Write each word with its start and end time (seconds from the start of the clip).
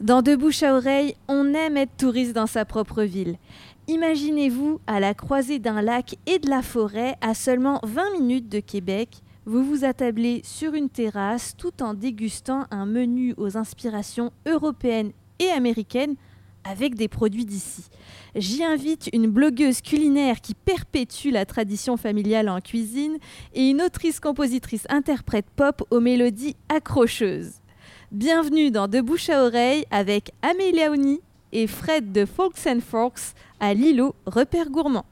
Dans 0.00 0.22
De 0.22 0.34
bouche 0.34 0.64
à 0.64 0.74
oreille, 0.74 1.14
on 1.28 1.54
aime 1.54 1.76
être 1.76 1.96
touriste 1.96 2.32
dans 2.32 2.48
sa 2.48 2.64
propre 2.64 3.04
ville. 3.04 3.36
Imaginez-vous 3.86 4.80
à 4.88 4.98
la 4.98 5.14
croisée 5.14 5.60
d'un 5.60 5.82
lac 5.82 6.16
et 6.26 6.40
de 6.40 6.50
la 6.50 6.62
forêt 6.62 7.14
à 7.20 7.32
seulement 7.32 7.78
20 7.84 8.18
minutes 8.18 8.48
de 8.48 8.58
Québec. 8.58 9.22
Vous 9.46 9.62
vous 9.62 9.84
attablez 9.84 10.42
sur 10.42 10.74
une 10.74 10.88
terrasse 10.88 11.54
tout 11.56 11.80
en 11.80 11.94
dégustant 11.94 12.66
un 12.72 12.86
menu 12.86 13.34
aux 13.36 13.56
inspirations 13.56 14.32
européennes 14.46 15.12
et 15.38 15.50
américaines 15.50 16.16
avec 16.64 16.96
des 16.96 17.08
produits 17.08 17.44
d'ici. 17.44 17.84
J'y 18.34 18.64
invite 18.64 19.10
une 19.12 19.28
blogueuse 19.28 19.80
culinaire 19.80 20.40
qui 20.40 20.54
perpétue 20.54 21.30
la 21.30 21.46
tradition 21.46 21.96
familiale 21.96 22.48
en 22.48 22.60
cuisine 22.60 23.18
et 23.54 23.70
une 23.70 23.80
autrice-compositrice 23.80 24.86
interprète 24.88 25.46
pop 25.54 25.86
aux 25.90 26.00
mélodies 26.00 26.56
accrocheuses. 26.68 27.60
Bienvenue 28.14 28.70
dans 28.70 28.86
De 28.86 29.00
Bouche 29.00 29.28
à 29.28 29.42
Oreille 29.42 29.86
avec 29.90 30.30
Amélie 30.40 30.86
Ouni 30.88 31.20
et 31.50 31.66
Fred 31.66 32.12
de 32.12 32.24
Folks 32.24 32.64
and 32.64 32.78
Forks 32.80 33.34
à 33.58 33.74
Lilo, 33.74 34.14
repère 34.24 34.70
gourmand. 34.70 35.04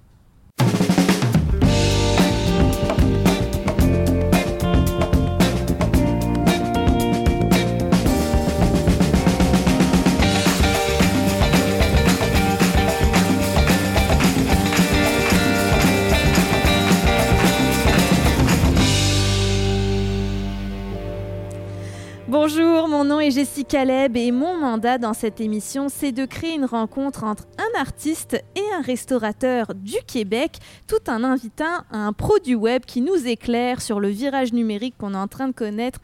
Bonjour, 22.33 22.89
mon 22.89 23.05
nom 23.05 23.21
est 23.21 23.31
Jessica 23.31 23.85
Leb 23.85 24.17
et 24.17 24.33
mon 24.33 24.57
mandat 24.57 24.97
dans 24.97 25.13
cette 25.13 25.39
émission, 25.39 25.91
c'est 25.91 26.13
de 26.13 26.25
créer 26.25 26.55
une 26.55 26.65
rencontre 26.65 27.25
entre 27.25 27.45
un 27.59 27.79
artiste 27.79 28.43
et 28.57 28.75
un 28.75 28.81
restaurateur 28.81 29.75
du 29.75 29.99
Québec, 30.07 30.57
tout 30.87 31.11
en 31.11 31.25
invitant 31.25 31.85
un 31.91 32.15
pro 32.15 32.39
du 32.39 32.55
web 32.55 32.87
qui 32.87 33.03
nous 33.03 33.29
éclaire 33.29 33.83
sur 33.83 34.01
le 34.01 34.09
virage 34.09 34.55
numérique 34.55 34.95
qu'on 34.97 35.13
est 35.13 35.19
en 35.19 35.29
train 35.29 35.47
de 35.47 35.53
connaître 35.53 36.01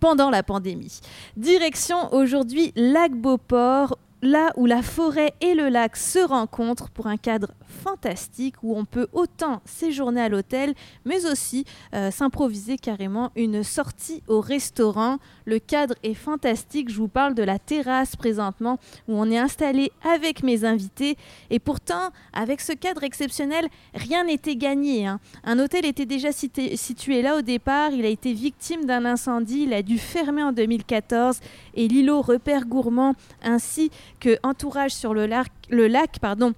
pendant 0.00 0.28
la 0.28 0.42
pandémie. 0.42 1.00
Direction 1.38 2.12
aujourd'hui 2.12 2.74
Lac 2.76 3.12
Beauport, 3.12 3.96
là 4.20 4.52
où 4.56 4.66
la 4.66 4.82
forêt 4.82 5.32
et 5.40 5.54
le 5.54 5.70
lac 5.70 5.96
se 5.96 6.18
rencontrent 6.18 6.90
pour 6.90 7.06
un 7.06 7.16
cadre 7.16 7.48
fantastique 7.74 8.54
où 8.62 8.76
on 8.76 8.84
peut 8.84 9.08
autant 9.12 9.60
séjourner 9.66 10.22
à 10.22 10.28
l'hôtel, 10.28 10.74
mais 11.04 11.26
aussi 11.26 11.64
euh, 11.94 12.10
s'improviser 12.10 12.78
carrément 12.78 13.30
une 13.36 13.62
sortie 13.62 14.22
au 14.28 14.40
restaurant. 14.40 15.18
Le 15.44 15.58
cadre 15.58 15.94
est 16.02 16.14
fantastique. 16.14 16.90
Je 16.90 16.96
vous 16.96 17.08
parle 17.08 17.34
de 17.34 17.42
la 17.42 17.58
terrasse 17.58 18.16
présentement 18.16 18.78
où 19.08 19.18
on 19.18 19.30
est 19.30 19.38
installé 19.38 19.92
avec 20.02 20.42
mes 20.42 20.64
invités. 20.64 21.16
Et 21.50 21.58
pourtant, 21.58 22.10
avec 22.32 22.60
ce 22.60 22.72
cadre 22.72 23.02
exceptionnel, 23.02 23.68
rien 23.94 24.24
n'était 24.24 24.56
gagné. 24.56 25.06
Hein. 25.06 25.20
Un 25.44 25.58
hôtel 25.58 25.84
était 25.84 26.06
déjà 26.06 26.30
situé 26.32 27.22
là 27.22 27.36
au 27.36 27.42
départ. 27.42 27.90
Il 27.90 28.04
a 28.04 28.08
été 28.08 28.32
victime 28.32 28.84
d'un 28.86 29.04
incendie. 29.04 29.64
Il 29.64 29.74
a 29.74 29.82
dû 29.82 29.98
fermer 29.98 30.42
en 30.42 30.52
2014. 30.52 31.40
Et 31.74 31.88
l'îlot 31.88 32.22
repère 32.22 32.66
gourmand 32.66 33.14
ainsi 33.42 33.90
que 34.20 34.38
entourage 34.42 34.92
sur 34.92 35.14
le 35.14 35.26
lac, 35.26 35.50
le 35.70 35.88
lac 35.88 36.18
pardon, 36.20 36.54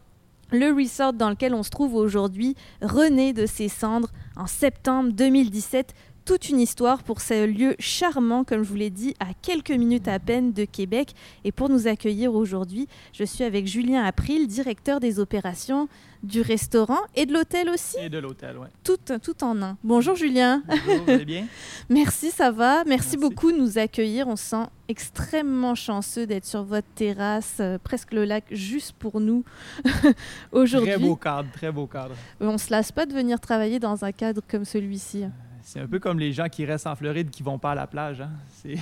le 0.51 0.73
resort 0.73 1.13
dans 1.13 1.31
lequel 1.31 1.55
on 1.55 1.63
se 1.63 1.71
trouve 1.71 1.95
aujourd'hui 1.95 2.55
renaît 2.83 3.33
de 3.33 3.47
ses 3.47 3.69
cendres 3.69 4.11
en 4.37 4.47
septembre 4.47 5.13
2017. 5.13 5.95
Toute 6.27 6.49
une 6.49 6.59
histoire 6.59 7.05
pour 7.05 7.21
ce 7.21 7.47
lieu 7.47 7.77
charmant, 7.79 8.43
comme 8.43 8.65
je 8.65 8.69
vous 8.69 8.75
l'ai 8.75 8.91
dit, 8.91 9.15
à 9.21 9.27
quelques 9.43 9.71
minutes 9.71 10.09
à 10.09 10.19
peine 10.19 10.53
de 10.53 10.65
Québec. 10.65 11.15
Et 11.45 11.53
pour 11.53 11.69
nous 11.69 11.87
accueillir 11.87 12.35
aujourd'hui, 12.35 12.89
je 13.13 13.23
suis 13.23 13.45
avec 13.45 13.69
Julien 13.69 14.03
April, 14.03 14.49
directeur 14.49 14.99
des 14.99 15.21
opérations 15.21 15.89
du 16.25 16.41
restaurant 16.41 16.99
et 17.15 17.27
de 17.27 17.33
l'hôtel 17.33 17.71
aussi. 17.71 17.97
Et 18.01 18.09
de 18.09 18.19
l'hôtel, 18.19 18.57
oui. 18.59 18.67
Tout, 18.83 18.97
tout 19.23 19.45
en 19.45 19.63
un. 19.63 19.77
Bonjour 19.85 20.17
Julien. 20.17 20.65
Bonjour, 20.67 21.05
vous 21.05 21.11
allez 21.13 21.25
bien? 21.25 21.47
Merci, 21.89 22.33
ça 22.33 22.51
va. 22.51 22.83
Merci, 22.83 23.17
beaucoup 23.17 23.53
de 23.53 23.57
nous 23.59 23.79
accueillir. 23.79 24.27
On 24.27 24.35
se 24.35 24.47
sent 24.47 24.67
extrêmement 24.89 25.77
chanceux 25.77 26.27
d'être 26.27 26.45
sur 26.45 26.65
votre 26.65 26.89
terrasse, 26.97 27.59
euh, 27.61 27.79
presque 27.79 28.13
le 28.13 28.25
lac, 28.25 28.43
juste 28.51 28.97
pour 28.99 29.21
nous 29.21 29.45
aujourd'hui. 30.51 30.91
Très 30.91 30.99
beau 30.99 31.15
cadre, 31.15 31.53
très 31.53 31.71
beau 31.71 31.87
cadre. 31.87 32.17
On 32.41 32.59
se 32.59 32.73
lasse 32.73 32.91
pas 32.91 33.07
de 33.07 33.13
venir 33.13 33.39
travailler 33.39 33.79
dans 33.79 34.05
un 34.05 34.11
cadre 34.11 34.43
comme 34.49 34.65
celui-ci. 34.65 35.27
C'est 35.67 35.81
un 35.81 35.89
peu 35.89 35.99
comme 35.99 36.21
les 36.21 36.33
gens 36.33 36.49
qui 36.49 36.65
restent 36.65 36.87
en 36.87 36.95
Floride 36.95 37.29
qui 37.29 37.43
vont 37.43 37.59
pas 37.59 37.73
à 37.73 37.75
la 37.75 37.89
plage. 37.89 38.21
Hein. 38.21 38.31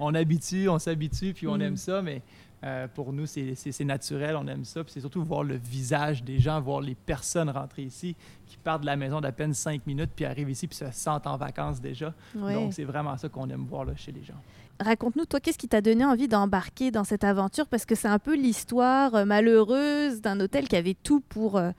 on 0.00 0.12
habitue, 0.16 0.68
on 0.68 0.80
s'habitue, 0.80 1.32
puis 1.32 1.46
on 1.46 1.58
mm. 1.58 1.62
aime 1.62 1.76
ça, 1.76 2.02
mais 2.02 2.22
euh, 2.64 2.88
pour 2.92 3.12
nous, 3.12 3.24
c'est 3.26 3.84
naturel, 3.84 4.34
on 4.34 4.48
aime 4.48 4.64
ça. 4.64 4.82
Puis 4.82 4.94
c'est 4.94 5.00
surtout 5.00 5.22
voir 5.22 5.44
le 5.44 5.54
visage 5.54 6.24
des 6.24 6.40
gens, 6.40 6.60
voir 6.60 6.80
les 6.80 6.96
personnes 6.96 7.48
rentrer 7.50 7.82
ici, 7.82 8.16
qui 8.46 8.56
partent 8.56 8.80
de 8.80 8.86
la 8.86 8.96
maison 8.96 9.20
d'à 9.20 9.30
peine 9.30 9.54
cinq 9.54 9.86
minutes, 9.86 10.10
puis 10.16 10.24
arrivent 10.24 10.50
ici, 10.50 10.66
puis 10.66 10.76
se 10.76 10.90
sentent 10.90 11.28
en 11.28 11.36
vacances 11.36 11.80
déjà. 11.80 12.12
Donc, 12.34 12.72
c'est 12.72 12.82
vraiment 12.82 13.16
ça 13.16 13.28
qu'on 13.28 13.48
aime 13.48 13.64
voir 13.64 13.84
là, 13.84 13.94
chez 13.94 14.10
les 14.10 14.24
gens. 14.24 14.42
Raconte-nous, 14.80 15.26
toi, 15.26 15.38
qu'est-ce 15.38 15.58
qui 15.58 15.68
t'a 15.68 15.80
donné 15.80 16.04
envie 16.04 16.26
d'embarquer 16.26 16.90
dans 16.90 17.04
cette 17.04 17.22
aventure? 17.22 17.68
Parce 17.68 17.86
que 17.86 17.94
c'est 17.94 18.08
un 18.08 18.18
peu 18.18 18.34
l'histoire 18.34 19.14
euh, 19.14 19.24
malheureuse 19.24 20.20
d'un 20.20 20.40
hôtel 20.40 20.66
qui 20.66 20.74
avait 20.74 20.96
tout 21.00 21.20
pour, 21.20 21.58
euh, 21.58 21.70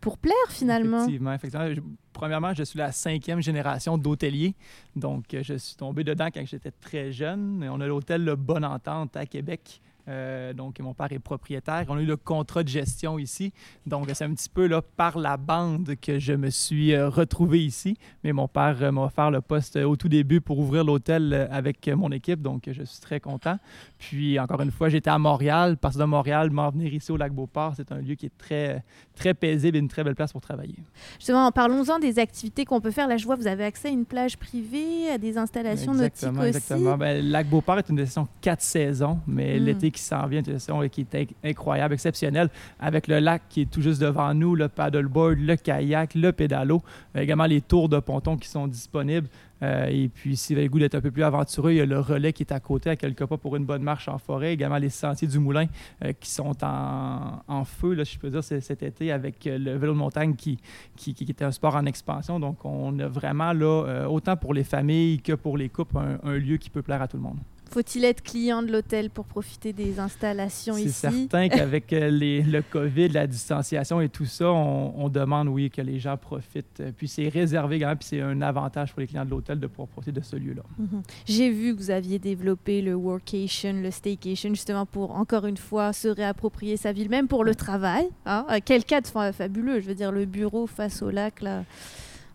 pour 0.00 0.18
plaire, 0.18 0.34
finalement. 0.48 1.02
Effectivement, 1.02 1.32
effectivement. 1.32 1.82
premièrement, 2.12 2.54
je 2.54 2.62
suis 2.62 2.78
la 2.78 2.92
cinquième 2.92 3.42
génération 3.42 3.98
d'hôteliers. 3.98 4.54
Donc, 4.96 5.24
je 5.30 5.54
suis 5.54 5.76
tombé 5.76 6.04
dedans 6.04 6.28
quand 6.32 6.44
j'étais 6.46 6.70
très 6.70 7.12
jeune. 7.12 7.68
On 7.70 7.80
a 7.80 7.86
l'hôtel 7.86 8.24
Le 8.24 8.36
Bonne 8.36 8.64
Entente 8.64 9.16
à 9.16 9.26
Québec 9.26 9.80
euh, 10.08 10.52
donc, 10.52 10.78
mon 10.80 10.94
père 10.94 11.12
est 11.12 11.18
propriétaire. 11.18 11.84
On 11.88 11.96
a 11.96 12.02
eu 12.02 12.06
le 12.06 12.16
contrat 12.16 12.62
de 12.62 12.68
gestion 12.68 13.18
ici. 13.18 13.52
Donc, 13.86 14.08
c'est 14.14 14.24
un 14.24 14.34
petit 14.34 14.48
peu 14.48 14.66
là, 14.66 14.82
par 14.82 15.18
la 15.18 15.36
bande 15.36 15.94
que 16.00 16.18
je 16.18 16.32
me 16.32 16.50
suis 16.50 16.94
euh, 16.94 17.08
retrouvé 17.08 17.64
ici. 17.64 17.96
Mais 18.24 18.32
mon 18.32 18.48
père 18.48 18.76
euh, 18.82 18.90
m'a 18.90 19.02
offert 19.02 19.30
le 19.30 19.40
poste 19.40 19.76
au 19.76 19.96
tout 19.96 20.08
début 20.08 20.40
pour 20.40 20.58
ouvrir 20.58 20.84
l'hôtel 20.84 21.48
avec 21.50 21.88
mon 21.88 22.10
équipe. 22.10 22.42
Donc, 22.42 22.68
je 22.70 22.82
suis 22.82 23.00
très 23.00 23.20
content. 23.20 23.58
Puis, 23.98 24.38
encore 24.38 24.60
une 24.62 24.70
fois, 24.70 24.88
j'étais 24.88 25.10
à 25.10 25.18
Montréal. 25.18 25.76
Parce 25.76 25.96
de 25.96 26.04
Montréal, 26.04 26.50
m'en 26.50 26.70
venir 26.70 26.92
ici 26.92 27.12
au 27.12 27.16
lac 27.16 27.32
Beauport, 27.32 27.74
c'est 27.76 27.92
un 27.92 27.98
lieu 27.98 28.14
qui 28.14 28.26
est 28.26 28.38
très, 28.38 28.82
très 29.14 29.34
paisible 29.34 29.76
et 29.76 29.80
une 29.80 29.88
très 29.88 30.04
belle 30.04 30.14
place 30.14 30.32
pour 30.32 30.40
travailler. 30.40 30.76
Justement, 31.18 31.50
parlons-en 31.52 31.98
des 31.98 32.18
activités 32.18 32.64
qu'on 32.64 32.80
peut 32.80 32.90
faire. 32.90 33.06
Là, 33.08 33.16
je 33.16 33.26
vois, 33.26 33.36
vous 33.36 33.46
avez 33.46 33.64
accès 33.64 33.88
à 33.88 33.90
une 33.90 34.06
plage 34.06 34.36
privée, 34.36 35.10
à 35.10 35.18
des 35.18 35.36
installations 35.36 35.92
exactement, 35.92 36.42
nautiques 36.42 36.56
exactement. 36.56 36.94
aussi. 36.94 37.02
Exactement. 37.02 37.30
lac 37.30 37.48
Beauport 37.48 37.78
est 37.78 37.88
une 37.88 37.96
destination 37.96 38.28
quatre 38.40 38.62
saisons, 38.62 39.20
mais 39.26 39.58
hmm. 39.58 39.64
l'été 39.64 39.89
qui 39.90 40.02
s'en 40.02 40.26
vient, 40.26 40.42
une 40.42 40.88
qui 40.88 41.06
est 41.12 41.28
incroyable, 41.44 41.94
exceptionnelle, 41.94 42.48
avec 42.78 43.08
le 43.08 43.18
lac 43.18 43.42
qui 43.48 43.62
est 43.62 43.70
tout 43.70 43.82
juste 43.82 44.00
devant 44.00 44.32
nous, 44.34 44.54
le 44.54 44.68
paddleboard, 44.68 45.38
le 45.38 45.56
kayak, 45.56 46.14
le 46.14 46.32
pédalo, 46.32 46.82
euh, 47.16 47.20
également 47.20 47.46
les 47.46 47.60
tours 47.60 47.88
de 47.88 47.98
ponton 47.98 48.36
qui 48.36 48.48
sont 48.48 48.66
disponibles. 48.66 49.28
Euh, 49.62 49.88
et 49.90 50.08
puis, 50.08 50.36
si 50.36 50.54
vous 50.54 50.60
avez 50.60 50.68
le 50.68 50.78
d'être 50.78 50.94
un 50.94 51.00
peu 51.02 51.10
plus 51.10 51.22
aventureux, 51.22 51.72
il 51.72 51.76
y 51.76 51.80
a 51.80 51.86
le 51.86 52.00
relais 52.00 52.32
qui 52.32 52.42
est 52.42 52.52
à 52.52 52.60
côté, 52.60 52.88
à 52.88 52.96
quelques 52.96 53.26
pas 53.26 53.36
pour 53.36 53.56
une 53.56 53.66
bonne 53.66 53.82
marche 53.82 54.08
en 54.08 54.16
forêt. 54.16 54.54
Également 54.54 54.78
les 54.78 54.88
sentiers 54.88 55.28
du 55.28 55.38
Moulin 55.38 55.66
euh, 56.02 56.12
qui 56.18 56.30
sont 56.30 56.56
en, 56.62 57.64
feu, 57.64 57.94
là, 57.94 58.04
je 58.04 58.18
peux 58.18 58.30
dire, 58.30 58.42
cet 58.42 58.82
été 58.82 59.12
avec 59.12 59.44
le 59.44 59.76
vélo 59.76 59.92
de 59.92 59.98
montagne 59.98 60.34
qui, 60.34 60.58
qui, 60.96 61.12
qui, 61.12 61.24
était 61.24 61.44
un 61.44 61.52
sport 61.52 61.76
en 61.76 61.84
expansion. 61.84 62.40
Donc, 62.40 62.64
on 62.64 62.98
a 63.00 63.06
vraiment, 63.06 63.52
là, 63.52 64.08
autant 64.08 64.36
pour 64.36 64.54
les 64.54 64.64
familles 64.64 65.20
que 65.20 65.34
pour 65.34 65.58
les 65.58 65.68
couples, 65.68 65.98
un 66.22 66.36
lieu 66.38 66.56
qui 66.56 66.70
peut 66.70 66.82
plaire 66.82 67.02
à 67.02 67.08
tout 67.08 67.18
le 67.18 67.22
monde. 67.22 67.38
Faut-il 67.70 68.04
être 68.04 68.22
client 68.22 68.62
de 68.62 68.72
l'hôtel 68.72 69.10
pour 69.10 69.24
profiter 69.26 69.72
des 69.72 70.00
installations 70.00 70.76
ici? 70.76 70.90
C'est 70.90 71.10
certain 71.10 71.48
qu'avec 71.48 71.92
euh, 71.92 72.10
le 72.10 72.62
COVID, 72.62 73.10
la 73.10 73.28
distanciation 73.28 74.00
et 74.00 74.08
tout 74.08 74.24
ça, 74.24 74.50
on, 74.50 75.08
demande, 75.08 75.48
oui, 75.48 75.70
que 75.70 75.80
les 75.80 76.00
gens 76.00 76.16
profitent. 76.16 76.82
Puis 76.96 77.06
c'est 77.06 77.28
réservé, 77.28 77.78
puis 77.78 78.08
c'est 78.08 78.20
un 78.20 78.42
avantage 78.42 78.92
pour 78.92 79.00
les 79.00 79.06
clients 79.06 79.24
de 79.24 79.30
l'hôtel 79.30 79.60
de 79.60 79.66
pouvoir 79.68 79.88
profiter 79.88 80.12
de 80.12 80.20
ce 80.20 80.36
lieu-là. 80.36 80.62
Mhm. 80.78 81.02
J'ai 81.26 81.50
vu 81.50 81.74
que 81.74 81.80
vous 81.80 81.90
aviez 81.90 82.18
développé 82.18 82.82
le 82.82 82.94
workation, 82.94 83.72
le 83.74 83.90
staycation, 83.90 84.50
justement 84.50 84.84
pour, 84.84 85.12
encore 85.12 85.46
une 85.46 85.56
fois, 85.56 85.92
se 85.92 86.08
réapproprier 86.08 86.76
sa 86.76 86.92
ville, 86.92 87.08
même 87.08 87.28
pour 87.28 87.44
le 87.44 87.54
travail. 87.54 88.08
Hein? 88.26 88.46
Euh, 88.50 88.58
quel 88.64 88.84
cadre 88.84 89.08
fabuleux, 89.32 89.80
je 89.80 89.86
veux 89.86 89.94
dire, 89.94 90.10
le 90.10 90.24
bureau 90.24 90.66
face 90.66 91.02
au 91.02 91.10
lac, 91.10 91.40
là. 91.40 91.64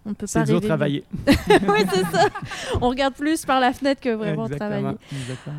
On 0.07 0.13
peut 0.13 0.27
pas 0.31 0.43
dur 0.43 0.61
travailler. 0.61 1.03
oui, 1.27 1.85
c'est 1.91 2.05
ça. 2.15 2.27
On 2.79 2.89
regarde 2.89 3.15
plus 3.15 3.43
par 3.43 3.59
la 3.59 3.73
fenêtre 3.73 4.01
que 4.01 4.09
vraiment 4.09 4.47
travailler. 4.47 4.95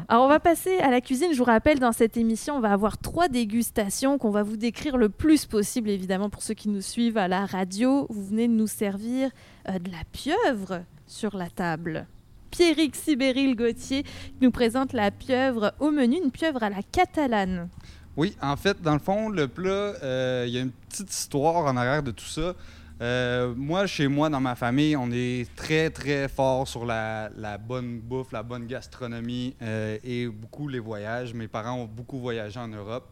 Alors, 0.08 0.24
on 0.24 0.28
va 0.28 0.38
passer 0.38 0.78
à 0.78 0.90
la 0.90 1.00
cuisine. 1.00 1.32
Je 1.32 1.38
vous 1.38 1.44
rappelle, 1.44 1.80
dans 1.80 1.92
cette 1.92 2.16
émission, 2.16 2.56
on 2.56 2.60
va 2.60 2.72
avoir 2.72 2.98
trois 2.98 3.28
dégustations 3.28 4.18
qu'on 4.18 4.30
va 4.30 4.44
vous 4.44 4.56
décrire 4.56 4.98
le 4.98 5.08
plus 5.08 5.46
possible, 5.46 5.90
évidemment, 5.90 6.30
pour 6.30 6.42
ceux 6.42 6.54
qui 6.54 6.68
nous 6.68 6.80
suivent 6.80 7.18
à 7.18 7.26
la 7.26 7.44
radio. 7.44 8.06
Vous 8.08 8.24
venez 8.24 8.46
de 8.46 8.52
nous 8.52 8.68
servir 8.68 9.30
euh, 9.68 9.80
de 9.80 9.90
la 9.90 10.04
pieuvre 10.12 10.82
sur 11.08 11.36
la 11.36 11.50
table. 11.50 12.06
Pierrick 12.50 12.94
Sibéril 12.94 13.56
Gauthier 13.56 14.04
nous 14.40 14.52
présente 14.52 14.92
la 14.92 15.10
pieuvre 15.10 15.74
au 15.80 15.90
menu, 15.90 16.18
une 16.22 16.30
pieuvre 16.30 16.62
à 16.62 16.70
la 16.70 16.82
catalane. 16.82 17.68
Oui, 18.16 18.34
en 18.40 18.56
fait, 18.56 18.80
dans 18.80 18.94
le 18.94 18.98
fond, 18.98 19.28
le 19.28 19.46
plat, 19.46 19.94
euh, 20.02 20.44
il 20.46 20.54
y 20.54 20.58
a 20.58 20.62
une 20.62 20.70
petite 20.70 21.12
histoire 21.12 21.66
en 21.66 21.76
arrière 21.76 22.02
de 22.02 22.12
tout 22.12 22.24
ça. 22.24 22.54
Euh, 23.02 23.52
moi, 23.54 23.86
chez 23.86 24.08
moi, 24.08 24.30
dans 24.30 24.40
ma 24.40 24.54
famille, 24.54 24.96
on 24.96 25.10
est 25.12 25.54
très, 25.54 25.90
très 25.90 26.28
fort 26.28 26.66
sur 26.66 26.86
la, 26.86 27.28
bonne 27.58 28.00
bouffe, 28.00 28.32
la 28.32 28.42
bonne 28.42 28.66
gastronomie 28.66 29.54
euh, 29.60 29.98
et 30.02 30.26
beaucoup 30.26 30.68
les 30.68 30.78
voyages. 30.78 31.34
Mes 31.34 31.48
parents 31.48 31.74
ont 31.80 31.84
beaucoup 31.84 32.18
voyagé 32.18 32.58
en 32.58 32.68
Europe. 32.68 33.08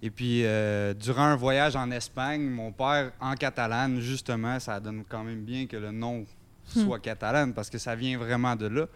Et 0.00 0.10
puis, 0.10 0.44
euh, 0.44 0.94
durant 0.94 1.24
un 1.24 1.36
voyage 1.36 1.76
en 1.76 1.90
Espagne, 1.90 2.42
mon 2.42 2.72
père, 2.72 3.12
en 3.20 3.34
catalane, 3.34 4.00
justement, 4.00 4.58
ça 4.58 4.80
donne 4.80 5.04
quand 5.08 5.22
même 5.22 5.42
bien 5.42 5.66
que 5.66 5.76
le 5.76 5.92
nom 5.92 6.24
hmm. 6.74 6.80
soit 6.80 6.98
catalane 6.98 7.52
parce 7.52 7.68
que 7.68 7.78
ça 7.78 7.94
vient 7.94 8.16
vraiment 8.18 8.56
de 8.56 8.66
là. 8.66 8.86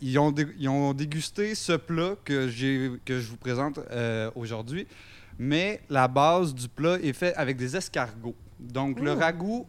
ils, 0.00 0.18
ont 0.18 0.34
ils, 0.58 0.68
ont 0.68 0.94
dégusté 0.94 1.54
ce 1.54 1.74
plat 1.74 2.14
que, 2.24 2.48
que 3.04 3.20
je 3.20 3.28
vous 3.28 3.36
présente 3.36 3.78
aujourd'hui, 4.34 4.86
mais 5.38 5.82
la 5.90 6.08
base 6.08 6.54
du 6.54 6.66
plat 6.66 6.98
est 7.00 7.12
faite 7.12 7.34
avec 7.36 7.58
des 7.58 7.76
escargots. 7.76 8.34
Donc, 8.62 9.00
le 9.00 9.12
ragoût 9.12 9.66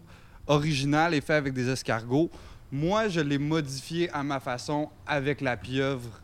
original 0.48 1.14
est 1.14 1.22
fait 1.22 1.34
avec 1.34 1.54
des 1.54 1.70
escargots. 1.70 2.30
Moi, 2.72 3.08
je 3.08 3.22
l'ai 3.22 3.38
modifié 3.38 4.10
à 4.12 4.24
ma 4.24 4.40
façon 4.40 4.90
avec 5.06 5.42
la 5.42 5.58
pieuvre 5.58 6.22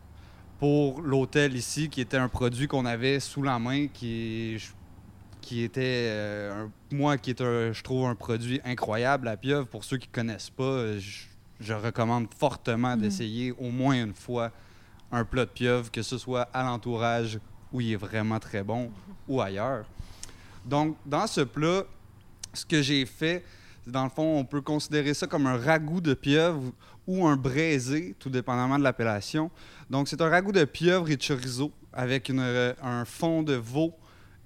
pour 0.60 1.02
l'hôtel 1.02 1.56
ici, 1.56 1.90
qui 1.90 2.02
était 2.02 2.18
un 2.18 2.28
produit 2.28 2.68
qu'on 2.68 2.86
avait 2.86 3.20
sous 3.20 3.42
la 3.42 3.58
main, 3.60 3.88
qui, 3.88 4.58
qui 5.42 5.64
était, 5.64 6.08
euh, 6.10 6.68
moi, 6.92 7.18
qui 7.18 7.30
est, 7.30 7.42
un, 7.42 7.72
je 7.72 7.82
trouve, 7.82 8.06
un 8.08 8.16
produit 8.16 8.60
incroyable, 8.66 9.26
la 9.26 9.38
pieuvre. 9.38 9.68
Pour 9.68 9.84
ceux 9.84 9.98
qui 9.98 10.10
ne 10.10 10.14
connaissent 10.14 10.50
pas, 10.50 10.98
je, 10.98 11.74
recommande 11.74 12.28
fortement 12.38 12.96
mm. 12.96 13.00
d'essayer 13.00 13.52
au 13.54 13.70
moins 13.70 14.04
une 14.04 14.14
fois 14.14 14.52
un 15.12 15.24
plat 15.24 15.46
de 15.46 15.52
pieuvre, 15.52 15.90
que 15.90 16.02
ce 16.02 16.18
soit 16.18 16.50
à 16.54 16.64
l'entourage 16.64 17.40
où 17.72 17.82
il 17.82 17.94
est 17.94 17.96
vraiment 17.96 18.40
très 18.40 18.64
bon 18.64 18.92
ou 19.28 19.42
ailleurs. 19.42 19.86
Donc, 20.66 20.98
dans 21.06 21.28
ce 21.28 21.42
plat, 21.42 21.84
ce 22.60 22.66
que 22.66 22.82
j'ai 22.82 23.06
fait, 23.06 23.44
dans 23.88 24.04
le 24.04 24.10
fond, 24.10 24.38
on 24.38 24.46
peut 24.46 24.62
considérer 24.62 25.14
ça 25.14 25.28
comme 25.28 25.48
un 25.48 25.58
ragoût 25.58 26.02
de 26.02 26.14
pieuvre 26.14 26.72
ou 27.08 27.26
un 27.26 27.36
braisé, 27.36 28.16
tout 28.20 28.30
dépendamment 28.30 28.78
de 28.78 28.84
l'appellation. 28.84 29.50
Donc, 29.90 30.08
c'est 30.08 30.22
un 30.22 30.30
ragoût 30.30 30.52
de 30.52 30.66
pieuvre 30.66 31.10
et 31.10 31.18
de 31.18 31.22
chorizo 31.22 31.72
avec 31.92 32.30
euh, 32.30 32.74
un 32.84 33.06
fond 33.06 33.42
de 33.42 33.56
veau 33.56 33.94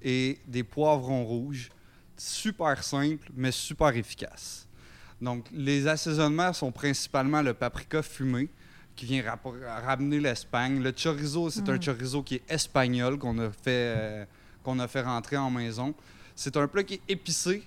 et 0.02 0.40
des 0.48 0.64
poivrons 0.64 1.26
rouges. 1.26 1.70
Super 2.16 2.84
simple, 2.84 3.30
mais 3.36 3.52
super 3.52 3.90
efficace. 3.96 4.68
Donc, 5.20 5.46
les 5.52 5.88
assaisonnements 5.88 6.54
sont 6.54 6.72
principalement 6.72 7.42
le 7.42 7.54
paprika 7.54 8.02
fumé, 8.02 8.50
qui 8.96 9.06
vient 9.06 9.24
ramener 9.86 10.20
l'Espagne. 10.20 10.82
Le 10.82 10.92
chorizo, 10.92 11.50
c'est 11.50 11.68
un 11.68 11.76
mm. 11.76 11.84
chorizo 11.84 12.24
qui 12.24 12.36
est 12.36 12.44
espagnol, 12.48 13.18
qu'on 13.18 13.38
a, 13.40 13.50
fait, 13.50 13.96
euh, 13.98 14.26
qu'on 14.64 14.80
a 14.80 14.88
fait 14.88 15.02
rentrer 15.02 15.38
en 15.38 15.50
maison. 15.50 15.94
C'est 16.36 16.56
un 16.58 16.68
plat 16.68 16.84
qui 16.84 16.96
est 16.96 17.02
épicé, 17.10 17.64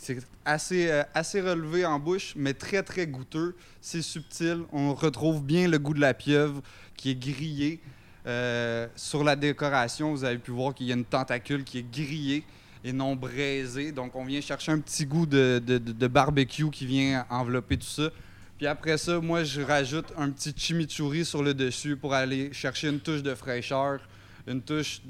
c'est 0.00 0.18
assez, 0.46 0.90
euh, 0.90 1.02
assez 1.14 1.42
relevé 1.42 1.84
en 1.84 1.98
bouche, 1.98 2.32
mais 2.34 2.54
très, 2.54 2.82
très 2.82 3.06
goûteux. 3.06 3.54
C'est 3.82 4.00
subtil. 4.00 4.62
On 4.72 4.94
retrouve 4.94 5.44
bien 5.44 5.68
le 5.68 5.78
goût 5.78 5.92
de 5.92 6.00
la 6.00 6.14
pieuvre 6.14 6.62
qui 6.96 7.10
est 7.10 7.14
grillé. 7.14 7.80
Euh, 8.26 8.86
sur 8.96 9.24
la 9.24 9.36
décoration, 9.36 10.12
vous 10.12 10.24
avez 10.24 10.38
pu 10.38 10.52
voir 10.52 10.74
qu'il 10.74 10.86
y 10.86 10.92
a 10.92 10.94
une 10.94 11.04
tentacule 11.04 11.64
qui 11.64 11.78
est 11.78 11.90
grillée 11.90 12.44
et 12.82 12.92
non 12.94 13.14
braisée. 13.14 13.92
Donc, 13.92 14.16
on 14.16 14.24
vient 14.24 14.40
chercher 14.40 14.72
un 14.72 14.78
petit 14.78 15.04
goût 15.04 15.26
de, 15.26 15.62
de, 15.64 15.76
de 15.76 16.06
barbecue 16.06 16.70
qui 16.70 16.86
vient 16.86 17.26
envelopper 17.28 17.76
tout 17.76 17.86
ça. 17.86 18.10
Puis 18.56 18.66
après 18.66 18.96
ça, 18.96 19.20
moi, 19.20 19.44
je 19.44 19.60
rajoute 19.60 20.12
un 20.16 20.30
petit 20.30 20.54
chimichurri 20.56 21.26
sur 21.26 21.42
le 21.42 21.52
dessus 21.52 21.96
pour 21.96 22.14
aller 22.14 22.52
chercher 22.54 22.88
une 22.88 23.00
touche 23.00 23.22
de 23.22 23.34
fraîcheur 23.34 24.00
une 24.46 24.62
touche 24.62 25.02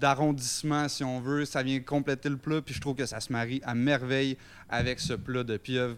d'arrondissement, 0.00 0.88
si 0.88 1.04
on 1.04 1.20
veut. 1.20 1.44
Ça 1.44 1.62
vient 1.62 1.80
compléter 1.80 2.28
le 2.28 2.36
plat, 2.36 2.60
puis 2.60 2.74
je 2.74 2.80
trouve 2.80 2.96
que 2.96 3.06
ça 3.06 3.20
se 3.20 3.32
marie 3.32 3.60
à 3.64 3.74
merveille 3.74 4.36
avec 4.68 5.00
ce 5.00 5.14
plat 5.14 5.44
de 5.44 5.56
pieuvre 5.56 5.96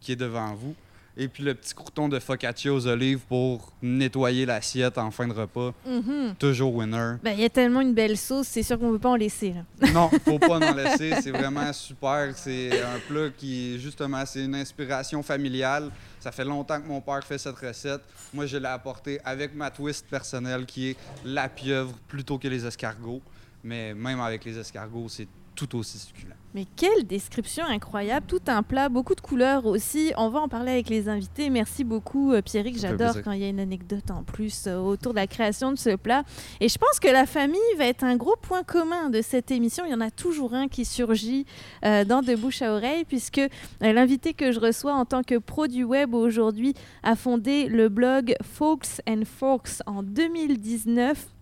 qui 0.00 0.12
est 0.12 0.16
devant 0.16 0.54
vous 0.54 0.74
et 1.16 1.28
puis 1.28 1.42
le 1.42 1.54
petit 1.54 1.74
croûton 1.74 2.08
de 2.08 2.18
focaccia 2.18 2.72
aux 2.72 2.86
olives 2.86 3.20
pour 3.20 3.72
nettoyer 3.80 4.44
l'assiette 4.44 4.98
en 4.98 5.10
fin 5.10 5.26
de 5.26 5.32
repas. 5.32 5.72
Mm-hmm. 5.88 6.36
Toujours 6.38 6.74
winner. 6.74 7.14
Ben, 7.22 7.32
il 7.32 7.40
y 7.40 7.44
a 7.44 7.48
tellement 7.48 7.80
une 7.80 7.94
belle 7.94 8.18
sauce, 8.18 8.46
c'est 8.48 8.62
sûr 8.62 8.78
qu'on 8.78 8.88
ne 8.88 8.92
peut 8.92 8.98
pas 9.00 9.10
en 9.10 9.16
laisser. 9.16 9.54
Là. 9.54 9.88
Non, 9.92 10.10
faut 10.24 10.38
pas 10.38 10.58
en 10.58 10.74
laisser. 10.74 11.14
C'est 11.22 11.30
vraiment 11.30 11.72
super. 11.72 12.36
C'est 12.36 12.82
un 12.82 12.98
plat 13.08 13.30
qui, 13.34 13.78
justement, 13.78 14.24
c'est 14.26 14.44
une 14.44 14.54
inspiration 14.54 15.22
familiale. 15.22 15.90
Ça 16.20 16.32
fait 16.32 16.44
longtemps 16.44 16.80
que 16.80 16.86
mon 16.86 17.00
père 17.00 17.24
fait 17.24 17.38
cette 17.38 17.56
recette. 17.56 18.02
Moi, 18.34 18.46
je 18.46 18.58
l'ai 18.58 18.66
apportée 18.66 19.18
avec 19.24 19.54
ma 19.54 19.70
twist 19.70 20.06
personnelle 20.08 20.66
qui 20.66 20.90
est 20.90 20.96
la 21.24 21.48
pieuvre 21.48 21.94
plutôt 22.08 22.36
que 22.38 22.48
les 22.48 22.66
escargots. 22.66 23.22
Mais 23.64 23.94
même 23.94 24.20
avec 24.20 24.44
les 24.44 24.58
escargots, 24.58 25.08
c'est 25.08 25.28
tout 25.56 25.76
aussi 25.76 25.98
succulent. 25.98 26.36
Mais 26.56 26.64
quelle 26.74 27.06
description 27.06 27.66
incroyable, 27.66 28.24
tout 28.26 28.40
un 28.46 28.62
plat, 28.62 28.88
beaucoup 28.88 29.14
de 29.14 29.20
couleurs 29.20 29.66
aussi. 29.66 30.14
On 30.16 30.30
va 30.30 30.40
en 30.40 30.48
parler 30.48 30.72
avec 30.72 30.88
les 30.88 31.06
invités. 31.06 31.50
Merci 31.50 31.84
beaucoup 31.84 32.32
euh, 32.32 32.40
Pierrick, 32.40 32.78
j'adore 32.78 33.20
quand 33.22 33.32
il 33.32 33.42
y 33.42 33.44
a 33.44 33.48
une 33.48 33.60
anecdote 33.60 34.10
en 34.10 34.22
plus 34.22 34.66
euh, 34.66 34.78
autour 34.78 35.12
de 35.12 35.16
la 35.16 35.26
création 35.26 35.70
de 35.70 35.76
ce 35.76 35.96
plat. 35.96 36.24
Et 36.60 36.70
je 36.70 36.78
pense 36.78 36.98
que 36.98 37.08
la 37.08 37.26
famille 37.26 37.60
va 37.76 37.84
être 37.84 38.04
un 38.04 38.16
gros 38.16 38.36
point 38.40 38.62
commun 38.62 39.10
de 39.10 39.20
cette 39.20 39.50
émission. 39.50 39.84
Il 39.84 39.90
y 39.90 39.94
en 39.94 40.00
a 40.00 40.10
toujours 40.10 40.54
un 40.54 40.68
qui 40.68 40.86
surgit 40.86 41.44
euh, 41.84 42.06
dans 42.06 42.22
De 42.22 42.34
bouche 42.34 42.62
à 42.62 42.72
oreille 42.72 43.04
puisque 43.04 43.42
l'invité 43.82 44.32
que 44.32 44.50
je 44.50 44.58
reçois 44.58 44.94
en 44.94 45.04
tant 45.04 45.22
que 45.22 45.36
pro 45.36 45.66
du 45.66 45.84
web 45.84 46.14
aujourd'hui 46.14 46.72
a 47.02 47.16
fondé 47.16 47.68
le 47.68 47.90
blog 47.90 48.34
Folks 48.42 49.02
and 49.06 49.24
Forks 49.26 49.82
en 49.84 50.02
2019 50.02 51.35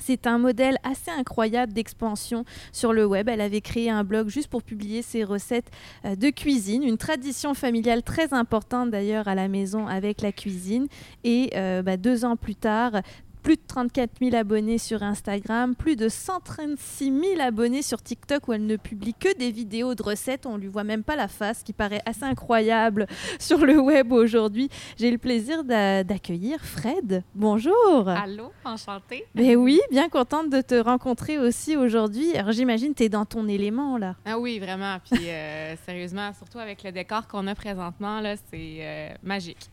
c'est 0.00 0.26
un 0.26 0.38
modèle 0.38 0.76
assez 0.82 1.10
incroyable 1.10 1.72
d'expansion 1.72 2.44
sur 2.72 2.92
le 2.92 3.06
web. 3.06 3.28
Elle 3.28 3.40
avait 3.40 3.60
créé 3.60 3.90
un 3.90 4.04
blog 4.04 4.28
juste 4.28 4.48
pour 4.48 4.62
publier 4.62 5.02
ses 5.02 5.24
recettes 5.24 5.70
euh, 6.04 6.16
de 6.16 6.30
cuisine, 6.30 6.82
une 6.82 6.98
tradition 6.98 7.54
familiale 7.54 8.02
très 8.02 8.32
importante 8.32 8.90
d'ailleurs 8.90 9.28
à 9.28 9.34
la 9.34 9.48
maison 9.48 9.86
avec 9.86 10.20
la 10.20 10.32
cuisine. 10.32 10.86
Et 11.22 11.50
euh, 11.54 11.82
bah, 11.82 11.96
deux 11.96 12.24
ans 12.24 12.36
plus 12.36 12.54
tard, 12.54 12.92
plus 13.44 13.56
de 13.56 13.62
34 13.68 14.10
000 14.20 14.34
abonnés 14.34 14.78
sur 14.78 15.02
Instagram, 15.02 15.74
plus 15.76 15.96
de 15.96 16.08
136 16.08 17.12
000 17.36 17.40
abonnés 17.42 17.82
sur 17.82 18.02
TikTok 18.02 18.48
où 18.48 18.54
elle 18.54 18.64
ne 18.64 18.76
publie 18.76 19.12
que 19.12 19.36
des 19.36 19.50
vidéos 19.50 19.94
de 19.94 20.02
recettes. 20.02 20.46
On 20.46 20.56
lui 20.56 20.68
voit 20.68 20.82
même 20.82 21.04
pas 21.04 21.14
la 21.14 21.28
face, 21.28 21.62
qui 21.62 21.74
paraît 21.74 22.00
assez 22.06 22.24
incroyable 22.24 23.06
sur 23.38 23.58
le 23.58 23.78
web 23.78 24.12
aujourd'hui. 24.12 24.70
J'ai 24.96 25.10
le 25.10 25.18
plaisir 25.18 25.62
d'accueillir 25.62 26.64
Fred. 26.64 27.22
Bonjour. 27.34 28.08
Allô, 28.08 28.50
enchantée. 28.64 29.26
Mais 29.34 29.56
oui, 29.56 29.78
bien 29.90 30.08
contente 30.08 30.48
de 30.48 30.62
te 30.62 30.76
rencontrer 30.76 31.38
aussi 31.38 31.76
aujourd'hui. 31.76 32.34
Alors 32.36 32.52
j'imagine 32.52 32.94
tu 32.94 33.02
es 33.02 33.08
dans 33.10 33.26
ton 33.26 33.46
élément 33.46 33.98
là. 33.98 34.16
Ah 34.24 34.38
oui, 34.38 34.58
vraiment. 34.58 34.96
Puis 35.04 35.28
euh, 35.28 35.76
sérieusement, 35.84 36.32
surtout 36.32 36.60
avec 36.60 36.82
le 36.82 36.92
décor 36.92 37.28
qu'on 37.28 37.46
a 37.46 37.54
présentement 37.54 38.20
là, 38.20 38.36
c'est 38.36 38.78
euh, 38.80 39.14
magique. 39.22 39.68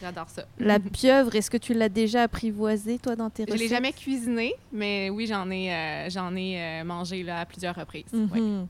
J'adore 0.00 0.28
ça. 0.28 0.44
La 0.58 0.78
pieuvre, 0.92 1.34
est-ce 1.34 1.50
que 1.50 1.56
tu 1.56 1.74
l'as 1.74 1.88
déjà 1.88 2.22
apprivoisée, 2.22 2.98
toi, 2.98 3.16
dans 3.16 3.30
tes 3.30 3.44
recettes? 3.44 3.58
Je 3.58 3.62
l'ai 3.62 3.68
jamais 3.68 3.92
cuisinée, 3.92 4.54
mais 4.72 5.10
oui, 5.10 5.26
j'en 5.26 5.50
ai, 5.50 5.72
euh, 5.72 6.10
j'en 6.10 6.34
ai 6.36 6.60
euh, 6.60 6.84
mangé 6.84 7.22
là, 7.22 7.40
à 7.40 7.46
plusieurs 7.46 7.74
reprises. 7.74 8.12
Mhm. 8.12 8.66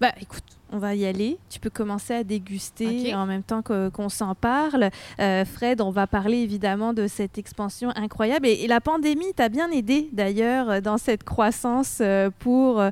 Bah, 0.00 0.12
écoute, 0.20 0.44
on 0.72 0.78
va 0.78 0.94
y 0.94 1.06
aller. 1.06 1.38
Tu 1.48 1.60
peux 1.60 1.70
commencer 1.70 2.12
à 2.12 2.24
déguster 2.24 3.14
en 3.14 3.26
même 3.26 3.42
temps 3.42 3.62
qu'on 3.62 4.08
s'en 4.08 4.34
parle. 4.34 4.90
Euh, 5.20 5.44
Fred, 5.44 5.80
on 5.80 5.90
va 5.90 6.06
parler 6.06 6.38
évidemment 6.38 6.92
de 6.92 7.06
cette 7.06 7.38
expansion 7.38 7.90
incroyable. 7.94 8.46
Et, 8.46 8.66
la 8.66 8.80
pandémie 8.80 9.32
t'a 9.34 9.48
bien 9.48 9.70
aidé 9.70 10.08
d'ailleurs 10.12 10.82
dans 10.82 10.98
cette 10.98 11.22
croissance 11.22 11.98
euh, 12.00 12.30
pour 12.40 12.80
euh, 12.80 12.90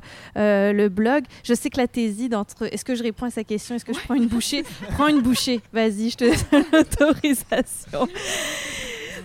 le 0.73 0.87
blog. 0.87 1.25
Je 1.43 1.53
sais 1.53 1.69
que 1.69 1.77
la 1.77 1.87
théside 1.87 2.31
d'entre... 2.31 2.73
Est-ce 2.73 2.85
que 2.85 2.95
je 2.95 3.03
réponds 3.03 3.25
à 3.25 3.31
sa 3.31 3.43
question? 3.43 3.75
Est-ce 3.75 3.85
que 3.85 3.93
je 3.93 3.99
prends 3.99 4.15
une 4.15 4.27
bouchée? 4.27 4.63
Prends 4.91 5.07
une 5.07 5.21
bouchée. 5.21 5.61
Vas-y, 5.73 6.11
je 6.11 6.17
te 6.17 6.23
donne 6.51 6.65
l'autorisation. 6.71 8.07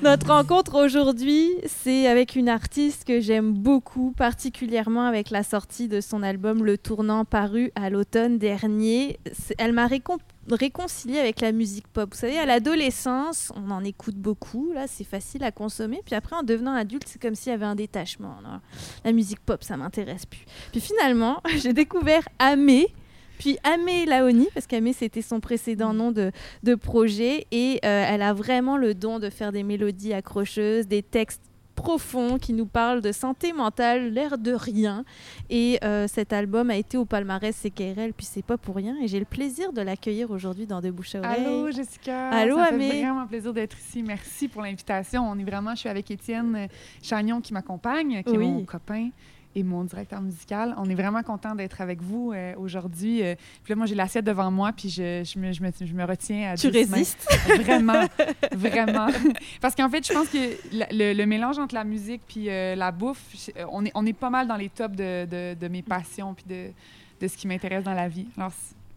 Notre 0.02 0.28
rencontre 0.28 0.82
aujourd'hui, 0.82 1.50
c'est 1.66 2.06
avec 2.06 2.34
une 2.34 2.48
artiste 2.48 3.04
que 3.04 3.20
j'aime 3.20 3.52
beaucoup, 3.52 4.14
particulièrement 4.16 5.06
avec 5.06 5.28
la 5.28 5.42
sortie 5.42 5.88
de 5.88 6.00
son 6.00 6.22
album 6.22 6.64
Le 6.64 6.78
Tournant 6.78 7.26
paru 7.26 7.70
à 7.74 7.90
l'automne 7.90 8.38
dernier. 8.38 9.20
Elle 9.58 9.74
m'a 9.74 9.86
réconciliée 9.86 11.18
avec 11.18 11.42
la 11.42 11.52
musique 11.52 11.86
pop. 11.86 12.08
Vous 12.14 12.18
savez, 12.18 12.38
à 12.38 12.46
l'adolescence, 12.46 13.52
on 13.54 13.70
en 13.70 13.84
écoute 13.84 14.16
beaucoup, 14.16 14.72
là, 14.72 14.86
c'est 14.86 15.04
facile 15.04 15.44
à 15.44 15.52
consommer. 15.52 16.00
Puis 16.06 16.14
après, 16.14 16.34
en 16.34 16.44
devenant 16.44 16.72
adulte, 16.72 17.04
c'est 17.06 17.20
comme 17.20 17.34
s'il 17.34 17.52
y 17.52 17.54
avait 17.54 17.66
un 17.66 17.74
détachement. 17.74 18.36
La 19.04 19.12
musique 19.12 19.40
pop, 19.40 19.62
ça 19.62 19.76
m'intéresse 19.76 20.24
plus. 20.24 20.46
Puis 20.72 20.80
finalement, 20.80 21.42
j'ai 21.58 21.74
découvert 21.74 22.26
Amé, 22.38 22.88
puis 23.40 23.56
Amé 23.64 24.04
Laoni, 24.04 24.48
parce 24.52 24.66
qu'Amé 24.66 24.92
c'était 24.92 25.22
son 25.22 25.40
précédent 25.40 25.94
nom 25.94 26.12
de, 26.12 26.30
de 26.62 26.74
projet, 26.74 27.46
et 27.50 27.80
euh, 27.86 28.04
elle 28.06 28.20
a 28.20 28.34
vraiment 28.34 28.76
le 28.76 28.94
don 28.94 29.18
de 29.18 29.30
faire 29.30 29.50
des 29.50 29.62
mélodies 29.62 30.12
accrocheuses, 30.12 30.86
des 30.86 31.02
textes 31.02 31.40
profonds 31.74 32.36
qui 32.36 32.52
nous 32.52 32.66
parlent 32.66 33.00
de 33.00 33.12
santé 33.12 33.54
mentale, 33.54 34.12
l'air 34.12 34.36
de 34.36 34.52
rien. 34.52 35.06
Et 35.48 35.78
euh, 35.82 36.06
cet 36.06 36.34
album 36.34 36.68
a 36.68 36.76
été 36.76 36.98
au 36.98 37.06
palmarès 37.06 37.56
CKRL, 37.58 38.12
puis 38.12 38.26
c'est 38.26 38.44
pas 38.44 38.58
pour 38.58 38.76
rien. 38.76 38.94
Et 39.02 39.08
j'ai 39.08 39.18
le 39.18 39.24
plaisir 39.24 39.72
de 39.72 39.80
l'accueillir 39.80 40.30
aujourd'hui 40.30 40.66
dans 40.66 40.82
De 40.82 40.90
Bouches 40.90 41.14
Allô, 41.14 41.70
Jessica. 41.70 42.28
Allô, 42.28 42.56
Ça 42.56 42.64
Amé. 42.64 42.90
fait 42.90 43.00
vraiment 43.00 43.26
plaisir 43.26 43.54
d'être 43.54 43.78
ici. 43.78 44.02
Merci 44.02 44.48
pour 44.48 44.60
l'invitation. 44.60 45.22
On 45.26 45.38
est 45.38 45.44
vraiment, 45.44 45.74
je 45.74 45.80
suis 45.80 45.88
avec 45.88 46.10
Étienne 46.10 46.68
Chagnon 47.02 47.40
qui 47.40 47.54
m'accompagne, 47.54 48.22
qui 48.22 48.34
est 48.34 48.38
mon 48.38 48.64
copain 48.66 49.08
et 49.54 49.62
mon 49.62 49.84
directeur 49.84 50.20
musical. 50.20 50.74
On 50.78 50.88
est 50.88 50.94
vraiment 50.94 51.22
content 51.22 51.54
d'être 51.54 51.80
avec 51.80 52.00
vous 52.00 52.32
euh, 52.32 52.54
aujourd'hui. 52.56 53.22
Euh, 53.22 53.34
puis 53.64 53.72
là, 53.72 53.76
moi, 53.76 53.86
j'ai 53.86 53.94
l'assiette 53.94 54.24
devant 54.24 54.50
moi, 54.50 54.72
puis 54.72 54.88
je, 54.88 55.24
je, 55.24 55.38
me, 55.38 55.52
je, 55.52 55.62
me, 55.62 55.70
je 55.80 55.92
me 55.92 56.04
retiens 56.04 56.52
à 56.52 56.56
Tu 56.56 56.68
résistes? 56.68 57.26
Vraiment, 57.58 58.04
vraiment. 58.52 59.08
Parce 59.60 59.74
qu'en 59.74 59.88
fait, 59.88 60.06
je 60.06 60.12
pense 60.12 60.28
que 60.28 60.38
le, 60.92 61.14
le, 61.14 61.26
mélange 61.26 61.58
entre 61.58 61.74
la 61.74 61.84
musique 61.84 62.22
puis 62.28 62.48
euh, 62.48 62.76
la 62.76 62.92
bouffe, 62.92 63.50
on 63.70 63.84
est, 63.84 63.92
on 63.94 64.06
est 64.06 64.12
pas 64.12 64.30
mal 64.30 64.46
dans 64.46 64.56
les 64.56 64.68
tops 64.68 64.96
de, 64.96 65.26
de, 65.26 65.54
de 65.54 65.68
mes 65.68 65.82
passions 65.82 66.34
puis 66.34 66.44
de, 66.48 66.70
de 67.20 67.28
ce 67.28 67.36
qui 67.36 67.48
m'intéresse 67.48 67.84
dans 67.84 67.94
la 67.94 68.08
vie. 68.08 68.26
Alors, 68.36 68.52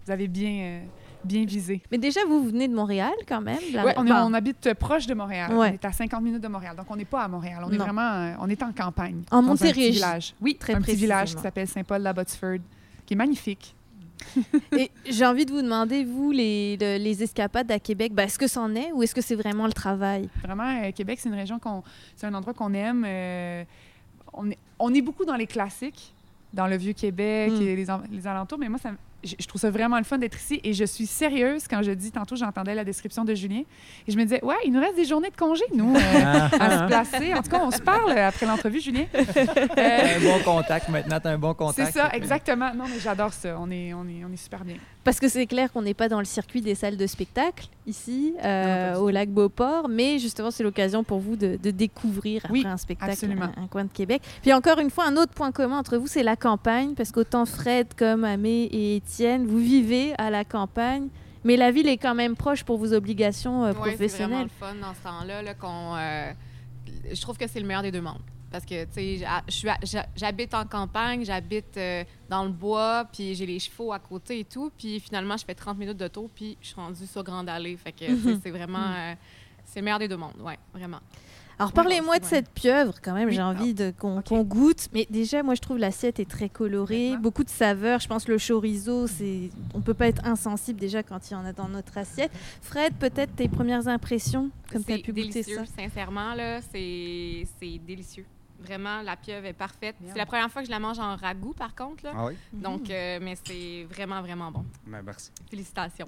vous 0.06 0.12
avez 0.12 0.28
bien 0.28 0.82
bien 1.24 1.46
visé. 1.46 1.82
Mais 1.92 1.98
déjà, 1.98 2.22
vous 2.28 2.44
venez 2.44 2.68
de 2.68 2.74
Montréal 2.76 3.14
quand 3.28 3.42
même. 3.42 3.60
Oui, 3.74 3.92
on, 3.98 4.08
on, 4.08 4.34
habite 4.34 4.74
proche 4.74 5.08
de 5.08 5.14
Montréal. 5.14 5.52
On 5.54 5.64
est 5.64 5.84
à 5.84 5.92
50 5.92 6.22
minutes 6.22 6.44
de 6.44 6.48
Montréal. 6.48 6.76
Donc, 6.76 6.86
on 6.90 6.96
n'est 6.96 7.06
pas 7.06 7.24
à 7.24 7.28
Montréal. 7.28 7.64
On 7.66 7.72
est 7.72 7.78
vraiment 7.78 8.02
euh, 8.02 8.34
on 8.40 8.50
est 8.50 8.62
en 8.64 8.72
campagne. 8.72 9.24
En 9.32 9.42
Montérégie. 9.42 9.92
village. 9.92 10.36
Oui, 10.42 10.56
très 10.56 10.74
un 10.74 10.82
petit 10.82 10.96
village 10.96 11.36
qui 11.36 11.42
s'appelle 11.42 11.68
Saint-Paul-la-Botsford, 11.68 12.60
qui 13.06 13.14
est 13.14 13.18
magnifique. 13.18 13.76
Et 14.78 14.92
j'ai 15.06 15.26
envie 15.26 15.46
de 15.46 15.52
vous 15.52 15.62
demander, 15.62 16.04
vous, 16.04 16.32
les, 16.32 16.78
les 16.78 17.24
escapades 17.24 17.70
à 17.72 17.80
Québec, 17.80 18.14
ben, 18.14 18.24
est-ce 18.24 18.40
que 18.40 18.48
c'en 18.48 18.74
est 18.76 18.92
ou 18.94 19.04
est-ce 19.04 19.14
que 19.14 19.22
c'est 19.22 19.36
vraiment 19.36 19.66
le 19.66 19.74
travail? 19.74 20.30
Vraiment, 20.44 20.84
euh, 20.84 20.92
Québec, 20.92 21.20
c'est 21.22 21.30
une 21.30 21.36
région 21.36 21.60
qu'on. 21.60 21.84
C'est 22.16 22.28
un 22.28 22.34
endroit 22.34 22.54
qu'on 22.54 22.74
aime. 22.74 23.04
Euh, 23.06 23.64
on, 24.34 24.50
est, 24.50 24.58
on 24.80 24.94
est 24.94 25.02
beaucoup 25.02 25.26
dans 25.26 25.36
les 25.36 25.48
classiques, 25.48 26.14
dans 26.54 26.68
le 26.68 26.78
Vieux-Québec 26.78 27.52
hmm. 27.52 27.62
et 27.62 27.76
les, 27.76 27.86
les 28.12 28.28
alentours, 28.28 28.60
mais 28.60 28.70
moi, 28.70 28.80
ça, 28.80 28.92
je, 29.24 29.48
trouve 29.48 29.62
ça 29.62 29.72
vraiment 29.72 29.98
le 29.98 30.04
fun 30.04 30.18
d'être 30.18 30.38
ici 30.38 30.60
et 30.64 30.74
je 30.74 30.84
suis 30.86 31.06
sérieuse 31.06 31.68
quand 31.70 31.82
je 31.82 31.92
dis, 31.92 32.12
tantôt 32.12 32.36
j'entendais 32.36 32.76
la 32.76 32.84
description 32.84 33.24
de 33.24 33.34
Julien 33.34 33.64
et 34.08 34.12
je 34.12 34.18
me 34.18 34.24
disais, 34.24 34.44
ouais, 34.44 34.56
il 34.66 34.72
nous 34.72 34.80
reste 34.80 34.96
des 34.96 35.06
journées 35.06 35.30
de 35.30 35.36
congé, 35.36 35.64
nous, 35.74 35.96
euh, 35.96 36.00
à 36.60 36.80
se 36.80 36.88
placer. 36.88 37.34
En 37.34 37.42
tout 37.42 37.50
cas, 37.50 37.62
on 37.64 37.72
se 37.72 37.82
parle 37.82 38.12
après 38.12 38.46
l'entrevue, 38.46 38.82
Julien. 38.82 39.06
un 39.14 40.20
bon 40.20 40.40
contact 40.44 40.90
maintenant, 40.90 41.20
tu 41.20 41.28
as 41.28 41.32
un 41.32 41.38
bon 41.38 41.54
contact. 41.54 41.92
C'est 41.92 42.00
ça, 42.00 42.10
exactement. 42.14 42.74
Non, 42.74 42.86
mais 42.88 43.00
j'adore 43.00 43.34
ça. 43.34 43.58
On 43.60 43.70
est, 43.72 43.94
on, 43.94 44.04
est, 44.08 44.24
on 44.28 44.32
est 44.32 44.38
super 44.38 44.64
bien. 44.64 44.76
Parce 45.04 45.20
que 45.20 45.28
c'est 45.28 45.46
clair 45.48 45.72
qu'on 45.72 45.82
n'est 45.82 45.94
pas 45.94 46.08
dans 46.08 46.20
le 46.20 46.26
circuit 46.26 46.62
des 46.62 46.76
salles 46.76 46.98
de 46.98 47.08
spectacle 47.08 47.68
ici, 47.86 48.34
euh, 48.44 48.96
au 48.96 49.10
lac 49.10 49.30
Beauport, 49.30 49.90
mais 49.90 50.18
justement, 50.20 50.52
c'est 50.52 50.64
l'occasion 50.64 51.04
pour 51.04 51.20
vous 51.20 51.36
de, 51.36 51.58
découvrir 51.72 52.46
après 52.46 52.66
un 52.66 52.78
spectacle 52.78 53.26
un, 53.58 53.68
coin 53.68 53.84
de 53.84 53.92
Québec. 53.92 54.22
Puis 54.42 54.54
encore 54.54 54.80
une 54.80 54.90
fois, 54.90 55.06
un 55.06 55.18
autre 55.18 55.34
point 55.34 55.52
commun 55.52 55.78
entre 55.78 55.98
vous, 55.98 56.08
c'est 56.08 56.24
la 56.24 56.36
campagne, 56.36 56.94
parce 56.96 57.12
qu'autant 57.12 57.46
Fred 57.46 57.88
comme 57.98 58.24
Amé 58.24 58.64
et 58.72 58.98
Étienne, 58.98 59.13
vous 59.46 59.60
vivez 59.60 60.14
à 60.18 60.30
la 60.30 60.44
campagne. 60.44 61.10
Mais 61.44 61.58
la 61.58 61.72
ville 61.72 61.90
est 61.90 61.98
quand 61.98 62.16
même 62.16 62.36
proche 62.38 62.64
pour 62.64 62.78
vos 62.78 62.94
obligations 62.94 63.66
euh, 63.66 63.74
professionnelles. 63.74 64.10
C'est 64.10 64.24
vraiment 64.24 64.76
le 64.76 64.82
fun 64.82 64.88
dans 64.88 64.94
ce 64.94 65.02
temps-là. 65.02 65.42
Là, 65.42 65.54
euh, 65.62 66.34
je 67.12 67.22
trouve 67.22 67.38
que 67.38 67.48
c'est 67.48 67.60
le 67.60 67.66
meilleur 67.66 67.84
des 67.84 67.92
deux 67.92 68.02
mondes. 68.02 68.22
Parce 68.50 68.66
que, 68.66 68.86
tu 68.86 69.20
sais, 69.20 69.98
j'habite 70.16 70.54
en 70.54 70.66
campagne, 70.66 71.26
j'habite 71.26 71.76
euh, 71.76 72.04
dans 72.30 72.44
le 72.44 72.52
bois, 72.52 73.04
puis 73.12 73.34
j'ai 73.34 73.48
les 73.48 73.58
chevaux 73.58 73.92
à 73.92 74.00
côté 74.00 74.40
et 74.40 74.46
tout. 74.46 74.72
Puis 74.78 75.00
finalement, 75.00 75.36
je 75.38 75.44
fais 75.44 75.56
30 75.56 75.78
minutes 75.78 75.98
de 75.98 76.08
tour, 76.08 76.30
puis 76.34 76.56
je 76.62 76.68
suis 76.68 76.76
rendue 76.76 77.08
sur 77.08 77.24
Grande 77.24 77.50
Allée. 77.50 77.76
Fait 77.78 77.92
que, 77.92 78.12
mhm. 78.12 78.40
c'est 78.44 78.52
vraiment... 78.52 78.94
Euh, 78.96 79.16
c'est 79.66 79.80
le 79.80 79.86
meilleur 79.86 79.98
des 80.00 80.08
deux 80.08 80.18
mondes, 80.18 80.40
ouais, 80.40 80.60
vraiment. 80.72 81.00
Alors, 81.60 81.72
parlez-moi 81.72 82.20
de 82.20 82.26
cette 82.26 82.50
pieuvre, 82.50 82.96
quand 83.02 83.14
même. 83.14 83.30
J'ai 83.30 83.42
envie 83.42 83.74
de 83.74 83.94
qu'on 83.98 84.44
goûte. 84.44 84.90
Mais 84.94 85.08
déjà, 85.10 85.44
moi, 85.44 85.56
je 85.56 85.62
trouve 85.62 85.78
l'assiette 85.78 86.20
est 86.20 86.30
très 86.30 86.50
colorée, 86.50 87.16
beaucoup 87.18 87.44
de 87.44 87.50
saveurs. 87.50 88.00
Je 88.00 88.08
pense 88.08 88.28
le 88.28 88.38
chorizo, 88.38 89.08
c'est, 89.08 89.50
on 89.74 89.82
peut 89.82 89.94
pas 89.94 90.08
être 90.08 90.26
insensible 90.26 90.80
déjà 90.80 91.04
quand 91.04 91.30
il 91.30 91.34
y 91.34 91.36
en 91.36 91.46
a 91.46 91.54
dans 91.54 91.70
notre 91.70 91.98
assiette. 91.98 92.32
Fred, 92.62 92.94
peut-être 92.96 93.36
tes 93.36 93.48
premières 93.48 93.88
impressions, 93.88 94.50
comme 94.72 94.84
tu 94.84 94.94
as 94.94 94.98
pu 95.00 95.14
goûter 95.14 95.44
ça? 95.44 95.64
Sincèrement, 95.66 96.34
là, 96.34 96.60
c'est 96.62 97.46
délicieux. 97.86 98.26
Vraiment, 98.66 99.02
la 99.02 99.16
pieuvre 99.16 99.46
est 99.46 99.54
parfaite. 99.54 99.96
C'est 100.08 100.18
la 100.18 100.26
première 100.26 100.50
fois 100.50 100.62
que 100.62 100.68
je 100.68 100.72
la 100.72 100.80
mange 100.80 101.00
en 101.00 101.16
ragoût, 101.16 101.54
par 101.54 101.76
contre. 101.76 102.06
Là. 102.06 102.12
Ah 102.16 102.26
oui? 102.28 102.34
Donc, 102.54 102.90
euh, 102.90 103.20
mais 103.22 103.36
c'est 103.44 103.86
vraiment, 103.90 104.22
vraiment 104.22 104.52
bon. 104.52 104.66
Ben, 104.88 105.02
merci. 105.04 105.32
Félicitations. 105.50 106.08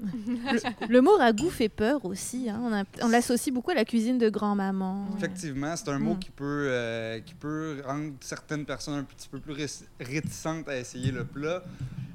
le, 0.89 1.01
mot 1.01 1.17
ragoût 1.17 1.49
fait 1.49 1.69
peur 1.69 2.03
aussi. 2.05 2.49
Hein? 2.49 2.59
On, 3.01 3.05
on 3.05 3.09
l'associe 3.09 3.53
beaucoup 3.53 3.71
à 3.71 3.75
la 3.75 3.85
cuisine 3.85 4.17
de 4.17 4.29
grand-maman. 4.29 5.07
Effectivement, 5.17 5.75
c'est 5.75 5.89
un 5.89 5.99
mot 5.99 6.15
mm. 6.15 6.19
qui 6.19 6.29
peut, 6.31 6.67
euh, 6.69 7.19
qui 7.19 7.33
peut 7.33 7.81
rendre 7.85 8.13
certaines 8.21 8.65
personnes 8.65 8.95
un 8.95 9.03
petit 9.03 9.27
peu 9.27 9.39
plus 9.39 9.53
réticentes 9.99 10.69
à 10.69 10.77
essayer 10.77 11.11
le 11.11 11.25
plat. 11.25 11.63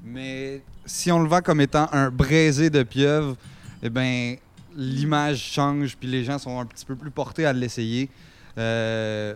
Mais 0.03 0.63
si 0.85 1.11
on 1.11 1.21
le 1.21 1.29
vend 1.29 1.41
comme 1.41 1.61
étant 1.61 1.87
un 1.91 2.09
braisé 2.09 2.69
de 2.69 2.83
pieuvre, 2.83 3.35
eh 3.83 3.89
bien, 3.89 4.35
l'image 4.75 5.39
change, 5.39 5.97
puis 5.97 6.07
les 6.07 6.23
gens 6.23 6.37
sont 6.37 6.59
un 6.59 6.65
petit 6.65 6.85
peu 6.85 6.95
plus 6.95 7.11
portés 7.11 7.45
à 7.45 7.53
l'essayer. 7.53 8.09
Euh, 8.57 9.35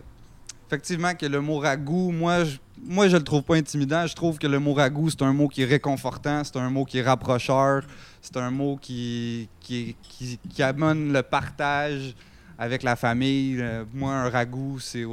effectivement 0.66 1.14
que 1.14 1.26
le 1.26 1.40
mot 1.40 1.58
ragoût, 1.58 2.10
moi, 2.10 2.44
je, 2.44 2.56
moi, 2.82 3.08
je 3.08 3.16
le 3.16 3.22
trouve 3.22 3.42
pas 3.42 3.56
intimidant. 3.56 4.06
Je 4.06 4.14
trouve 4.14 4.38
que 4.38 4.46
le 4.46 4.58
mot 4.58 4.74
ragoût, 4.74 5.10
c'est 5.10 5.22
un 5.22 5.32
mot 5.32 5.48
qui 5.48 5.62
est 5.62 5.66
réconfortant, 5.66 6.42
c'est 6.44 6.56
un 6.56 6.70
mot 6.70 6.84
qui 6.84 6.98
est 6.98 7.02
rapprocheur, 7.02 7.84
c'est 8.20 8.36
un 8.36 8.50
mot 8.50 8.76
qui, 8.76 9.48
qui, 9.60 9.96
qui, 10.48 10.62
amène 10.62 11.12
le 11.12 11.22
partage 11.22 12.14
avec 12.58 12.82
la 12.82 12.96
famille. 12.96 13.60
Euh, 13.60 13.84
moi, 13.94 14.12
un 14.12 14.30
ragoût, 14.30 14.78
c'est 14.80 15.04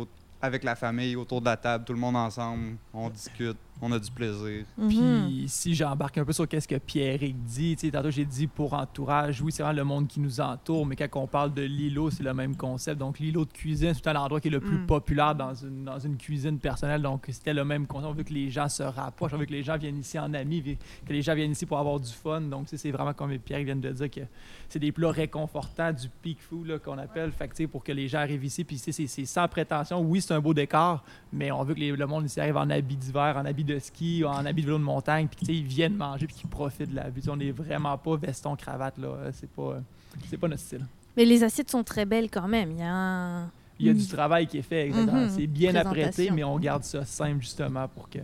avec 0.41 0.63
la 0.63 0.75
famille, 0.75 1.15
autour 1.15 1.39
de 1.39 1.45
la 1.45 1.55
table, 1.55 1.85
tout 1.85 1.93
le 1.93 1.99
monde 1.99 2.17
ensemble, 2.17 2.75
on 2.93 3.09
discute 3.09 3.57
on 3.81 3.91
a 3.91 3.99
du 3.99 4.11
plaisir. 4.11 4.65
Mhm. 4.77 4.87
Puis 4.87 5.45
si 5.47 5.75
j'embarque 5.75 6.17
un 6.17 6.25
peu 6.25 6.33
sur 6.33 6.45
ce 6.49 6.67
que 6.67 6.75
Pierrick 6.75 7.35
dit, 7.43 7.75
tantôt 7.91 8.11
j'ai 8.11 8.25
dit 8.25 8.47
pour 8.47 8.73
entourage, 8.73 9.41
oui, 9.41 9.51
c'est 9.51 9.63
vraiment 9.63 9.77
le 9.77 9.83
monde 9.83 10.07
qui 10.07 10.19
nous 10.19 10.39
entoure, 10.39 10.85
mais 10.85 10.95
quand 10.95 11.07
on 11.15 11.27
parle 11.27 11.53
de 11.53 11.61
l'îlot, 11.61 12.11
c'est 12.11 12.23
le 12.23 12.33
même 12.33 12.55
concept. 12.55 12.99
Donc 12.99 13.19
l'îlot 13.19 13.45
de 13.45 13.51
cuisine, 13.51 13.93
c'est 13.93 14.13
l'endroit 14.13 14.39
qui 14.39 14.47
est 14.47 14.51
le 14.51 14.59
plus 14.59 14.77
mm. 14.77 14.85
populaire 14.85 15.35
dans 15.35 15.53
une, 15.53 15.83
dans 15.83 15.99
une 15.99 16.17
cuisine 16.17 16.59
personnelle. 16.59 17.01
Donc 17.01 17.25
c'était 17.29 17.53
le 17.53 17.65
même 17.65 17.87
concept. 17.87 18.09
On 18.09 18.13
veut 18.13 18.23
que 18.23 18.33
les 18.33 18.49
gens 18.49 18.69
se 18.69 18.83
rapprochent, 18.83 19.33
on 19.33 19.37
veut 19.37 19.45
que 19.45 19.51
les 19.51 19.63
gens 19.63 19.77
viennent 19.77 19.99
ici 19.99 20.17
en 20.17 20.33
amis, 20.33 20.77
que 21.05 21.13
les 21.13 21.21
gens 21.21 21.35
viennent 21.35 21.51
ici 21.51 21.65
pour 21.65 21.79
avoir 21.79 21.99
du 21.99 22.11
fun. 22.11 22.41
Donc 22.41 22.67
c'est 22.67 22.91
vraiment 22.91 23.13
comme 23.13 23.37
Pierre 23.39 23.63
vient 23.63 23.75
de 23.75 23.91
dire 23.91 24.09
que 24.09 24.21
c'est 24.69 24.79
des 24.79 24.91
plats 24.91 25.11
réconfortants, 25.11 25.91
du 25.91 26.09
peak 26.21 26.41
food 26.41 26.79
qu'on 26.83 26.97
appelle. 26.97 27.31
Fait 27.31 27.67
pour 27.67 27.83
que 27.83 27.91
les 27.91 28.07
gens 28.07 28.19
arrivent 28.19 28.45
ici, 28.45 28.63
puis 28.63 28.77
c'est 28.77 29.25
sans 29.25 29.47
prétention. 29.47 30.01
Oui, 30.01 30.21
c'est 30.21 30.33
un 30.33 30.39
beau 30.39 30.53
décor, 30.53 31.03
mais 31.31 31.51
on 31.51 31.63
veut 31.63 31.73
que 31.73 31.79
le 31.79 32.07
monde 32.07 32.25
ici 32.25 32.39
arrive 32.39 32.57
en 32.57 32.69
habit 32.69 32.95
d'hiver, 32.95 33.35
en 33.37 33.45
habit 33.45 33.62
de 33.65 33.79
ski, 33.79 34.23
en 34.25 34.45
habit 34.45 34.61
de 34.61 34.67
vélo 34.67 34.77
de 34.77 34.83
montagne, 34.83 35.27
puis 35.27 35.57
ils 35.57 35.63
viennent 35.63 35.95
manger, 35.95 36.27
puis 36.27 36.35
qu'ils 36.35 36.49
profitent 36.49 36.91
de 36.91 36.95
la 36.95 37.09
vue. 37.09 37.21
on 37.27 37.35
n'est 37.35 37.51
vraiment 37.51 37.97
pas 37.97 38.15
veston 38.15 38.55
cravate 38.55 38.97
là. 38.97 39.31
C'est 39.33 39.49
pas, 39.49 39.81
c'est 40.29 40.37
pas 40.37 40.47
notre 40.47 40.61
style. 40.61 40.85
Mais 41.15 41.25
les 41.25 41.43
assiettes 41.43 41.69
sont 41.69 41.83
très 41.83 42.05
belles 42.05 42.29
quand 42.29 42.47
même. 42.47 42.71
Il 42.71 42.79
y 42.79 42.83
a 42.83 43.47
Il 43.79 43.87
y 43.87 43.89
a 43.89 43.93
du 43.93 44.07
travail 44.07 44.47
qui 44.47 44.57
est 44.59 44.63
fait, 44.63 44.89
mhm. 44.89 45.29
C'est 45.29 45.47
bien 45.47 45.75
apprêté, 45.75 46.31
mais 46.31 46.43
on 46.43 46.57
garde 46.59 46.83
ça 46.83 47.05
simple 47.05 47.41
justement 47.41 47.87
pour 47.87 48.09
que 48.09 48.19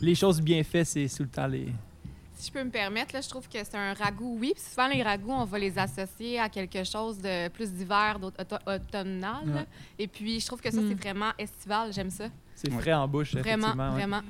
les 0.00 0.14
choses 0.14 0.40
bien 0.40 0.62
faites, 0.64 0.86
c'est 0.86 1.08
sous 1.08 1.22
le 1.22 1.28
temps 1.28 1.46
les, 1.46 1.68
si 2.36 2.48
je 2.48 2.52
peux 2.52 2.62
me 2.62 2.70
permettre, 2.70 3.14
là, 3.14 3.22
je 3.22 3.28
trouve 3.28 3.48
que 3.48 3.58
c'est 3.64 3.76
un 3.76 3.94
ragoût, 3.94 4.36
oui. 4.38 4.52
Puis 4.54 4.62
souvent, 4.62 4.88
les 4.88 5.02
ragoûts, 5.02 5.32
on 5.32 5.44
va 5.44 5.58
les 5.58 5.78
associer 5.78 6.38
à 6.38 6.50
quelque 6.50 6.84
chose 6.84 7.18
de 7.18 7.48
plus 7.48 7.72
d'hiver, 7.72 8.18
automnal. 8.66 9.66
Et 9.98 10.06
puis, 10.06 10.38
je 10.40 10.46
trouve 10.46 10.60
que 10.60 10.70
ça, 10.70 10.76
c'est 10.76 10.94
hmm. 10.94 10.98
vraiment 10.98 11.30
estival. 11.38 11.92
J'aime 11.92 12.10
ça. 12.10 12.28
C'est 12.56 12.72
frais 12.72 12.94
en 12.94 13.06
bouche, 13.06 13.36
Vraiment, 13.36 13.92
vraiment. 13.92 14.22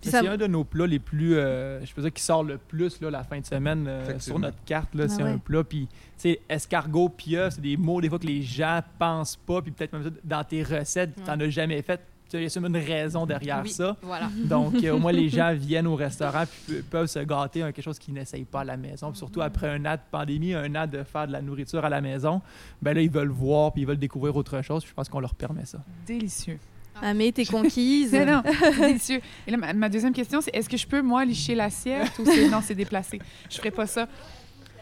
C'est 0.00 0.26
un 0.28 0.36
de 0.36 0.46
nos 0.46 0.62
plats 0.62 0.86
les 0.86 1.00
plus, 1.00 1.34
euh, 1.34 1.84
je 1.84 1.92
peux 1.92 2.02
dire, 2.02 2.12
qui 2.12 2.22
sort 2.22 2.44
le 2.44 2.56
plus 2.56 3.00
là, 3.00 3.10
la 3.10 3.24
fin 3.24 3.40
de 3.40 3.46
semaine 3.46 3.86
euh, 3.88 4.18
sur 4.20 4.38
notre 4.38 4.62
carte. 4.64 4.94
Là, 4.94 5.04
ah 5.06 5.08
c'est 5.08 5.22
un 5.22 5.38
plat. 5.38 5.64
Puis, 5.64 5.88
tu 6.20 6.36
escargot, 6.48 7.08
pieuvre, 7.08 7.50
c'est 7.50 7.60
des 7.60 7.76
mots 7.76 8.00
des 8.00 8.08
fois 8.08 8.18
que 8.18 8.26
les 8.26 8.42
gens 8.42 8.80
pensent 8.98 9.36
pas. 9.36 9.60
Puis 9.60 9.72
peut-être 9.72 9.92
même 9.92 10.12
dans 10.22 10.44
tes 10.44 10.62
recettes, 10.62 11.16
tu 11.16 11.22
n'en 11.22 11.40
as 11.40 11.48
jamais 11.48 11.82
fait 11.82 12.00
il 12.34 12.42
y 12.42 12.46
a 12.46 12.66
une 12.66 12.76
raison 12.76 13.26
derrière 13.26 13.66
ça. 13.66 13.96
Donc, 14.44 14.74
euh, 14.74 14.92
au 14.92 14.98
moins, 14.98 15.12
les 15.12 15.28
gens 15.30 15.54
viennent 15.54 15.86
au 15.86 15.96
restaurant 15.96 16.44
et 16.70 16.82
peuvent 16.82 17.06
se 17.06 17.20
gâter 17.20 17.62
à 17.62 17.72
quelque 17.72 17.84
chose 17.84 17.98
qu'ils 17.98 18.14
n'essayent 18.14 18.44
pas 18.44 18.60
à 18.60 18.64
la 18.64 18.76
maison. 18.76 19.14
surtout 19.14 19.40
après 19.40 19.68
un 19.68 19.84
an 19.86 19.94
de 19.94 20.00
pandémie, 20.10 20.54
un 20.54 20.74
an 20.74 20.86
de 20.86 21.02
faire 21.02 21.26
de 21.26 21.32
la 21.32 21.40
nourriture 21.40 21.84
à 21.84 21.88
la 21.88 22.00
maison, 22.00 22.42
ben 22.82 22.94
là, 22.94 23.00
ils 23.00 23.10
veulent 23.10 23.28
voir 23.28 23.72
puis 23.72 23.82
ils 23.82 23.86
veulent 23.86 23.96
découvrir 23.96 24.36
autre 24.36 24.60
chose. 24.62 24.84
je 24.86 24.92
pense 24.92 25.08
qu'on 25.08 25.20
leur 25.20 25.34
permet 25.34 25.64
ça. 25.64 25.78
Délicieux. 26.06 26.58
Ah, 27.02 27.14
mais 27.14 27.32
t'es 27.32 27.44
conquise. 27.44 28.12
non, 28.12 28.42
délicieux. 28.78 29.20
Et 29.46 29.50
là, 29.50 29.72
ma, 29.74 29.88
deuxième 29.88 30.12
question, 30.12 30.40
c'est 30.40 30.54
est-ce 30.54 30.68
que 30.68 30.76
je 30.76 30.86
peux, 30.86 31.02
moi, 31.02 31.24
licher 31.24 31.54
l'assiette 31.54 32.18
ou 32.18 32.24
c'est... 32.24 32.48
non, 32.48 32.60
c'est 32.62 32.74
déplacé? 32.74 33.18
Je 33.50 33.56
ferai 33.56 33.70
pas 33.70 33.86
ça. 33.86 34.08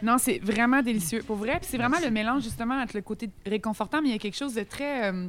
Non, 0.03 0.17
c'est 0.19 0.39
vraiment 0.39 0.83
délicieux. 0.83 1.23
Pour 1.27 1.37
vrai, 1.37 1.59
c'est 1.63 1.79
vraiment 1.79 1.99
le 2.03 2.11
mélange, 2.11 2.43
justement, 2.43 2.75
entre 2.75 2.97
le 2.97 3.03
côté 3.03 3.31
réconfortant, 3.47 4.03
mais 4.03 4.09
il 4.09 4.13
y 4.13 4.17
a 4.17 4.19
quelque 4.19 4.37
chose 4.37 4.55
de 4.55 4.63
très... 4.63 5.11
Euh, 5.11 5.29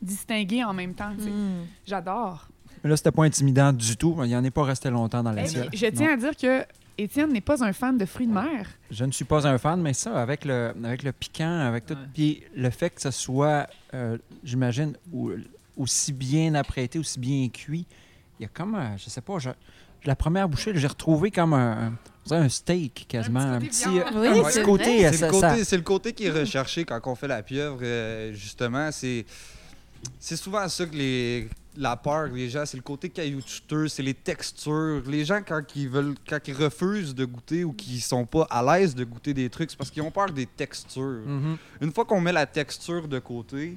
distingué 0.00 0.64
en 0.64 0.72
même 0.72 0.94
temps. 0.94 1.10
Hmm. 1.10 1.64
J'adore. 1.86 2.48
Mais 2.82 2.90
là, 2.90 2.96
c'était 2.96 3.10
pas 3.10 3.24
intimidant 3.24 3.72
du 3.72 3.96
tout. 3.96 4.16
Il 4.22 4.28
n'y 4.28 4.36
en 4.36 4.44
est 4.44 4.50
pas 4.50 4.64
resté 4.64 4.90
longtemps 4.90 5.22
dans 5.22 5.32
l'assiette. 5.32 5.70
Je 5.72 5.86
tiens 5.86 6.12
à 6.12 6.16
dire 6.16 6.36
que 6.36 6.64
Étienne 6.96 7.32
n'est 7.32 7.40
pas 7.40 7.62
un 7.64 7.72
fan 7.72 7.96
de 7.96 8.04
fruits 8.04 8.26
de 8.26 8.32
mer. 8.32 8.68
Je 8.90 9.04
ne 9.04 9.12
suis 9.12 9.24
pas 9.24 9.46
un 9.46 9.58
fan, 9.58 9.80
mais 9.80 9.92
ça, 9.92 10.20
avec 10.20 10.44
le, 10.44 10.72
avec 10.84 11.02
le 11.02 11.12
piquant, 11.12 11.60
avec 11.60 11.86
tout. 11.86 11.96
Puis 12.14 12.42
le 12.56 12.70
fait 12.70 12.90
que 12.90 13.00
ce 13.00 13.10
soit, 13.10 13.68
euh, 13.94 14.18
j'imagine, 14.44 14.94
aussi 15.78 16.12
bien 16.12 16.54
apprêté, 16.54 16.98
aussi 16.98 17.18
bien 17.18 17.48
cuit, 17.48 17.86
il 18.38 18.42
y 18.42 18.46
a 18.46 18.48
comme, 18.48 18.78
je 18.96 19.08
sais 19.08 19.20
pas, 19.20 19.38
la 20.04 20.16
première 20.16 20.48
bouchée, 20.48 20.72
j'ai 20.74 20.86
retrouvé 20.86 21.30
comme 21.30 21.54
un, 21.54 21.92
un 22.30 22.48
steak 22.48 23.06
quasiment. 23.08 23.40
Un 23.40 23.60
petit, 23.60 23.84
côté. 24.62 25.12
C'est 25.64 25.76
le, 25.76 25.82
côté 25.82 26.12
qui 26.12 26.26
est 26.26 26.30
recherché 26.30 26.84
quand 26.84 27.00
on 27.06 27.14
fait 27.14 27.28
la 27.28 27.42
pieuvre, 27.42 27.80
euh, 27.82 28.32
justement. 28.32 28.90
C'est 28.92 29.24
c'est 30.20 30.36
souvent 30.36 30.68
ça 30.68 30.86
que 30.86 30.94
les, 30.94 31.48
la 31.76 31.96
peur 31.96 32.28
des 32.28 32.48
gens, 32.48 32.64
c'est 32.66 32.76
le 32.76 32.82
côté 32.82 33.08
caillouteux, 33.08 33.88
c'est 33.88 34.02
les 34.02 34.14
textures. 34.14 35.02
Les 35.06 35.24
gens, 35.24 35.40
quand 35.46 35.62
ils 35.74 35.88
veulent, 35.88 36.14
quand 36.28 36.38
ils 36.46 36.54
refusent 36.54 37.14
de 37.14 37.24
goûter 37.24 37.64
ou 37.64 37.72
qu'ils 37.72 38.00
sont 38.00 38.24
pas 38.24 38.46
à 38.50 38.62
l'aise 38.62 38.94
de 38.94 39.04
goûter 39.04 39.34
des 39.34 39.50
trucs, 39.50 39.70
c'est 39.70 39.76
parce 39.76 39.90
qu'ils 39.90 40.02
ont 40.02 40.10
peur 40.10 40.30
des 40.30 40.46
textures. 40.46 41.22
Mhm. 41.26 41.56
Une 41.80 41.92
fois 41.92 42.04
qu'on 42.04 42.20
met 42.20 42.32
la 42.32 42.46
texture 42.46 43.08
de 43.08 43.18
côté, 43.18 43.76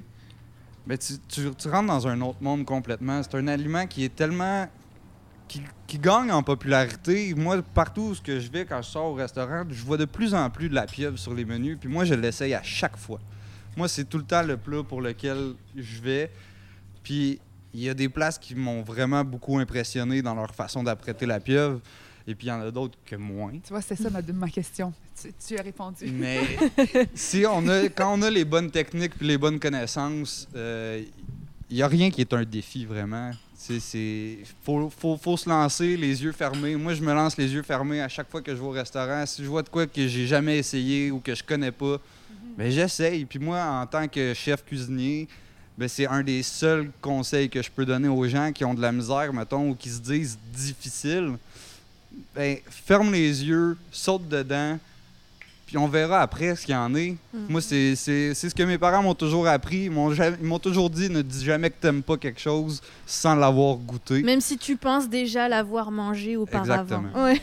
tu, 0.88 1.48
tu- 1.56 1.68
rentres 1.68 1.86
dans 1.86 2.08
un 2.08 2.20
autre 2.20 2.42
monde 2.42 2.64
complètement. 2.64 3.22
C'est 3.22 3.36
un 3.36 3.48
aliment 3.48 3.86
qui 3.86 4.04
est 4.04 4.14
tellement. 4.14 4.68
Qui, 5.48 5.62
qui 5.86 5.98
gagne 5.98 6.32
en 6.32 6.42
popularité. 6.42 7.34
Moi, 7.34 7.60
partout 7.74 8.12
où 8.12 8.14
je 8.14 8.50
vais, 8.50 8.64
quand 8.64 8.80
je 8.80 8.88
sors 8.88 9.06
au 9.06 9.14
restaurant, 9.14 9.64
je 9.68 9.84
vois 9.84 9.98
de 9.98 10.06
plus 10.06 10.34
en 10.34 10.48
plus 10.48 10.70
de 10.70 10.74
la 10.74 10.86
pieuvre 10.86 11.18
sur 11.18 11.34
les 11.34 11.44
menus. 11.44 11.76
Puis 11.78 11.90
moi, 11.90 12.04
je 12.06 12.14
l'essaye 12.14 12.54
à 12.54 12.62
chaque 12.62 12.96
fois. 12.96 13.20
Moi, 13.76 13.86
c'est 13.88 14.04
tout 14.04 14.16
le 14.18 14.24
temps 14.24 14.42
le 14.42 14.56
plat 14.56 14.82
pour 14.82 15.02
lequel 15.02 15.54
je 15.76 16.00
vais. 16.00 16.30
Puis 17.02 17.38
il 17.74 17.80
y 17.80 17.88
a 17.88 17.94
des 17.94 18.08
places 18.08 18.38
qui 18.38 18.54
m'ont 18.54 18.82
vraiment 18.82 19.24
beaucoup 19.24 19.58
impressionné 19.58 20.22
dans 20.22 20.34
leur 20.34 20.54
façon 20.54 20.82
d'apprêter 20.82 21.26
la 21.26 21.40
pieuvre. 21.40 21.80
Et 22.26 22.34
puis 22.34 22.46
il 22.46 22.50
y 22.50 22.52
en 22.52 22.60
a 22.60 22.70
d'autres 22.70 22.98
que 23.04 23.16
moins. 23.16 23.52
Tu 23.52 23.70
vois, 23.70 23.82
c'est 23.82 23.96
ça 23.96 24.10
ma, 24.10 24.22
ma 24.22 24.48
question. 24.48 24.92
Tu, 25.20 25.32
tu 25.46 25.58
as 25.58 25.62
répondu. 25.62 26.06
Mais 26.12 26.40
si 27.14 27.44
on 27.46 27.66
a, 27.68 27.88
quand 27.88 28.18
on 28.18 28.22
a 28.22 28.30
les 28.30 28.44
bonnes 28.44 28.70
techniques 28.70 29.14
puis 29.16 29.26
les 29.26 29.38
bonnes 29.38 29.58
connaissances, 29.58 30.48
il 30.54 31.76
n'y 31.76 31.82
a 31.82 31.88
rien 31.88 32.10
qui 32.10 32.20
est 32.20 32.32
un 32.32 32.44
défi 32.44 32.84
vraiment. 32.84 33.30
C'est, 33.80 34.38
faut, 34.64 34.90
faut, 34.90 35.16
faut 35.16 35.36
se 35.36 35.48
lancer 35.48 35.96
les 35.96 36.22
yeux 36.22 36.32
fermés. 36.32 36.74
Moi, 36.74 36.94
je 36.94 37.02
me 37.02 37.14
lance 37.14 37.36
les 37.36 37.52
yeux 37.52 37.62
fermés 37.62 38.00
à 38.00 38.08
chaque 38.08 38.28
fois 38.28 38.42
que 38.42 38.50
je 38.52 38.60
vais 38.60 38.66
au 38.66 38.70
restaurant. 38.70 39.24
Si 39.24 39.42
je 39.42 39.48
vois 39.48 39.62
de 39.62 39.68
quoi 39.68 39.86
que 39.86 40.06
j'ai 40.06 40.26
jamais 40.26 40.58
essayé 40.58 41.10
ou 41.12 41.20
que 41.20 41.34
je 41.34 41.44
connais 41.44 41.70
pas, 41.70 41.98
ben 42.58 42.70
j'essaye. 42.70 43.24
Puis 43.24 43.38
moi, 43.38 43.62
en 43.62 43.86
tant 43.86 44.08
que 44.08 44.34
chef 44.34 44.64
cuisinier, 44.64 45.28
ben 45.78 45.88
c'est 45.88 46.06
un 46.06 46.22
des 46.22 46.42
seuls 46.42 46.90
conseils 47.00 47.48
que 47.48 47.62
je 47.62 47.70
peux 47.70 47.86
donner 47.86 48.08
aux 48.08 48.26
gens 48.26 48.52
qui 48.52 48.64
ont 48.64 48.74
de 48.74 48.82
la 48.82 48.92
misère, 48.92 49.32
mettons, 49.32 49.70
ou 49.70 49.74
qui 49.74 49.90
se 49.90 50.00
disent 50.00 50.38
difficile. 50.52 51.36
Ben, 52.34 52.58
ferme 52.68 53.12
les 53.12 53.44
yeux, 53.44 53.76
saute 53.90 54.28
dedans, 54.28 54.78
puis 55.66 55.76
on 55.78 55.86
verra 55.88 56.20
après 56.22 56.54
ce 56.56 56.64
qu'il 56.66 56.74
y 56.74 56.76
en 56.78 56.94
est. 56.94 57.16
Moi, 57.48 57.60
c'est 57.60 57.94
c'est- 57.96 58.34
c'est 58.34 58.48
ce 58.50 58.54
que 58.54 58.62
mes 58.62 58.78
parents 58.78 59.02
m'ont 59.02 59.14
toujours 59.14 59.46
appris. 59.46 59.84
Ils 59.84 59.90
m'ont 59.90 60.12
ja- 60.14 60.30
ils 60.30 60.46
m'ont 60.46 60.58
toujours 60.58 60.88
dit 60.90 61.08
ne 61.10 61.22
dis 61.22 61.44
jamais 61.44 61.70
que 61.70 61.76
t'aimes 61.80 62.02
pas 62.02 62.16
quelque 62.16 62.40
chose 62.40 62.80
sans 63.12 63.34
l'avoir 63.34 63.76
goûté. 63.76 64.22
Même 64.22 64.40
si 64.40 64.56
tu 64.56 64.76
penses 64.76 65.08
déjà 65.08 65.46
l'avoir 65.46 65.90
mangé 65.90 66.36
auparavant. 66.36 66.82
Exactement. 66.82 67.24
Ouais. 67.24 67.40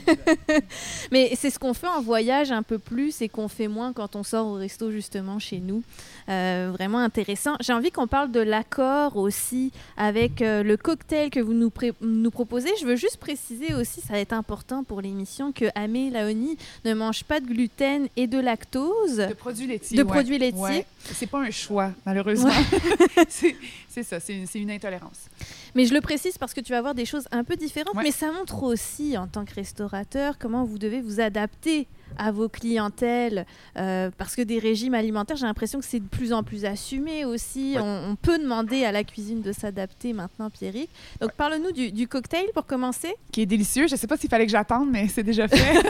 Mais 1.12 1.32
c'est 1.36 1.52
ce 1.52 1.60
qu'on 1.60 1.76
fait 1.76 1.88
en 1.88 2.02
voyage 2.02 2.52
un 2.52 2.64
peu 2.64 2.80
plus 2.80 3.22
et 3.22 3.30
qu'on 3.30 3.48
fait 3.48 3.68
moins 3.68 3.94
quand 3.94 4.16
on 4.16 4.24
sort 4.24 4.48
au 4.48 4.54
resto 4.54 4.90
justement 4.90 5.38
chez 5.38 5.60
nous. 5.60 5.84
Euh, 6.28 6.72
vraiment 6.74 6.98
intéressant. 7.00 7.56
J'ai 7.60 7.74
envie 7.74 7.92
qu'on 7.92 8.08
parle 8.08 8.32
de 8.32 8.40
l'accord 8.40 9.16
aussi 9.16 9.72
avec 9.96 10.42
euh, 10.42 10.64
le 10.64 10.76
cocktail 10.76 11.30
que 11.30 11.40
vous 11.40 11.54
nous 11.54 12.32
proposez. 12.32 12.70
Je 12.82 12.86
veux 12.86 12.96
juste 12.96 13.18
préciser 13.18 13.74
aussi, 13.76 14.02
ça 14.02 14.14
va 14.14 14.20
être 14.20 14.34
important 14.34 14.84
pour 14.84 15.02
l'émission, 15.02 15.52
que 15.52 15.66
Amé 15.76 16.10
Laoni 16.10 16.58
ne 16.86 16.94
mange 16.96 17.24
pas 17.24 17.40
de 17.40 17.46
gluten 17.46 18.08
et 18.16 18.26
de 18.26 18.40
lactose. 18.40 19.18
De 19.18 19.34
produits 19.34 19.68
laitiers. 19.68 19.98
De 19.98 20.04
ouais. 20.04 20.10
produits 20.10 20.40
laitiers. 20.40 20.62
Ouais. 20.62 20.86
C'est 21.14 21.28
pas 21.28 21.40
un 21.40 21.52
choix, 21.52 21.92
malheureusement. 22.06 22.50
c'est 24.04 24.20
ça, 24.20 24.20
c'est 24.20 24.60
une, 24.60 24.72
intolérance. 24.72 25.28
Mais 25.76 25.86
je 25.86 25.94
le 25.94 26.02
précise 26.02 26.38
parce 26.38 26.54
que 26.54 26.62
tu 26.62 26.72
vas 26.72 26.82
voir 26.82 26.96
des 26.96 27.06
choses 27.06 27.28
un 27.32 27.44
peu 27.44 27.56
différentes, 27.56 27.96
Ouais. 27.96 28.04
mais 28.04 28.12
ça 28.12 28.32
montre 28.32 28.64
aussi, 28.64 29.18
en 29.18 29.28
tant 29.28 29.46
que 29.46 29.54
restaurateur, 29.56 30.38
comment 30.38 30.64
vous 30.64 30.78
devez 30.78 31.02
vous 31.02 31.20
adapter 31.20 31.88
à 32.18 32.32
vos 32.32 32.50
clientèles. 32.50 33.46
euh, 33.78 34.10
parce 34.18 34.36
que 34.36 34.42
des 34.42 34.60
régimes 34.60 34.94
alimentaires, 34.94 35.38
j'ai 35.38 35.46
l'impression 35.46 35.80
que 35.80 35.86
c'est 35.86 36.00
de 36.00 36.08
plus 36.08 36.34
en 36.34 36.44
plus 36.44 36.66
assumé 36.66 37.26
aussi. 37.26 37.74
Ouais. 37.76 37.82
On, 37.82 38.12
on 38.12 38.16
peut 38.16 38.38
demander 38.40 38.84
à 38.86 38.92
la 38.92 39.04
cuisine 39.04 39.42
de 39.42 39.52
s'adapter 39.52 40.14
maintenant, 40.14 40.50
Pierrick. 40.50 40.90
Donc, 41.22 41.32
parle-nous 41.34 41.72
du, 41.72 41.92
du 41.92 42.08
cocktail 42.08 42.46
pour 42.54 42.66
commencer. 42.66 43.14
Qui 43.32 43.42
est 43.42 43.46
délicieux. 43.46 43.88
Je 43.88 43.96
sais 43.96 44.08
pas 44.08 44.18
s'il 44.18 44.30
fallait 44.30 44.46
que 44.46 44.52
j'attende, 44.52 44.90
mais 44.92 45.08
c'est 45.08 45.24
déjà 45.24 45.48
fait. 45.48 45.58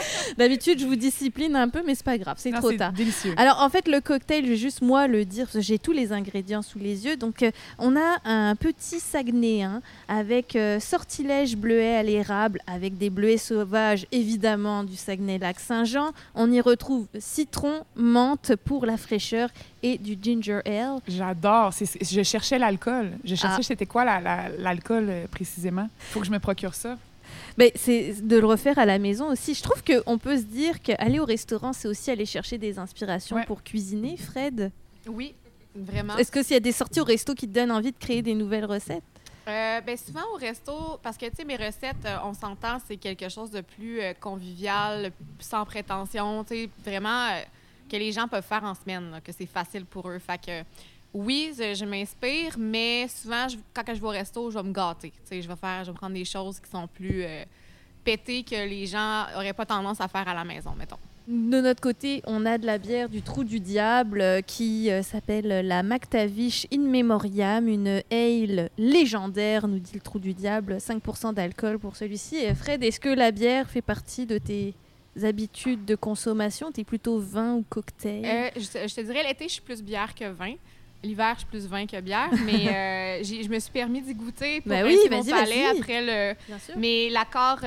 D'habitude, 0.38 0.78
je 0.80 0.86
vous 0.86 0.96
discipline 0.96 1.56
un 1.56 1.68
peu, 1.68 1.82
mais 1.86 1.94
c'est 1.94 2.04
pas 2.04 2.18
grave, 2.18 2.36
c'est 2.38 2.52
trop 2.52 2.72
tard. 2.72 2.92
délicieux. 2.92 3.34
Alors 3.36 3.60
en 3.60 3.68
fait 3.68 3.88
le 3.88 4.00
cocktail, 4.00 4.44
je 4.44 4.50
vais 4.50 4.56
juste 4.56 4.82
moi 4.82 5.06
le 5.06 5.24
dire, 5.24 5.44
parce 5.44 5.54
que 5.56 5.60
j'ai 5.60 5.78
tous 5.78 5.92
les 5.92 6.12
ingrédients 6.12 6.62
sous 6.62 6.78
les 6.78 7.04
yeux. 7.06 7.16
Donc 7.16 7.42
euh, 7.42 7.50
on 7.78 7.96
a 7.96 8.18
un 8.24 8.54
petit 8.56 9.00
Saguenéen 9.00 9.82
avec 10.08 10.56
euh, 10.56 10.80
sortilège 10.80 11.56
bleuet 11.56 11.96
à 11.96 12.02
l'érable, 12.02 12.60
avec 12.66 12.96
des 12.98 13.10
bleuets 13.10 13.36
sauvages 13.38 14.06
évidemment 14.12 14.84
du 14.84 14.96
Saguenay-Lac-Saint-Jean. 15.54 16.12
On 16.34 16.50
y 16.50 16.60
retrouve 16.60 17.06
citron, 17.18 17.84
menthe 17.96 18.56
pour 18.64 18.86
la 18.86 18.96
fraîcheur 18.96 19.50
et 19.82 19.98
du 19.98 20.16
ginger 20.20 20.60
ale. 20.66 20.98
J'adore. 21.08 21.72
Je 22.00 22.22
cherchais 22.22 22.58
l'alcool. 22.58 23.12
Je 23.24 23.34
cherchais 23.34 23.56
Ah. 23.60 23.62
c'était 23.62 23.86
quoi 23.86 24.04
la- 24.04 24.20
la- 24.20 24.48
l'alcool 24.58 25.06
euh, 25.08 25.26
précisément? 25.30 25.88
Faut 25.98 26.20
que 26.20 26.26
je 26.26 26.30
me 26.32 26.38
procure 26.38 26.74
ça. 26.74 26.96
Mais 27.56 27.72
c'est 27.76 28.14
de 28.26 28.36
le 28.38 28.46
refaire 28.46 28.78
à 28.78 28.86
la 28.86 28.98
maison 28.98 29.30
aussi. 29.30 29.54
Je 29.54 29.62
trouve 29.62 29.82
qu'on 29.84 30.18
peut 30.18 30.36
se 30.36 30.42
dire 30.42 30.80
qu'aller 30.82 31.20
au 31.20 31.24
restaurant, 31.24 31.72
c'est 31.72 31.88
aussi 31.88 32.10
aller 32.10 32.26
chercher 32.26 32.58
des 32.58 32.78
inspirations 32.78 33.36
Ouais. 33.36 33.44
pour 33.46 33.62
cuisiner, 33.62 34.16
Fred. 34.16 34.70
Oui, 35.06 35.34
vraiment. 35.74 36.16
Est-ce 36.16 36.30
que 36.32 36.42
s'il 36.42 36.54
y 36.54 36.56
a 36.56 36.60
des 36.60 36.72
sorties 36.72 37.00
au 37.00 37.04
resto 37.04 37.34
qui 37.34 37.46
te 37.48 37.52
donnent 37.54 37.70
envie 37.70 37.92
de 37.92 37.98
créer 37.98 38.22
des 38.22 38.34
nouvelles 38.34 38.64
recettes? 38.64 39.02
Euh, 39.50 39.80
ben 39.80 39.96
souvent 39.96 40.22
au 40.32 40.36
resto, 40.36 40.98
parce 41.02 41.16
que 41.16 41.26
tu 41.26 41.36
sais, 41.36 41.44
mes 41.44 41.56
recettes, 41.56 42.04
euh, 42.04 42.18
on 42.24 42.34
s'entend, 42.34 42.78
c'est 42.86 42.96
quelque 42.96 43.28
chose 43.28 43.50
de 43.50 43.60
plus 43.60 44.00
euh, 44.00 44.12
convivial, 44.14 45.10
sans 45.40 45.64
prétention, 45.64 46.44
tu 46.44 46.54
sais, 46.54 46.70
vraiment 46.84 47.26
euh, 47.26 47.42
que 47.90 47.96
les 47.96 48.12
gens 48.12 48.28
peuvent 48.28 48.44
faire 48.44 48.62
en 48.62 48.74
semaine, 48.74 49.20
que 49.24 49.32
c'est 49.32 49.46
facile 49.46 49.84
pour 49.86 50.08
eux. 50.08 50.20
Fait 50.20 50.40
que 50.40 50.62
oui, 51.12 51.52
je, 51.56 51.84
m'inspire, 51.84 52.54
mais 52.58 53.08
souvent, 53.08 53.48
quand 53.74 53.82
je 53.88 54.00
vais 54.00 54.06
au 54.06 54.10
resto, 54.10 54.50
je 54.52 54.58
vais 54.58 54.62
me 54.62 54.72
gâter. 54.72 55.10
Tu 55.10 55.18
sais, 55.24 55.42
je 55.42 55.48
vais 55.48 55.56
faire, 55.56 55.84
je 55.84 55.90
vais 55.90 55.96
prendre 55.96 56.14
des 56.14 56.24
choses 56.24 56.60
qui 56.60 56.70
sont 56.70 56.86
plus 56.86 57.24
pétées 58.04 58.44
que 58.44 58.54
les 58.54 58.86
gens 58.86 59.26
n'auraient 59.32 59.52
pas 59.52 59.66
tendance 59.66 60.00
à 60.00 60.06
faire 60.06 60.28
à 60.28 60.34
la 60.34 60.44
maison, 60.44 60.72
mettons. 60.78 60.98
De 61.30 61.60
notre 61.60 61.80
côté, 61.80 62.22
on 62.26 62.44
a 62.44 62.58
de 62.58 62.66
la 62.66 62.78
bière 62.78 63.08
du 63.08 63.22
Trou 63.22 63.44
du 63.44 63.60
Diable 63.60 64.20
euh, 64.20 64.40
qui 64.40 64.90
euh, 64.90 65.00
s'appelle 65.04 65.64
la 65.64 65.84
Mactavish 65.84 66.66
In 66.74 66.80
Memoriam, 66.80 67.68
une 67.68 68.02
ale 68.10 68.68
légendaire, 68.76 69.68
nous 69.68 69.78
dit 69.78 69.92
le 69.94 70.00
Trou 70.00 70.18
du 70.18 70.34
Diable, 70.34 70.78
5% 70.78 71.32
d'alcool 71.34 71.78
pour 71.78 71.94
celui-ci. 71.94 72.52
Fred, 72.56 72.82
est-ce 72.82 72.98
que 72.98 73.10
la 73.10 73.30
bière 73.30 73.70
fait 73.70 73.80
partie 73.80 74.26
de 74.26 74.38
tes 74.38 74.74
habitudes 75.22 75.84
de 75.84 75.94
consommation? 75.94 76.72
T'es 76.72 76.82
plutôt 76.82 77.20
vin 77.20 77.54
ou 77.54 77.64
cocktail? 77.68 78.24
Euh, 78.24 78.50
je, 78.56 78.66
te- 78.66 78.88
je 78.88 78.92
te 78.96 79.00
dirais, 79.02 79.22
l'été, 79.22 79.44
je 79.46 79.52
suis 79.52 79.62
plus 79.62 79.84
bière 79.84 80.12
que 80.16 80.28
vin. 80.32 80.54
L'hiver, 81.04 81.34
je 81.34 81.38
suis 81.42 81.48
plus 81.48 81.66
vin 81.68 81.86
que 81.86 82.00
bière, 82.00 82.30
mais 82.44 83.22
je 83.22 83.48
me 83.48 83.60
suis 83.60 83.70
permis 83.70 84.02
d'y 84.02 84.14
goûter 84.14 84.62
pour 84.62 84.70
Ben 84.70 84.84
oui, 84.84 84.98
mon 85.08 85.22
palais 85.24 85.64
après 85.78 86.00
le... 86.04 86.34
Bien 86.48 86.58
sûr. 86.58 86.74
Mais 86.76 87.08
l'accord 87.08 87.60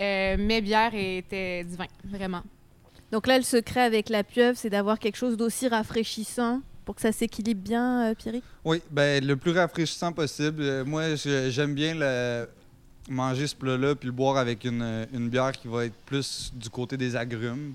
mes 0.00 0.60
bières 0.60 0.94
était 0.94 1.62
du 1.62 1.76
vin, 1.76 1.86
vraiment. 2.04 2.42
Donc 3.16 3.28
là, 3.28 3.38
le 3.38 3.44
secret 3.44 3.80
avec 3.80 4.10
la 4.10 4.22
pieuvre, 4.22 4.58
c'est 4.58 4.68
d'avoir 4.68 4.98
quelque 4.98 5.16
chose 5.16 5.38
d'aussi 5.38 5.68
rafraîchissant 5.68 6.60
pour 6.84 6.96
que 6.96 7.00
ça 7.00 7.12
s'équilibre 7.12 7.62
bien, 7.62 8.10
euh, 8.10 8.40
Oui, 8.62 8.82
ben 8.90 9.24
le 9.24 9.36
plus 9.36 9.52
rafraîchissant 9.52 10.12
possible. 10.12 10.60
Euh, 10.60 10.84
moi, 10.84 11.14
j'aime 11.14 11.72
bien 11.72 11.94
manger 13.08 13.46
ce 13.46 13.54
plat-là 13.54 13.94
puis 13.94 14.08
le 14.08 14.12
boire 14.12 14.36
avec 14.36 14.64
une, 14.64 15.06
une 15.14 15.30
bière 15.30 15.52
qui 15.52 15.66
va 15.66 15.86
être 15.86 15.94
plus 16.04 16.52
du 16.54 16.68
côté 16.68 16.98
des 16.98 17.16
agrumes. 17.16 17.72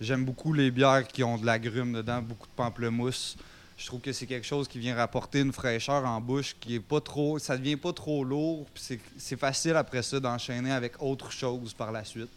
J'aime 0.00 0.24
beaucoup 0.24 0.54
les 0.54 0.70
bières 0.70 1.06
qui 1.06 1.22
ont 1.22 1.36
de 1.36 1.44
l'agrume 1.44 1.92
dedans, 1.92 2.22
beaucoup 2.22 2.46
de 2.46 2.56
pamplemousse. 2.56 3.36
Je 3.76 3.84
trouve 3.84 4.00
que 4.00 4.14
c'est 4.14 4.24
quelque 4.24 4.46
chose 4.46 4.66
qui 4.68 4.78
vient 4.78 4.96
rapporter 4.96 5.40
une 5.40 5.52
fraîcheur 5.52 6.06
en 6.06 6.18
bouche 6.18 6.56
qui 6.58 6.76
est 6.76 6.80
pas 6.80 7.02
trop. 7.02 7.38
Ça 7.38 7.58
devient 7.58 7.76
pas 7.76 7.92
trop 7.92 8.24
lourd. 8.24 8.64
puis 8.72 8.98
C'est 9.18 9.38
facile 9.38 9.76
après 9.76 10.02
ça 10.02 10.18
d'enchaîner 10.18 10.72
avec 10.72 10.94
autre 11.02 11.30
chose 11.30 11.74
par 11.74 11.92
la 11.92 12.06
suite. 12.06 12.30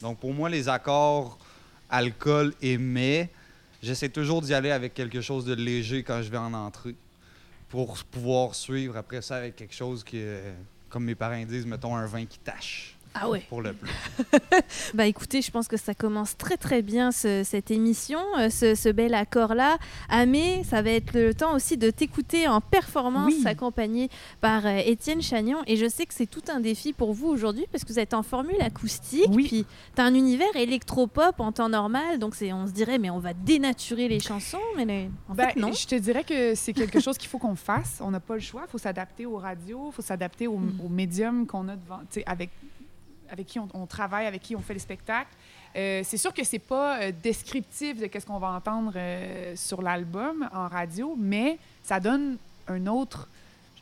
Donc 0.00 0.18
pour 0.18 0.34
moi, 0.34 0.50
les 0.50 0.68
accords 0.68 1.38
alcool 1.90 2.54
et 2.62 2.78
j'essaie 3.82 4.08
toujours 4.08 4.42
d'y 4.42 4.54
aller 4.54 4.70
avec 4.70 4.94
quelque 4.94 5.20
chose 5.20 5.44
de 5.44 5.54
léger 5.54 6.02
quand 6.02 6.22
je 6.22 6.30
vais 6.30 6.38
en 6.38 6.54
entrée 6.54 6.94
pour 7.68 7.98
pouvoir 8.04 8.54
suivre 8.54 8.96
après 8.96 9.22
ça 9.22 9.36
avec 9.36 9.56
quelque 9.56 9.74
chose 9.74 10.04
qui 10.04 10.18
est, 10.18 10.54
comme 10.88 11.04
mes 11.04 11.14
parents 11.14 11.44
disent, 11.44 11.66
mettons 11.66 11.96
un 11.96 12.06
vin 12.06 12.24
qui 12.24 12.38
tâche 12.38 12.93
Ah 13.14 13.28
ouais 13.30 13.44
pour 13.48 13.62
le 13.62 13.72
plat. 13.72 13.90
Bah 14.94 15.06
écoutez, 15.06 15.40
je 15.42 15.50
pense 15.50 15.68
que 15.68 15.76
ça 15.76 15.94
commence 15.94 16.36
très 16.36 16.56
très 16.56 16.82
bien 16.82 17.12
ce- 17.12 17.42
cette 17.44 17.70
émission, 17.70 18.18
euh, 18.38 18.50
ce, 18.50 18.74
ce 18.74 18.88
bel 18.88 19.14
accord-là. 19.14 19.78
Amé, 20.08 20.62
ça 20.64 20.82
va 20.82 20.90
être 20.90 21.14
le 21.14 21.32
temps 21.34 21.54
aussi 21.54 21.76
de 21.76 21.90
t'écouter 21.90 22.48
en 22.48 22.60
performance, 22.60 23.32
Oui. 23.36 23.42
accompagné 23.46 24.08
par 24.40 24.66
euh, 24.66 24.78
Étienne 24.84 25.22
Chagnon. 25.22 25.58
Et 25.66 25.76
je 25.76 25.88
sais 25.88 26.06
que 26.06 26.14
c'est 26.14 26.26
tout 26.26 26.42
un 26.48 26.60
défi 26.60 26.92
pour 26.92 27.12
vous 27.12 27.28
aujourd'hui 27.28 27.66
parce 27.70 27.84
que 27.84 27.92
vous 27.92 27.98
êtes 27.98 28.14
en 28.14 28.22
formule 28.22 28.60
acoustique. 28.60 29.26
Oui. 29.30 29.46
Puis 29.48 29.66
tu 29.94 30.00
as 30.02 30.04
un 30.04 30.14
univers 30.14 30.54
électropop 30.56 31.38
en 31.38 31.52
temps 31.52 31.68
normal. 31.68 32.18
Donc 32.18 32.34
c'est, 32.34 32.52
on 32.52 32.66
se 32.66 32.72
dirait, 32.72 32.98
mais 32.98 33.10
on 33.10 33.18
va 33.20 33.32
dénaturer 33.34 34.08
les 34.08 34.20
chansons. 34.20 34.58
Mais 34.76 34.84
les- 34.84 35.10
en 35.28 35.34
Ben, 35.34 35.48
fait, 35.50 35.60
non. 35.60 35.72
Je 35.72 35.86
te 35.86 35.94
dirais 35.94 36.24
que 36.24 36.54
c'est 36.54 36.72
quelque 36.72 37.00
chose 37.00 37.16
qu'il 37.18 37.28
faut 37.28 37.38
qu'on 37.38 37.54
fasse. 37.56 37.98
On 38.00 38.10
n'a 38.10 38.20
pas 38.20 38.34
le 38.34 38.40
choix. 38.40 38.62
Il 38.66 38.70
faut 38.70 38.78
s'adapter 38.78 39.26
aux 39.26 39.36
radios, 39.36 39.90
il 39.90 39.94
faut 39.94 40.02
s'adapter 40.02 40.46
au, 40.46 40.56
Mm. 40.58 40.80
au 40.84 40.88
médium 40.88 41.46
qu'on 41.46 41.68
a 41.68 41.76
devant, 41.76 41.98
tu 42.10 42.20
sais, 42.20 42.22
avec, 42.26 42.50
avec 43.30 43.46
qui 43.46 43.58
on, 43.58 43.68
on 43.74 43.86
travaille, 43.86 44.26
avec 44.26 44.42
qui 44.42 44.54
on 44.56 44.60
fait 44.60 44.74
les 44.74 44.80
spectacles. 44.80 45.30
Euh, 45.76 46.02
c'est 46.04 46.16
sûr 46.18 46.32
que 46.32 46.44
c'est 46.44 46.58
pas 46.58 47.00
euh, 47.00 47.12
descriptif 47.22 47.98
de 47.98 48.06
qu'est-ce 48.06 48.26
qu'on 48.26 48.38
va 48.38 48.48
entendre 48.48 48.92
euh, 48.94 49.54
sur 49.56 49.82
l'album 49.82 50.48
en 50.52 50.68
radio, 50.68 51.16
mais 51.18 51.58
ça 51.82 51.98
donne 51.98 52.36
un 52.68 52.86
autre, 52.86 53.28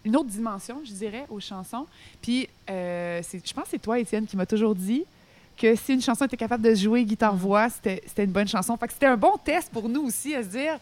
une 0.05 0.17
autre 0.17 0.31
dimension, 0.31 0.81
je 0.85 0.93
dirais, 0.93 1.27
aux 1.29 1.41
chansons. 1.41 1.87
Puis, 2.23 2.49
euh, 2.71 3.21
je 3.31 3.53
pense 3.53 3.65
que 3.65 3.71
c'est 3.73 3.79
toi, 3.83 3.99
Étienne, 3.99 4.27
qui 4.27 4.37
m'a 4.37 4.47
toujours 4.47 4.75
dit 4.75 5.05
que 5.57 5.77
si 5.77 5.93
une 5.93 6.01
chanson 6.01 6.25
était 6.25 6.37
capable 6.37 6.63
de 6.63 6.75
jouer 6.75 7.05
guitare-voix, 7.05 7.69
c'était 7.69 8.03
c'était 8.07 8.25
une 8.25 8.33
bonne 8.33 8.49
chanson. 8.49 8.75
Fait 8.79 8.87
que 8.87 8.95
c'était 8.95 9.07
un 9.07 9.19
bon 9.19 9.37
test 9.45 9.71
pour 9.71 9.87
nous 9.89 10.03
aussi 10.07 10.35
à 10.35 10.43
se 10.43 10.49
dire 10.49 10.79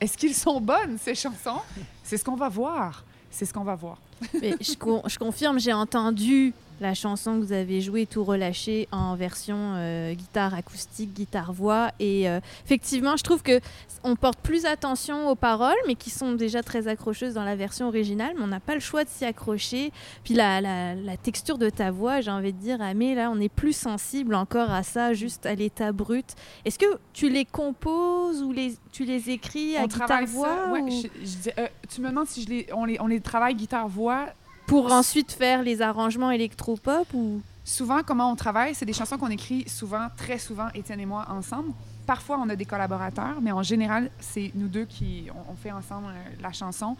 est-ce 0.00 0.16
qu'ils 0.16 0.34
sont 0.34 0.60
bonnes, 0.60 0.96
ces 0.98 1.14
chansons? 1.14 1.60
C'est 2.02 2.16
ce 2.16 2.24
qu'on 2.24 2.34
va 2.36 2.48
voir. 2.48 3.04
C'est 3.30 3.44
ce 3.44 3.52
qu'on 3.52 3.64
va 3.64 3.74
voir. 3.74 3.98
Mais 4.40 4.54
je, 4.60 4.74
con- 4.76 5.02
je 5.06 5.18
confirme, 5.18 5.60
j'ai 5.60 5.72
entendu 5.72 6.52
la 6.80 6.94
chanson 6.94 7.38
que 7.40 7.44
vous 7.44 7.52
avez 7.52 7.80
jouée, 7.80 8.06
Tout 8.06 8.24
relâché, 8.24 8.88
en 8.92 9.14
version 9.14 9.56
euh, 9.76 10.12
guitare 10.14 10.54
acoustique, 10.54 11.14
guitare-voix. 11.14 11.90
Et 12.00 12.28
euh, 12.28 12.40
effectivement, 12.64 13.16
je 13.16 13.22
trouve 13.22 13.42
que 13.42 13.60
on 14.02 14.16
porte 14.16 14.38
plus 14.40 14.66
attention 14.66 15.28
aux 15.30 15.34
paroles, 15.34 15.76
mais 15.86 15.94
qui 15.94 16.10
sont 16.10 16.32
déjà 16.32 16.62
très 16.62 16.88
accrocheuses 16.88 17.34
dans 17.34 17.44
la 17.44 17.56
version 17.56 17.88
originale, 17.88 18.34
mais 18.36 18.42
on 18.42 18.48
n'a 18.48 18.60
pas 18.60 18.74
le 18.74 18.80
choix 18.80 19.04
de 19.04 19.08
s'y 19.08 19.24
accrocher. 19.24 19.92
Puis 20.24 20.34
la, 20.34 20.60
la- 20.60 20.94
la 20.94 21.16
texture 21.16 21.56
de 21.58 21.70
ta 21.70 21.90
voix, 21.90 22.20
j'ai 22.20 22.30
envie 22.30 22.52
de 22.52 22.58
dire, 22.58 22.82
Amé, 22.82 23.14
là, 23.14 23.30
on 23.30 23.40
est 23.40 23.48
plus 23.48 23.74
sensible 23.74 24.34
encore 24.34 24.70
à 24.70 24.82
ça, 24.82 25.14
juste 25.14 25.46
à 25.46 25.54
l'état 25.54 25.92
brut. 25.92 26.26
Est-ce 26.64 26.78
que 26.78 26.98
tu 27.14 27.30
les 27.30 27.44
composes 27.46 28.42
ou 28.42 28.52
les, 28.52 28.76
tu 28.92 29.04
les 29.04 29.30
écris 29.30 29.76
à 29.76 29.84
on 29.84 29.88
travaille 29.88 30.26
guitare-voix 30.26 30.48
ça. 30.66 30.72
ouais, 30.72 30.80
ou- 30.82 30.90
je- 30.90 31.20
je 31.26 31.36
dis- 31.38 31.50
euh, 31.58 31.66
tu 31.88 32.00
me 32.02 32.08
demandes 32.10 32.26
si 32.26 32.42
je 32.42 32.48
les, 32.48 32.66
on, 32.74 32.84
les, 32.84 33.00
on 33.00 33.06
les 33.06 33.20
travaille 33.20 33.54
guitare-voix. 33.54 34.26
Pour 34.66 34.92
ensuite 34.92 35.32
faire 35.32 35.62
les 35.62 35.82
arrangements 35.82 36.30
électropop 36.30 37.06
ou? 37.14 37.40
Souvent, 37.66 38.02
comment 38.04 38.30
on 38.30 38.36
travaille, 38.36 38.74
c'est 38.74 38.84
des 38.84 38.92
chansons 38.92 39.16
qu'on 39.16 39.30
écrit 39.30 39.66
souvent, 39.68 40.08
très 40.18 40.38
souvent, 40.38 40.68
Étienne 40.74 41.00
et 41.00 41.06
moi, 41.06 41.24
ensemble. 41.30 41.70
Parfois, 42.06 42.38
on 42.38 42.48
a 42.50 42.56
des 42.56 42.66
collaborateurs, 42.66 43.40
mais 43.40 43.52
en 43.52 43.62
général, 43.62 44.10
c'est 44.20 44.50
nous 44.54 44.68
deux 44.68 44.84
qui 44.84 45.28
on, 45.34 45.52
on 45.52 45.54
fait 45.56 45.72
ensemble 45.72 46.08
euh, 46.08 46.42
la 46.42 46.52
chanson. 46.52 46.94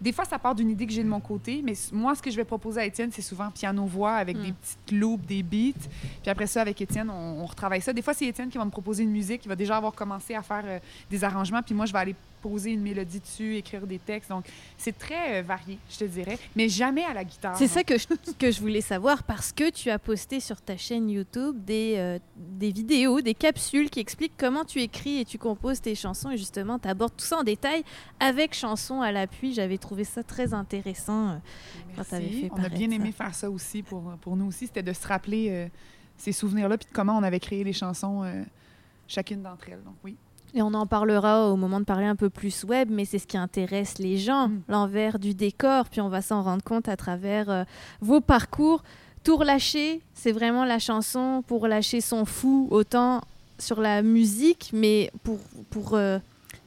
Des 0.00 0.12
fois, 0.12 0.24
ça 0.24 0.38
part 0.38 0.54
d'une 0.54 0.70
idée 0.70 0.86
que 0.86 0.92
j'ai 0.92 1.02
de 1.02 1.08
mon 1.08 1.18
côté, 1.18 1.62
mais 1.64 1.72
moi, 1.92 2.14
ce 2.14 2.22
que 2.22 2.30
je 2.30 2.36
vais 2.36 2.44
proposer 2.44 2.80
à 2.80 2.84
Étienne, 2.84 3.10
c'est 3.12 3.22
souvent 3.22 3.50
piano-voix 3.50 4.12
avec 4.12 4.36
Mm. 4.36 4.42
des 4.42 4.52
petites 4.52 4.92
loops, 4.92 5.26
des 5.26 5.42
beats. 5.42 5.88
Puis 6.22 6.30
après 6.30 6.46
ça, 6.46 6.60
avec 6.60 6.80
Étienne, 6.80 7.10
on, 7.10 7.42
on 7.42 7.46
retravaille 7.46 7.80
ça. 7.80 7.92
Des 7.92 8.02
fois, 8.02 8.14
c'est 8.14 8.26
Étienne 8.26 8.50
qui 8.50 8.58
va 8.58 8.64
me 8.64 8.70
proposer 8.70 9.02
une 9.02 9.10
musique, 9.10 9.40
qui 9.42 9.48
va 9.48 9.56
déjà 9.56 9.76
avoir 9.76 9.94
commencé 9.94 10.34
à 10.36 10.42
faire 10.42 10.62
euh, 10.64 10.78
des 11.10 11.24
arrangements, 11.24 11.62
puis 11.62 11.74
moi, 11.74 11.86
je 11.86 11.92
vais 11.92 11.98
aller 11.98 12.14
poser 12.44 12.72
une 12.72 12.82
mélodie 12.82 13.20
dessus, 13.20 13.56
écrire 13.56 13.86
des 13.86 13.98
textes. 13.98 14.28
Donc, 14.28 14.44
c'est 14.76 14.96
très 14.98 15.40
euh, 15.40 15.42
varié, 15.42 15.78
je 15.90 15.96
te 15.96 16.04
dirais, 16.04 16.38
mais 16.54 16.68
jamais 16.68 17.02
à 17.02 17.14
la 17.14 17.24
guitare. 17.24 17.56
C'est 17.56 17.68
ça 17.68 17.82
que 17.82 17.96
je, 17.96 18.06
que 18.38 18.50
je 18.50 18.60
voulais 18.60 18.82
savoir 18.82 19.22
parce 19.22 19.50
que 19.50 19.70
tu 19.70 19.88
as 19.88 19.98
posté 19.98 20.40
sur 20.40 20.60
ta 20.60 20.76
chaîne 20.76 21.08
YouTube 21.08 21.64
des, 21.64 21.94
euh, 21.96 22.18
des 22.36 22.70
vidéos, 22.70 23.22
des 23.22 23.32
capsules 23.32 23.88
qui 23.88 23.98
expliquent 24.00 24.36
comment 24.36 24.66
tu 24.66 24.82
écris 24.82 25.20
et 25.20 25.24
tu 25.24 25.38
composes 25.38 25.80
tes 25.80 25.94
chansons 25.94 26.30
et 26.32 26.36
justement 26.36 26.78
tu 26.78 26.86
abordes 26.86 27.16
tout 27.16 27.24
ça 27.24 27.38
en 27.38 27.44
détail 27.44 27.82
avec 28.20 28.52
chansons 28.54 29.00
à 29.00 29.10
l'appui. 29.10 29.54
J'avais 29.54 29.78
trouvé 29.78 30.04
ça 30.04 30.22
très 30.22 30.52
intéressant. 30.52 31.30
euh, 31.30 31.36
quand 31.96 32.04
t'avais 32.04 32.24
Merci. 32.24 32.40
fait 32.42 32.50
On 32.52 32.62
a 32.62 32.68
bien 32.68 32.88
ça. 32.90 32.94
aimé 32.96 33.12
faire 33.12 33.34
ça 33.34 33.50
aussi 33.50 33.82
pour, 33.82 34.02
pour 34.20 34.36
nous 34.36 34.48
aussi. 34.48 34.66
C'était 34.66 34.82
de 34.82 34.92
se 34.92 35.06
rappeler 35.06 35.70
ces 36.18 36.32
souvenirs-là 36.32 36.76
puis 36.76 36.88
de 36.90 36.94
comment 36.94 37.16
on 37.16 37.22
avait 37.22 37.40
créé 37.40 37.64
les 37.64 37.72
chansons, 37.72 38.22
chacune 39.08 39.42
d'entre 39.42 39.70
elles. 39.70 39.82
Donc 39.82 39.96
oui. 40.04 40.16
Et 40.54 40.62
on 40.62 40.72
en 40.74 40.86
parlera 40.86 41.48
au 41.50 41.56
moment 41.56 41.80
de 41.80 41.84
parler 41.84 42.06
un 42.06 42.14
peu 42.16 42.30
plus 42.30 42.62
web, 42.64 42.88
mais 42.90 43.04
c'est 43.04 43.18
ce 43.18 43.26
qui 43.26 43.36
intéresse 43.36 43.98
les 43.98 44.18
gens, 44.18 44.48
Mm. 44.48 44.60
l'envers 44.68 45.18
du 45.18 45.34
décor, 45.34 45.88
puis 45.88 46.00
on 46.00 46.08
va 46.08 46.22
s'en 46.22 46.42
rendre 46.42 46.62
compte 46.62 46.88
à 46.88 46.96
travers 46.96 47.50
euh, 47.50 47.64
vos 48.00 48.20
parcours. 48.20 48.82
Tour 49.24 49.42
lâché, 49.42 50.00
c'est 50.12 50.32
vraiment 50.32 50.64
la 50.64 50.78
chanson 50.78 51.42
pour 51.46 51.66
lâcher 51.66 52.00
son 52.00 52.24
fou, 52.24 52.68
autant 52.70 53.20
sur 53.58 53.80
la 53.80 54.02
musique, 54.02 54.70
mais 54.72 55.10
pour, 55.24 55.38
pour 55.70 55.94
euh, 55.94 56.18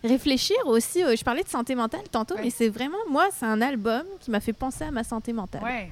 réfléchir 0.04 0.58
aussi. 0.66 1.04
euh, 1.04 1.16
je 1.16 1.24
parlais 1.24 1.44
de 1.44 1.50
santé 1.50 1.76
mentale 1.76 2.02
tantôt, 2.12 2.36
Ouais. 2.36 2.42
mais 2.46 2.50
c'est 2.50 2.70
vraiment, 2.70 2.98
moi, 3.10 3.28
c'est 3.38 3.46
un 3.46 3.62
album 3.62 4.04
qui 4.20 4.32
m'a 4.32 4.40
fait 4.40 4.54
penser 4.54 4.84
à 4.84 4.92
ma 4.92 5.04
santé 5.04 5.32
mentale. 5.34 5.64
Ouais. 5.64 5.92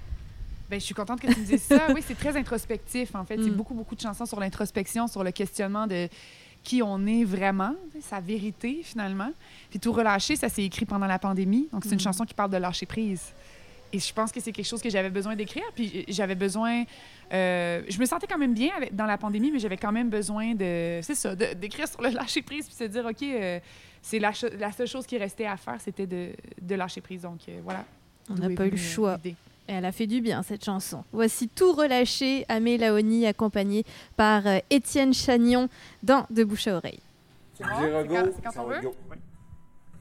Ben, 0.70 0.80
je 0.80 0.86
suis 0.86 0.96
contente 0.96 1.22
que 1.22 1.32
tu 1.32 1.40
me 1.40 1.46
dises 1.46 1.62
ça. 1.62 1.88
Oui, 1.94 2.04
c'est 2.06 2.18
très 2.18 2.36
introspectif, 2.36 3.14
en 3.16 3.24
fait. 3.24 3.38
C'est 3.38 3.52
Mm. 3.52 3.56
beaucoup, 3.56 3.76
beaucoup 3.76 3.94
de 3.96 4.02
chansons 4.02 4.26
sur 4.26 4.40
l'introspection, 4.40 5.08
sur 5.08 5.24
le 5.24 5.32
questionnement 5.32 5.86
de 5.86 6.10
qui 6.66 6.82
on 6.84 7.06
est 7.08 7.24
vraiment, 7.24 7.74
sa 8.02 8.20
vérité, 8.20 8.82
finalement. 8.84 9.32
Puis 9.70 9.80
Tout 9.80 9.94
relâcher, 9.94 10.36
ça 10.36 10.50
s'est 10.50 10.64
écrit 10.66 10.86
pendant 10.86 11.06
la 11.08 11.20
pandémie. 11.20 11.70
Donc, 11.72 11.84
c'est 11.84 11.92
une 11.92 11.96
Mm. 11.96 12.00
chanson 12.00 12.26
qui 12.26 12.34
parle 12.34 12.50
de 12.52 12.58
lâcher 12.58 12.86
prise. 12.86 13.32
Et 13.94 14.00
je 14.00 14.12
pense 14.14 14.32
que 14.32 14.42
c'est 14.42 14.52
quelque 14.52 14.66
chose 14.68 14.82
que 14.82 14.90
j'avais 14.90 15.12
besoin 15.12 15.36
d'écrire. 15.36 15.64
Puis 15.76 16.04
j'avais 16.10 16.36
besoin. 16.36 16.84
euh, 17.32 17.82
je 17.88 17.98
me 18.00 18.06
sentais 18.06 18.28
quand 18.28 18.38
même 18.38 18.54
bien 18.54 18.72
avec- 18.76 18.96
dans 18.96 19.06
la 19.06 19.18
pandémie, 19.18 19.52
mais 19.52 19.60
j'avais 19.60 19.78
quand 19.78 19.92
même 19.92 20.10
besoin 20.10 20.54
de. 20.54 21.00
C'est 21.02 21.16
ça, 21.16 21.36
d'écrire 21.36 21.88
sur 21.88 22.02
le 22.02 22.10
lâcher 22.10 22.42
prise, 22.42 22.66
puis 22.68 22.76
se 22.76 22.84
dire, 22.84 23.06
OK, 23.06 23.22
euh, 23.24 23.60
c'est 24.02 24.20
la, 24.20 24.34
seule 24.34 24.88
chose 24.88 25.06
qui 25.06 25.18
restait 25.18 25.46
à 25.46 25.56
faire, 25.58 25.80
c'était 25.80 26.06
de, 26.08 26.32
de 26.62 26.76
lâcher 26.76 27.02
prise. 27.02 27.22
Donc, 27.22 27.40
euh, 27.48 27.60
voilà. 27.64 27.86
On 28.30 28.34
n'a 28.36 28.50
pas 28.50 28.66
eu 28.68 28.72
le 28.72 28.76
euh, 28.76 28.78
choix. 28.78 29.18
Et 29.68 29.74
elle 29.74 29.86
a 29.86 29.92
fait 29.92 30.06
du 30.08 30.22
bien, 30.22 30.44
cette 30.44 30.64
chanson. 30.64 31.04
Voici 31.12 31.48
Tout 31.50 31.74
relâché, 31.74 32.46
Amé 32.50 32.78
Laoni, 32.78 33.26
accompagné 33.26 33.84
par 34.16 34.46
euh, 34.46 34.60
Étienne 34.70 35.14
Chagnon 35.14 35.70
dans 36.04 36.26
De 36.30 36.44
bouche 36.44 36.68
à 36.68 36.78
oreille. 36.78 37.00
C'est 37.58 37.64
bon? 37.64 37.70
Quand- 38.10 38.52
quand 38.54 38.64
on 38.64 38.68
veut? 38.68 38.88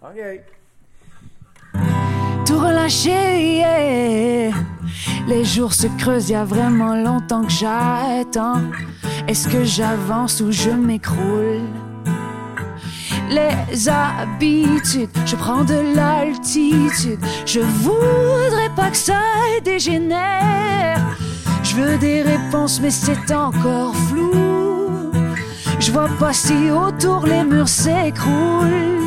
OK. 0.03 0.41
tout 2.47 2.59
relâché. 2.59 3.11
yeah. 3.57 4.53
Les 5.27 5.45
jours 5.45 5.73
se 5.73 5.87
creusent, 5.99 6.29
y 6.29 6.35
a 6.35 6.45
vraiment 6.45 6.95
longtemps 6.95 7.45
que 7.45 7.51
j'attends. 7.53 8.61
Est-ce 9.27 9.49
que 9.49 9.65
j'avance 9.65 10.43
ou 10.43 10.53
je 10.53 10.69
m'écroule? 10.71 11.63
Les 13.31 13.89
habitudes, 13.89 15.11
je 15.27 15.37
prends 15.37 15.65
de 15.65 15.95
l'altitude. 15.95 17.19
Je 17.47 17.61
voudrais 17.61 18.71
pas 18.77 18.91
que 18.91 18.97
ça 18.97 19.21
dégénère. 19.65 20.99
Je 21.63 21.77
veux 21.77 21.99
des 21.99 22.23
réponses, 22.23 22.81
mais 22.81 22.91
c'est 22.91 23.33
encore 23.33 23.97
flou. 24.09 25.11
Je 25.81 25.91
vois 25.91 26.11
pas 26.19 26.33
si 26.33 26.71
autour 26.71 27.27
les 27.27 27.43
murs 27.45 27.69
s'écroulent 27.69 29.05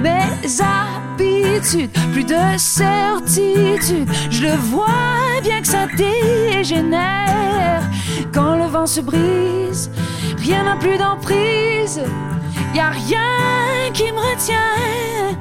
mes 0.00 0.60
habitudes, 0.60 1.90
plus 2.12 2.24
de 2.24 2.58
certitude. 2.58 4.08
Je 4.30 4.42
le 4.42 4.56
vois 4.56 5.40
bien 5.42 5.60
que 5.60 5.66
ça 5.66 5.86
dégénère. 5.96 7.82
Quand 8.32 8.56
le 8.56 8.66
vent 8.66 8.86
se 8.86 9.00
brise, 9.00 9.90
rien 10.38 10.64
n'a 10.64 10.76
plus 10.76 10.98
d'emprise. 10.98 12.00
Y 12.76 12.78
rien 12.78 13.90
qui 13.94 14.12
me 14.12 14.18
retient. 14.18 15.34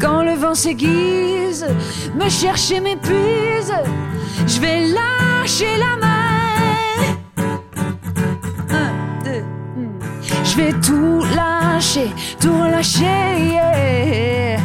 Quand 0.00 0.22
le 0.22 0.34
vent 0.34 0.54
s'aiguise, 0.54 1.66
me 2.14 2.28
chercher 2.28 2.78
m'épuise. 2.78 3.74
Je 4.46 4.60
vais 4.60 4.86
lâcher 4.86 5.76
la 5.78 5.96
main. 5.96 7.42
Deux, 9.24 9.44
je 10.44 10.56
vais 10.58 10.72
tout 10.74 11.24
lâcher, 11.34 12.12
tout 12.40 12.56
relâcher, 12.56 13.50
yeah. 13.50 14.58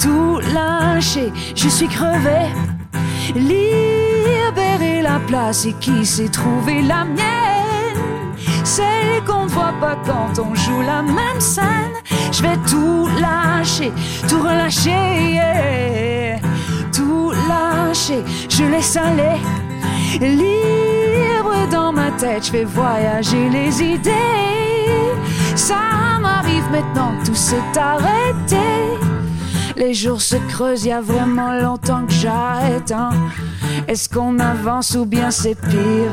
tout 0.00 0.40
lâcher. 0.52 1.32
Je 1.54 1.68
suis 1.68 1.86
crevé, 1.86 2.48
libérer 3.36 5.00
la 5.00 5.20
place 5.28 5.64
et 5.64 5.74
qui 5.74 6.04
s'est 6.04 6.28
trouvé 6.28 6.82
la 6.82 7.04
mienne. 7.04 7.51
Celle 8.64 9.24
qu'on 9.26 9.44
ne 9.44 9.50
voit 9.50 9.74
pas 9.80 9.96
quand 10.06 10.38
on 10.38 10.54
joue 10.54 10.82
la 10.82 11.02
même 11.02 11.40
scène. 11.40 11.94
Je 12.30 12.42
vais 12.42 12.56
tout 12.68 13.08
lâcher, 13.20 13.92
tout 14.28 14.40
relâcher, 14.40 16.36
tout 16.92 17.32
lâcher. 17.48 18.22
Je 18.48 18.64
laisse 18.64 18.96
aller, 18.96 19.40
libre 20.20 21.54
dans 21.70 21.92
ma 21.92 22.10
tête. 22.12 22.46
Je 22.46 22.52
vais 22.52 22.64
voyager 22.64 23.48
les 23.50 23.82
idées. 23.82 24.10
Ça 25.56 26.18
m'arrive 26.20 26.70
maintenant, 26.70 27.12
tout 27.24 27.34
s'est 27.34 27.78
arrêté. 27.78 28.56
Les 29.76 29.94
jours 29.94 30.22
se 30.22 30.36
creusent, 30.48 30.84
y 30.84 30.92
a 30.92 31.00
vraiment 31.00 31.54
longtemps 31.54 32.06
que 32.06 32.12
j'attends. 32.12 33.10
Est-ce 33.88 34.08
qu'on 34.08 34.38
avance 34.38 34.94
ou 34.94 35.04
bien 35.04 35.30
c'est 35.30 35.56
pire? 35.56 36.12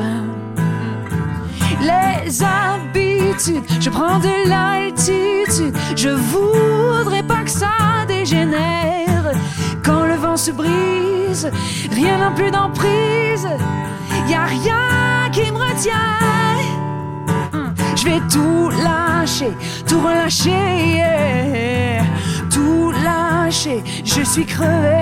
Les 1.81 2.43
habitudes, 2.43 3.63
je 3.79 3.89
prends 3.89 4.19
de 4.19 4.49
l'altitude. 4.49 5.75
Je 5.95 6.09
voudrais 6.09 7.23
pas 7.23 7.43
que 7.43 7.49
ça 7.49 8.05
dégénère. 8.07 9.31
Quand 9.83 10.05
le 10.05 10.15
vent 10.15 10.37
se 10.37 10.51
brise, 10.51 11.49
rien 11.91 12.17
n'a 12.17 12.31
plus 12.31 12.51
d'emprise. 12.51 13.47
Y 14.27 14.33
a 14.33 14.45
rien 14.45 15.29
qui 15.31 15.51
me 15.51 15.57
retient. 15.57 16.19
Je 17.95 18.05
vais 18.05 18.21
tout 18.31 18.69
lâcher, 18.83 19.51
tout 19.87 19.99
relâcher, 19.99 21.01
tout 22.49 22.91
lâcher. 22.91 23.83
Je 24.05 24.21
suis 24.23 24.45
crevé, 24.45 25.01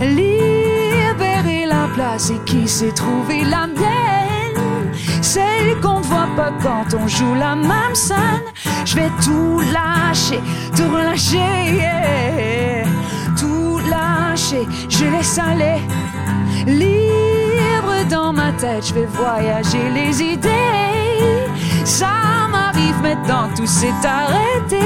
libérer 0.00 1.66
la 1.66 1.88
place 1.94 2.30
et 2.30 2.38
qui 2.44 2.68
s'est 2.68 2.92
trouvé 2.92 3.44
la 3.44 3.66
mienne. 3.66 4.21
Celle 5.22 5.80
qu'on 5.80 6.00
ne 6.00 6.04
voit 6.04 6.28
pas 6.36 6.52
quand 6.60 6.94
on 6.94 7.06
joue 7.06 7.34
la 7.34 7.54
même 7.54 7.94
scène. 7.94 8.42
Je 8.84 8.96
vais 8.96 9.10
tout 9.24 9.60
lâcher, 9.72 10.40
tout 10.76 10.92
relâcher, 10.92 11.38
tout 13.38 13.78
lâcher. 13.88 13.92
lâcher, 14.62 14.66
je 14.88 15.04
laisse 15.04 15.38
aller. 15.38 15.80
Libre 16.66 18.08
dans 18.10 18.32
ma 18.32 18.52
tête, 18.52 18.86
je 18.88 18.94
vais 18.94 19.06
voyager 19.06 19.90
les 19.94 20.22
idées. 20.22 20.50
Ça 21.84 22.48
m'arrive 22.50 23.00
maintenant, 23.02 23.48
tout 23.56 23.66
s'est 23.66 23.94
arrêté. 24.04 24.80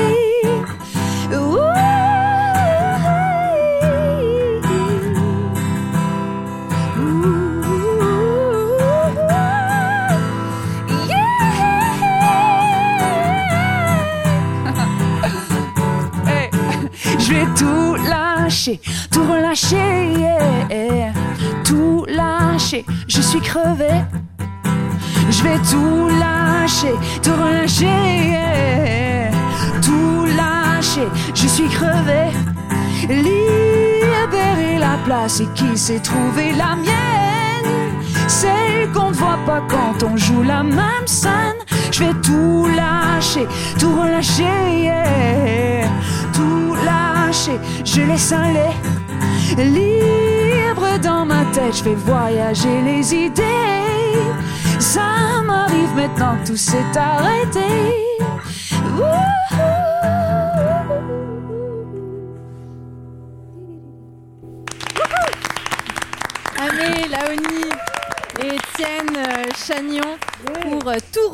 Tout 19.10 19.22
relâcher, 19.22 19.76
tout 21.64 22.04
lâcher. 22.08 22.84
Je 23.06 23.20
suis 23.20 23.40
crevé. 23.40 23.90
Je 25.30 25.42
vais 25.42 25.58
tout 25.70 26.08
lâcher, 26.08 26.94
tout 27.22 27.32
relâcher, 27.32 29.30
tout 29.82 30.24
lâcher. 30.36 31.08
Je 31.34 31.46
suis 31.46 31.68
crevé. 31.68 32.32
Libérer 33.08 34.78
la 34.78 34.96
place 35.04 35.40
et 35.40 35.48
qui 35.54 35.76
sait 35.76 36.00
trouver 36.00 36.52
la 36.52 36.74
mienne. 36.76 37.92
Celle 38.26 38.90
qu'on 38.92 39.10
ne 39.10 39.14
voit 39.14 39.38
pas 39.46 39.62
quand 39.68 40.02
on 40.02 40.16
joue 40.16 40.42
la 40.42 40.62
même 40.62 41.06
scène. 41.06 41.60
Je 41.92 42.04
vais 42.04 42.14
tout 42.14 42.66
lâcher, 42.74 43.46
tout 43.78 43.94
relâcher. 44.00 44.96
Tout 46.36 46.74
lâcher. 46.84 47.58
Je 47.84 48.02
laisse 48.02 48.32
aller. 48.32 48.74
Libre 49.56 50.98
dans 51.02 51.24
ma 51.24 51.44
tête, 51.54 51.76
je 51.78 51.84
vais 51.84 51.94
voyager 51.94 52.82
les 52.82 53.14
idées. 53.14 54.22
Ça 54.78 55.42
m'arrive 55.44 55.94
maintenant, 55.94 56.36
tout 56.44 56.56
s'est 56.56 56.92
arrêté. 56.94 57.68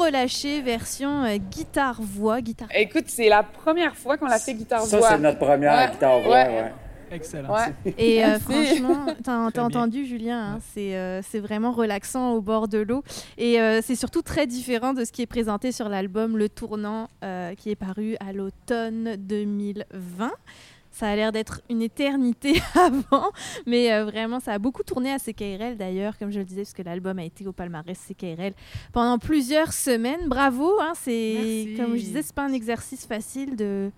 Relâcher, 0.03 0.61
version 0.63 1.25
euh, 1.25 1.37
guitare-voix. 1.37 2.41
Guitare 2.41 2.69
Écoute, 2.75 3.05
c'est 3.09 3.29
la 3.29 3.43
première 3.43 3.97
fois 3.97 4.17
qu'on 4.17 4.27
l'a 4.27 4.39
fait 4.39 4.55
guitare-voix. 4.55 5.01
Ça, 5.01 5.09
c'est 5.11 5.19
notre 5.19 5.39
première 5.39 5.73
Ouais, 5.75 5.91
guitare-voix, 5.93 6.31
ouais. 6.31 6.49
ouais. 6.49 6.73
Excellent. 7.13 7.55
Ouais. 7.55 7.95
Et 7.99 8.25
euh, 8.25 8.39
franchement, 8.39 9.07
t'as 9.23 9.63
entendu 9.63 10.07
Julien, 10.07 10.55
hein, 10.55 10.59
c'est 10.73 10.97
euh, 10.97 11.21
c'est 11.23 11.41
vraiment 11.41 11.71
relaxant 11.73 12.33
au 12.33 12.41
bord 12.41 12.69
de 12.69 12.79
l'eau. 12.79 13.05
Et 13.37 13.61
euh, 13.61 13.81
c'est 13.83 13.97
surtout 13.97 14.23
très 14.23 14.47
différent 14.47 14.95
de 14.95 15.05
ce 15.05 15.13
qui 15.13 15.21
est 15.21 15.27
présenté 15.27 15.73
sur 15.73 15.91
l'album 15.91 16.39
Le 16.39 16.49
Tournant, 16.49 17.09
euh, 17.23 17.55
qui 17.55 17.71
est 17.71 17.77
paru 17.77 18.17
à 18.21 18.33
l'automne 18.33 19.17
2020. 19.19 20.31
Ça 20.93 21.09
a 21.09 21.17
l'air 21.17 21.33
d'être 21.33 21.63
une 21.71 21.83
éternité 21.83 22.61
avant, 22.75 23.31
mais 23.67 23.93
euh, 23.93 24.05
vraiment, 24.05 24.41
ça 24.41 24.53
a 24.53 24.59
beaucoup 24.59 24.83
tourné 24.83 25.11
à 25.11 25.19
CKRL 25.19 25.77
d'ailleurs, 25.77 26.19
comme 26.19 26.31
je 26.31 26.39
le 26.39 26.45
disais, 26.45 26.63
parce 26.63 26.75
que 26.75 26.83
l'album 26.83 27.19
a 27.19 27.25
été 27.25 27.47
au 27.47 27.53
palmarès 27.53 27.99
CKRL 27.99 28.53
pendant 28.93 29.19
plusieurs 29.19 29.73
semaines. 29.73 30.29
Bravo, 30.29 30.79
hein, 30.81 30.93
c'est 30.95 31.75
comme 31.77 31.97
je 31.97 32.03
disais, 32.03 32.23
c'est 32.23 32.35
pas 32.35 32.45
un 32.45 32.53
exercice 32.53 33.07
facile 33.07 33.57
de 33.57 33.91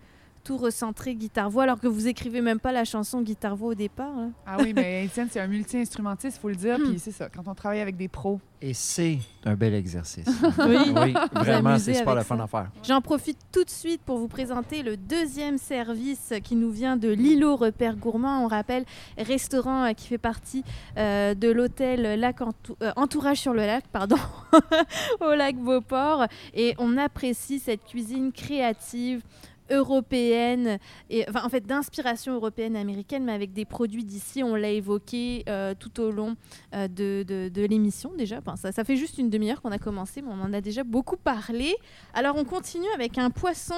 tout 0.44 0.56
recentrer 0.58 1.14
guitare-voix, 1.14 1.62
alors 1.64 1.80
que 1.80 1.88
vous 1.88 2.06
écrivez 2.06 2.40
même 2.42 2.60
pas 2.60 2.70
la 2.70 2.84
chanson 2.84 3.22
guitare-voix 3.22 3.70
au 3.70 3.74
départ. 3.74 4.12
Ah 4.46 4.58
oui, 4.60 4.72
mais 4.74 5.06
Étienne, 5.06 5.28
c'est 5.30 5.40
un 5.40 5.46
multi-instrumentiste, 5.46 6.36
il 6.36 6.40
faut 6.40 6.48
le 6.50 6.54
dire. 6.56 6.76
Puis 6.76 6.98
c'est 6.98 7.10
ça, 7.12 7.28
quand 7.34 7.48
on 7.48 7.54
travaille 7.54 7.80
avec 7.80 7.96
des 7.96 8.08
pros. 8.08 8.40
Et 8.60 8.72
c'est 8.72 9.18
un 9.44 9.54
bel 9.56 9.74
exercice. 9.74 10.26
Oui. 10.58 10.76
oui, 10.94 11.14
vraiment, 11.34 11.78
c'est 11.78 11.94
super 11.94 12.14
le 12.14 12.22
fun 12.22 12.38
à 12.38 12.46
faire. 12.46 12.70
J'en 12.82 13.00
profite 13.00 13.38
tout 13.52 13.64
de 13.64 13.70
suite 13.70 14.00
pour 14.02 14.18
vous 14.18 14.28
présenter 14.28 14.82
le 14.82 14.96
deuxième 14.96 15.58
service 15.58 16.32
qui 16.42 16.56
nous 16.56 16.70
vient 16.70 16.96
de 16.96 17.08
l'îlot 17.08 17.56
Repère 17.56 17.96
Gourmand. 17.96 18.44
On 18.44 18.48
rappelle, 18.48 18.84
restaurant 19.18 19.84
euh, 19.84 19.92
qui 19.92 20.06
fait 20.08 20.18
partie 20.18 20.62
euh, 20.96 21.34
de 21.34 21.50
l'hôtel 21.50 22.18
Lac 22.20 22.40
Entou- 22.40 22.76
euh, 22.82 22.92
Entourage 22.96 23.38
sur 23.38 23.52
le 23.52 23.66
lac, 23.66 23.84
pardon, 23.88 24.16
au 25.20 25.34
lac 25.34 25.56
Beauport. 25.56 26.26
Et 26.54 26.74
on 26.78 26.96
apprécie 26.96 27.58
cette 27.58 27.84
cuisine 27.84 28.32
créative 28.32 29.22
européenne, 29.70 30.78
et, 31.10 31.24
enfin, 31.28 31.44
en 31.44 31.48
fait 31.48 31.66
d'inspiration 31.66 32.34
européenne 32.34 32.76
américaine, 32.76 33.24
mais 33.24 33.32
avec 33.32 33.52
des 33.52 33.64
produits 33.64 34.04
d'ici. 34.04 34.42
On 34.42 34.54
l'a 34.54 34.70
évoqué 34.70 35.44
euh, 35.48 35.74
tout 35.78 36.00
au 36.00 36.10
long 36.10 36.36
euh, 36.74 36.88
de, 36.88 37.22
de- 37.22 37.64
l'émission 37.64 38.12
déjà. 38.16 38.40
Ça, 38.56 38.72
ça 38.72 38.84
fait 38.84 38.96
juste 38.96 39.18
une 39.18 39.30
demi-heure 39.30 39.62
qu'on 39.62 39.72
a 39.72 39.78
commencé, 39.78 40.20
mais 40.22 40.28
on 40.30 40.40
en 40.42 40.52
a 40.52 40.60
déjà 40.60 40.84
beaucoup 40.84 41.16
parlé. 41.16 41.74
Alors 42.12 42.36
on 42.36 42.44
continue 42.44 42.88
avec 42.94 43.16
un 43.16 43.30
poisson 43.30 43.74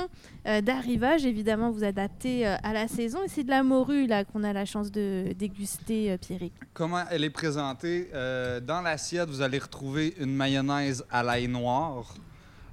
euh, 0.47 0.61
d'arrivage, 0.61 1.25
évidemment 1.25 1.71
vous 1.71 1.85
adaptez 1.85 2.47
à 2.47 2.73
la 2.73 2.89
saison, 2.89 3.23
et 3.25 3.29
c'est 3.29 3.45
de 3.45 3.51
la 3.51 3.63
morue 3.63 4.07
là 4.07 4.25
qu'on 4.25 4.43
a 4.45 4.53
la 4.53 4.65
chance 4.65 4.91
de 4.91 5.33
déguster, 5.39 6.17
Pierrick. 6.19 6.53
Comment 6.75 7.05
elle 7.11 7.25
est 7.25 7.31
présentée? 7.31 8.09
Dans 8.13 8.81
l'assiette, 8.83 9.29
vous 9.29 9.43
allez 9.43 9.59
retrouver 9.59 10.15
une 10.19 10.35
mayonnaise 10.35 11.05
à 11.11 11.23
l'ail 11.23 11.49
noir 11.49 12.15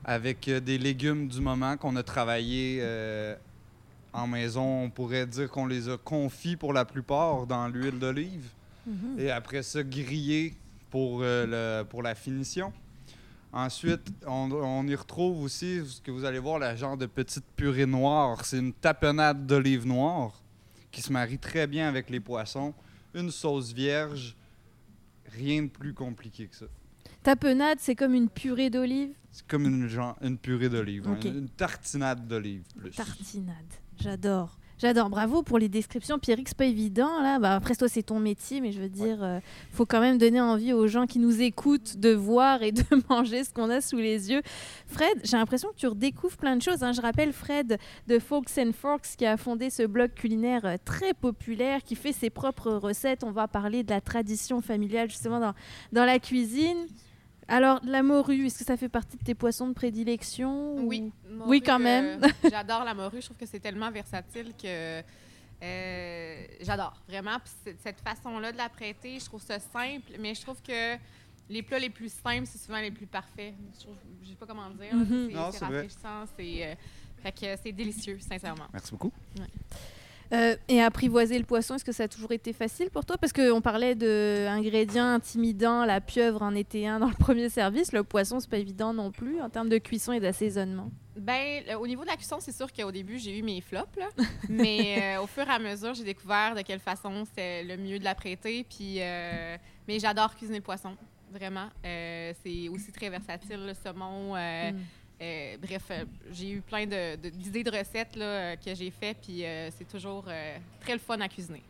avec 0.04 0.48
euh, 0.48 0.60
des 0.60 0.78
légumes 0.78 1.28
du 1.28 1.40
moment 1.40 1.78
qu'on 1.78 1.96
a 1.96 2.04
travaillé 2.04 2.80
euh, 2.82 3.36
en 4.12 4.28
maison. 4.28 4.84
On 4.84 4.90
pourrait 4.90 5.26
dire 5.26 5.50
qu'on 5.50 5.66
les 5.66 5.90
a 5.90 5.98
confits 5.98 6.56
pour 6.56 6.74
la 6.74 6.86
plupart 6.86 7.46
dans 7.48 7.68
l'huile 7.68 8.00
d'olive. 8.00 8.50
Et 9.18 9.32
après 9.32 9.64
ça, 9.64 9.82
grillés 9.82 10.56
pour, 10.90 11.22
euh, 11.22 11.82
le, 11.82 11.86
pour 11.86 12.04
la 12.04 12.16
finition. 12.16 12.74
Ensuite, 13.54 14.12
on, 14.26 14.52
on 14.52 14.86
y 14.88 14.96
retrouve 14.96 15.42
aussi 15.44 15.82
ce 15.86 16.02
que 16.02 16.12
vous 16.12 16.26
allez 16.26 16.40
voir, 16.40 16.60
la 16.60 16.76
genre 16.76 16.98
de 16.98 17.06
petite 17.06 17.46
purée 17.56 17.86
noire. 17.86 18.44
C'est 18.44 18.58
une 18.58 18.74
tapenade 18.74 19.46
d'olive 19.46 19.88
noire 19.88 20.34
qui 20.92 21.02
se 21.02 21.12
marie 21.12 21.38
très 21.38 21.66
bien 21.66 21.88
avec 21.88 22.10
les 22.10 22.20
poissons. 22.20 22.74
Une 23.14 23.32
sauce 23.32 23.72
vierge, 23.72 24.36
rien 25.32 25.64
de 25.64 25.68
plus 25.68 25.94
compliqué 25.94 26.48
que 26.48 26.56
ça. 26.56 26.66
Tapenade, 27.24 27.78
c'est 27.80 27.96
comme 27.96 28.14
une 28.14 28.30
purée 28.30 28.70
d'olive. 28.70 29.12
C'est 29.32 29.48
comme 29.48 29.66
une, 29.66 29.88
genre, 29.88 30.16
une 30.22 30.38
purée 30.38 30.70
d'olive, 30.70 31.08
hein, 31.08 31.18
une, 31.24 31.50
tartinade 31.50 32.28
d'olive 32.28 32.64
plus. 32.78 32.92
Tartinade. 32.92 33.56
J'adore. 34.00 34.60
J'adore. 34.80 35.10
Bravo 35.10 35.44
pour 35.44 35.60
les 35.60 35.70
descriptions. 35.70 36.20
Pierrick, 36.20 36.50
c'est 36.50 36.58
pas 36.58 36.66
évident. 36.66 37.22
Là. 37.22 37.40
Bah, 37.40 37.56
après, 37.56 37.74
toi, 37.76 37.88
c'est 37.88 38.04
ton 38.04 38.20
métier, 38.20 38.60
mais 38.60 38.72
je 38.72 38.82
veux 38.82 38.90
dire, 38.90 39.24
euh, 39.24 39.40
faut 39.72 39.86
quand 39.86 40.02
même 40.02 40.18
donner 40.18 40.42
envie 40.42 40.74
aux 40.74 40.88
gens 40.88 41.06
qui 41.06 41.20
nous 41.20 41.42
écoutent 41.42 41.98
de 41.98 42.10
voir 42.12 42.62
et 42.64 42.72
de 42.74 42.84
manger 43.10 43.44
ce 43.44 43.54
qu'on 43.54 43.70
a 43.70 43.80
sous 43.82 43.98
les 43.98 44.30
yeux. 44.30 44.42
Fred, 44.88 45.22
j'ai 45.24 45.38
l'impression 45.38 45.70
que 45.70 45.78
tu 45.78 45.88
redécouvres 45.88 46.38
plein 46.38 46.58
de 46.58 46.62
choses. 46.62 46.84
hein. 46.84 46.92
Je 46.92 47.02
rappelle 47.02 47.32
Fred 47.32 47.78
de 48.08 48.20
Folks 48.20 48.52
and 48.58 48.72
Forks 48.74 49.16
qui 49.18 49.26
a 49.26 49.38
fondé 49.38 49.70
ce 49.70 49.84
blog 49.84 50.14
culinaire 50.14 50.66
euh, 50.66 50.76
très 50.84 51.14
populaire, 51.14 51.82
qui 51.84 51.96
fait 51.96 52.12
ses 52.12 52.30
propres 52.30 52.72
recettes. 52.72 53.24
On 53.24 53.32
va 53.32 53.48
parler 53.48 53.84
de 53.84 53.92
la 53.92 54.02
tradition 54.02 54.62
familiale 54.62 55.10
justement 55.10 55.40
dans, 55.40 55.54
dans 55.94 56.06
la 56.06 56.20
cuisine. 56.20 56.88
Alors, 57.48 57.80
la 57.84 58.04
morue, 58.04 58.46
est-ce 58.46 58.60
que 58.60 58.66
ça 58.66 58.78
fait 58.78 58.90
partie 58.90 59.18
de 59.18 59.24
tes 59.24 59.36
poissons 59.36 59.68
de 59.68 59.74
prédilection 59.74 60.76
ou- 60.78 60.88
Oui. 60.88 61.12
morue, 61.30 61.50
Oui, 61.50 61.62
quand 61.62 61.80
même. 61.80 62.24
euh, 62.24 62.28
j'adore 62.52 62.84
la 62.84 62.94
morue. 62.94 63.20
Je 63.22 63.26
trouve 63.26 63.38
que 63.38 63.46
c'est 63.46 63.60
tellement 63.60 63.92
versatile 63.92 64.54
que 64.62 65.02
euh, 65.64 66.46
j'adore 66.62 66.94
vraiment. 67.08 67.38
Puis 67.44 67.74
cette 67.84 68.00
façon-là 68.02 68.52
de 68.52 68.58
la 68.58 68.70
prêter, 68.70 69.20
je 69.20 69.26
trouve 69.26 69.42
ça 69.42 69.60
simple, 69.60 70.12
mais 70.20 70.34
je 70.36 70.42
trouve 70.42 70.62
que 70.62 70.96
les 71.50 71.62
plats 71.62 71.80
les 71.80 71.90
plus 71.90 72.12
simples, 72.12 72.46
c'est 72.46 72.58
souvent 72.58 72.80
les 72.80 72.92
plus 72.92 73.06
parfaits. 73.08 73.54
Je 73.76 73.80
trouve, 73.84 73.96
je 74.24 74.30
sais 74.30 74.36
pas 74.36 74.46
comment 74.46 74.70
dire. 74.72 74.94
Mhm. 74.96 75.28
C'est 75.30 75.36
Non, 75.36 75.52
c'est 75.52 75.58
c'est 75.60 75.66
vrai. 75.66 75.76
rafraîchissant. 75.82 76.26
C'est 76.38 76.66
euh, 76.66 76.76
fait 77.22 77.32
que 77.32 77.62
c'est 77.62 77.72
délicieux, 77.72 78.18
sincèrement. 78.20 78.66
Merci 78.74 78.92
beaucoup. 78.92 79.12
Euh, 80.34 80.56
et 80.68 80.82
apprivoiser 80.82 81.38
le 81.38 81.46
poisson, 81.46 81.76
est-ce 81.76 81.86
que 81.86 81.92
ça 81.92 82.04
a 82.04 82.08
toujours 82.08 82.32
été 82.32 82.54
facile 82.54 82.90
pour 82.90 83.06
toi? 83.06 83.18
Parce 83.18 83.32
qu'on 83.32 83.62
parlait 83.62 83.94
d'ingrédients 83.94 85.06
intimidants, 85.06 85.86
la 85.86 86.02
pieuvre 86.02 86.42
en 86.42 86.56
était 86.56 86.88
un 86.88 87.00
dans 87.00 87.10
le 87.10 87.14
premier 87.14 87.50
service. 87.50 87.92
Le 87.92 88.04
poisson, 88.04 88.40
c'est 88.40 88.50
pas 88.50 88.58
évident 88.58 88.94
non 88.94 89.12
plus 89.12 89.42
en 89.42 89.50
termes 89.50 89.70
de 89.70 89.78
cuisson 89.78 90.12
et 90.12 90.20
d'assaisonnement. 90.20 90.90
Ben, 91.16 91.64
au 91.80 91.86
niveau 91.86 92.02
de 92.02 92.08
la 92.08 92.16
cuisson, 92.16 92.38
c'est 92.40 92.56
sûr 92.56 92.74
qu'au 92.74 92.92
début, 92.92 93.20
j'ai 93.20 93.38
eu 93.38 93.44
mes 93.44 93.62
flops, 93.62 93.96
là. 93.96 94.10
mais 94.50 95.18
euh, 95.18 95.22
au 95.22 95.28
fur 95.28 95.48
et 95.48 95.52
à 95.52 95.60
mesure, 95.60 95.94
j'ai 95.94 96.04
découvert 96.04 96.56
de 96.56 96.62
quelle 96.62 96.80
façon 96.80 97.26
c'était 97.26 97.64
le 97.64 97.78
mieux 97.78 98.00
de 98.00 98.04
la 98.04 98.16
prêter. 98.16 98.66
Puis, 98.68 98.96
euh, 99.02 99.56
mais 99.88 100.00
j'adore 100.00 100.36
cuisiner 100.36 100.58
le 100.58 100.64
poisson, 100.64 100.98
vraiment. 101.32 101.70
C'est 101.84 102.70
aussi 102.70 102.92
très 102.92 103.12
versatile, 103.12 103.68
le 103.68 103.74
saumon. 103.76 104.34
Mm. 104.34 104.78
Euh, 105.24 105.58
bref, 105.62 105.84
euh, 105.92 106.06
j'ai 106.32 106.52
eu 106.52 106.62
plein 106.62 106.86
de- 106.86 107.16
de- 107.16 107.30
d'idées 107.30 107.64
de, 107.64 107.72
recettes 107.72 108.16
là, 108.16 108.26
euh, 108.26 108.56
que 108.56 108.76
j'ai 108.76 108.92
fait, 108.92 109.16
puis 109.22 109.44
c'est 109.78 109.88
toujours 109.88 110.26
très 110.82 110.94
le 110.94 111.00
fun 111.00 111.20
à 111.22 111.28
cuisiner. 111.30 111.64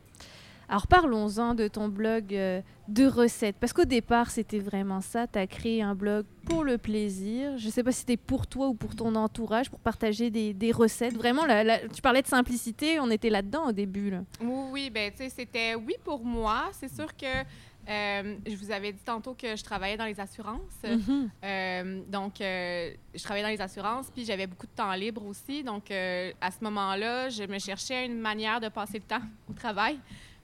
Alors 0.70 0.88
parlons-en 0.88 1.54
de 1.56 1.68
ton 1.68 1.90
blog 1.90 2.26
de 2.30 3.06
recettes, 3.06 3.58
parce 3.60 3.74
qu'au 3.74 3.84
départ 3.86 4.32
c'était 4.32 4.60
vraiment 4.60 5.02
ça, 5.02 5.28
tu 5.28 5.38
as 5.38 5.46
créé 5.46 5.82
un 5.82 5.94
blog 5.94 6.26
pour 6.46 6.64
le 6.64 6.78
plaisir, 6.78 7.58
je 7.58 7.66
ne 7.68 7.72
sais 7.72 7.84
pas 7.84 7.92
si 7.92 8.00
c'était 8.00 8.18
pour 8.18 8.48
toi 8.48 8.68
ou 8.70 8.74
pour 8.74 8.96
ton 8.96 9.14
entourage, 9.16 9.70
pour 9.70 9.80
partager 9.80 10.30
des, 10.32 10.54
des 10.54 10.72
recettes. 10.72 11.14
Vraiment, 11.16 11.46
la- 11.46 11.64
la- 11.66 11.88
tu 11.90 12.02
parlais 12.02 12.22
de 12.22 12.28
simplicité, 12.28 13.00
on 13.00 13.12
était 13.12 13.30
là-dedans 13.30 13.68
au 13.68 13.72
début. 13.74 14.10
là. 14.10 14.24
Oui, 14.42 14.70
oui, 14.72 14.90
ben, 14.90 15.12
c'était 15.30 15.76
oui 15.76 15.96
pour 16.04 16.24
moi. 16.24 16.70
C'est 16.72 16.92
sûr 16.92 17.16
que 17.16 17.44
euh, 17.90 18.38
je 18.46 18.56
vous 18.56 18.72
avais 18.72 18.94
dit 18.94 19.04
tantôt 19.04 19.34
que 19.34 19.56
je 19.56 19.64
travaillais 19.64 19.98
dans 19.98 20.06
les 20.06 20.20
assurances. 20.20 20.82
Mhm. 20.84 21.30
Euh, 21.44 22.02
donc, 22.08 22.40
euh, 22.40 22.92
je 23.14 23.24
travaillais 23.24 23.44
dans 23.44 23.52
les 23.52 23.62
assurances, 23.62 24.10
puis 24.10 24.26
j'avais 24.26 24.48
beaucoup 24.48 24.68
de 24.68 24.72
temps 24.72 24.94
libre 24.94 25.26
aussi. 25.26 25.64
Donc, 25.64 25.92
à 25.92 26.52
ce 26.52 26.64
moment-là, 26.64 27.30
je 27.30 27.44
me 27.44 27.60
cherchais 27.60 28.06
une 28.06 28.20
manière 28.20 28.60
de 28.60 28.70
passer 28.70 29.00
le 29.00 29.06
temps 29.06 29.24
au 29.50 29.54
travail. 29.54 30.00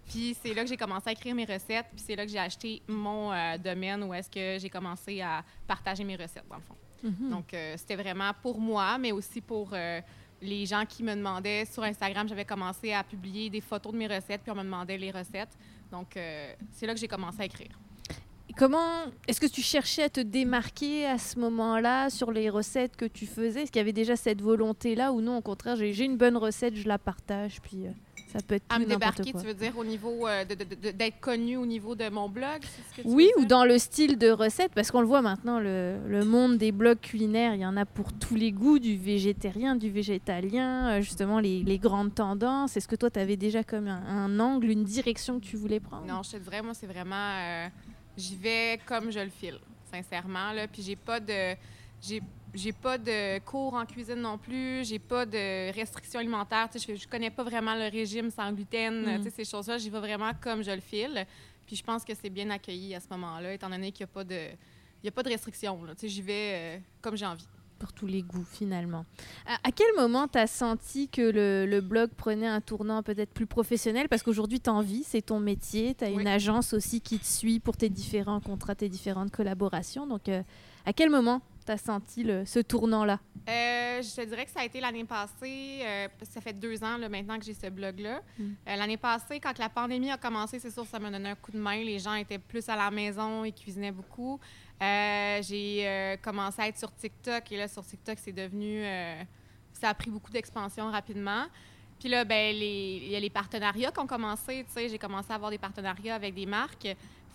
Puis 0.08 0.36
c'est 0.42 0.54
là 0.56 0.64
que 0.64 0.70
j'ai 0.70 0.78
commencé 0.78 1.10
à 1.10 1.12
écrire 1.12 1.36
mes 1.36 1.46
recettes, 1.46 1.86
puis 1.92 2.04
c'est 2.04 2.16
là 2.16 2.26
que 2.26 2.32
j'ai 2.32 2.40
acheté 2.40 2.82
mon 2.88 3.32
domaine 3.58 4.04
où 4.04 4.14
est-ce 4.14 4.30
que 4.30 4.60
j'ai 4.60 4.70
commencé 4.70 5.22
à 5.22 5.44
partager 5.68 6.04
mes 6.04 6.16
recettes, 6.16 6.48
dans 6.50 6.56
le 6.56 6.62
fond. 6.62 6.76
Mhm. 7.04 7.30
Donc, 7.30 7.56
c'était 7.78 7.96
vraiment 7.96 8.32
pour 8.42 8.60
moi, 8.60 8.98
mais 8.98 9.12
aussi 9.12 9.40
pour 9.40 9.74
les 10.42 10.66
gens 10.66 10.86
qui 10.86 11.04
me 11.04 11.16
demandaient 11.16 11.66
sur 11.66 11.84
Instagram. 11.84 12.28
J'avais 12.28 12.46
commencé 12.46 12.94
à 12.94 13.04
publier 13.04 13.50
des 13.50 13.62
photos 13.62 13.94
de 13.94 13.98
mes 13.98 14.08
recettes, 14.08 14.42
puis 14.42 14.52
on 14.52 14.56
me 14.56 14.64
demandait 14.64 14.98
les 14.98 15.12
recettes. 15.12 15.58
Donc, 15.92 16.16
euh, 16.18 16.54
c'est 16.72 16.86
là 16.86 16.94
que 16.94 17.00
j'ai 17.00 17.08
commencé 17.08 17.42
à 17.42 17.46
écrire. 17.46 17.80
Comment 18.58 19.06
est-ce 19.28 19.40
que 19.40 19.46
tu 19.46 19.62
cherchais 19.62 20.04
à 20.04 20.10
te 20.10 20.20
démarquer 20.20 21.06
à 21.06 21.18
ce 21.18 21.40
moment-là 21.40 22.10
sur 22.10 22.32
les 22.32 22.50
recettes 22.50 22.98
que 22.98 23.06
tu 23.06 23.26
faisais? 23.26 23.64
Est-ce 23.64 23.72
qu'il 23.72 23.80
y 23.80 23.82
avait 23.82 23.94
déjà 23.94 24.16
cette 24.16 24.42
volonté-là 24.42 25.14
ou 25.14 25.22
non? 25.22 25.38
Au 25.38 25.42
contraire, 25.42 25.78
j'ai 25.78 26.04
une 26.04 26.18
bonne 26.18 26.36
recette, 26.36 26.76
je 26.76 26.88
la 26.88 26.98
partage, 26.98 27.62
puis 27.62 27.88
euh, 27.88 27.92
ça 28.32 28.40
peut 28.48 28.56
être 28.56 28.66
À 28.70 28.80
me 28.80 28.86
débarquer, 28.86 29.32
quoi. 29.32 29.42
tu 29.42 29.48
veux 29.48 29.54
dire, 29.54 29.78
au 29.78 29.84
niveau 29.84 30.28
euh, 30.28 30.46
d'être 30.46 31.20
connu 31.20 31.58
au 31.58 31.66
niveau 31.66 31.96
de 31.96 32.10
mon 32.10 32.30
blog? 32.30 32.60
c'est 32.62 32.82
ce 32.92 32.98
que 32.98 33.02
tu 33.02 33.08
Oui, 33.14 33.30
ou 33.38 33.46
dans 33.46 33.66
le 33.66 33.78
style 33.78 34.18
de 34.18 34.30
recette, 34.30 34.72
parce 34.74 34.92
qu'on 34.92 35.02
le 35.02 35.08
voit 35.08 35.22
maintenant, 35.22 35.60
le, 35.60 35.98
le 36.08 36.24
monde 36.26 36.58
des 36.58 36.72
blogs 36.72 37.00
culinaires, 37.00 37.56
il 37.56 37.62
y 37.62 37.66
en 37.66 37.76
a 37.78 37.86
pour 37.86 38.14
tous 38.14 38.36
les 38.36 38.52
goûts, 38.52 38.80
du 38.80 38.98
végétarien, 38.98 39.76
du 39.76 39.90
végétalien, 39.90 40.90
euh, 40.90 41.02
justement 41.02 41.40
les, 41.40 41.64
les 41.64 41.80
grandes 41.80 42.14
tendances. 42.14 42.78
Est-ce 42.78 42.88
que 42.88 42.96
toi, 42.96 43.10
tu 43.10 43.20
avais 43.20 43.38
déjà 43.38 43.64
comme 43.64 43.88
un, 43.88 44.04
un 44.06 44.40
angle, 44.40 44.70
une 44.70 44.84
direction 44.84 45.40
que 45.40 45.46
tu 45.46 45.58
voulais 45.58 45.80
prendre? 45.80 46.06
Non, 46.06 46.22
je 46.24 46.32
te 46.32 46.38
dirais, 46.38 46.62
moi, 46.62 46.74
c'est 46.74 46.88
vraiment. 46.88 47.16
euh, 47.16 47.68
J'y 48.18 48.36
vais 48.36 48.80
comme 48.86 49.12
je 49.12 49.20
le 49.20 49.30
file, 49.30 49.60
sincèrement. 49.92 50.52
Là. 50.54 50.68
Puis 50.68 50.82
j'ai 50.84 50.96
pas 50.98 51.20
de. 51.20 51.56
J'ai, 52.02 52.22
j'ai 52.54 52.72
pas 52.74 52.98
de 52.98 53.40
cours 53.40 53.74
en 53.74 53.86
cuisine 53.86 54.16
non 54.22 54.38
plus. 54.38 54.84
J'ai 54.86 55.00
pas 55.00 55.26
de 55.26 55.72
restrictions 55.74 56.20
alimentaires. 56.20 56.68
Je, 56.74 56.96
je 56.96 57.08
connais 57.08 57.30
pas 57.30 57.44
vraiment 57.44 57.76
le 57.76 57.90
régime 57.92 58.30
sans 58.32 58.52
gluten. 58.52 59.20
Mm. 59.20 59.30
Ces 59.30 59.46
choses-là, 59.46 59.78
j'y 59.78 59.90
vais 59.90 60.00
vraiment 60.00 60.32
comme 60.42 60.64
je 60.64 60.72
le 60.72 60.82
file. 60.82 61.26
Puis 61.66 61.76
je 61.76 61.84
pense 61.84 62.04
que 62.04 62.14
c'est 62.20 62.30
bien 62.32 62.50
accueilli 62.50 62.96
à 62.96 63.00
ce 63.00 63.08
moment-là, 63.12 63.54
étant 63.54 63.70
donné 63.70 63.92
qu'il 63.92 64.06
n'y 64.06 64.10
a 64.12 64.14
pas 64.14 64.24
de. 64.24 64.48
Il 65.02 65.06
y 65.06 65.08
a 65.08 65.12
pas 65.12 65.24
de 65.24 65.30
restrictions. 65.30 65.80
j'y 66.04 66.22
vais 66.22 66.34
euh, 66.54 66.78
comme 67.02 67.16
j'ai 67.16 67.26
envie. 67.26 67.48
pour 67.78 67.94
tous 67.94 68.08
les 68.08 68.22
goûts 68.22 68.44
finalement. 68.44 69.06
À, 69.46 69.54
à 69.70 69.72
quel 69.72 69.88
moment 69.96 70.28
tu 70.28 70.38
as 70.40 70.48
senti 70.48 71.08
que 71.08 71.22
le, 71.22 71.66
le 71.66 71.80
blog 71.80 72.10
prenait 72.18 72.48
un 72.48 72.60
tournant 72.60 73.02
peut-être 73.04 73.32
plus 73.32 73.46
professionnel? 73.46 74.10
Parce 74.10 74.24
qu'aujourd'hui, 74.24 74.60
tu 74.60 74.70
en 74.70 74.82
vis, 74.82 75.04
c'est 75.06 75.22
ton 75.22 75.40
métier, 75.40 75.96
tu 75.96 76.04
as 76.04 76.10
Oui. 76.10 76.22
une 76.22 76.28
agence 76.28 76.74
aussi 76.74 77.00
qui 77.00 77.18
te 77.20 77.26
suit 77.26 77.60
pour 77.62 77.78
tes 77.78 77.88
différents 77.90 78.42
contrats, 78.42 78.76
tes 78.76 78.90
différentes 78.90 79.32
collaborations. 79.32 80.06
Donc, 80.06 80.28
euh, 80.28 80.42
à 80.86 80.92
quel 80.92 81.10
moment 81.10 81.42
tu 81.70 81.74
as 81.74 81.78
senti 81.78 82.24
le- 82.24 82.46
ce 82.46 82.60
tournant-là? 82.60 83.20
Euh, 83.48 84.02
je 84.02 84.16
te 84.16 84.26
dirais 84.26 84.46
que 84.46 84.52
ça 84.52 84.62
a 84.62 84.66
été 84.66 84.80
l'année 84.80 85.06
passée, 85.06 85.80
euh, 85.84 86.08
ça 86.24 86.42
fait 86.42 86.54
deux 86.54 86.84
ans 86.84 86.98
là, 86.98 87.10
maintenant 87.10 87.38
que 87.40 87.46
j'ai 87.46 87.54
ce 87.54 87.68
blog-là. 87.68 88.22
Mm. 88.38 88.44
Euh, 88.68 88.76
l'année 88.76 88.98
passée, 88.98 89.40
quand 89.40 89.58
la 89.58 89.70
pandémie 89.70 90.12
a 90.12 90.18
commencé, 90.18 90.60
c'est 90.60 90.72
sûr 90.72 90.84
que 90.84 90.90
ça 90.90 91.00
m'a 91.00 91.10
donné 91.12 91.30
un 91.30 91.36
coup 91.36 91.52
de 91.52 91.60
main. 91.60 91.84
Les 91.84 92.00
gens 92.00 92.14
étaient 92.16 92.40
plus 92.40 92.68
à 92.70 92.76
la 92.76 92.90
maison, 92.92 93.46
ils 93.46 93.54
cuisinaient 93.54 93.92
beaucoup. 93.92 94.40
J'ai 94.82 96.18
commencé 96.22 96.62
à 96.62 96.68
être 96.68 96.78
sur 96.78 96.94
TikTok 96.96 97.52
et 97.52 97.58
là, 97.58 97.68
sur 97.68 97.86
TikTok, 97.86 98.18
c'est 98.20 98.32
devenu... 98.32 98.84
ça 99.74 99.90
a 99.90 99.94
pris 99.94 100.10
beaucoup 100.12 100.32
d'expansion 100.32 100.90
rapidement. 100.92 101.46
Puis 102.00 102.08
là, 102.10 102.24
ben, 102.24 102.56
il 102.56 103.10
y 103.10 103.16
a 103.16 103.20
les 103.20 103.30
partenariats 103.30 103.92
qui 103.92 104.00
ont 104.00 104.08
commencé. 104.08 104.64
Tu 104.68 104.74
sais, 104.74 104.90
j'ai 104.90 104.98
commencé 104.98 105.32
à 105.32 105.36
avoir 105.36 105.52
des 105.52 105.58
partenariats 105.58 106.16
avec 106.16 106.34
des 106.34 106.46
marques. 106.46 106.88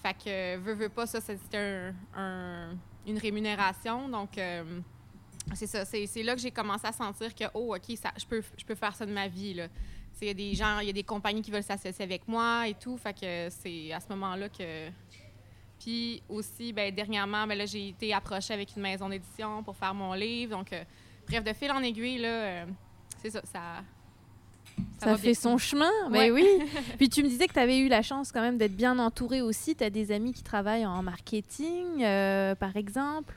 Fait 0.02 0.14
que, 0.14 0.56
veux, 0.58 0.74
veux 0.74 0.88
pas, 0.88 1.06
ça, 1.06 1.20
c'était 1.20 1.56
un- 1.56 1.94
un- 2.20 2.76
une 3.06 3.18
rémunération. 3.18 4.08
Donc, 4.08 4.38
euh, 4.38 4.80
c'est 5.54 5.66
ça. 5.66 5.84
C'est 5.84 6.22
là 6.22 6.34
que 6.34 6.40
j'ai 6.40 6.50
commencé 6.50 6.86
à 6.86 6.92
sentir 6.92 7.34
que, 7.34 7.44
oh, 7.54 7.74
OK, 7.74 7.96
ça, 7.96 8.12
je, 8.18 8.24
peux, 8.24 8.42
je 8.56 8.64
peux 8.64 8.74
faire 8.74 8.94
ça 8.94 9.04
de 9.04 9.12
ma 9.12 9.28
vie. 9.28 9.56
Il 10.20 10.26
y 10.28 10.30
a 10.30 10.34
des 10.34 10.54
gens, 10.54 10.78
il 10.78 10.86
y 10.86 10.90
a 10.90 10.92
des 10.92 11.02
compagnies 11.02 11.42
qui 11.42 11.50
veulent 11.50 11.62
s'associer 11.62 12.04
avec 12.04 12.26
moi 12.26 12.66
et 12.68 12.74
tout. 12.74 12.96
Fait 12.96 13.12
que 13.12 13.48
c'est 13.50 13.92
à 13.92 14.00
ce 14.00 14.08
moment-là 14.10 14.48
que. 14.48 14.88
Puis 15.78 16.22
aussi, 16.28 16.72
ben, 16.72 16.94
dernièrement, 16.94 17.46
ben, 17.46 17.66
j'ai 17.66 17.88
été 17.88 18.14
approchée 18.14 18.54
avec 18.54 18.74
une 18.74 18.82
maison 18.82 19.08
d'édition 19.08 19.62
pour 19.62 19.76
faire 19.76 19.92
mon 19.92 20.14
livre. 20.14 20.56
Donc, 20.56 20.72
euh, 20.72 20.82
bref, 21.28 21.44
de 21.44 21.52
fil 21.52 21.70
en 21.70 21.82
aiguille, 21.82 22.18
là, 22.18 22.28
euh, 22.28 22.66
c'est. 23.20 23.30
Ça, 23.30 23.82
Ça, 25.00 25.16
fait 25.16 25.32
bien. 25.32 25.34
son 25.34 25.58
chemin, 25.58 25.90
Ouais. 26.10 26.10
mais 26.10 26.30
oui. 26.30 26.46
Puis 26.98 27.08
tu 27.10 27.22
me 27.22 27.28
disais 27.28 27.46
que 27.46 27.52
tu 27.52 27.58
avais 27.58 27.78
eu 27.78 27.88
la 27.88 28.00
chance 28.02 28.32
quand 28.32 28.40
même 28.40 28.56
d'être 28.56 28.74
bien 28.76 28.98
entourée 28.98 29.42
aussi. 29.42 29.74
Tu 29.76 29.84
as 29.84 29.90
des 29.90 30.10
amis 30.12 30.32
qui 30.32 30.42
travaillent 30.42 30.87
en 30.87 31.02
marketing, 31.02 32.02
euh, 32.02 32.54
par 32.54 32.74
exemple. 32.76 33.34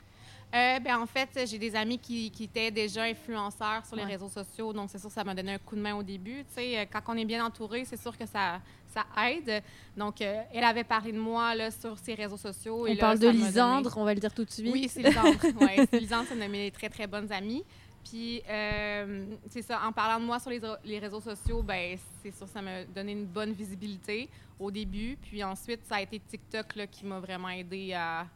Euh, 0.54 0.78
ben, 0.80 0.96
en 0.98 1.04
fait, 1.06 1.28
j'ai 1.46 1.58
des 1.58 1.76
amis 1.76 1.98
qui, 1.98 2.30
qui 2.30 2.44
étaient 2.44 2.70
déjà 2.70 3.02
influenceurs 3.02 3.84
sur 3.86 3.96
les 3.96 4.04
Ouais. 4.04 4.12
réseaux 4.12 4.30
sociaux, 4.30 4.72
donc 4.72 4.88
c'est 4.90 4.98
sûr 4.98 5.08
que 5.08 5.14
ça 5.14 5.22
m'a 5.24 5.34
donné 5.34 5.52
un 5.52 5.58
coup 5.58 5.76
de 5.76 5.82
main 5.82 5.94
au 5.94 6.02
début. 6.02 6.38
Tu 6.48 6.54
sais, 6.62 6.78
euh, 6.78 6.84
quand 6.90 7.00
on 7.08 7.16
est 7.18 7.26
bien 7.26 7.44
entouré, 7.44 7.84
c'est 7.84 8.00
sûr 8.00 8.16
que 8.16 8.24
ça, 8.24 8.60
ça 8.94 9.04
aide. 9.28 9.62
Donc, 9.94 10.22
euh, 10.22 10.40
elle 10.54 10.64
avait 10.64 10.84
parlé 10.84 11.12
de 11.12 11.18
moi 11.18 11.54
là, 11.54 11.70
sur 11.70 11.98
ses 11.98 12.14
réseaux 12.14 12.38
sociaux. 12.38 12.86
et 12.86 12.92
On 12.92 12.94
là, 12.94 13.00
parle 13.00 13.18
de 13.18 13.26
donné- 13.26 13.44
Lisandre, 13.44 13.92
on 13.98 14.04
va 14.04 14.14
le 14.14 14.20
dire 14.20 14.32
tout 14.32 14.44
de 14.46 14.50
suite. 14.50 14.70
Oui, 14.72 14.88
c'est 14.90 15.02
Lisandre. 15.02 15.36
ouais, 15.60 15.86
Lisandre, 16.00 16.24
c'est 16.28 16.34
une 16.34 16.40
de 16.40 16.46
mes 16.46 16.70
très, 16.70 16.88
très 16.88 17.06
bonnes 17.06 17.30
amies. 17.30 17.62
Puis, 18.08 18.42
euh, 18.48 19.26
c'est 19.48 19.60
ça, 19.62 19.82
en 19.84 19.92
parlant 19.92 20.20
de 20.20 20.24
moi 20.24 20.38
sur 20.38 20.50
les, 20.50 20.98
réseaux 20.98 21.20
sociaux, 21.20 21.62
ben 21.62 21.98
c'est 22.22 22.30
sûr, 22.30 22.48
ça 22.48 22.62
m'a 22.62 22.84
donné 22.84 23.12
une 23.12 23.26
bonne 23.26 23.52
visibilité 23.52 24.30
au 24.58 24.70
début. 24.70 25.18
Puis 25.20 25.44
ensuite, 25.44 25.84
ça 25.84 25.96
a 25.96 26.00
été 26.00 26.18
TikTok 26.18 26.76
là, 26.76 26.86
qui 26.86 27.04
m'a 27.04 27.20
vraiment 27.20 27.50
aidé 27.50 27.92
à, 27.92 28.26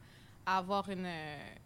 à 0.45 0.59
avoir 0.59 0.91
une, 0.91 1.09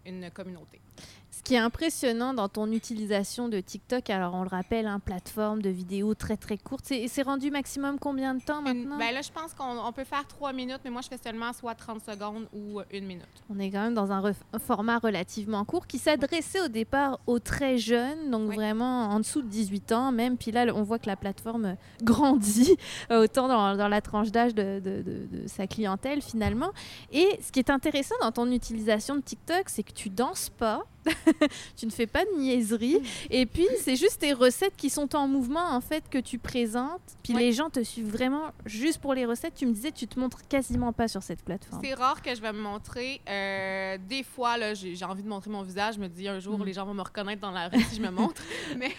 une 0.05 0.31
communauté. 0.31 0.81
Ce 1.31 1.43
qui 1.43 1.55
est 1.55 1.59
impressionnant 1.59 2.33
dans 2.35 2.49
ton 2.49 2.73
utilisation 2.73 3.49
de 3.49 3.61
TikTok, 3.61 4.09
alors 4.11 4.35
on 4.35 4.43
le 4.43 4.49
rappelle, 4.49 4.87
hein, 4.87 4.99
plateforme 4.99 5.61
de 5.61 5.69
vidéos 5.69 6.15
très 6.15 6.37
très 6.37 6.57
courte, 6.57 6.87
c'est 6.87 7.23
rendu 7.23 7.51
maximum 7.51 7.99
combien 8.01 8.35
de 8.35 8.41
temps 8.43 8.61
Une- 8.61 8.65
maintenant? 8.85 8.97
ben 8.99 9.13
là, 9.13 9.21
je 9.21 9.31
pense 9.31 9.53
qu'on 9.53 9.79
on 9.79 9.93
peut 9.93 10.05
faire 10.05 10.27
trois 10.27 10.53
minutes, 10.55 10.81
mais 10.85 10.91
moi, 10.91 11.03
je 11.03 11.09
fais 11.09 11.19
seulement 11.23 11.53
soit 11.53 11.75
30 11.75 12.01
secondes 12.01 12.49
ou 12.55 12.81
une 12.91 13.05
minute. 13.05 13.27
On 13.51 13.59
est 13.61 13.71
quand 13.71 13.83
même 13.83 13.93
dans 13.95 14.11
un, 14.13 14.23
ref- 14.23 14.43
un 14.55 14.59
format 14.59 14.99
relativement 14.99 15.65
court 15.67 15.87
qui 15.87 15.99
s'adressait 15.99 16.63
au 16.63 16.69
départ 16.69 17.21
aux 17.27 17.39
très 17.39 17.77
jeunes, 17.77 18.31
donc 18.31 18.49
Oui. 18.49 18.55
vraiment 18.57 19.03
en 19.11 19.21
dessous 19.21 19.43
de 19.43 19.49
18 19.49 19.93
ans 19.93 20.11
même. 20.13 20.39
Puis 20.39 20.53
là, 20.53 20.65
on 20.75 20.83
voit 20.85 20.99
que 20.99 21.07
la 21.07 21.17
plateforme 21.17 21.77
grandit 22.03 22.77
euh, 23.11 23.25
autant 23.25 23.47
dans, 23.47 23.77
dans 23.77 23.89
la 23.89 24.01
tranche 24.01 24.33
d'âge 24.33 24.55
de, 24.55 24.81
de- 24.81 25.03
de- 25.03 25.43
de 25.43 25.47
sa 25.49 25.67
clientèle 25.67 26.23
finalement. 26.23 26.71
Et 27.13 27.39
ce 27.43 27.53
qui 27.53 27.59
est 27.59 27.71
intéressant 27.71 28.15
dans 28.23 28.33
ton 28.33 28.51
utilisation 28.51 29.17
de 29.17 29.21
TikTok, 29.21 29.65
c'est 29.69 29.83
que 29.83 29.93
tu 29.93 30.09
danses 30.09 30.49
pas. 30.49 30.83
tu 31.77 31.87
ne 31.87 31.91
fais 31.93 32.07
pas 32.09 32.25
de 32.25 32.41
niaiserie. 32.41 33.01
Et 33.31 33.47
puis, 33.47 33.67
c'est 33.81 33.95
juste 33.95 34.19
tes 34.21 34.33
recettes 34.33 34.75
qui 34.77 34.91
sont 34.91 35.15
en 35.15 35.29
mouvement, 35.29 35.65
en 35.71 35.81
fait, 35.81 36.03
que 36.11 36.19
tu 36.19 36.37
présentes. 36.39 37.01
Puis 37.23 37.33
Ouais. 37.33 37.41
les 37.43 37.53
gens 37.53 37.71
te 37.71 37.81
suivent 37.85 38.11
vraiment 38.11 38.51
juste 38.65 39.01
pour 39.01 39.15
les 39.15 39.25
recettes. 39.25 39.55
Tu 39.55 39.67
me 39.67 39.73
disais, 39.73 39.93
tu 39.93 40.09
te 40.09 40.19
montres 40.19 40.47
quasiment 40.49 40.93
pas 40.93 41.07
sur 41.07 41.23
cette 41.23 41.45
plateforme. 41.45 41.81
C'est 41.85 41.95
rare 41.95 42.21
que 42.23 42.35
je 42.35 42.41
vais 42.41 42.53
me 42.53 42.61
montrer. 42.61 43.21
Euh, 43.29 43.99
des 44.09 44.25
fois, 44.25 44.57
là, 44.57 44.75
j'ai 44.75 44.97
envie 45.05 45.23
de 45.23 45.29
montrer 45.29 45.49
mon 45.51 45.63
visage. 45.63 45.95
Je 45.95 46.01
me 46.01 46.09
dis 46.09 46.27
un 46.27 46.41
jour, 46.41 46.59
Mm. 46.59 46.65
les 46.65 46.73
gens 46.73 46.85
vont 46.85 46.95
me 46.95 47.03
reconnaître 47.03 47.41
dans 47.41 47.53
la 47.53 47.69
rue 47.69 47.81
si 47.83 47.97
je 47.97 48.03
me 48.03 48.11
montre. 48.11 48.43
mais 48.77 48.91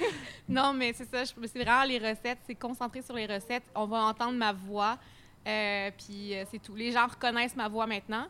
non, 0.48 0.72
mais 0.74 0.94
c'est 0.94 1.10
ça. 1.10 1.26
je- 1.26 1.34
C'est 1.48 1.62
vraiment 1.62 1.84
les 1.84 1.98
recettes. 2.00 2.40
C'est 2.48 2.56
concentré 2.56 3.02
sur 3.02 3.16
les 3.16 3.26
recettes. 3.26 3.64
On 3.76 3.86
va 3.86 4.04
entendre 4.06 4.34
ma 4.38 4.54
voix. 4.54 4.98
euh, 5.46 5.92
puis 5.98 6.36
euh, 6.36 6.44
c'est 6.52 6.62
tout. 6.62 6.76
Les 6.76 6.92
gens 6.92 7.08
reconnaissent 7.08 7.56
ma 7.56 7.68
voix 7.70 7.86
maintenant. 7.88 8.28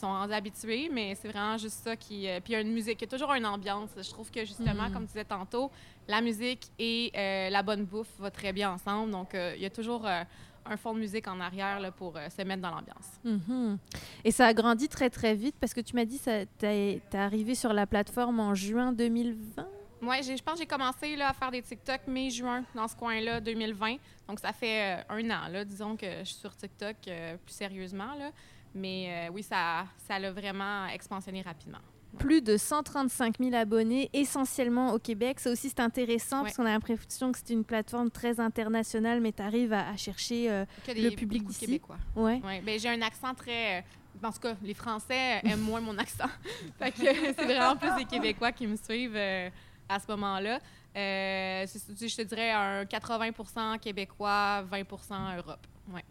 Sont 0.00 0.06
rendus 0.08 0.32
habitués, 0.34 0.88
mais 0.92 1.14
c'est 1.14 1.28
vraiment 1.28 1.56
juste 1.56 1.82
ça 1.84 1.96
qui. 1.96 2.28
euh, 2.28 2.40
puis 2.40 2.52
il 2.52 2.56
y 2.56 2.56
a 2.56 2.60
une 2.60 2.72
musique. 2.72 3.00
Il 3.00 3.04
y 3.04 3.08
a 3.08 3.10
toujours 3.16 3.32
une 3.34 3.46
ambiance. 3.46 3.90
Je 3.96 4.10
trouve 4.10 4.30
que 4.30 4.44
justement, 4.44 4.88
Mm. 4.88 4.92
comme 4.92 5.02
tu 5.02 5.12
disais 5.12 5.24
tantôt, 5.24 5.70
la 6.08 6.20
musique 6.20 6.68
et 6.78 7.10
euh, 7.16 7.50
la 7.50 7.62
bonne 7.62 7.84
bouffe 7.84 8.08
vont 8.18 8.30
très 8.30 8.52
bien 8.52 8.72
ensemble. 8.72 9.10
Donc 9.12 9.34
euh, 9.34 9.54
il 9.56 9.62
y 9.62 9.66
a 9.66 9.70
toujours 9.70 10.06
un 10.66 10.76
fond 10.78 10.94
de 10.94 10.98
musique 10.98 11.28
en 11.28 11.40
arrière 11.40 11.78
là, 11.78 11.90
pour 11.92 12.16
euh, 12.16 12.28
se 12.30 12.42
mettre 12.42 12.62
dans 12.62 12.70
l'ambiance. 12.70 13.20
Mhm. 13.22 13.78
Et 14.24 14.30
ça 14.30 14.46
a 14.46 14.54
grandi 14.54 14.88
très 14.88 15.10
très 15.10 15.34
vite 15.34 15.54
parce 15.60 15.74
que 15.74 15.80
tu 15.82 15.94
m'as 15.94 16.04
dit 16.06 16.18
que 16.18 16.44
tu 16.44 16.66
es 16.66 17.00
arrivé 17.14 17.54
sur 17.54 17.72
la 17.72 17.86
plateforme 17.86 18.40
en 18.40 18.54
juin 18.54 18.92
2020. 18.92 19.66
Moi, 20.00 20.16
je 20.20 20.42
pense 20.42 20.54
que 20.54 20.60
j'ai 20.60 20.66
commencé 20.66 21.16
là, 21.16 21.30
à 21.30 21.32
faire 21.32 21.50
des 21.50 21.62
TikTok 21.62 22.00
mai-juin 22.08 22.64
dans 22.74 22.88
ce 22.88 22.94
coin-là, 22.96 23.40
2020. 23.40 23.96
Donc, 24.28 24.38
ça 24.38 24.52
fait 24.52 24.98
euh, 24.98 25.02
un 25.08 25.30
an, 25.30 25.48
là, 25.50 25.64
disons 25.64 25.96
que 25.96 26.06
je 26.20 26.24
suis 26.24 26.34
sur 26.36 26.54
TikTok 26.54 26.96
euh, 27.08 27.36
plus 27.44 27.54
sérieusement. 27.54 28.12
Là. 28.18 28.30
Mais 28.74 29.28
euh, 29.28 29.32
oui, 29.32 29.42
ça 29.42 29.84
ça 30.08 30.18
l'a 30.18 30.32
vraiment 30.32 30.86
expansionné 30.86 31.42
rapidement. 31.42 31.78
plus 32.18 32.42
de 32.42 32.56
135 32.56 33.38
000 33.38 33.54
abonnés, 33.54 34.08
essentiellement 34.12 34.92
au 34.92 34.98
Québec. 34.98 35.40
Ça 35.40 35.50
aussi, 35.50 35.68
c'est 35.68 35.80
intéressant 35.80 36.42
parce 36.42 36.56
qu'on 36.56 36.66
a 36.66 36.70
l'impression 36.70 37.32
que 37.32 37.38
c'est 37.38 37.52
une 37.52 37.64
plateforme 37.64 38.10
très 38.10 38.38
internationale, 38.40 39.20
mais 39.20 39.32
tu 39.32 39.42
arrives 39.42 39.72
à, 39.72 39.88
à 39.88 39.96
chercher 39.96 40.50
euh, 40.50 40.64
le 40.88 41.10
public 41.14 41.44
d'ici. 41.44 41.60
Québécois. 41.66 41.98
Ouais. 42.16 42.40
Ouais, 42.44 42.60
ben, 42.60 42.78
j'ai 42.78 42.88
un 42.88 43.02
accent 43.02 43.34
très. 43.34 43.78
euh, 43.78 43.82
En 44.26 44.32
tout 44.32 44.38
cas, 44.40 44.54
les 44.62 44.74
Français 44.74 45.40
aiment 45.44 45.60
moins 45.60 45.80
mon 45.80 45.96
accent. 46.04 46.28
fait 46.78 46.92
que 46.92 46.98
c'est 47.02 47.44
vraiment 47.44 47.76
plus 47.76 47.90
les 47.98 48.04
Québécois 48.04 48.52
qui 48.52 48.66
me 48.66 48.76
suivent 48.76 49.16
euh, 49.16 49.50
à 49.88 49.98
ce 49.98 50.06
moment-là. 50.08 50.58
Je 50.94 52.16
te 52.16 52.22
dirais 52.22 52.50
un 52.52 52.84
80% 52.84 53.78
Québécois, 53.80 54.64
20% 54.70 55.36
Europe. 55.38 55.66
Ouais. 55.92 56.04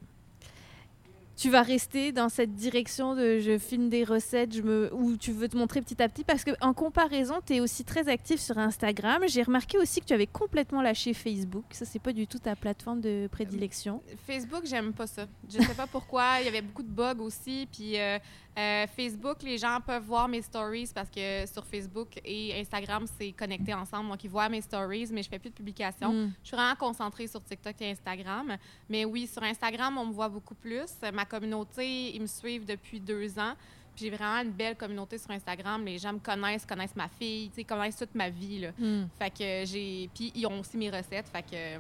Tu 1.35 1.49
vas 1.49 1.63
rester 1.63 2.11
dans 2.11 2.29
cette 2.29 2.53
direction 2.53 3.15
de 3.15 3.39
je 3.39 3.57
filme 3.57 3.89
des 3.89 4.03
recettes 4.03 4.55
je 4.55 4.61
me, 4.61 4.93
ou 4.93 5.17
tu 5.17 5.31
veux 5.31 5.47
te 5.47 5.57
montrer 5.57 5.81
petit 5.81 6.01
à 6.01 6.07
petit 6.07 6.23
parce 6.23 6.43
qu'en 6.43 6.73
comparaison, 6.73 7.39
tu 7.45 7.55
es 7.55 7.59
aussi 7.59 7.83
très 7.83 8.07
actif 8.07 8.39
sur 8.39 8.57
Instagram. 8.57 9.23
J'ai 9.27 9.43
remarqué 9.43 9.77
aussi 9.77 9.99
que 9.99 10.05
tu 10.05 10.13
avais 10.13 10.27
complètement 10.27 10.81
lâché 10.81 11.13
Facebook. 11.13 11.65
Ça, 11.71 11.85
c'est 11.85 11.99
pas 11.99 12.13
du 12.13 12.27
tout 12.27 12.39
ta 12.39 12.55
plateforme 12.55 13.01
de 13.01 13.27
prédilection. 13.31 14.01
Facebook, 14.27 14.63
j'aime 14.65 14.93
pas 14.93 15.07
ça. 15.07 15.25
Je 15.49 15.59
sais 15.61 15.75
pas 15.75 15.87
pourquoi. 15.87 16.39
Il 16.39 16.45
y 16.45 16.47
avait 16.47 16.61
beaucoup 16.61 16.83
de 16.83 16.91
bugs 16.91 17.19
aussi. 17.19 17.67
Puis 17.71 17.99
euh, 17.99 18.19
euh, 18.57 18.85
Facebook, 18.95 19.41
les 19.41 19.57
gens 19.57 19.79
peuvent 19.85 20.03
voir 20.03 20.27
mes 20.27 20.41
stories 20.41 20.91
parce 20.93 21.09
que 21.09 21.45
sur 21.47 21.65
Facebook 21.65 22.09
et 22.23 22.59
Instagram, 22.59 23.05
c'est 23.17 23.31
connecté 23.31 23.73
ensemble. 23.73 24.09
Donc, 24.09 24.23
ils 24.23 24.29
voient 24.29 24.49
mes 24.49 24.61
stories, 24.61 25.09
mais 25.11 25.23
je 25.23 25.29
fais 25.29 25.39
plus 25.39 25.49
de 25.49 25.55
publications. 25.55 26.13
Mm. 26.13 26.33
Je 26.43 26.47
suis 26.47 26.55
vraiment 26.55 26.75
concentrée 26.75 27.27
sur 27.27 27.43
TikTok 27.43 27.75
et 27.81 27.91
Instagram. 27.91 28.55
Mais 28.89 29.05
oui, 29.05 29.27
sur 29.27 29.41
Instagram, 29.41 29.97
on 29.97 30.05
me 30.05 30.13
voit 30.13 30.29
beaucoup 30.29 30.55
plus. 30.55 30.89
Ma 31.13 31.22
communauté, 31.25 32.15
ils 32.15 32.21
me 32.21 32.27
suivent 32.27 32.65
depuis 32.65 32.99
deux 32.99 33.37
ans. 33.39 33.53
Puis 33.95 34.05
j'ai 34.05 34.09
vraiment 34.09 34.41
une 34.41 34.51
belle 34.51 34.75
communauté 34.75 35.17
sur 35.17 35.29
Instagram. 35.31 35.85
Les 35.85 35.99
gens 35.99 36.13
me 36.13 36.19
connaissent, 36.19 36.65
connaissent 36.65 36.95
ma 36.95 37.07
fille, 37.07 37.51
connaissent 37.67 37.97
toute 37.97 38.15
ma 38.15 38.29
vie. 38.29 38.59
Là. 38.59 38.71
Mm. 38.77 39.07
Fait 39.19 39.29
que 39.29 39.65
j'ai. 39.71 40.09
Puis 40.13 40.31
ils 40.35 40.45
ont 40.47 40.59
aussi 40.59 40.77
mes 40.77 40.89
recettes. 40.89 41.27
Fait 41.31 41.43
que 41.43 41.53
euh, 41.53 41.77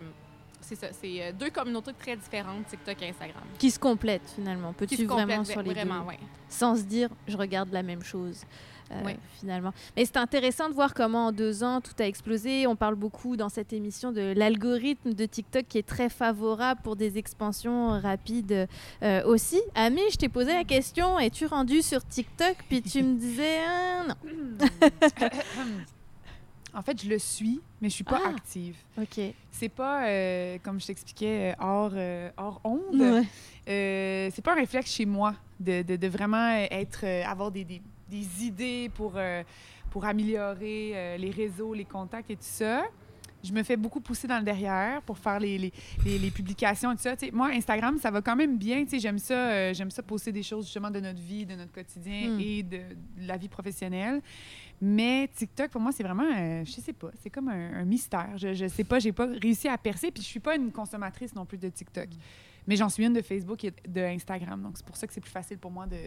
c'est 0.61 0.75
ça. 0.75 0.87
C'est 0.91 1.23
euh, 1.23 1.31
deux 1.31 1.49
communautés 1.49 1.93
très 1.93 2.15
différentes, 2.15 2.67
TikTok 2.67 3.01
et 3.01 3.09
Instagram. 3.09 3.43
Qui 3.57 3.71
se 3.71 3.79
complètent 3.79 4.29
finalement. 4.35 4.73
Peux-tu 4.73 5.05
vraiment 5.05 5.43
sur 5.43 5.63
les 5.63 5.73
vraiment, 5.73 6.01
deux? 6.01 6.09
ouais. 6.09 6.19
sans 6.49 6.75
se 6.75 6.83
dire 6.83 7.09
je 7.27 7.35
regarde 7.35 7.71
la 7.71 7.83
même 7.83 8.03
chose. 8.03 8.43
Euh, 8.93 9.01
Oui. 9.05 9.13
finalement. 9.39 9.73
Mais 9.95 10.05
c'est 10.05 10.17
intéressant 10.17 10.69
de 10.69 10.73
voir 10.73 10.93
comment 10.93 11.27
en 11.27 11.31
deux 11.31 11.63
ans 11.63 11.81
tout 11.81 11.93
a 11.99 12.05
explosé. 12.05 12.67
On 12.67 12.75
parle 12.75 12.95
beaucoup 12.95 13.35
dans 13.37 13.49
cette 13.49 13.73
émission 13.73 14.11
de 14.11 14.33
l'algorithme 14.35 15.13
de 15.13 15.25
TikTok 15.25 15.65
qui 15.67 15.77
est 15.77 15.87
très 15.87 16.09
favorable 16.09 16.81
pour 16.83 16.95
des 16.95 17.17
expansions 17.17 17.99
rapides 17.99 18.67
euh, 19.03 19.23
aussi. 19.25 19.61
Ami, 19.75 20.01
je 20.11 20.17
t'ai 20.17 20.29
posé 20.29 20.53
la 20.53 20.63
question 20.63 21.19
es-tu 21.19 21.45
rendu 21.45 21.81
sur 21.81 22.05
TikTok? 22.07 22.55
Puis 22.69 22.81
tu 22.81 23.03
me 23.03 23.17
disais 23.17 23.59
Ah, 23.67 24.03
non. 24.07 24.15
En 26.75 26.81
fait, 26.81 27.03
je 27.03 27.07
le 27.07 27.19
suis, 27.19 27.61
mais 27.81 27.89
je 27.89 27.93
suis 27.93 28.03
pas 28.03 28.19
Ah. 28.25 28.29
active. 28.29 28.75
Ok. 28.99 29.19
C'est 29.51 29.69
pas, 29.69 30.07
euh, 30.07 30.57
comme 30.63 30.81
je 30.81 30.87
t'expliquais, 30.87 31.53
hors, 31.59 31.91
euh, 31.93 32.31
hors 32.35 32.59
onde. 32.63 32.95
Ouais. 32.99 33.21
Euh, 33.69 34.29
c'est 34.33 34.41
pas 34.43 34.53
un 34.53 34.55
réflexe 34.55 34.91
chez 34.91 35.05
moi 35.05 35.35
de, 35.59 35.83
de- 35.83 35.97
de 35.97 36.07
vraiment 36.07 36.47
être, 36.71 37.05
avoir 37.29 37.51
des, 37.51 37.63
des- 37.63 37.81
des 38.21 38.45
idées 38.45 38.89
pour, 38.93 39.13
euh, 39.15 39.43
pour 39.89 40.05
améliorer 40.05 40.91
euh, 40.93 41.17
les 41.17 41.31
réseaux, 41.31 41.73
les 41.73 41.85
contacts 41.85 42.29
et 42.29 42.35
tout 42.35 42.41
ça. 42.43 42.83
Je 43.43 43.51
me 43.51 43.61
fais 43.63 43.75
beaucoup 43.75 43.99
pousser 43.99 44.25
dans 44.25 44.37
le 44.37 44.43
derrière 44.45 45.01
pour 45.01 45.17
faire 45.17 45.37
les, 45.37 45.57
les, 45.57 45.73
les- 46.05 46.17
les 46.17 46.31
publications 46.31 46.93
et 46.93 46.95
tout 46.95 47.01
ça. 47.01 47.15
Moi, 47.33 47.47
Instagram, 47.47 47.97
ça 47.97 48.09
va 48.09 48.21
quand 48.21 48.37
même 48.37 48.57
bien. 48.57 48.85
J'aime 48.89 49.17
ça, 49.19 49.33
euh, 49.33 49.73
j'aime 49.73 49.91
ça 49.91 50.01
poster 50.01 50.31
des 50.31 50.43
choses 50.43 50.63
justement 50.65 50.89
de 50.89 51.01
notre 51.01 51.19
vie, 51.19 51.45
de 51.45 51.55
notre 51.55 51.73
quotidien 51.73 52.29
Mm. 52.29 52.39
et 52.39 52.63
de, 52.63 52.77
de 52.77 53.27
la 53.27 53.35
vie 53.35 53.49
professionnelle. 53.49 54.21
Mais 54.81 55.29
TikTok, 55.35 55.71
pour 55.71 55.81
moi, 55.81 55.91
c'est 55.91 56.03
vraiment, 56.03 56.63
je 56.63 56.71
sais 56.71 56.93
pas, 56.93 57.11
c'est 57.21 57.29
comme 57.29 57.49
un, 57.49 57.81
un 57.81 57.85
mystère. 57.85 58.37
Je, 58.37 58.53
je 58.53 58.67
sais 58.67 58.83
pas, 58.85 58.99
j'ai 58.99 59.11
pas 59.11 59.27
réussi 59.41 59.67
à 59.67 59.77
percer. 59.77 60.09
Puis 60.11 60.23
je 60.23 60.27
suis 60.27 60.39
pas 60.39 60.55
une 60.55 60.71
consommatrice 60.71 61.35
non 61.35 61.45
plus 61.45 61.57
de 61.57 61.67
TikTok. 61.69 62.07
Mais 62.65 62.77
j'en 62.77 62.87
suis 62.87 63.05
une 63.05 63.13
de 63.13 63.21
Facebook 63.21 63.61
et 63.65 63.73
de 63.87 64.01
Instagram. 64.01 64.61
Donc, 64.61 64.77
c'est 64.77 64.85
pour 64.85 64.95
ça 64.95 65.05
que 65.05 65.13
c'est 65.13 65.19
plus 65.21 65.29
facile 65.31 65.57
pour 65.57 65.71
moi 65.71 65.85
de, 65.85 65.97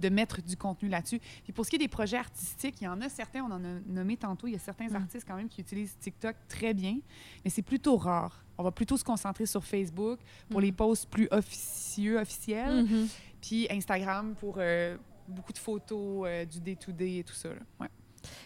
de 0.00 0.08
mettre 0.08 0.42
du 0.42 0.56
contenu 0.56 0.88
là-dessus. 0.88 1.20
Puis 1.44 1.52
pour 1.52 1.64
ce 1.64 1.70
qui 1.70 1.76
est 1.76 1.78
des 1.78 1.88
projets 1.88 2.16
artistiques, 2.18 2.76
il 2.80 2.84
y 2.84 2.88
en 2.88 3.00
a 3.00 3.08
certains, 3.08 3.42
on 3.42 3.50
en 3.52 3.64
a 3.64 3.68
nommé 3.86 4.16
tantôt, 4.16 4.46
il 4.46 4.52
y 4.52 4.56
a 4.56 4.58
certains 4.58 4.88
Mm. 4.88 4.96
artistes 4.96 5.24
quand 5.26 5.36
même 5.36 5.48
qui 5.48 5.60
utilisent 5.60 5.96
TikTok 6.00 6.36
très 6.48 6.74
bien, 6.74 6.98
mais 7.44 7.50
c'est 7.50 7.62
plutôt 7.62 7.96
rare. 7.96 8.44
On 8.58 8.62
va 8.62 8.70
plutôt 8.70 8.96
se 8.96 9.04
concentrer 9.04 9.46
sur 9.46 9.64
Facebook 9.64 10.20
pour 10.50 10.60
Mm. 10.60 10.64
les 10.64 10.72
posts 10.72 11.08
plus 11.08 11.28
officieux, 11.30 12.18
officiels, 12.20 12.84
Mhm. 12.84 13.08
puis 13.40 13.66
Instagram 13.70 14.34
pour 14.38 14.56
euh, 14.58 14.96
beaucoup 15.28 15.52
de 15.52 15.58
photos, 15.58 16.24
euh, 16.26 16.44
du 16.44 16.60
day-to-day 16.60 17.18
et 17.18 17.24
tout 17.24 17.34
ça. 17.34 17.48
là. 17.50 17.60
Ouais. 17.80 17.88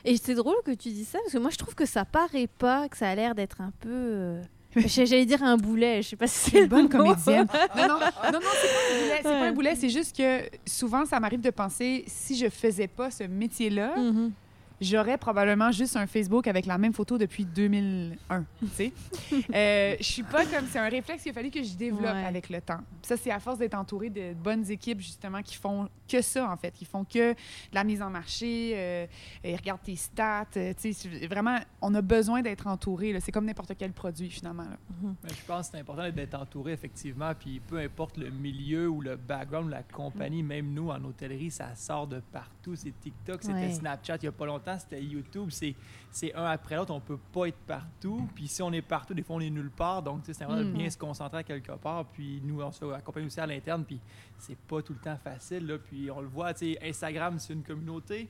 Et 0.04 0.16
c'est 0.16 0.34
drôle 0.34 0.56
que 0.64 0.72
tu 0.72 0.88
dis 0.90 1.04
ça 1.04 1.18
parce 1.20 1.32
que 1.32 1.38
moi 1.38 1.50
je 1.50 1.56
trouve 1.56 1.74
que 1.74 1.86
ça 1.86 2.04
paraît 2.04 2.46
pas, 2.48 2.88
que 2.88 2.96
ça 2.96 3.08
a 3.10 3.14
l'air 3.14 3.34
d'être 3.34 3.60
un 3.60 3.70
peu. 3.80 4.40
J'allais 4.76 5.24
dire 5.26 5.42
un 5.42 5.56
boulet, 5.56 6.02
je 6.02 6.08
sais 6.10 6.16
pas 6.16 6.26
si 6.26 6.50
c'est 6.50 6.56
une 6.58 6.62
le 6.64 6.68
bonne 6.68 6.88
comédienne. 6.88 7.46
Non, 7.76 7.88
non, 7.88 7.98
non, 7.98 8.32
non, 8.32 8.40
c'est 8.60 8.68
pas 8.68 8.78
un 8.90 9.00
boulet. 9.00 9.16
C'est 9.16 9.22
pas 9.22 9.30
Ouais. 9.30 9.46
un 9.48 9.52
boulet. 9.52 9.74
C'est 9.76 9.88
juste 9.88 10.16
que 10.16 10.40
souvent, 10.66 11.04
ça 11.06 11.18
m'arrive 11.20 11.40
de 11.40 11.50
penser, 11.50 12.04
si 12.06 12.36
je 12.36 12.48
faisais 12.48 12.86
pas 12.88 13.10
ce 13.10 13.24
métier-là, 13.24 13.96
Mhm. 13.96 14.32
J'aurais 14.80 15.18
probablement 15.18 15.70
juste 15.72 15.96
un 15.96 16.06
Facebook 16.06 16.46
avec 16.46 16.66
la 16.66 16.78
même 16.78 16.92
photo 16.92 17.18
depuis 17.18 17.44
2001. 17.44 18.44
Tu 18.60 18.66
sais, 18.74 18.92
euh, 19.54 19.96
je 19.98 20.02
suis 20.04 20.22
pas 20.22 20.44
comme 20.46 20.66
c'est 20.70 20.78
un 20.78 20.88
réflexe 20.88 21.22
qu'il 21.22 21.30
a 21.30 21.34
fallu 21.34 21.50
que 21.50 21.62
je 21.62 21.74
développe 21.74 21.98
Ouais. 22.14 22.24
avec 22.24 22.48
le 22.48 22.60
temps. 22.60 22.80
Ça, 23.02 23.16
c'est 23.16 23.30
à 23.30 23.38
force 23.40 23.58
d'être 23.58 23.74
entouré 23.74 24.10
de 24.10 24.34
bonnes 24.34 24.68
équipes 24.70 25.00
justement 25.00 25.42
qui 25.42 25.56
font 25.56 25.88
que 26.08 26.22
ça 26.22 26.50
en 26.50 26.56
fait, 26.56 26.72
qui 26.72 26.84
font 26.84 27.04
que 27.04 27.32
de 27.32 27.36
la 27.72 27.84
mise 27.84 28.00
en 28.02 28.10
marché, 28.10 28.72
euh, 28.74 29.06
ils 29.44 29.56
regardent 29.56 29.82
tes 29.82 29.96
stats. 29.96 30.46
euh, 30.56 30.72
tu 30.80 30.92
sais, 30.92 31.26
vraiment, 31.26 31.58
on 31.82 31.94
a 31.94 32.02
besoin 32.02 32.42
d'être 32.42 32.66
entouré. 32.66 33.18
C'est 33.20 33.32
comme 33.32 33.44
n'importe 33.46 33.72
quel 33.78 33.92
produit 33.92 34.30
finalement. 34.30 34.64
là. 34.64 34.76
Mais 35.22 35.30
je 35.30 35.44
pense 35.46 35.66
que 35.68 35.72
c'est 35.72 35.80
important 35.80 36.08
d'être 36.10 36.34
entouré, 36.34 36.72
effectivement. 36.72 37.32
Puis 37.38 37.60
peu 37.60 37.78
importe 37.78 38.16
le 38.16 38.30
milieu 38.30 38.88
ou 38.88 39.00
le 39.00 39.16
background, 39.16 39.70
la 39.70 39.82
compagnie, 39.82 40.42
même 40.42 40.72
nous, 40.72 40.90
en 40.90 41.02
hôtellerie, 41.04 41.50
ça 41.50 41.74
sort 41.74 42.06
de 42.06 42.20
partout. 42.32 42.74
C'est 42.76 42.98
TikTok, 43.00 43.42
c'était 43.42 43.54
Ouais. 43.54 43.72
Snapchat 43.72 44.16
il 44.16 44.22
n'y 44.22 44.28
a 44.28 44.32
pas 44.32 44.46
longtemps, 44.46 44.67
c'était 44.76 45.00
YouTube. 45.00 45.50
C'est, 45.50 45.76
c'est 46.10 46.34
un 46.34 46.44
après 46.46 46.74
l'autre. 46.74 46.92
On 46.92 47.00
peut 47.00 47.18
pas 47.32 47.46
être 47.46 47.58
partout. 47.58 48.28
Puis 48.34 48.48
si 48.48 48.60
on 48.62 48.72
est 48.72 48.82
partout, 48.82 49.14
des 49.14 49.22
fois, 49.22 49.36
on 49.36 49.40
est 49.40 49.48
nulle 49.50 49.70
part. 49.70 50.02
Donc, 50.02 50.22
c'est 50.24 50.42
important 50.42 50.62
Mm. 50.64 50.72
de 50.72 50.76
bien 50.76 50.90
se 50.90 50.98
concentrer 50.98 51.38
à 51.38 51.42
quelque 51.44 51.72
part. 51.72 52.04
Puis 52.06 52.40
nous, 52.44 52.60
on 52.60 52.72
se 52.72 52.84
fait 52.84 52.92
accompagner 52.92 53.26
aussi 53.26 53.40
à 53.40 53.46
l'interne. 53.46 53.84
Puis 53.84 54.00
c'est 54.38 54.58
pas 54.58 54.82
tout 54.82 54.92
le 54.94 54.98
temps 54.98 55.16
facile. 55.22 55.66
Là. 55.66 55.78
Puis 55.78 56.10
on 56.10 56.20
le 56.20 56.26
voit, 56.28 56.52
Instagram, 56.82 57.38
c'est 57.38 57.52
une 57.52 57.62
communauté. 57.62 58.28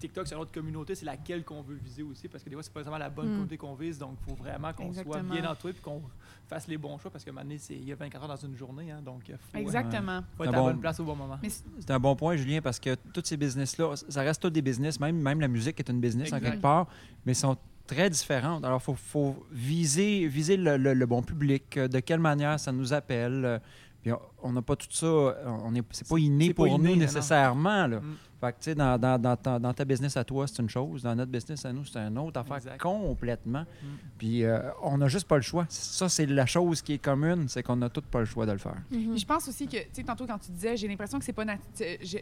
TikTok, 0.00 0.26
c'est 0.26 0.34
une 0.34 0.40
autre 0.40 0.50
communauté, 0.52 0.94
c'est 0.96 1.04
laquelle 1.06 1.44
qu'on 1.44 1.62
veut 1.62 1.76
viser 1.76 2.02
aussi, 2.02 2.26
parce 2.26 2.42
que 2.42 2.48
des 2.50 2.56
fois, 2.56 2.62
c'est 2.64 2.72
pas 2.72 2.80
vraiment 2.82 2.98
la 2.98 3.08
bonne 3.10 3.26
Mm. 3.26 3.30
communauté 3.30 3.56
qu'on 3.56 3.74
vise, 3.74 3.98
donc 3.98 4.16
il 4.26 4.30
faut 4.30 4.36
vraiment 4.36 4.72
qu'on 4.72 4.92
soit 4.92 5.22
bien 5.22 5.48
entouré 5.48 5.72
puis 5.72 5.82
qu'on 5.82 6.02
fasse 6.48 6.66
les 6.66 6.76
bons 6.78 6.98
choix, 6.98 7.10
parce 7.10 7.24
que 7.24 7.30
maintenant, 7.30 7.54
c'est- 7.58 7.74
il 7.74 7.88
y 7.88 7.92
a 7.92 7.94
24 7.94 8.22
heures 8.22 8.28
dans 8.28 8.36
une 8.48 8.56
journée, 8.56 8.90
hein, 8.90 9.00
donc 9.04 9.22
il 9.28 9.36
faut, 9.36 9.56
euh, 9.56 9.60
Exactement. 9.60 10.22
faut 10.36 10.42
être 10.44 10.48
à 10.48 10.52
la 10.52 10.58
bon. 10.58 10.64
bonne 10.64 10.80
place 10.80 10.98
au 10.98 11.04
bon 11.04 11.14
moment. 11.14 11.38
Mais 11.42 11.48
C'est 11.50 11.90
un 11.92 12.00
bon 12.00 12.16
point, 12.16 12.34
Julien, 12.36 12.60
parce 12.60 12.80
que 12.80 12.96
tous 13.12 13.22
ces 13.24 13.36
business-là, 13.36 13.94
ça 14.08 14.22
reste 14.22 14.42
tous 14.42 14.50
des 14.50 14.62
business, 14.62 14.98
même, 14.98 15.16
même 15.20 15.40
la 15.40 15.48
musique 15.48 15.78
est 15.78 15.88
une 15.88 16.00
business 16.00 16.32
en 16.32 16.40
quelque 16.40 16.60
part, 16.60 16.86
mais 17.24 17.34
sont 17.34 17.56
très 17.86 18.08
différentes. 18.08 18.64
Alors, 18.64 18.80
il 18.80 18.84
faut, 18.84 18.94
faut 18.94 19.46
viser, 19.50 20.26
viser 20.28 20.56
le, 20.56 20.76
le- 20.76 20.94
le 20.94 21.06
bon 21.06 21.22
public, 21.22 21.76
euh, 21.76 21.88
de 21.88 21.98
quelle 22.00 22.20
manière 22.20 22.58
ça 22.58 22.72
nous 22.72 22.92
appelle. 22.92 23.44
euh, 23.44 23.58
Puis 24.02 24.10
on- 24.42 24.52
n'a 24.52 24.62
pas 24.62 24.76
tout 24.76 24.86
ça, 24.90 25.04
euh, 25.04 25.34
on 25.62 25.74
est, 25.74 25.82
c'est 25.90 26.08
pas 26.08 26.16
inné 26.16 26.46
c'est 26.46 26.54
pas 26.54 26.64
pour 26.64 26.68
inné, 26.68 26.90
nous 26.94 26.96
nécessairement. 26.96 27.86
Là. 27.86 28.00
Mm. 28.00 28.16
Fait 28.40 28.52
que, 28.52 28.58
tu 28.58 28.64
sais, 28.64 28.74
dans, 28.74 28.98
dans, 28.98 29.20
dans, 29.20 29.36
ta, 29.36 29.58
dans 29.58 29.74
ta 29.74 29.84
business 29.84 30.16
à 30.16 30.24
toi, 30.24 30.46
c'est 30.46 30.62
une 30.62 30.70
chose. 30.70 31.02
Dans 31.02 31.14
notre 31.14 31.30
business 31.30 31.64
à 31.66 31.72
nous, 31.72 31.84
c'est 31.84 31.98
une 31.98 32.16
autre 32.18 32.40
affaire 32.40 32.56
Exact. 32.56 32.80
complètement. 32.80 33.60
Mm. 33.60 33.86
Puis 34.18 34.44
euh, 34.44 34.70
on 34.82 34.96
n'a 34.96 35.08
juste 35.08 35.28
pas 35.28 35.36
le 35.36 35.42
choix. 35.42 35.66
Ça, 35.68 36.08
c'est 36.08 36.26
la 36.26 36.46
chose 36.46 36.80
qui 36.80 36.94
est 36.94 36.98
commune, 36.98 37.48
c'est 37.48 37.62
qu'on 37.62 37.76
n'a 37.76 37.90
tout 37.90 38.02
pas 38.02 38.20
le 38.20 38.24
choix 38.24 38.46
de 38.46 38.52
le 38.52 38.58
faire. 38.58 38.76
Puis 38.90 39.18
je 39.18 39.26
pense 39.26 39.46
aussi 39.48 39.66
que, 39.66 39.76
tu 39.76 39.88
sais, 39.92 40.02
tantôt 40.04 40.26
quand 40.26 40.38
tu 40.38 40.50
disais, 40.52 40.76
j'ai 40.76 40.88
l'impression 40.88 41.18
que 41.18 41.24
c'est 41.24 41.32
pas 41.32 41.44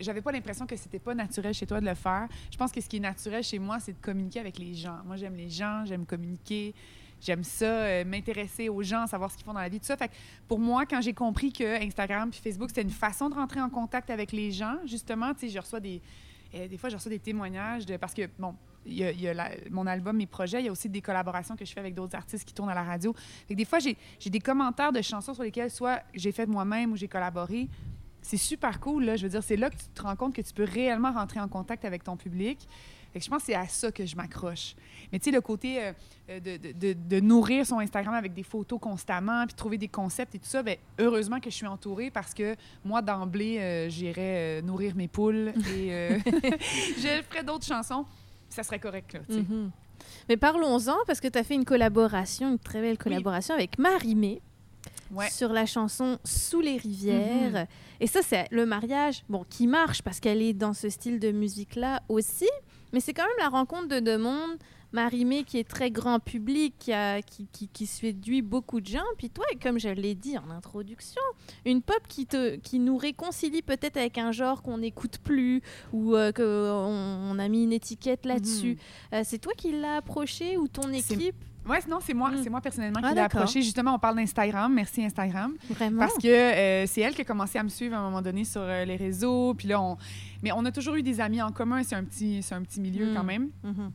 j'avais 0.00 0.20
pas 0.20 0.32
l'impression 0.32 0.66
que 0.66 0.76
c'était 0.76 0.98
pas 0.98 1.14
naturel 1.14 1.54
chez 1.54 1.66
toi 1.66 1.80
de 1.80 1.86
le 1.86 1.94
faire. 1.94 2.26
Je 2.50 2.56
pense 2.56 2.72
que 2.72 2.80
ce 2.80 2.88
qui 2.88 2.96
est 2.96 3.00
naturel 3.00 3.42
chez 3.42 3.58
moi, 3.58 3.78
c'est 3.78 3.92
de 3.92 4.00
communiquer 4.00 4.40
avec 4.40 4.58
les 4.58 4.74
gens. 4.74 4.98
Moi, 5.04 5.16
j'aime 5.16 5.36
les 5.36 5.48
gens, 5.48 5.84
j'aime 5.84 6.04
communiquer, 6.04 6.74
j'aime 7.20 7.44
ça, 7.44 7.64
euh, 7.64 8.04
m'intéresser 8.04 8.68
aux 8.68 8.82
gens, 8.82 9.06
savoir 9.06 9.30
ce 9.30 9.36
qu'ils 9.36 9.44
font 9.44 9.52
dans 9.54 9.60
la 9.60 9.68
vie, 9.68 9.80
tout 9.80 9.86
ça. 9.86 9.96
Fait 9.96 10.08
que 10.08 10.14
pour 10.46 10.58
moi, 10.58 10.86
quand 10.86 11.00
j'ai 11.00 11.14
compris 11.14 11.52
que 11.52 11.82
Instagram 11.84 12.30
puis 12.30 12.40
Facebook, 12.42 12.68
c'était 12.70 12.82
une 12.82 12.90
façon 12.90 13.28
de 13.28 13.34
rentrer 13.34 13.60
en 13.60 13.70
contact 13.70 14.10
avec 14.10 14.32
les 14.32 14.50
gens, 14.52 14.76
justement, 14.86 15.34
tu 15.34 15.40
sais, 15.40 15.48
je 15.48 15.58
reçois 15.58 15.80
des. 15.80 16.00
euh, 16.54 16.68
des 16.68 16.78
fois, 16.78 16.88
je 16.88 16.96
reçois 16.96 17.10
des 17.10 17.18
témoignages 17.18 17.84
de. 17.86 17.96
Parce 17.96 18.14
que, 18.14 18.28
bon, 18.38 18.54
il 18.86 18.94
y 18.94 19.04
a, 19.04 19.12
y 19.12 19.28
a 19.28 19.50
mon 19.70 19.86
album, 19.86 20.16
mes 20.16 20.26
projets, 20.26 20.60
il 20.60 20.66
y 20.66 20.68
a 20.68 20.72
aussi 20.72 20.88
des 20.88 21.02
collaborations 21.02 21.56
que 21.56 21.64
je 21.64 21.72
fais 21.72 21.80
avec 21.80 21.94
d'autres 21.94 22.14
artistes 22.16 22.46
qui 22.46 22.54
tournent 22.54 22.70
à 22.70 22.74
la 22.74 22.84
radio. 22.84 23.14
Fait 23.46 23.54
des 23.54 23.64
fois, 23.66 23.80
j'ai 23.80 23.96
j'ai 24.18 24.30
des 24.30 24.40
commentaires 24.40 24.92
de 24.92 25.02
chansons 25.02 25.34
sur 25.34 25.42
lesquelles 25.42 25.70
soit 25.70 26.00
j'ai 26.14 26.32
fait 26.32 26.46
moi-même 26.46 26.92
ou 26.92 26.96
j'ai 26.96 27.08
collaboré. 27.08 27.68
c'est 28.22 28.36
super 28.36 28.80
cool, 28.80 29.04
là. 29.04 29.16
Je 29.16 29.24
veux 29.24 29.28
dire, 29.28 29.42
c'est 29.42 29.56
là 29.56 29.68
que 29.70 29.76
tu 29.76 29.86
te 29.94 30.02
rends 30.02 30.16
compte 30.16 30.34
que 30.34 30.42
tu 30.42 30.52
peux 30.52 30.64
réellement 30.64 31.12
rentrer 31.12 31.40
en 31.40 31.48
contact 31.48 31.84
avec 31.84 32.02
ton 32.04 32.16
public. 32.16 32.66
Fait 33.12 33.18
que 33.20 33.24
je 33.24 33.30
pense 33.30 33.40
que 33.40 33.46
c'est 33.46 33.54
à 33.54 33.66
ça 33.66 33.90
que 33.90 34.04
je 34.04 34.14
m'accroche. 34.16 34.74
Mais 35.10 35.18
tu 35.18 35.26
sais, 35.26 35.30
le 35.30 35.40
côté 35.40 35.82
euh, 35.82 35.92
euh, 36.30 36.40
de, 36.40 36.72
de- 36.72 36.92
de- 36.92 37.20
nourrir 37.20 37.64
son 37.66 37.78
Instagram 37.78 38.14
avec 38.14 38.34
des 38.34 38.42
photos 38.42 38.78
constamment, 38.78 39.46
puis 39.46 39.54
trouver 39.54 39.78
des 39.78 39.88
concepts 39.88 40.34
et 40.34 40.38
tout 40.38 40.46
ça, 40.48 40.62
bien, 40.62 40.76
heureusement 40.98 41.40
que 41.40 41.48
je 41.50 41.54
suis 41.54 41.66
entourée 41.66 42.10
parce 42.10 42.34
que 42.34 42.54
moi, 42.84 43.00
d'emblée, 43.02 43.58
euh, 43.58 43.88
j'irais 43.88 44.60
euh, 44.60 44.62
nourrir 44.62 44.94
mes 44.94 45.08
poules 45.08 45.52
et 45.74 45.92
euh, 45.92 46.18
je 46.26 47.22
ferais 47.30 47.42
d'autres 47.44 47.66
chansons. 47.66 48.04
Ça 48.50 48.62
serait 48.62 48.78
correct, 48.78 49.14
là. 49.14 49.20
Mhm. 49.28 49.70
Mais 50.28 50.36
parlons-en, 50.36 50.96
parce 51.06 51.20
que 51.20 51.28
tu 51.28 51.38
as 51.38 51.44
fait 51.44 51.54
une 51.54 51.64
collaboration, 51.64 52.50
une 52.50 52.58
très 52.58 52.80
belle 52.80 52.98
collaboration 52.98 53.54
avec 53.54 53.78
Marie-Mé 53.78 54.40
Ouais. 55.10 55.30
sur 55.30 55.52
la 55.54 55.64
chanson 55.64 56.18
Sous 56.22 56.60
les 56.60 56.76
rivières. 56.76 57.66
Et 57.98 58.06
ça, 58.06 58.20
c'est 58.22 58.46
le 58.50 58.66
mariage 58.66 59.24
bon, 59.28 59.44
qui 59.48 59.66
marche 59.66 60.02
parce 60.02 60.20
qu'elle 60.20 60.42
est 60.42 60.52
dans 60.52 60.74
ce 60.74 60.90
style 60.90 61.18
de 61.18 61.32
musique-là 61.32 62.02
aussi. 62.10 62.48
Mais 62.92 63.00
c'est 63.00 63.12
quand 63.12 63.24
même 63.24 63.38
la 63.38 63.48
rencontre 63.48 63.88
de 63.88 64.00
deux 64.00 64.18
mondes. 64.18 64.56
Marie-Mé 64.90 65.44
qui 65.44 65.58
est 65.58 65.68
très 65.68 65.90
grand 65.90 66.18
public, 66.18 66.72
qui, 66.78 66.94
a- 66.94 67.20
qui, 67.20 67.46
qui, 67.52 67.68
qui 67.68 67.84
séduit 67.84 68.40
beaucoup 68.40 68.80
de 68.80 68.86
gens. 68.86 69.04
Puis 69.18 69.28
toi, 69.28 69.44
comme 69.62 69.78
je 69.78 69.90
l'ai 69.90 70.14
dit 70.14 70.38
en 70.38 70.48
introduction, 70.50 71.20
une 71.66 71.82
pop 71.82 72.00
qui, 72.08 72.24
te, 72.24 72.56
qui 72.56 72.78
nous 72.78 72.96
réconcilie 72.96 73.60
peut-être 73.60 73.98
avec 73.98 74.16
un 74.16 74.32
genre 74.32 74.62
qu'on 74.62 74.78
n'écoute 74.78 75.18
plus 75.22 75.60
ou 75.92 76.14
euh, 76.16 76.32
qu'on 76.32 76.42
on 76.42 77.38
a 77.38 77.48
mis 77.48 77.64
une 77.64 77.72
étiquette 77.74 78.24
là-dessus. 78.24 78.78
Euh, 79.12 79.20
c'est 79.24 79.38
toi 79.38 79.52
qui 79.58 79.72
l'as 79.72 79.96
approché 79.96 80.56
ou 80.56 80.68
ton 80.68 80.90
équipe 80.90 81.36
Ouais, 81.68 81.78
non, 81.88 81.98
c'est 82.00 82.14
moi, 82.14 82.30
Mm. 82.30 82.42
c'est 82.42 82.50
moi 82.50 82.60
personnellement 82.60 83.00
Ah, 83.02 83.08
qui 83.08 83.14
l'ai 83.14 83.20
d'accord. 83.20 83.40
approché. 83.42 83.62
Justement, 83.62 83.94
on 83.94 83.98
parle 83.98 84.16
d'Instagram. 84.16 84.72
Merci 84.74 85.04
Instagram. 85.04 85.54
Vraiment? 85.70 86.00
Parce 86.00 86.14
que 86.16 86.26
euh, 86.28 86.86
c'est 86.86 87.00
elle 87.02 87.14
qui 87.14 87.20
a 87.22 87.24
commencé 87.24 87.58
à 87.58 87.62
me 87.62 87.68
suivre 87.68 87.94
à 87.94 87.98
un 87.98 88.02
moment 88.02 88.22
donné 88.22 88.44
sur 88.44 88.60
euh, 88.62 88.84
les 88.84 88.96
réseaux. 88.96 89.54
Puis 89.54 89.68
là, 89.68 89.80
on... 89.80 89.96
Mais 90.42 90.50
on 90.52 90.64
a 90.64 90.72
toujours 90.72 90.94
eu 90.94 91.02
des 91.02 91.20
amis 91.20 91.42
en 91.42 91.50
commun. 91.52 91.82
C'est 91.82 91.96
un 91.96 92.04
petit, 92.04 92.42
c'est 92.42 92.54
un 92.54 92.62
petit 92.62 92.80
milieu 92.80 93.10
Mm. 93.10 93.14
quand 93.14 93.24
même. 93.24 93.50
Mhm. 93.62 93.90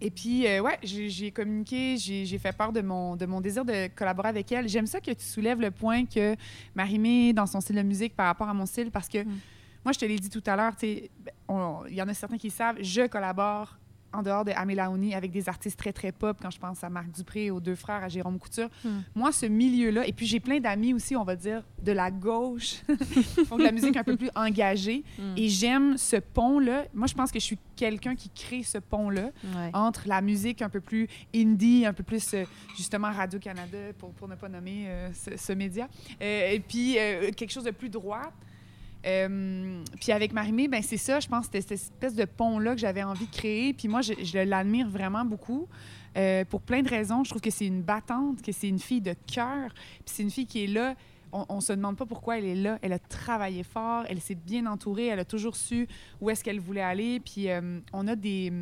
Et 0.00 0.10
puis, 0.12 0.46
euh, 0.46 0.60
ouais, 0.60 0.78
j'ai 0.84 1.32
communiqué, 1.32 1.96
j'ai 1.98 2.38
fait 2.38 2.56
part 2.56 2.72
de 2.72 2.80
mon, 2.82 3.16
de 3.16 3.26
mon 3.26 3.40
désir 3.40 3.64
de 3.64 3.88
collaborer 3.88 4.28
avec 4.28 4.52
elle. 4.52 4.68
J'aime 4.68 4.86
ça 4.86 5.00
que 5.00 5.10
tu 5.10 5.24
soulèves 5.24 5.60
le 5.60 5.72
point 5.72 6.04
que 6.06 6.36
Marie-Mé, 6.76 7.32
dans 7.32 7.46
son 7.46 7.60
style 7.60 7.74
de 7.76 7.82
musique 7.82 8.14
par 8.14 8.26
rapport 8.26 8.48
à 8.48 8.54
mon 8.54 8.64
style, 8.64 8.92
parce 8.92 9.08
que 9.08 9.24
Mm. 9.24 9.38
moi, 9.84 9.92
je 9.92 9.98
te 9.98 10.04
l'ai 10.04 10.16
dit 10.20 10.30
tout 10.30 10.42
à 10.46 10.54
l'heure, 10.54 10.76
tu 10.76 10.86
sais, 10.86 11.10
ben, 11.18 11.32
il 11.88 11.94
y 11.96 12.00
en 12.02 12.06
a 12.08 12.14
certains 12.14 12.38
qui 12.38 12.48
savent, 12.50 12.76
je 12.80 13.08
collabore 13.08 13.76
en 14.12 14.22
dehors 14.22 14.44
de 14.44 14.52
Amélie 14.52 14.80
Ouni 14.80 15.14
avec 15.14 15.30
des 15.30 15.48
artistes 15.48 15.78
très, 15.78 15.92
très 15.92 16.12
pop, 16.12 16.38
quand 16.40 16.50
je 16.50 16.58
pense 16.58 16.82
à 16.82 16.88
Marc 16.88 17.10
Dupré, 17.10 17.50
aux 17.50 17.60
deux 17.60 17.74
frères, 17.74 18.02
à 18.02 18.08
Jérôme 18.08 18.38
Couture. 18.38 18.68
Mm. 18.84 18.88
Moi, 19.14 19.32
ce 19.32 19.46
milieu-là, 19.46 20.06
et 20.06 20.12
puis 20.12 20.26
j'ai 20.26 20.40
plein 20.40 20.60
d'amis 20.60 20.94
aussi, 20.94 21.14
on 21.16 21.24
va 21.24 21.36
dire, 21.36 21.62
de 21.82 21.92
la 21.92 22.10
gauche, 22.10 22.82
qui 23.12 23.22
font 23.46 23.56
de 23.58 23.64
la 23.64 23.72
musique 23.72 23.96
un 23.96 24.04
peu 24.04 24.16
plus 24.16 24.30
engagée. 24.34 25.04
Mm. 25.18 25.22
Et 25.36 25.48
j'aime 25.48 25.96
ce 25.98 26.16
pont-là. 26.16 26.86
Moi, 26.94 27.06
je 27.06 27.14
pense 27.14 27.30
que 27.30 27.38
je 27.38 27.44
suis 27.44 27.58
quelqu'un 27.76 28.14
qui 28.14 28.30
crée 28.30 28.62
ce 28.62 28.78
pont-là 28.78 29.30
Ouais. 29.54 29.70
entre 29.72 30.08
la 30.08 30.20
musique 30.20 30.62
un 30.62 30.68
peu 30.68 30.80
plus 30.80 31.08
indie, 31.34 31.84
un 31.86 31.92
peu 31.92 32.02
plus 32.02 32.34
euh, 32.34 32.44
justement 32.76 33.10
Radio-Canada, 33.12 33.78
pour, 33.98 34.12
pour 34.12 34.28
ne 34.28 34.34
pas 34.34 34.48
nommer 34.48 34.84
euh, 34.88 35.10
ce, 35.12 35.36
ce 35.36 35.52
média, 35.52 35.88
euh, 36.20 36.50
et 36.52 36.60
puis 36.60 36.98
euh, 36.98 37.30
quelque 37.32 37.50
chose 37.50 37.64
de 37.64 37.70
plus 37.70 37.88
droit. 37.88 38.32
Euh, 39.06 39.82
puis 40.00 40.12
avec 40.12 40.32
Marimé, 40.32 40.68
ben 40.68 40.82
c'est 40.82 40.96
ça, 40.96 41.20
je 41.20 41.28
pense 41.28 41.46
c'était 41.46 41.60
cette 41.60 41.72
espèce 41.72 42.14
de 42.14 42.24
pont-là 42.24 42.74
que 42.74 42.80
j'avais 42.80 43.02
envie 43.02 43.26
de 43.26 43.30
créer. 43.34 43.72
Puis 43.72 43.88
moi, 43.88 44.00
je, 44.02 44.44
l'admire 44.44 44.88
vraiment 44.88 45.24
beaucoup. 45.24 45.68
euh, 46.16 46.44
pour 46.44 46.62
plein 46.62 46.82
de 46.82 46.88
raisons. 46.88 47.22
Je 47.22 47.30
trouve 47.30 47.42
que 47.42 47.50
c'est 47.50 47.66
une 47.66 47.82
battante, 47.82 48.42
que 48.42 48.50
c'est 48.50 48.68
une 48.68 48.78
fille 48.78 49.00
de 49.00 49.14
cœur. 49.32 49.72
Puis 49.74 50.06
c'est 50.06 50.22
une 50.22 50.30
fille 50.30 50.46
qui 50.46 50.64
est 50.64 50.68
là. 50.68 50.94
On, 51.32 51.44
on 51.48 51.60
se 51.60 51.72
demande 51.72 51.96
pas 51.96 52.06
pourquoi 52.06 52.38
elle 52.38 52.46
est 52.46 52.54
là. 52.54 52.78
Elle 52.82 52.92
a 52.92 52.98
travaillé 52.98 53.62
fort, 53.62 54.04
elle 54.08 54.20
s'est 54.20 54.34
bien 54.34 54.66
entourée, 54.66 55.06
elle 55.06 55.20
a 55.20 55.24
toujours 55.24 55.54
su 55.54 55.86
où 56.20 56.30
est-ce 56.30 56.42
qu'elle 56.42 56.58
voulait 56.58 56.80
aller. 56.80 57.20
Puis 57.20 57.50
euh, 57.50 57.80
on 57.92 58.08
a 58.08 58.16
des. 58.16 58.52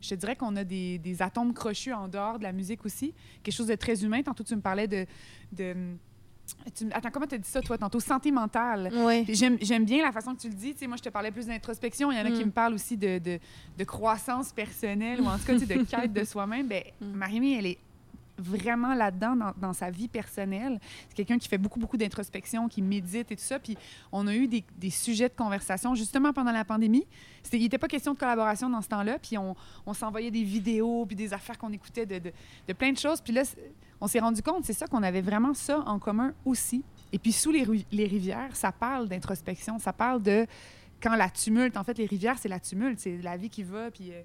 Je 0.00 0.14
dirais 0.16 0.34
qu'on 0.34 0.56
a 0.56 0.64
des, 0.64 1.16
atomes 1.20 1.54
crochus 1.54 1.92
en 1.92 2.08
dehors 2.08 2.38
de 2.38 2.42
la 2.44 2.52
musique 2.52 2.84
aussi. 2.84 3.14
Quelque 3.42 3.54
chose 3.54 3.68
de 3.68 3.76
très 3.76 4.04
humain. 4.04 4.20
Tantôt, 4.22 4.42
tu 4.42 4.54
me 4.54 4.60
parlais 4.60 4.88
de 4.88 5.06
tu 6.74 6.86
attends, 6.92 7.10
comment 7.10 7.26
tu 7.26 7.34
as 7.34 7.38
dit 7.38 7.48
ça, 7.48 7.60
toi, 7.60 7.76
tantôt? 7.78 8.00
Santé 8.00 8.30
mentale. 8.30 8.90
Puis 9.24 9.34
J'aime 9.34 9.84
bien 9.84 10.02
la 10.02 10.12
façon 10.12 10.34
que 10.34 10.40
tu 10.40 10.48
le 10.48 10.54
dis. 10.54 10.72
Tu 10.72 10.80
sais, 10.80 10.86
moi, 10.86 10.96
je 10.96 11.02
te 11.02 11.08
parlais 11.08 11.30
plus 11.30 11.46
d'introspection. 11.46 12.10
Il 12.12 12.18
y 12.18 12.20
en 12.20 12.24
a 12.26 12.30
qui 12.30 12.42
Mm. 12.42 12.46
me 12.46 12.50
parlent 12.52 12.74
aussi 12.74 12.96
de, 12.96 13.18
de, 13.18 13.38
de 13.78 13.84
croissance 13.84 14.52
personnelle 14.52 15.20
ou 15.20 15.26
en 15.26 15.36
tout 15.38 15.44
cas 15.44 15.54
tu 15.58 15.66
sais, 15.66 15.74
de 15.76 15.82
quête 15.90 16.12
de 16.12 16.24
soi-même. 16.24 16.66
Ben, 16.68 16.82
Mm. 17.00 17.06
Marie-Mé, 17.12 17.58
elle 17.58 17.66
est 17.66 17.78
vraiment 18.38 18.94
là-dedans 18.94 19.36
dans, 19.36 19.52
dans 19.60 19.72
sa 19.72 19.90
vie 19.90 20.08
personnelle. 20.08 20.80
C'est 21.08 21.14
quelqu'un 21.16 21.38
qui 21.38 21.48
fait 21.48 21.58
beaucoup, 21.58 21.78
beaucoup 21.78 21.96
d'introspection, 21.98 22.66
qui 22.66 22.80
médite 22.82 23.30
et 23.30 23.36
tout 23.36 23.42
ça. 23.42 23.58
Puis 23.58 23.76
on 24.10 24.26
a 24.26 24.34
eu 24.34 24.48
des, 24.48 24.64
des 24.78 24.90
sujets 24.90 25.28
de 25.28 25.34
conversation 25.34 25.94
justement 25.94 26.32
pendant 26.32 26.50
la 26.50 26.64
pandémie. 26.64 27.06
C'était- 27.42 27.58
Il 27.58 27.62
n'était 27.64 27.78
pas 27.78 27.88
question 27.88 28.14
de 28.14 28.18
collaboration 28.18 28.70
dans 28.70 28.80
ce 28.80 28.88
temps-là. 28.88 29.18
Puis 29.18 29.36
on, 29.38 29.54
on 29.86 29.92
s'envoyait 29.94 30.30
des 30.30 30.42
vidéos, 30.44 31.04
puis 31.06 31.14
des 31.14 31.32
affaires 31.34 31.58
qu'on 31.58 31.72
écoutait 31.72 32.06
de, 32.06 32.18
de, 32.18 32.32
de 32.68 32.72
plein 32.72 32.90
de 32.92 32.98
choses. 32.98 33.20
Puis 33.20 33.32
là, 33.34 33.42
on 34.02 34.08
s'est 34.08 34.18
rendu 34.18 34.42
compte, 34.42 34.64
c'est 34.64 34.72
ça, 34.72 34.88
qu'on 34.88 35.04
avait 35.04 35.20
vraiment 35.20 35.54
ça 35.54 35.78
en 35.86 36.00
commun 36.00 36.34
aussi. 36.44 36.84
Et 37.12 37.20
puis 37.20 37.30
sous 37.30 37.52
les, 37.52 37.62
rivières, 37.62 38.56
ça 38.56 38.72
parle 38.72 39.08
d'introspection, 39.08 39.78
ça 39.78 39.92
parle 39.92 40.20
de 40.22 40.44
quand 41.00 41.14
la 41.14 41.30
tumulte, 41.30 41.76
en 41.76 41.84
fait, 41.84 41.96
les 41.98 42.06
rivières, 42.06 42.36
c'est 42.36 42.48
la 42.48 42.58
tumulte, 42.58 42.98
c'est 42.98 43.18
la 43.22 43.36
vie 43.36 43.48
qui 43.48 43.62
va, 43.62 43.92
puis, 43.92 44.10
euh, 44.12 44.22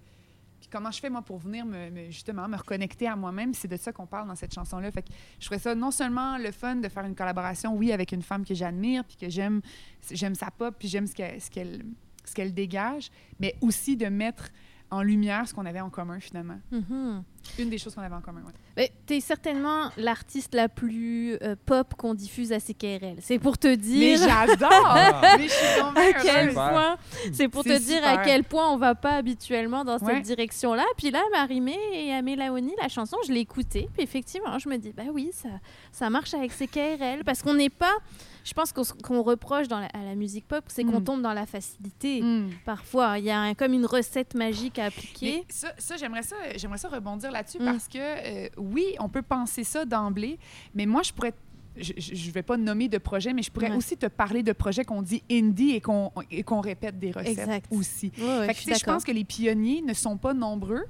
comment 0.72 0.90
je 0.90 1.00
fais, 1.00 1.12
moi, 1.12 1.22
pour 1.22 1.38
venir 1.38 1.64
me, 1.64 1.92
me- 1.92 2.10
justement 2.10 2.48
me 2.48 2.58
reconnecter 2.58 3.08
à 3.08 3.16
moi-même, 3.16 3.54
c'est 3.54 3.68
de 3.68 3.78
ça 3.78 3.92
qu'on 3.92 4.08
parle 4.08 4.28
dans 4.28 4.36
cette 4.36 4.54
chanson-là. 4.54 4.92
Fait 4.92 5.04
que 5.04 5.10
je 5.40 5.46
trouvais 5.46 5.60
ça 5.60 5.76
non 5.76 5.92
seulement 5.92 6.40
le 6.40 6.52
fun 6.52 6.78
de 6.78 6.90
faire 6.90 7.06
une 7.06 7.16
collaboration, 7.16 7.76
oui, 7.76 7.92
avec 7.92 8.12
une 8.14 8.24
femme 8.24 8.46
que 8.46 8.56
j'admire, 8.56 9.04
puis 9.06 9.16
que 9.16 9.30
j'aime, 9.30 9.62
j'aime 10.10 10.34
sa 10.34 10.50
pop, 10.50 10.74
puis 10.80 10.88
j'aime 10.88 11.06
ce 11.06 11.14
qu'elle, 11.14 12.54
dégage, 12.54 13.12
mais 13.40 13.56
aussi 13.62 13.96
de 13.96 14.08
mettre 14.08 14.50
en 14.90 15.04
lumière 15.04 15.48
ce 15.48 15.54
qu'on 15.54 15.66
avait 15.66 15.82
en 15.82 15.90
commun, 15.92 16.20
finalement. 16.20 16.60
Mhm. 16.72 17.24
Une 17.60 17.70
des 17.70 17.78
choses 17.78 17.96
qu'on 17.96 18.02
avait 18.02 18.16
en 18.16 18.22
commun, 18.22 18.42
ouais. 18.46 18.54
Mais 18.76 18.92
t'es 19.06 19.20
certainement 19.20 19.90
l'artiste 19.98 20.54
la 20.54 20.70
plus 20.70 21.36
euh, 21.42 21.56
pop 21.66 21.94
qu'on 21.96 22.14
diffuse 22.14 22.52
à 22.54 22.60
CKRL. 22.60 23.18
C'est 23.22 23.40
pour 23.40 23.58
te 23.58 23.68
Mais 23.68 23.78
dire 23.78 24.20
j'adore! 24.20 24.96
mais 25.38 25.44
je 25.48 25.52
suis 25.54 25.80
tombée 25.82 26.02
à 26.02 26.14
quel 26.14 26.54
point. 26.54 26.98
C'est 27.34 27.48
pour 27.48 27.64
te 27.64 27.78
dire 27.80 28.02
à 28.06 28.18
quel 28.18 28.44
point 28.44 28.70
on 28.72 28.78
va 28.78 28.96
pas 28.96 29.16
habituellement 29.16 29.84
dans 29.84 29.98
Ouais. 29.98 30.16
cette 30.16 30.24
direction-là. 30.24 30.84
Puis 30.98 31.10
là, 31.12 31.22
Marimé 31.32 31.76
et 31.94 32.14
Amé 32.14 32.36
Laoni, 32.36 32.74
la 32.80 32.88
chanson, 32.90 33.18
je 33.26 33.32
l'ai 33.32 33.40
écoutée. 33.40 33.90
Puis 33.94 34.04
effectivement, 34.04 34.60
je 34.60 34.70
me 34.70 34.78
dis, 34.78 34.94
bah 34.96 35.04
oui, 35.12 35.32
ça, 35.34 35.50
ça 35.92 36.10
marche 36.10 36.34
avec 36.36 36.52
CKRL. 36.52 37.24
Parce 37.26 37.42
qu'on 37.42 37.56
n'est 37.56 37.70
pas. 37.70 37.94
Je 38.44 38.54
pense 38.54 38.72
qu'on 38.72 39.24
reproche 39.24 39.68
dans 39.68 39.80
la, 39.80 39.88
à 39.88 40.04
la 40.06 40.16
musique 40.16 40.48
pop, 40.48 40.64
c'est 40.68 40.86
qu'on 40.86 41.02
Mm. 41.02 41.04
tombe 41.04 41.22
dans 41.22 41.34
la 41.34 41.46
facilité. 41.46 42.22
Mm. 42.22 42.50
Parfois, 42.66 43.20
il 43.20 43.26
y 43.26 43.30
a 43.30 43.40
un- 43.42 43.54
comme 43.56 43.74
une 43.74 43.86
recette 43.86 44.36
magique 44.36 44.80
à 44.80 44.86
appliquer. 44.86 45.40
Mais 45.40 45.46
ça, 45.50 45.74
ça, 45.78 45.98
j'aimerais 45.98 46.24
ça, 46.24 46.38
j'aimerais 46.56 46.78
ça 46.78 46.88
rebondir 46.88 47.30
là-dessus 47.38 47.60
Mm. 47.60 47.66
parce 47.66 47.88
que 47.88 47.98
euh, 47.98 48.50
oui, 48.58 48.86
on 49.00 49.10
peut 49.10 49.22
penser 49.22 49.64
ça 49.64 49.86
d'emblée, 49.86 50.38
mais 50.74 50.86
moi, 50.86 51.04
je 51.04 51.14
pourrais. 51.14 51.34
Je 51.80 51.94
ne 51.94 52.32
vais 52.32 52.42
pas 52.42 52.58
nommer 52.58 52.88
de 52.88 52.98
projet, 52.98 53.34
mais 53.34 53.44
je 53.44 53.52
pourrais 53.52 53.70
Ouais. 53.70 53.76
aussi 53.78 53.96
te 53.98 54.08
parler 54.08 54.42
de 54.42 54.52
projets 54.52 54.84
qu'on 54.84 55.04
dit 55.04 55.22
indie 55.30 55.74
et 55.76 55.80
qu'on 55.80 56.12
et 56.32 56.42
qu'on 56.42 56.60
répète 56.60 56.98
des 56.98 57.12
recettes 57.12 57.38
Exact. 57.38 57.68
aussi. 57.70 58.10
Fait 58.10 58.54
que, 58.56 58.76
je 58.76 58.84
pense 58.84 59.04
que 59.04 59.12
les 59.12 59.24
pionniers 59.24 59.84
ne 59.84 59.94
sont 59.94 60.18
pas 60.18 60.34
nombreux. 60.34 60.86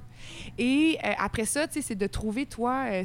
Et 0.56 0.96
euh, 1.04 1.12
après 1.18 1.44
ça, 1.44 1.66
c'est 1.70 1.94
de 1.94 2.06
trouver, 2.06 2.46
toi, 2.46 2.86
euh, 2.90 3.04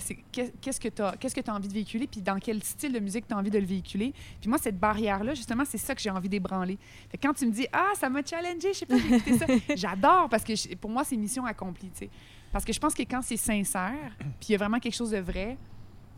qu'est-ce 0.62 0.80
que 0.80 0.88
tu 0.88 1.02
as, 1.02 1.12
que 1.18 1.50
as 1.52 1.54
envie 1.54 1.68
de 1.68 1.74
véhiculer, 1.74 2.08
puis 2.08 2.22
dans 2.22 2.40
quel 2.40 2.64
style 2.64 2.94
de 2.94 3.00
musique 3.00 3.28
tu 3.28 3.34
as 3.34 3.38
envie 3.38 3.52
de 3.52 3.60
le 3.60 3.66
véhiculer. 3.66 4.14
Puis 4.40 4.50
moi, 4.50 4.58
cette 4.60 4.80
barrière-là, 4.80 5.34
justement, 5.34 5.64
c'est 5.68 5.78
ça 5.78 5.94
que 5.94 6.02
j'ai 6.02 6.10
envie 6.10 6.30
d'ébranler. 6.30 6.78
Fait 7.12 7.18
que 7.18 7.28
quand 7.28 7.34
tu 7.34 7.46
me 7.46 7.52
dis, 7.52 7.68
ah, 7.74 7.92
ça 8.00 8.10
m'a 8.10 8.24
challengé, 8.24 8.70
je 8.72 8.78
sais 8.80 8.86
pas, 8.86 8.96
j'ai 8.98 9.16
écouté 9.16 9.38
ça, 9.38 9.46
j'adore 9.76 10.30
parce 10.30 10.46
que 10.46 10.76
pour 10.76 10.90
moi, 10.90 11.04
c'est 11.04 11.18
mission 11.18 11.46
accomplie, 11.46 11.90
tu 11.90 12.06
sais. 12.06 12.10
Parce 12.54 12.64
que 12.64 12.72
je 12.72 12.80
pense 12.80 12.94
que 12.94 13.02
quand 13.04 13.22
c'est 13.22 13.36
sincère, 13.38 14.12
puis 14.40 14.50
il 14.50 14.52
y 14.54 14.56
a 14.56 14.58
vraiment 14.60 14.80
quelque 14.80 14.96
chose 14.96 15.12
de 15.12 15.18
vrai, 15.18 15.58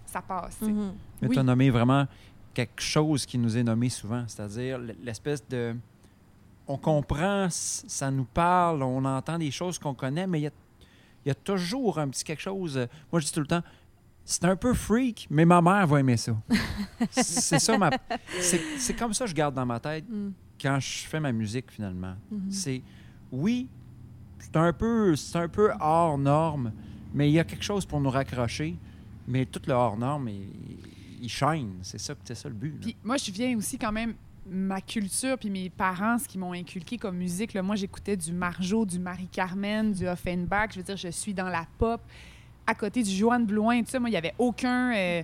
ça 0.05 0.21
passe. 0.21 0.57
sais. 0.57 0.67
Mhm. 0.67 0.93
Mais 1.21 1.27
Oui. 1.29 1.33
tu 1.33 1.39
as 1.39 1.43
nommé 1.43 1.69
vraiment 1.71 2.05
quelque 2.53 2.81
chose 2.81 3.25
qui 3.25 3.37
nous 3.39 3.57
est 3.57 3.63
nommé 3.63 3.89
souvent, 3.89 4.23
c'est-à-dire 4.27 4.77
l'espèce 5.01 5.45
de... 5.47 5.75
On 6.67 6.77
comprend, 6.77 7.47
ça 7.49 8.09
nous 8.11 8.25
parle, 8.25 8.81
on 8.83 9.03
entend 9.05 9.37
des 9.37 9.51
choses 9.51 9.77
qu'on 9.79 9.93
connaît, 9.93 10.25
mais 10.27 10.39
il 10.39 10.43
y 10.43 10.47
a, 10.47 10.51
il 11.25 11.29
y 11.29 11.31
a 11.31 11.35
toujours 11.35 11.99
un 11.99 12.07
petit 12.09 12.23
quelque 12.23 12.41
chose... 12.41 12.77
euh, 12.77 12.87
Moi, 13.11 13.19
je 13.21 13.25
dis 13.27 13.31
tout 13.31 13.39
le 13.41 13.45
temps, 13.47 13.61
c'est 14.23 14.45
un 14.45 14.55
peu 14.55 14.73
freak, 14.73 15.27
mais 15.29 15.45
ma 15.45 15.61
mère 15.61 15.85
va 15.85 15.99
aimer 15.99 16.17
ça. 16.17 16.35
c'est 17.11 17.59
ça, 17.59 17.77
ma... 17.77 17.91
C'est 18.39 18.95
comme 18.97 19.13
ça 19.13 19.25
que 19.25 19.29
je 19.29 19.35
garde 19.35 19.53
dans 19.53 19.65
ma 19.65 19.79
tête 19.79 20.05
Mm. 20.09 20.29
quand 20.61 20.79
je 20.79 21.05
fais 21.07 21.19
ma 21.19 21.31
musique, 21.31 21.71
finalement. 21.71 22.15
Mhm. 22.31 22.49
C'est... 22.51 22.81
Oui, 23.31 23.67
c'est 24.45 24.57
un 24.57 24.73
peu 24.73 25.15
c'est 25.15 25.37
un 25.37 25.47
peu 25.47 25.71
hors 25.79 26.17
norme, 26.17 26.71
mais 27.13 27.29
il 27.29 27.33
y 27.33 27.39
a 27.39 27.43
quelque 27.43 27.63
chose 27.63 27.85
pour 27.85 27.99
nous 27.99 28.09
raccrocher. 28.09 28.75
Mais 29.27 29.45
tout 29.45 29.61
le 29.65 29.73
hors 29.73 29.97
norme, 29.97 30.29
il, 30.29 30.47
il 31.21 31.29
shine. 31.29 31.73
C'est 31.81 31.99
ça, 31.99 32.13
c'est 32.23 32.43
le 32.45 32.51
but. 32.51 32.79
Puis 32.79 32.95
moi, 33.03 33.17
je 33.17 33.31
viens 33.31 33.57
aussi 33.57 33.77
quand 33.77 33.91
même 33.91 34.13
ma 34.47 34.79
culture 34.81 35.37
puis 35.37 35.49
mes 35.49 35.69
parents, 35.69 36.17
ce 36.19 36.27
qu'ils 36.27 36.39
m'ont 36.39 36.53
inculqué 36.53 36.97
comme 36.97 37.17
musique. 37.17 37.53
Là, 37.53 37.63
moi, 37.63 37.75
j'écoutais 37.75 38.15
du 38.15 38.31
Marjo, 38.31 38.85
du 38.85 38.99
Marie-Carmen, 38.99 39.91
du 39.91 40.07
Offenbach. 40.07 40.69
Je 40.73 40.77
veux 40.77 40.83
dire, 40.83 40.97
je 40.97 41.09
suis 41.09 41.33
dans 41.33 41.49
la 41.49 41.65
pop. 41.77 42.01
à 42.67 42.73
côté 42.73 43.03
du 43.03 43.11
Joanne 43.11 43.45
Blouin, 43.45 43.81
tout 43.81 43.91
ça. 43.91 43.99
Moi, 43.99 44.09
il 44.09 44.13
n'y 44.13 44.17
avait 44.17 44.33
aucun, 44.39 44.95
euh, 44.95 45.23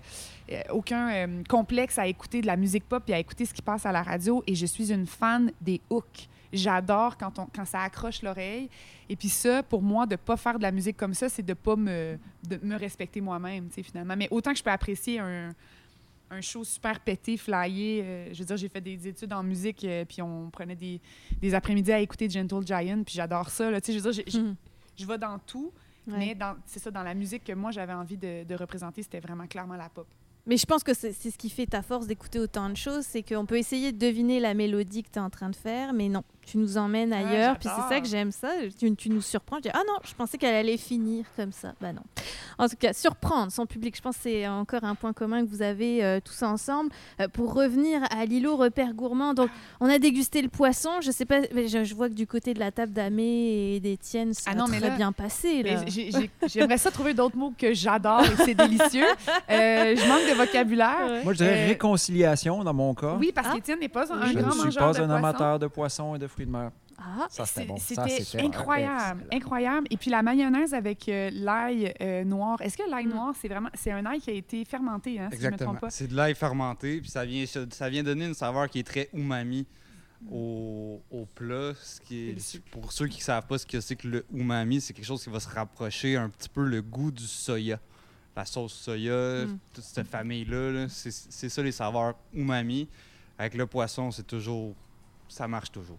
euh, 0.51 0.61
aucun 0.71 1.11
euh, 1.11 1.43
complexe 1.49 1.97
à 1.97 2.05
écouter 2.05 2.41
de 2.41 2.45
la 2.47 2.55
musique 2.55 2.87
pop 2.87 3.03
et 3.07 3.13
à 3.15 3.19
écouter 3.19 3.45
ce 3.45 3.53
qui 3.53 3.63
passe 3.63 3.85
à 3.85 3.91
la 3.91 4.03
radio. 4.03 4.43
Et 4.45 4.53
je 4.53 4.65
suis 4.65 4.91
une 4.91 5.07
fan 5.07 5.51
des 5.59 5.81
hooks. 5.89 6.27
J'adore 6.53 7.17
quand, 7.17 7.39
on, 7.39 7.45
quand 7.47 7.65
ça 7.65 7.81
accroche 7.81 8.21
l'oreille. 8.21 8.69
Et 9.09 9.15
puis 9.15 9.29
ça, 9.29 9.63
pour 9.63 9.81
moi, 9.81 10.05
de 10.05 10.13
ne 10.13 10.17
pas 10.17 10.37
faire 10.37 10.57
de 10.57 10.63
la 10.63 10.71
musique 10.71 10.97
comme 10.97 11.13
ça, 11.13 11.29
c'est 11.29 11.43
de 11.43 11.51
ne 11.51 11.53
pas 11.55 11.75
me, 11.75 12.17
de 12.47 12.59
me 12.63 12.75
respecter 12.75 13.21
moi-même, 13.21 13.67
tu 13.69 13.75
sais, 13.75 13.83
finalement. 13.83 14.15
Mais 14.17 14.27
autant 14.31 14.51
que 14.51 14.57
je 14.57 14.63
peux 14.63 14.69
apprécier 14.69 15.19
un, 15.19 15.53
un 16.29 16.41
show 16.41 16.63
super 16.63 16.99
pété, 16.99 17.37
flyé. 17.37 18.01
euh, 18.03 18.33
je 18.33 18.39
veux 18.39 18.45
dire, 18.45 18.57
j'ai 18.57 18.69
fait 18.69 18.81
des 18.81 19.07
études 19.07 19.33
en 19.33 19.43
musique, 19.43 19.83
euh, 19.83 20.05
puis 20.05 20.21
on 20.21 20.49
prenait 20.49 20.75
des, 20.75 20.99
des 21.41 21.53
après-midi 21.53 21.91
à 21.91 21.99
écouter 21.99 22.29
Gentle 22.29 22.65
Giant, 22.65 23.03
puis 23.05 23.15
j'adore 23.15 23.49
ça. 23.49 23.69
Là. 23.71 23.79
Tu 23.81 23.91
sais, 23.93 23.99
je 23.99 24.03
veux 24.03 24.11
dire, 24.11 24.23
Mhm. 24.41 24.55
je 24.97 25.05
vais 25.05 25.17
dans 25.17 25.39
tout, 25.39 25.71
Ouais. 26.07 26.17
mais 26.17 26.35
dans- 26.35 26.55
c'est 26.65 26.79
ça, 26.79 26.89
dans 26.91 27.03
la 27.03 27.13
musique 27.13 27.43
que 27.43 27.53
moi, 27.53 27.71
j'avais 27.71 27.93
envie 27.93 28.17
de, 28.17 28.43
de 28.43 28.55
représenter, 28.55 29.03
c'était 29.03 29.19
vraiment 29.19 29.45
clairement 29.47 29.75
la 29.75 29.87
pop. 29.89 30.07
Mais 30.47 30.57
je 30.57 30.65
pense 30.65 30.83
que 30.83 30.95
c'est 30.95 31.11
c'est 31.13 31.29
ce 31.29 31.37
qui 31.37 31.51
fait 31.51 31.67
ta 31.67 31.83
force 31.83 32.07
d'écouter 32.07 32.39
autant 32.39 32.67
de 32.67 32.75
choses, 32.75 33.05
c'est 33.05 33.21
qu'on 33.21 33.45
peut 33.45 33.59
essayer 33.59 33.91
de 33.91 33.99
deviner 33.99 34.39
la 34.39 34.55
mélodie 34.55 35.03
que 35.03 35.09
tu 35.11 35.19
es 35.19 35.21
en 35.21 35.29
train 35.29 35.51
de 35.51 35.55
faire, 35.55 35.93
mais 35.93 36.09
non, 36.09 36.23
tu 36.45 36.57
nous 36.57 36.77
emmènes 36.77 37.11
Ouais, 37.11 37.17
ailleurs. 37.17 37.57
puis 37.57 37.69
c'est 37.73 37.93
ça 37.93 38.01
que 38.01 38.07
j'aime 38.07 38.31
ça. 38.31 38.49
Tu, 38.77 38.93
tu 38.95 39.09
nous 39.09 39.21
surprends. 39.21 39.57
Je 39.57 39.63
dis, 39.63 39.69
ah 39.73 39.81
non, 39.87 39.93
je 40.03 40.13
pensais 40.13 40.37
qu'elle 40.37 40.55
allait 40.55 40.77
finir 40.77 41.25
comme 41.35 41.51
ça. 41.51 41.73
Bah 41.79 41.93
non. 41.93 42.01
En 42.57 42.67
tout 42.67 42.75
cas, 42.77 42.93
surprendre 42.93 43.51
son 43.51 43.65
public, 43.65 43.95
je 43.95 44.01
pense 44.01 44.15
que 44.17 44.23
c'est 44.23 44.47
encore 44.47 44.83
un 44.83 44.95
point 44.95 45.13
commun 45.13 45.43
que 45.45 45.49
vous 45.49 45.61
avez 45.61 46.03
euh, 46.03 46.19
tous 46.23 46.43
ensemble. 46.43 46.89
Euh, 47.19 47.27
pour 47.27 47.53
revenir 47.53 48.01
à 48.11 48.25
l'îlot 48.25 48.55
repère 48.57 48.93
gourmand, 48.93 49.33
donc 49.33 49.49
on 49.79 49.89
a 49.89 49.99
dégusté 49.99 50.41
le 50.41 50.49
poisson. 50.49 50.89
Je 51.01 51.11
sais 51.11 51.25
pas, 51.25 51.39
mais 51.53 51.67
je, 51.67 51.83
je 51.83 51.95
vois 51.95 52.09
que 52.09 52.13
du 52.15 52.27
côté 52.27 52.53
de 52.53 52.59
la 52.59 52.71
table 52.71 52.91
d'Amé 52.93 53.75
et 53.75 53.79
d'Étienne, 53.79 54.33
ça 54.33 54.43
Ah 54.47 54.51
a 54.51 54.55
non, 54.55 54.65
mais 54.67 54.79
très 54.79 54.89
là- 54.89 54.95
bien 54.97 55.11
passé. 55.11 55.63
J'aimerais 56.47 56.77
ça 56.77 56.91
trouver 56.91 57.13
d'autres 57.13 57.37
mots 57.37 57.53
que 57.57 57.73
j'adore 57.73 58.23
et 58.23 58.43
c'est 58.45 58.55
délicieux. 58.55 59.05
Euh, 59.49 59.95
je 59.95 60.07
manque 60.07 60.29
de 60.29 60.35
vocabulaire. 60.35 60.97
Ouais. 61.09 61.23
Moi, 61.23 61.33
je 61.33 61.37
dirais 61.37 61.63
Euh, 61.65 61.67
réconciliation 61.67 62.63
dans 62.63 62.73
mon 62.73 62.93
cas. 62.93 63.15
Oui, 63.19 63.31
parce 63.33 63.47
Ah. 63.51 63.55
qu'Étienne 63.55 63.79
n'est 63.79 63.89
pas 63.89 64.11
un 64.13 64.25
je 64.27 64.33
ne 64.37 64.41
grand 64.41 64.51
suis 64.51 64.63
mangeur 64.65 64.91
pas 64.91 64.99
de 64.99 65.03
un 65.03 65.07
poisson. 65.07 65.11
amateur 65.25 65.59
de 65.59 65.67
poissons 65.67 66.15
et 66.15 66.19
de 66.19 66.27
fruits 66.31 66.45
de 66.45 66.51
mer. 66.51 66.71
Ah, 66.97 67.25
Ça, 67.29 67.45
c'était 67.47 67.65
bon. 67.65 67.77
Incroyable, 68.39 69.25
incroyable. 69.31 69.87
Et 69.89 69.97
puis 69.97 70.11
la 70.11 70.21
mayonnaise 70.21 70.73
avec 70.73 71.09
euh, 71.09 71.29
l'ail 71.33 71.93
euh, 72.01 72.23
noir. 72.23 72.61
Est-ce 72.61 72.77
que 72.77 72.87
l'ail 72.89 73.05
Mm. 73.07 73.09
noir, 73.09 73.33
c'est 73.39 73.47
vraiment, 73.47 73.69
c'est 73.73 73.91
un 73.91 74.05
ail 74.05 74.19
qui 74.21 74.29
a 74.29 74.33
été 74.33 74.63
fermenté, 74.65 75.19
hein, 75.19 75.29
si 75.31 75.37
je 75.37 75.41
ne 75.43 75.47
me 75.49 75.53
Exactement. 75.53 75.69
trompe 75.71 75.81
pas? 75.81 75.89
C'est 75.89 76.07
de 76.07 76.15
l'ail 76.15 76.35
fermenté, 76.35 77.01
puis 77.01 77.09
ça 77.09 77.25
vient, 77.25 77.43
ça 77.71 77.89
vient 77.89 78.03
donner 78.03 78.25
une 78.27 78.33
saveur 78.35 78.69
qui 78.69 78.79
est 78.79 78.83
très 78.83 79.09
umami 79.13 79.65
Mm. 80.21 80.27
au, 80.33 81.01
au 81.09 81.25
plat. 81.25 81.71
Ce 81.81 81.99
qui 82.01 82.17
est, 82.19 82.27
Délicieux. 82.33 82.61
pour 82.69 82.91
ceux 82.91 83.07
qui 83.07 83.17
ne 83.17 83.23
savent 83.23 83.47
pas 83.47 83.57
ce 83.57 83.65
que 83.65 83.81
c'est 83.81 83.95
que 83.95 84.07
le 84.07 84.25
umami, 84.31 84.79
c'est 84.79 84.93
quelque 84.93 85.05
chose 85.05 85.23
qui 85.23 85.29
va 85.31 85.39
se 85.39 85.49
rapprocher 85.49 86.15
un 86.17 86.29
petit 86.29 86.49
peu 86.49 86.63
le 86.63 86.81
goût 86.83 87.09
du 87.11 87.23
soya. 87.25 87.79
La 88.35 88.45
sauce 88.45 88.73
soya, 88.73 89.45
Mm. 89.45 89.57
toute 89.73 89.83
cette 89.83 90.07
famille-là, 90.07 90.71
là, 90.71 90.85
c'est 90.89 91.11
c'est 91.11 91.49
ça 91.49 91.63
les 91.63 91.71
saveurs 91.71 92.13
umami. 92.33 92.87
Avec 93.39 93.55
le 93.55 93.65
poisson, 93.65 94.11
c'est 94.11 94.27
toujours. 94.27 94.75
Ça 95.27 95.47
marche 95.47 95.71
toujours. 95.71 95.97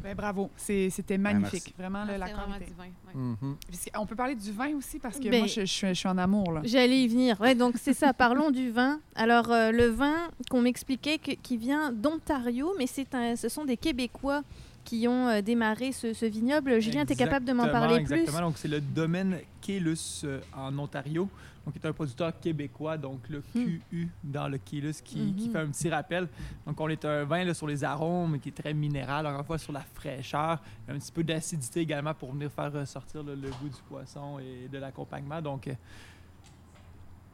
Ben, 0.00 0.14
bravo, 0.16 0.50
c'était 0.56 1.18
Ben, 1.18 1.34
magnifique, 1.34 1.74
vraiment 1.76 2.04
là, 2.04 2.16
la 2.18 2.26
vraiment 2.26 2.54
ouais. 2.56 2.92
Mhm. 3.14 3.56
Puis, 3.68 3.78
On 3.98 4.06
peut 4.06 4.16
parler 4.16 4.34
du 4.34 4.50
vin 4.52 4.74
aussi 4.76 4.98
parce 4.98 5.18
que 5.18 5.28
Ben- 5.28 5.40
moi, 5.40 5.46
je, 5.46 5.60
je 5.60 5.66
suis- 5.66 5.88
je 5.88 5.92
suis 5.94 6.08
en 6.08 6.18
amour. 6.18 6.52
Là. 6.52 6.60
J'allais 6.64 7.02
y 7.02 7.08
venir. 7.08 7.40
Ouais, 7.40 7.54
donc 7.54 7.74
c'est 7.78 7.92
ça. 7.94 8.12
Parlons 8.14 8.50
du 8.50 8.70
vin. 8.70 9.00
Alors 9.14 9.50
euh, 9.50 9.70
le 9.70 9.86
vin 9.88 10.14
qu'on 10.50 10.62
m'expliquait 10.62 11.18
qui 11.18 11.56
vient 11.56 11.92
d'Ontario, 11.92 12.72
mais 12.78 12.86
c'est 12.86 13.14
un, 13.14 13.36
ce 13.36 13.48
sont 13.48 13.64
des 13.64 13.76
Québécois 13.76 14.42
qui 14.84 15.06
ont 15.08 15.28
euh, 15.28 15.40
démarré 15.42 15.92
ce, 15.92 16.12
ce 16.12 16.26
vignoble. 16.26 16.80
Julien, 16.80 17.04
tu 17.06 17.12
es 17.12 17.16
capable 17.16 17.44
de 17.46 17.52
m'en 17.52 17.64
Exactement, 17.64 17.80
parler 17.88 18.00
Exactement. 18.00 18.36
plus 18.38 18.40
Donc, 18.42 18.58
c'est 18.58 18.68
le 18.68 18.80
domaine 18.80 19.38
Kélus 19.60 20.22
euh, 20.24 20.40
en 20.56 20.76
Ontario. 20.78 21.28
Donc, 21.64 21.76
est 21.76 21.86
un 21.86 21.92
producteur 21.92 22.32
québécois, 22.40 22.98
donc 22.98 23.20
le 23.28 23.38
Hmm. 23.54 23.78
QU 23.88 24.08
dans 24.24 24.48
le 24.48 24.58
Kélus 24.58 25.00
qui, 25.00 25.32
qui 25.34 25.46
Mhm. 25.46 25.52
fait 25.52 25.58
un 25.60 25.68
petit 25.68 25.88
rappel. 25.88 26.28
Donc, 26.66 26.80
on 26.80 26.88
est 26.88 27.04
un 27.04 27.22
vin 27.24 27.44
là, 27.44 27.54
sur 27.54 27.68
les 27.68 27.84
arômes 27.84 28.40
qui 28.40 28.48
est 28.48 28.52
très 28.62 28.74
minéral, 28.74 29.24
encore 29.28 29.40
une 29.40 29.46
fois 29.46 29.58
sur 29.58 29.72
la 29.72 29.82
fraîcheur, 29.94 30.60
un 30.88 30.98
petit 30.98 31.12
peu 31.12 31.22
d'acidité 31.22 31.80
également 31.80 32.14
pour 32.14 32.32
venir 32.32 32.50
faire 32.50 32.72
ressortir 32.72 33.22
là, 33.22 33.34
le 33.36 33.48
goût 33.50 33.68
du 33.68 33.80
poisson 33.88 34.40
et 34.40 34.68
de 34.68 34.78
l'accompagnement. 34.78 35.40
Donc, 35.40 35.68
euh, 35.68 35.74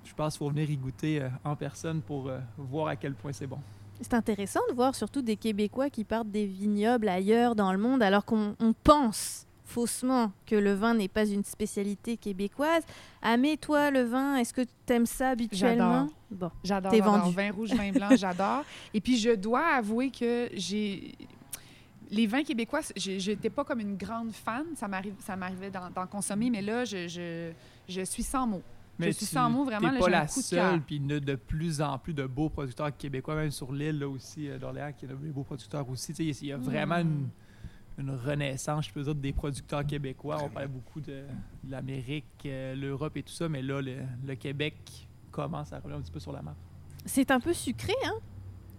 je 0.04 0.12
pense 0.14 0.34
qu'il 0.34 0.38
faut 0.46 0.50
venir 0.50 0.68
y 0.70 0.76
goûter 0.76 1.22
euh, 1.22 1.28
en 1.44 1.56
personne 1.56 2.02
pour 2.02 2.30
voir 2.58 2.88
à 2.88 2.96
quel 2.96 3.14
point 3.14 3.32
c'est 3.32 3.46
bon. 3.46 3.58
C'est 4.00 4.14
intéressant 4.14 4.60
de 4.68 4.74
voir 4.74 4.94
surtout 4.94 5.22
des 5.22 5.36
Québécois 5.36 5.90
qui 5.90 6.04
partent 6.04 6.30
des 6.30 6.46
vignobles 6.46 7.08
ailleurs 7.08 7.54
dans 7.54 7.72
le 7.72 7.78
monde, 7.78 8.02
alors 8.02 8.24
qu'on 8.24 8.54
on 8.60 8.72
pense 8.72 9.46
faussement 9.64 10.32
que 10.46 10.54
le 10.56 10.72
vin 10.72 10.94
n'est 10.94 11.08
pas 11.08 11.26
une 11.26 11.44
spécialité 11.44 12.16
québécoise. 12.16 12.82
Amé, 13.20 13.56
toi, 13.56 13.90
le 13.90 14.02
vin, 14.02 14.36
est-ce 14.36 14.54
que 14.54 14.62
tu 14.62 14.92
aimes 14.92 15.06
ça 15.06 15.30
habituellement? 15.30 16.08
J'adore. 16.08 16.14
Bon. 16.30 16.50
J'adore. 16.64 16.92
T'es 16.92 17.00
vendu. 17.00 17.34
Vin 17.34 17.52
rouge, 17.52 17.74
vin 17.74 17.92
blanc, 17.92 18.08
j'adore. 18.16 18.64
Et 18.94 19.00
puis, 19.00 19.18
je 19.18 19.30
dois 19.30 19.66
avouer 19.66 20.10
que 20.10 20.48
j'ai. 20.54 21.14
Les 22.10 22.26
vins 22.26 22.42
québécois, 22.42 22.80
je 22.96 23.30
n'étais 23.30 23.50
pas 23.50 23.64
comme 23.64 23.80
une 23.80 23.96
grande 23.96 24.32
fan. 24.32 24.64
Ça 24.74 24.88
m'arrivait 24.88 25.70
d'en 25.70 25.90
d'en 25.90 26.06
consommer, 26.06 26.48
mais 26.48 26.62
là, 26.62 26.86
je, 26.86 27.06
je, 27.06 27.52
je 27.86 28.00
suis 28.02 28.22
sans 28.22 28.46
mots. 28.46 28.62
Je 28.98 29.10
suis 29.10 29.26
sans 29.26 29.48
mots, 29.50 29.64
vraiment, 29.64 29.90
t'es 29.92 29.98
pas 29.98 30.08
la 30.08 30.24
de 30.24 30.30
seule, 30.30 30.80
puis 30.82 30.96
il 30.96 31.10
y 31.10 31.14
a 31.14 31.20
de 31.20 31.34
plus 31.36 31.80
en 31.80 31.98
plus 31.98 32.14
de 32.14 32.26
beaux 32.26 32.48
producteurs 32.48 32.96
québécois, 32.96 33.34
même 33.36 33.50
sur 33.50 33.72
l'île 33.72 33.98
là 33.98 34.08
aussi, 34.08 34.48
euh, 34.48 34.58
d'Orléans, 34.58 34.92
qui 34.96 35.04
a 35.04 35.08
des 35.08 35.14
beaux 35.14 35.44
producteurs 35.44 35.88
aussi. 35.88 36.12
Tu 36.12 36.32
sais, 36.32 36.44
Il 36.44 36.48
y 36.48 36.52
a 36.52 36.56
vraiment 36.56 36.96
une, 36.96 37.28
une 37.98 38.10
renaissance, 38.10 38.86
je 38.88 38.92
peux 38.92 39.02
dire, 39.02 39.14
des 39.14 39.32
producteurs 39.32 39.86
québécois. 39.86 40.38
On 40.42 40.48
parlait 40.48 40.68
beaucoup 40.68 41.00
de, 41.00 41.22
de 41.64 41.70
l'Amérique, 41.70 42.26
euh, 42.46 42.74
l'Europe 42.74 43.16
et 43.16 43.22
tout 43.22 43.32
ça, 43.32 43.48
mais 43.48 43.62
là, 43.62 43.80
le, 43.80 43.96
le 44.26 44.34
Québec 44.34 45.08
commence 45.30 45.72
à 45.72 45.76
revenir 45.76 45.96
un 45.98 46.00
petit 46.00 46.12
peu 46.12 46.20
sur 46.20 46.32
la 46.32 46.42
map. 46.42 46.54
C'est 47.04 47.30
un 47.30 47.40
peu 47.40 47.52
sucré, 47.52 47.94
hein? 48.04 48.14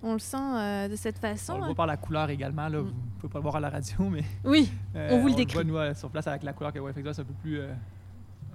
On 0.01 0.13
le 0.13 0.19
sent 0.19 0.37
euh, 0.37 0.87
de 0.87 0.95
cette 0.95 1.17
façon. 1.17 1.53
On 1.53 1.57
le 1.57 1.63
hein? 1.63 1.65
voit 1.67 1.75
par 1.75 1.87
la 1.87 1.97
couleur 1.97 2.29
également. 2.29 2.69
Là. 2.69 2.79
Mm. 2.79 2.83
Vous 2.83 2.89
ne 2.89 3.19
pouvez 3.19 3.31
pas 3.33 3.39
le 3.39 3.43
voir 3.43 3.55
à 3.57 3.59
la 3.59 3.69
radio, 3.69 3.97
mais 4.09 4.23
Oui. 4.45 4.71
euh, 4.95 5.09
On 5.11 5.19
vous 5.19 5.27
le 5.27 5.33
voit, 5.33 5.37
décrit. 5.45 5.65
nous, 5.65 5.77
euh, 5.77 5.93
sur 5.93 6.09
place 6.09 6.27
avec 6.27 6.43
la 6.43 6.53
couleur, 6.53 6.71
que, 6.71 6.79
ouais, 6.79 6.91
effectivement, 6.91 7.13
c'est 7.13 7.21
un 7.21 7.25
peu 7.25 7.33
plus... 7.33 7.59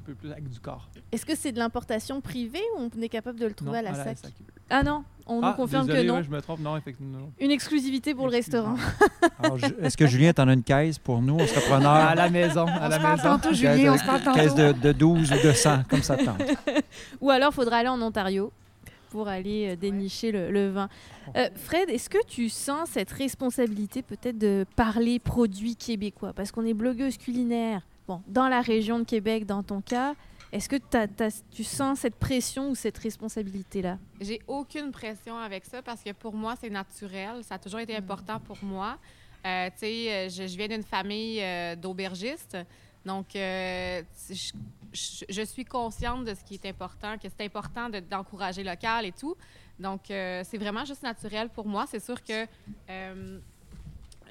un 0.04 0.06
peu 0.06 0.14
plus 0.14 0.30
avec 0.30 0.48
du 0.50 0.60
corps. 0.60 0.88
Est-ce 1.12 1.24
que 1.24 1.34
c'est 1.34 1.50
de 1.52 1.58
l'importation 1.58 2.20
privée 2.20 2.62
ou 2.76 2.88
on 2.96 3.00
est 3.02 3.08
capable 3.08 3.40
de 3.40 3.46
le 3.46 3.54
trouver 3.54 3.72
Non, 3.72 3.78
à 3.78 3.82
la 3.82 3.94
SAC 3.94 4.18
SAQ. 4.18 4.34
Ah 4.70 4.82
non, 4.82 5.02
on 5.26 5.40
nous 5.40 5.46
Ah, 5.46 5.54
confirme 5.56 5.86
désolé, 5.86 6.02
que 6.04 6.08
non. 6.08 6.16
ouais, 6.18 6.24
je 6.24 6.30
me 6.30 6.40
trompe. 6.42 6.60
Non, 6.60 6.76
effectivement. 6.76 7.18
non. 7.18 7.32
Une 7.40 7.50
exclusivité 7.50 8.14
pour 8.14 8.26
le 8.26 8.32
restaurant. 8.32 8.76
Est-ce 9.82 9.96
que 9.96 10.06
Julien, 10.06 10.32
t'en 10.32 10.48
as 10.48 10.52
une 10.54 10.62
caisse 10.62 10.98
pour 10.98 11.20
nous? 11.22 11.34
On 11.36 11.46
serait 11.46 11.60
preneur. 11.62 11.90
À 11.90 12.14
la 12.14 12.28
maison, 12.30 12.66
à 12.66 12.86
On 12.86 12.88
la 12.88 12.96
se 12.96 13.00
parle 13.02 13.16
maison. 13.16 13.28
tantôt, 13.30 13.52
Julien, 13.54 13.76
de- 13.84 13.90
on 13.90 13.98
se 13.98 14.04
parle 14.04 14.22
tantôt. 14.22 14.38
Caisse 14.40 14.54
de, 14.54 14.72
de 14.72 14.92
12 14.92 15.32
ou 15.32 15.46
de 15.46 15.52
100, 15.52 15.84
comme 15.88 16.02
ça 16.02 16.16
te 16.16 16.24
tente. 16.24 16.42
Ou 17.20 17.30
alors, 17.30 17.52
faudra 17.54 17.78
aller 17.78 17.88
en 17.88 18.00
Ontario 18.02 18.52
pour 19.10 19.28
aller 19.28 19.68
euh, 19.72 19.76
dénicher 19.76 20.32
le, 20.32 20.50
le 20.50 20.70
vin. 20.70 20.88
Euh, 21.36 21.48
Fred, 21.54 21.88
est-ce 21.88 22.10
que 22.10 22.18
tu 22.26 22.48
sens 22.48 22.90
cette 22.90 23.12
responsabilité 23.12 24.02
peut-être 24.02 24.38
de 24.38 24.66
parler 24.76 25.18
produits 25.18 25.76
québécois? 25.76 26.32
Parce 26.34 26.50
qu'on 26.52 26.64
est 26.66 26.74
blogueuse 26.74 27.16
culinaire, 27.16 27.82
bon, 28.08 28.22
dans 28.26 28.48
la 28.48 28.60
région 28.60 28.98
de 28.98 29.04
Québec, 29.04 29.46
dans 29.46 29.62
ton 29.62 29.80
cas. 29.80 30.14
Est-ce 30.52 30.68
que 30.68 30.76
tu 31.50 31.64
sens 31.64 31.98
cette 32.00 32.14
pression 32.14 32.70
ou 32.70 32.74
cette 32.76 32.96
responsabilité-là? 32.98 33.98
J'ai 34.20 34.40
aucune 34.46 34.92
pression 34.92 35.36
avec 35.36 35.64
ça 35.64 35.82
parce 35.82 36.00
que 36.02 36.12
pour 36.12 36.32
moi, 36.34 36.54
c'est 36.60 36.70
naturel. 36.70 37.42
Ça 37.42 37.56
a 37.56 37.58
toujours 37.58 37.80
été 37.80 37.96
important 37.96 38.38
pour 38.38 38.62
moi. 38.62 38.96
Euh, 39.44 39.66
tu 39.70 39.78
sais, 39.78 40.12
euh, 40.12 40.28
je, 40.28 40.46
je 40.46 40.56
viens 40.56 40.68
d'une 40.68 40.84
famille 40.84 41.42
euh, 41.42 41.74
d'aubergistes. 41.74 42.56
Donc, 43.04 43.34
euh, 43.34 44.02
je, 44.30 44.52
je- 44.92 45.24
je 45.28 45.42
suis 45.42 45.64
consciente 45.64 46.24
de 46.24 46.34
ce 46.34 46.44
qui 46.44 46.54
est 46.54 46.66
important, 46.66 47.18
que 47.18 47.26
c'est 47.28 47.44
important 47.44 47.88
de- 47.90 47.98
d'encourager 48.00 48.62
local 48.62 49.06
et 49.06 49.12
tout. 49.12 49.34
Donc, 49.80 50.02
c'est 50.06 50.56
vraiment 50.56 50.84
juste 50.84 51.02
naturel 51.02 51.48
pour 51.48 51.66
moi. 51.66 51.84
C'est 51.88 51.98
sûr 52.02 52.22
que 52.22 52.44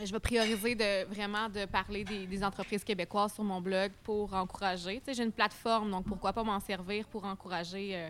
je 0.03 0.11
vais 0.11 0.19
prioriser 0.19 0.75
de 0.75 1.05
vraiment 1.05 1.49
de 1.49 1.65
parler 1.65 2.03
des, 2.03 2.25
des 2.25 2.43
entreprises 2.43 2.83
québécoises 2.83 3.33
sur 3.33 3.43
mon 3.43 3.61
blog 3.61 3.91
pour 4.03 4.33
encourager. 4.33 4.99
Tu 4.99 5.05
sais, 5.05 5.13
j'ai 5.13 5.23
une 5.23 5.31
plateforme, 5.31 5.91
donc 5.91 6.05
pourquoi 6.05 6.33
pas 6.33 6.43
m'en 6.43 6.59
servir 6.59 7.07
pour 7.07 7.25
encourager 7.25 7.95
euh, 7.95 8.09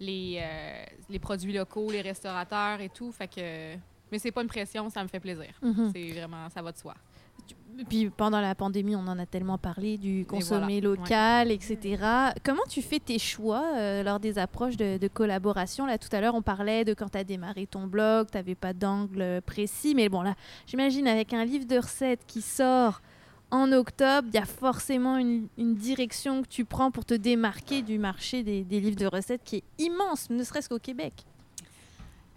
les, 0.00 0.38
euh, 0.40 0.84
les 1.08 1.18
produits 1.18 1.52
locaux, 1.52 1.90
les 1.90 2.00
restaurateurs 2.00 2.80
et 2.80 2.88
tout. 2.88 3.12
Fait 3.12 3.28
que, 3.28 3.74
mais 4.10 4.18
c'est 4.18 4.32
pas 4.32 4.42
une 4.42 4.48
pression, 4.48 4.88
ça 4.90 5.02
me 5.02 5.08
fait 5.08 5.20
plaisir. 5.20 5.52
Mhm. 5.62 5.90
C'est 5.92 6.12
vraiment, 6.12 6.48
ça 6.50 6.62
va 6.62 6.72
de 6.72 6.78
soi. 6.78 6.94
Puis 7.88 8.10
pendant 8.10 8.40
la 8.40 8.54
pandémie, 8.54 8.96
on 8.96 9.06
en 9.06 9.18
a 9.18 9.26
tellement 9.26 9.58
parlé 9.58 9.98
du 9.98 10.26
consommer 10.26 10.80
voilà, 10.80 10.96
local, 10.96 11.50
etc. 11.52 12.02
Comment 12.44 12.64
tu 12.68 12.82
fais 12.82 12.98
tes 12.98 13.18
choix 13.18 13.64
euh, 13.76 14.02
lors 14.02 14.18
des 14.18 14.38
approches 14.38 14.76
de, 14.76 14.98
de 14.98 15.08
collaboration? 15.08 15.86
Là, 15.86 15.96
tout 15.96 16.08
à 16.10 16.20
l'heure, 16.20 16.34
on 16.34 16.42
parlait 16.42 16.84
de 16.84 16.92
quand 16.94 17.10
tu 17.10 17.18
as 17.18 17.24
démarré 17.24 17.66
ton 17.66 17.86
blog, 17.86 18.28
tu 18.32 18.36
n'avais 18.36 18.56
pas 18.56 18.72
d'angle 18.72 19.40
précis. 19.46 19.94
Mais 19.94 20.08
bon, 20.08 20.22
là, 20.22 20.34
j'imagine 20.66 21.06
avec 21.06 21.32
un 21.32 21.44
livre 21.44 21.66
de 21.66 21.76
recettes 21.76 22.24
qui 22.26 22.42
sort 22.42 23.00
en 23.50 23.72
octobre, 23.72 24.28
il 24.30 24.34
y 24.34 24.38
a 24.38 24.44
forcément 24.44 25.16
une, 25.16 25.48
une 25.56 25.74
direction 25.74 26.42
que 26.42 26.48
tu 26.48 26.64
prends 26.64 26.90
pour 26.90 27.04
te 27.04 27.14
démarquer 27.14 27.82
du 27.82 27.98
marché 27.98 28.42
des, 28.42 28.62
des 28.62 28.80
livres 28.80 28.98
de 28.98 29.06
recettes 29.06 29.42
qui 29.44 29.56
est 29.56 29.64
immense, 29.78 30.28
ne 30.28 30.42
serait-ce 30.44 30.68
qu'au 30.68 30.78
Québec. 30.78 31.24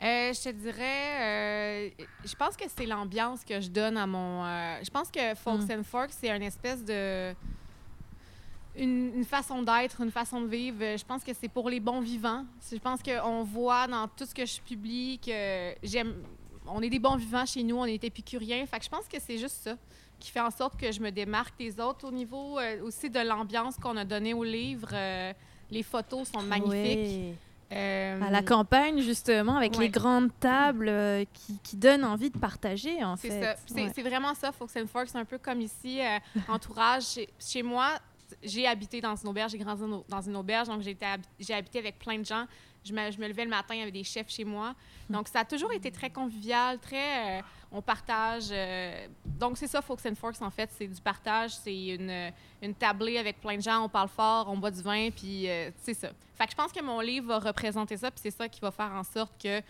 Euh, 0.03 0.33
je 0.33 0.41
te 0.43 0.49
dirais, 0.49 1.21
euh, 1.21 1.89
je 2.25 2.35
pense 2.35 2.57
que 2.57 2.63
c'est 2.75 2.87
l'ambiance 2.87 3.43
que 3.43 3.61
je 3.61 3.69
donne 3.69 3.97
à 3.97 4.07
mon. 4.07 4.43
euh, 4.45 4.79
je 4.83 4.89
pense 4.89 5.11
que 5.11 5.35
Folks 5.35 5.69
and 5.69 5.83
Forks, 5.83 6.11
c'est 6.11 6.29
une 6.35 6.41
espèce 6.41 6.83
de. 6.83 7.35
une, 8.75 9.11
une 9.15 9.25
façon 9.25 9.61
d'être, 9.61 10.01
une 10.01 10.09
façon 10.09 10.41
de 10.41 10.47
vivre. 10.47 10.79
Je 10.97 11.05
pense 11.05 11.23
que 11.23 11.31
c'est 11.39 11.49
pour 11.49 11.69
les 11.69 11.79
bons 11.79 11.99
vivants. 12.01 12.45
Je 12.71 12.77
pense 12.77 13.01
qu'on 13.03 13.43
voit 13.43 13.85
dans 13.85 14.07
tout 14.07 14.25
ce 14.25 14.33
que 14.33 14.45
je 14.45 14.59
publie 14.61 15.19
que 15.19 15.75
j'aime. 15.83 16.15
On 16.65 16.81
est 16.81 16.89
des 16.89 16.99
bons 16.99 17.15
vivants 17.15 17.45
chez 17.45 17.61
nous, 17.61 17.77
on 17.77 17.85
est 17.85 18.03
épicuriens. 18.03 18.65
Fait 18.65 18.79
que 18.79 18.85
je 18.85 18.89
pense 18.89 19.07
que 19.07 19.19
c'est 19.19 19.37
juste 19.37 19.57
ça 19.63 19.75
qui 20.19 20.31
fait 20.31 20.39
en 20.41 20.51
sorte 20.51 20.79
que 20.79 20.91
je 20.91 20.99
me 20.99 21.09
démarque 21.11 21.57
des 21.59 21.79
autres 21.79 22.07
au 22.07 22.11
niveau 22.11 22.59
aussi 22.83 23.09
de 23.09 23.19
l'ambiance 23.19 23.75
qu'on 23.77 23.97
a 23.97 24.05
donnée 24.05 24.33
au 24.33 24.43
livre. 24.43 24.89
Les 25.71 25.83
photos 25.83 26.29
sont 26.29 26.41
magnifiques. 26.41 27.35
Euh, 27.72 28.22
À 28.22 28.30
la 28.30 28.41
campagne, 28.43 28.99
justement, 29.01 29.55
avec 29.55 29.74
Ouais. 29.74 29.86
les 29.86 29.89
grandes 29.89 30.30
tables 30.39 30.89
euh, 30.89 31.24
qui, 31.34 31.57
qui 31.63 31.78
donnent 31.78 32.03
envie 32.03 32.30
de 32.30 32.38
partager, 32.38 33.03
en 33.03 33.15
C'est 33.15 33.30
fait. 33.30 33.41
ça. 33.43 33.55
C'est 33.65 34.03
Ouais. 34.03 34.09
vraiment 34.09 34.34
ça, 34.34 34.51
Fox 34.51 34.76
and 34.78 34.88
Forks, 34.88 35.15
un 35.15 35.26
peu 35.26 35.38
comme 35.38 35.61
ici, 35.61 36.01
euh, 36.01 36.17
entourage. 36.49 37.03
Chez, 37.03 37.30
chez 37.39 37.63
moi, 37.63 37.91
j'ai 38.43 38.67
habité 38.67 38.99
dans 39.01 39.15
une 39.15 39.30
auberge, 39.30 39.51
j'ai 39.51 39.57
grandi 39.57 39.84
dans- 40.09 40.22
une 40.22 40.36
auberge, 40.36 40.67
donc 40.67 40.82
j'ai 40.82 40.97
hab- 41.01 41.22
habité 41.57 41.80
avec 41.80 41.97
plein 41.99 42.17
de 42.19 42.26
gens. 42.26 42.45
Je 42.84 42.93
me, 42.93 43.11
je 43.11 43.19
me 43.19 43.28
levais 43.28 43.43
le 43.43 43.49
matin, 43.51 43.76
il 43.76 43.80
y 43.80 43.84
avait 43.84 43.91
des 43.91 44.03
chefs 44.03 44.30
chez 44.30 44.43
moi. 44.43 44.74
Donc, 45.09 45.28
ça 45.28 45.41
a 45.41 45.45
toujours 45.45 45.72
été 45.72 45.91
très 45.91 46.09
convivial, 46.09 46.80
très... 46.80 47.41
on 47.72 47.82
partage. 47.82 48.45
euh, 48.51 49.07
donc, 49.26 49.57
c'est 49.57 49.67
ça, 49.67 49.82
Fox 49.82 50.05
and 50.05 50.15
Forks, 50.15 50.41
en 50.41 50.49
fait. 50.49 50.69
C'est 50.78 50.88
du 50.88 51.01
partage. 51.01 51.51
C'est 51.51 51.88
une, 51.95 52.32
une 52.61 52.74
tablée 52.76 53.17
avec 53.17 53.39
plein 53.39 53.55
de 53.57 53.61
gens. 53.61 53.86
On 53.86 53.89
parle 53.89 54.09
fort, 54.09 54.47
on 54.49 54.57
boit 54.57 54.72
du 54.72 54.82
vin, 54.82 55.09
puis 55.11 55.49
euh, 55.49 55.69
c'est 55.82 55.93
ça. 55.93 56.09
Fait 56.36 56.45
que 56.45 56.51
je 56.51 56.55
pense 56.55 56.72
que 56.72 56.84
mon 56.84 56.99
livre 56.99 57.28
va 57.28 57.39
représenter 57.39 57.97
ça, 57.97 58.09
puis 58.11 58.19
c'est 58.24 58.32
ça 58.32 58.49
qui 58.49 58.59
va 58.59 58.72
faire 58.72 58.91
en 58.93 59.03
sorte 59.03 59.32
que 59.41 59.61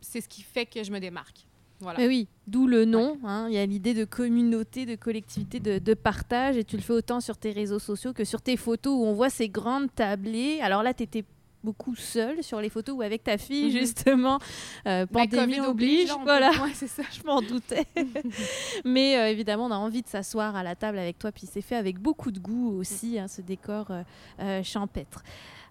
c'est 0.00 0.20
ce 0.20 0.28
qui 0.28 0.42
fait 0.42 0.66
que 0.66 0.82
je 0.82 0.90
me 0.92 0.98
démarque. 1.00 1.46
Voilà. 1.80 1.98
Mais 1.98 2.06
oui, 2.06 2.28
d'où 2.46 2.68
le 2.68 2.84
nom. 2.84 3.18
hein. 3.24 3.46
Il 3.48 3.54
y 3.54 3.58
a 3.58 3.66
l'idée 3.66 3.92
de 3.92 4.04
communauté, 4.04 4.86
de 4.86 4.94
collectivité, 4.94 5.58
de, 5.58 5.78
de 5.80 5.94
partage. 5.94 6.56
Et 6.56 6.62
tu 6.62 6.76
le 6.76 6.82
fais 6.82 6.92
autant 6.92 7.20
sur 7.20 7.36
tes 7.36 7.50
réseaux 7.50 7.80
sociaux 7.80 8.12
que 8.12 8.24
sur 8.24 8.40
tes 8.40 8.56
photos 8.56 8.92
où 8.96 9.04
on 9.04 9.14
voit 9.14 9.30
ces 9.30 9.48
grandes 9.48 9.92
tablées. 9.92 10.60
Alors 10.60 10.84
là, 10.84 10.94
tu 10.94 11.02
étais 11.02 11.24
beaucoup 11.64 11.94
seule 11.94 12.42
sur 12.42 12.60
les 12.60 12.68
photos 12.68 12.96
ou 12.96 13.02
avec 13.02 13.22
ta 13.24 13.38
fille, 13.38 13.66
Mhm. 13.66 13.70
justement. 13.80 14.38
Euh, 14.86 15.06
pandémie 15.06 15.56
COVID 15.56 15.68
oblige. 15.68 16.08
là, 16.08 16.14
peut- 16.16 16.22
voilà, 16.24 16.50
ouais, 16.62 16.72
c'est 16.74 16.88
ça. 16.88 17.02
je 17.12 17.22
m'en 17.24 17.40
doutais. 17.40 17.86
Mais 18.84 19.16
euh, 19.18 19.28
évidemment, 19.30 19.66
on 19.66 19.70
a 19.70 19.76
envie 19.76 20.02
de 20.02 20.08
s'asseoir 20.08 20.56
à 20.56 20.62
la 20.62 20.74
table 20.74 20.98
avec 20.98 21.18
toi. 21.18 21.32
Puis 21.32 21.48
c'est 21.50 21.60
fait 21.62 21.76
avec 21.76 21.98
beaucoup 21.98 22.30
de 22.30 22.38
goût 22.38 22.76
aussi, 22.78 23.18
hein, 23.18 23.28
ce 23.28 23.40
décor 23.42 23.86
euh, 23.90 24.02
euh, 24.40 24.62
champêtre. 24.62 25.22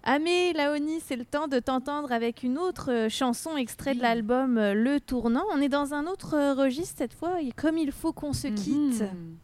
Amé, 0.04 0.52
Laoni, 0.54 1.00
c'est 1.06 1.16
le 1.16 1.26
temps 1.26 1.48
de 1.48 1.60
t'entendre 1.60 2.12
avec 2.12 2.42
une 2.42 2.58
autre 2.58 3.08
chanson 3.10 3.56
extrait 3.56 3.94
de 3.94 4.02
l'album 4.02 4.56
Le 4.56 5.00
Tournant. 5.00 5.44
On 5.54 5.62
est 5.62 5.70
dans 5.70 5.94
un 5.94 6.08
autre 6.08 6.56
registre 6.56 6.96
cette 6.98 7.14
fois, 7.14 7.40
et 7.42 7.52
comme 7.52 7.78
il 7.78 7.92
faut 7.92 8.12
qu'on 8.12 8.34
se 8.34 8.48
quitte. 8.48 9.02
Mhm. 9.02 9.38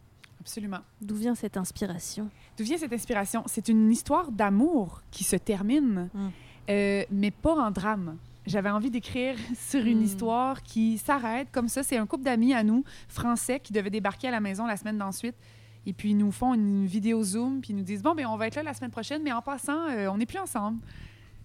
Absolument. 0.48 0.78
D'où 1.02 1.14
vient 1.14 1.34
cette 1.34 1.58
inspiration? 1.58 2.30
D'où 2.56 2.64
vient 2.64 2.78
cette 2.78 2.94
inspiration? 2.94 3.42
C'est 3.44 3.68
une 3.68 3.90
histoire 3.90 4.32
d'amour 4.32 5.02
qui 5.10 5.22
se 5.22 5.36
termine, 5.36 6.08
Mm. 6.14 6.28
euh, 6.70 7.02
mais 7.10 7.30
pas 7.30 7.54
en 7.54 7.70
drame. 7.70 8.16
J'avais 8.46 8.70
envie 8.70 8.90
d'écrire 8.90 9.36
sur 9.68 9.84
une 9.84 9.98
Mm. 10.00 10.04
histoire 10.04 10.62
qui 10.62 10.96
s'arrête 10.96 11.48
comme 11.52 11.68
ça. 11.68 11.82
C'est 11.82 11.98
un 11.98 12.06
couple 12.06 12.24
d'amis 12.24 12.54
à 12.54 12.62
nous, 12.62 12.82
français, 13.08 13.60
qui 13.60 13.74
devaient 13.74 13.90
débarquer 13.90 14.28
à 14.28 14.30
la 14.30 14.40
maison 14.40 14.64
la 14.64 14.78
semaine 14.78 14.96
d'ensuite. 14.96 15.36
Et 15.84 15.92
puis, 15.92 16.10
ils 16.12 16.16
nous 16.16 16.32
font 16.32 16.54
une 16.54 16.86
vidéo 16.86 17.22
Zoom, 17.22 17.60
puis 17.60 17.74
ils 17.74 17.76
nous 17.76 17.82
disent 17.84 18.02
Bon, 18.02 18.14
ben 18.14 18.24
on 18.26 18.38
va 18.38 18.46
être 18.46 18.56
là 18.56 18.62
la 18.62 18.72
semaine 18.72 18.90
prochaine, 18.90 19.22
mais 19.22 19.32
en 19.32 19.42
passant, 19.42 19.86
euh, 19.90 20.08
on 20.10 20.16
n'est 20.16 20.24
plus 20.26 20.38
ensemble. 20.38 20.78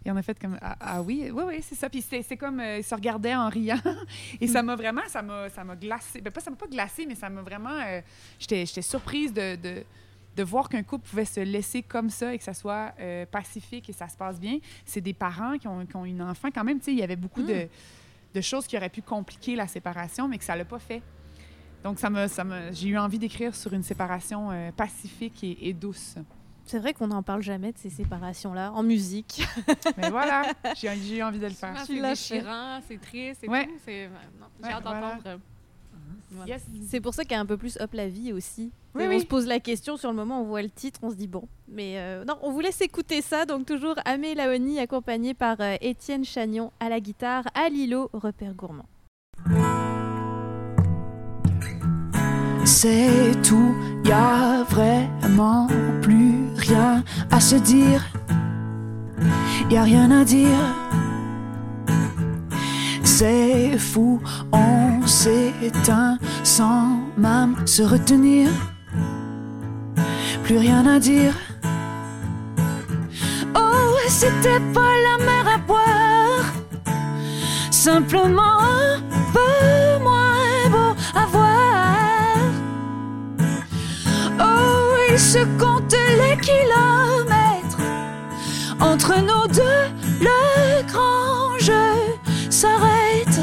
Et 0.06 0.12
on 0.12 0.16
a 0.18 0.22
fait 0.22 0.38
comme 0.40 0.58
Ah, 0.62 0.76
ah 0.80 1.02
oui, 1.02 1.30
oui, 1.34 1.44
oui, 1.48 1.60
c'est 1.62 1.76
ça. 1.76 1.90
Puis 1.90 2.02
c'est 2.02 2.22
c'est 2.24 2.38
comme 2.38 2.60
euh, 2.60 2.80
ils 2.80 2.84
se 2.84 2.94
regardaient 2.94 3.36
en 3.36 3.48
riant. 3.50 3.80
Et 4.42 4.48
ça 4.48 4.62
m'a 4.62 4.76
vraiment, 4.76 5.02
ça 5.08 5.22
m'a 5.22 5.50
ça 5.50 5.64
m'a 5.64 5.76
glacé. 5.76 6.20
Ben, 6.22 6.32
pas, 6.32 6.42
ça 6.42 6.50
m'a 6.52 6.58
pas 6.58 6.68
glacé, 6.68 7.06
mais 7.06 7.16
ça 7.16 7.30
m'a 7.30 7.42
vraiment. 7.42 7.70
euh, 7.72 8.02
J'étais 8.40 8.66
j'étais 8.66 8.82
surprise 8.82 9.32
de, 9.34 9.56
de, 9.56 9.84
de 10.36 10.44
voir 10.44 10.68
qu'un 10.68 10.84
couple 10.84 11.08
pouvait 11.08 11.26
se 11.26 11.40
laisser 11.40 11.84
comme 11.84 12.10
ça 12.10 12.34
et 12.34 12.38
que 12.38 12.44
ça 12.44 12.54
soit 12.54 12.94
euh, 13.00 13.26
pacifique 13.26 13.90
et 13.90 13.94
ça 13.94 14.08
se 14.10 14.18
passe 14.18 14.40
bien. 14.40 14.58
C'est 14.86 15.00
des 15.02 15.14
parents 15.14 15.58
qui 15.58 15.68
ont, 15.68 15.86
qui 15.86 15.96
ont 15.96 16.06
une 16.06 16.22
enfant. 16.22 16.50
Quand 16.54 16.64
même, 16.64 16.80
tu 16.80 16.86
sais, 16.86 16.92
il 16.92 17.00
y 17.00 17.04
avait 17.04 17.16
beaucoup 17.16 17.44
de, 17.44 17.68
de 18.34 18.42
choses 18.42 18.68
qui 18.68 18.76
auraient 18.76 18.90
pu 18.90 19.02
compliquer 19.04 19.56
la 19.56 19.68
séparation, 19.68 20.28
mais 20.28 20.38
que 20.38 20.44
ça 20.44 20.56
l'a 20.56 20.66
pas 20.66 20.80
fait. 20.80 21.02
Donc, 21.84 22.00
ça 22.00 22.10
me, 22.10 22.28
ça 22.28 22.44
me, 22.44 22.72
j'ai 22.72 22.90
eu 22.90 22.98
envie 22.98 23.20
d'écrire 23.20 23.54
sur 23.56 23.74
une 23.74 23.84
séparation 23.84 24.52
euh, 24.52 24.72
pacifique 24.72 25.44
et, 25.44 25.70
et 25.70 25.74
douce. 25.74 26.16
C'est 26.66 26.80
vrai 26.80 26.94
qu'on 26.94 27.08
n'en 27.08 27.24
parle 27.24 27.42
jamais 27.42 27.72
de 27.72 27.78
ces 27.78 27.90
séparations-là, 27.90 28.72
en 28.74 28.84
musique. 28.84 29.46
Mais 29.98 30.10
voilà, 30.10 30.44
j'ai, 30.76 31.22
envie 31.22 31.40
de 31.40 31.48
le 31.48 31.54
faire. 31.54 31.76
C'est 31.86 32.02
déchirant, 32.02 32.80
c'est 32.88 33.02
triste 33.02 33.46
Ouais. 33.48 33.66
tout. 33.66 33.74
C'est... 33.86 34.10
J'ai 34.64 34.70
hâte 34.70 34.84
d'entendre. 34.84 35.40
voilà. 36.32 36.54
Yes. 36.54 36.64
C'est 36.88 37.02
pour 37.02 37.14
ça 37.14 37.24
qu'il 37.24 37.34
y 37.34 37.36
a 37.36 37.40
un 37.40 37.46
peu 37.46 37.58
plus 37.58 37.78
Hop 37.80 37.94
la 37.94 38.08
vie 38.08 38.34
aussi. 38.34 38.72
Oui, 38.96 39.06
oui. 39.08 39.16
On 39.18 39.20
se 39.20 39.26
pose 39.26 39.46
la 39.46 39.60
question 39.60 39.98
sur 39.98 40.10
le 40.10 40.16
moment, 40.16 40.42
on 40.42 40.46
voit 40.46 40.62
le 40.62 40.70
titre, 40.70 41.00
on 41.04 41.10
se 41.10 41.16
dit 41.16 41.28
bon. 41.28 41.48
Mais 41.68 41.98
euh, 41.98 42.24
non, 42.26 42.38
on 42.42 42.52
vous 42.52 42.60
laisse 42.60 42.82
écouter 42.82 43.22
ça. 43.22 43.46
Donc 43.46 43.66
toujours 43.66 43.96
Amé 44.06 44.36
Laoni 44.36 44.80
accompagné 44.80 45.34
par 45.34 45.58
euh, 45.60 45.76
Étienne 45.82 46.24
Chagnon 46.24 46.72
à 46.80 46.90
la 46.90 47.00
guitare, 47.00 47.44
à 47.56 47.70
Lilo, 47.70 48.10
repère 48.14 48.54
gourmand. 48.54 48.86
C'est 52.66 53.42
tout, 53.44 53.76
y 54.06 54.12
a 54.12 54.64
vraiment 54.64 55.68
plus 56.02 56.23
à 57.32 57.40
se 57.40 57.56
dire. 57.56 58.04
Y 59.70 59.78
a 59.78 59.84
rien 59.84 60.12
à 60.12 60.24
dire. 60.24 60.60
C'est 63.04 63.78
fou, 63.78 64.22
on 64.52 65.06
s'éteint 65.06 66.18
sans 66.44 67.00
même 67.18 67.56
se 67.66 67.84
retenir. 67.84 68.50
Plus 70.44 70.58
rien 70.58 70.86
à 70.86 71.00
dire. 71.00 71.34
Oh, 73.56 73.96
c'était 74.08 74.60
pas 74.74 74.94
la 75.08 75.26
mer 75.26 75.46
à 75.56 75.58
boire. 75.58 76.46
Simplement 77.72 78.64
Se 85.16 85.40
compte 85.60 85.94
les 85.94 86.38
kilomètres 86.42 87.78
entre 88.80 89.16
nous 89.20 89.48
deux. 89.48 89.88
Le 90.20 90.84
grand 90.92 91.58
jeu 91.60 92.18
s'arrête. 92.50 93.40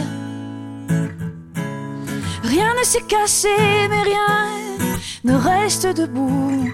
Rien 2.43 2.75
ne 2.79 2.85
s'est 2.85 3.03
cassé, 3.03 3.49
mais 3.89 4.03
rien 4.03 4.69
ne 5.25 5.35
reste 5.35 5.87
debout. 5.87 6.73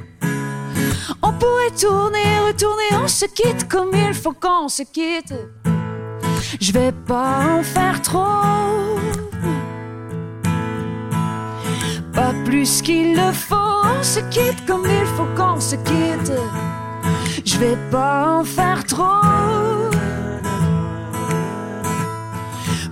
On 1.23 1.33
pourrait 1.33 1.77
tourner, 1.79 2.41
retourner, 2.47 3.05
on 3.05 3.09
se 3.09 3.27
quitte 3.27 3.69
comme 3.69 3.91
il 3.95 4.15
faut 4.15 4.33
qu'on 4.33 4.69
se 4.69 4.83
quitte. 4.83 5.35
Je 6.61 6.73
vais 6.73 6.93
pas 6.93 7.59
en 7.59 7.63
faire 7.63 8.01
trop. 8.03 9.26
Pas 12.17 12.33
plus 12.47 12.81
qu'il 12.81 13.15
le 13.15 13.31
faut, 13.31 13.57
on 13.85 14.03
se 14.03 14.21
quitte 14.31 14.65
comme 14.67 14.87
il 14.87 15.07
faut 15.17 15.29
qu'on 15.37 15.61
se 15.61 15.77
quitte. 15.77 16.33
Je 17.45 17.59
vais 17.59 17.77
pas 17.91 18.39
en 18.39 18.43
faire 18.43 18.83
trop. 18.85 19.91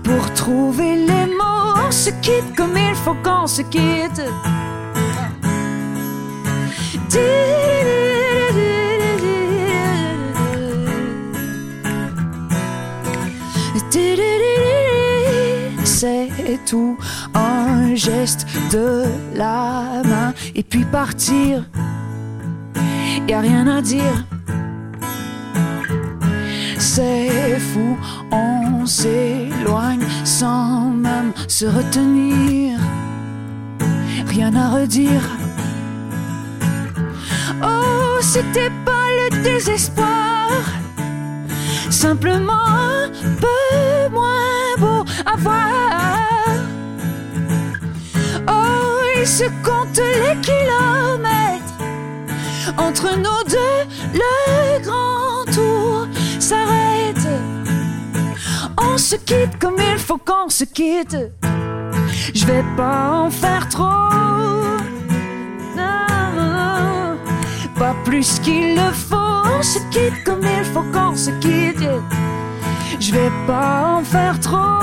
Pour 0.03 0.35
trouver 0.35 0.97
les 0.97 1.27
mots, 1.39 1.72
on 1.89 1.91
se 1.91 2.11
quitte 2.20 2.55
comme 2.55 2.77
il 2.77 2.95
faut 2.97 3.16
qu'on 3.25 3.47
se 3.47 3.62
quitte. 3.62 4.20
C'est 16.47 16.62
tout 16.66 16.99
un 17.32 17.95
geste 17.95 18.47
de 18.70 19.05
la 19.34 20.03
main 20.05 20.34
et 20.55 20.62
puis 20.62 20.84
partir. 20.84 21.64
Y 23.26 23.32
a 23.32 23.40
rien 23.40 23.66
à 23.66 23.80
dire. 23.80 24.26
C'est 26.78 27.59
fou, 27.59 27.97
on 28.30 28.84
s'éloigne 28.84 30.05
sans 30.24 30.90
même 30.90 31.32
se 31.49 31.64
retenir. 31.64 32.78
Rien 34.26 34.55
à 34.55 34.68
redire. 34.68 35.22
Oh, 37.62 38.18
c'était 38.20 38.72
pas 38.84 39.07
le 39.18 39.42
désespoir. 39.42 40.51
Simplement 41.88 42.66
un 42.66 43.09
peu 43.40 44.12
moins 44.12 44.76
beau 44.78 45.05
à 45.24 45.36
voir. 45.38 45.93
Il 49.25 49.29
se 49.29 49.45
compte 49.64 49.97
les 49.97 50.39
kilomètres 50.43 51.79
entre 52.77 53.16
nous 53.16 53.43
deux. 53.49 53.81
Le 54.12 54.83
grand 54.83 55.51
tour 55.51 56.07
s'arrête. 56.39 57.27
On 58.77 58.99
se 58.99 59.16
quitte 59.16 59.59
comme 59.59 59.77
il 59.79 59.99
faut 59.99 60.18
qu'on 60.18 60.51
se 60.51 60.64
quitte. 60.64 61.16
Je 62.35 62.45
vais 62.45 62.62
pas 62.77 63.12
en 63.12 63.31
faire 63.31 63.66
trop. 63.70 64.11
Non, 65.75 67.16
pas 67.79 67.95
plus 68.05 68.39
qu'il 68.41 68.75
le 68.75 68.93
faut, 68.93 69.16
on 69.16 69.62
se 69.62 69.79
quitte 69.91 70.22
comme 70.27 70.43
il 70.43 70.64
faut 70.66 70.85
qu'on 70.93 71.16
se 71.16 71.31
quitte. 71.41 71.89
Je 73.01 73.11
vais 73.11 73.33
pas 73.47 74.01
en 74.01 74.05
faire 74.05 74.39
trop. 74.39 74.75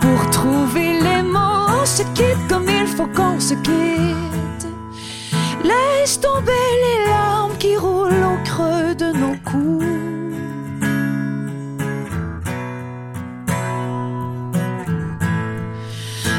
Pour 0.00 0.30
trouver 0.30 1.00
les 1.00 1.22
mots, 1.22 1.66
on 1.80 1.84
se 1.84 2.02
quitte 2.14 2.48
comme 2.48 2.68
il 2.68 2.86
faut 2.86 3.06
qu'on 3.06 3.38
se 3.38 3.54
quitte. 3.54 4.66
Laisse 5.62 6.20
tomber 6.20 6.68
les 6.84 7.10
larmes 7.10 7.56
qui 7.58 7.76
roulent 7.76 8.24
au 8.32 8.38
creux 8.44 8.94
de 8.94 9.12
nos 9.12 9.36
coups. 9.44 9.84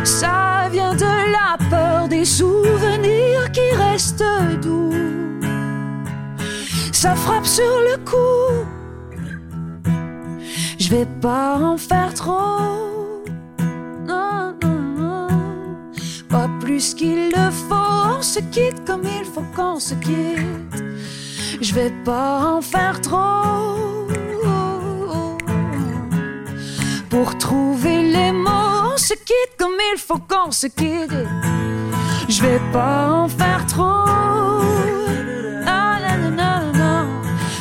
Ça 0.04 0.68
vient 0.72 0.96
de 0.96 1.32
la 1.32 1.58
peur 1.70 2.08
des 2.08 2.26
souvenirs 2.26 3.52
qui 3.52 3.76
restent 3.76 4.24
doux. 4.62 4.94
Ça 6.92 7.16
frappe 7.16 7.46
sur 7.46 7.64
le 7.64 7.98
coup. 7.98 8.66
Je 10.80 10.90
vais 10.90 11.08
pas 11.22 11.58
en 11.58 11.78
faire 11.78 12.14
trop. 12.14 13.01
Non, 14.08 14.54
non, 14.64 14.82
non. 14.98 15.28
Pas 16.30 16.50
plus 16.60 16.94
qu'il 16.94 17.30
le 17.30 17.52
faut. 17.52 17.76
On 18.18 18.22
se 18.22 18.40
quitte 18.40 18.86
comme 18.86 19.04
il 19.04 19.26
faut 19.26 19.46
qu'on 19.56 19.80
se 19.80 19.96
quitte. 19.96 20.84
Je 21.62 21.74
vais 21.74 21.94
pas 22.04 22.56
en 22.56 22.62
faire 22.62 23.00
trop. 23.02 24.08
Pour 27.10 27.38
trouver 27.38 28.02
les 28.12 28.32
mots, 28.32 28.94
on 28.94 28.98
se 28.98 29.14
quitte 29.14 29.56
comme 29.60 29.78
il 29.94 30.00
faut 30.00 30.20
qu'on 30.20 30.52
se 30.52 30.68
quitte. 30.68 31.28
Je 32.30 32.42
vais 32.42 32.62
pas 32.72 33.10
en 33.12 33.28
faire 33.28 33.66
trop. 33.68 34.06
Ah. 35.68 35.92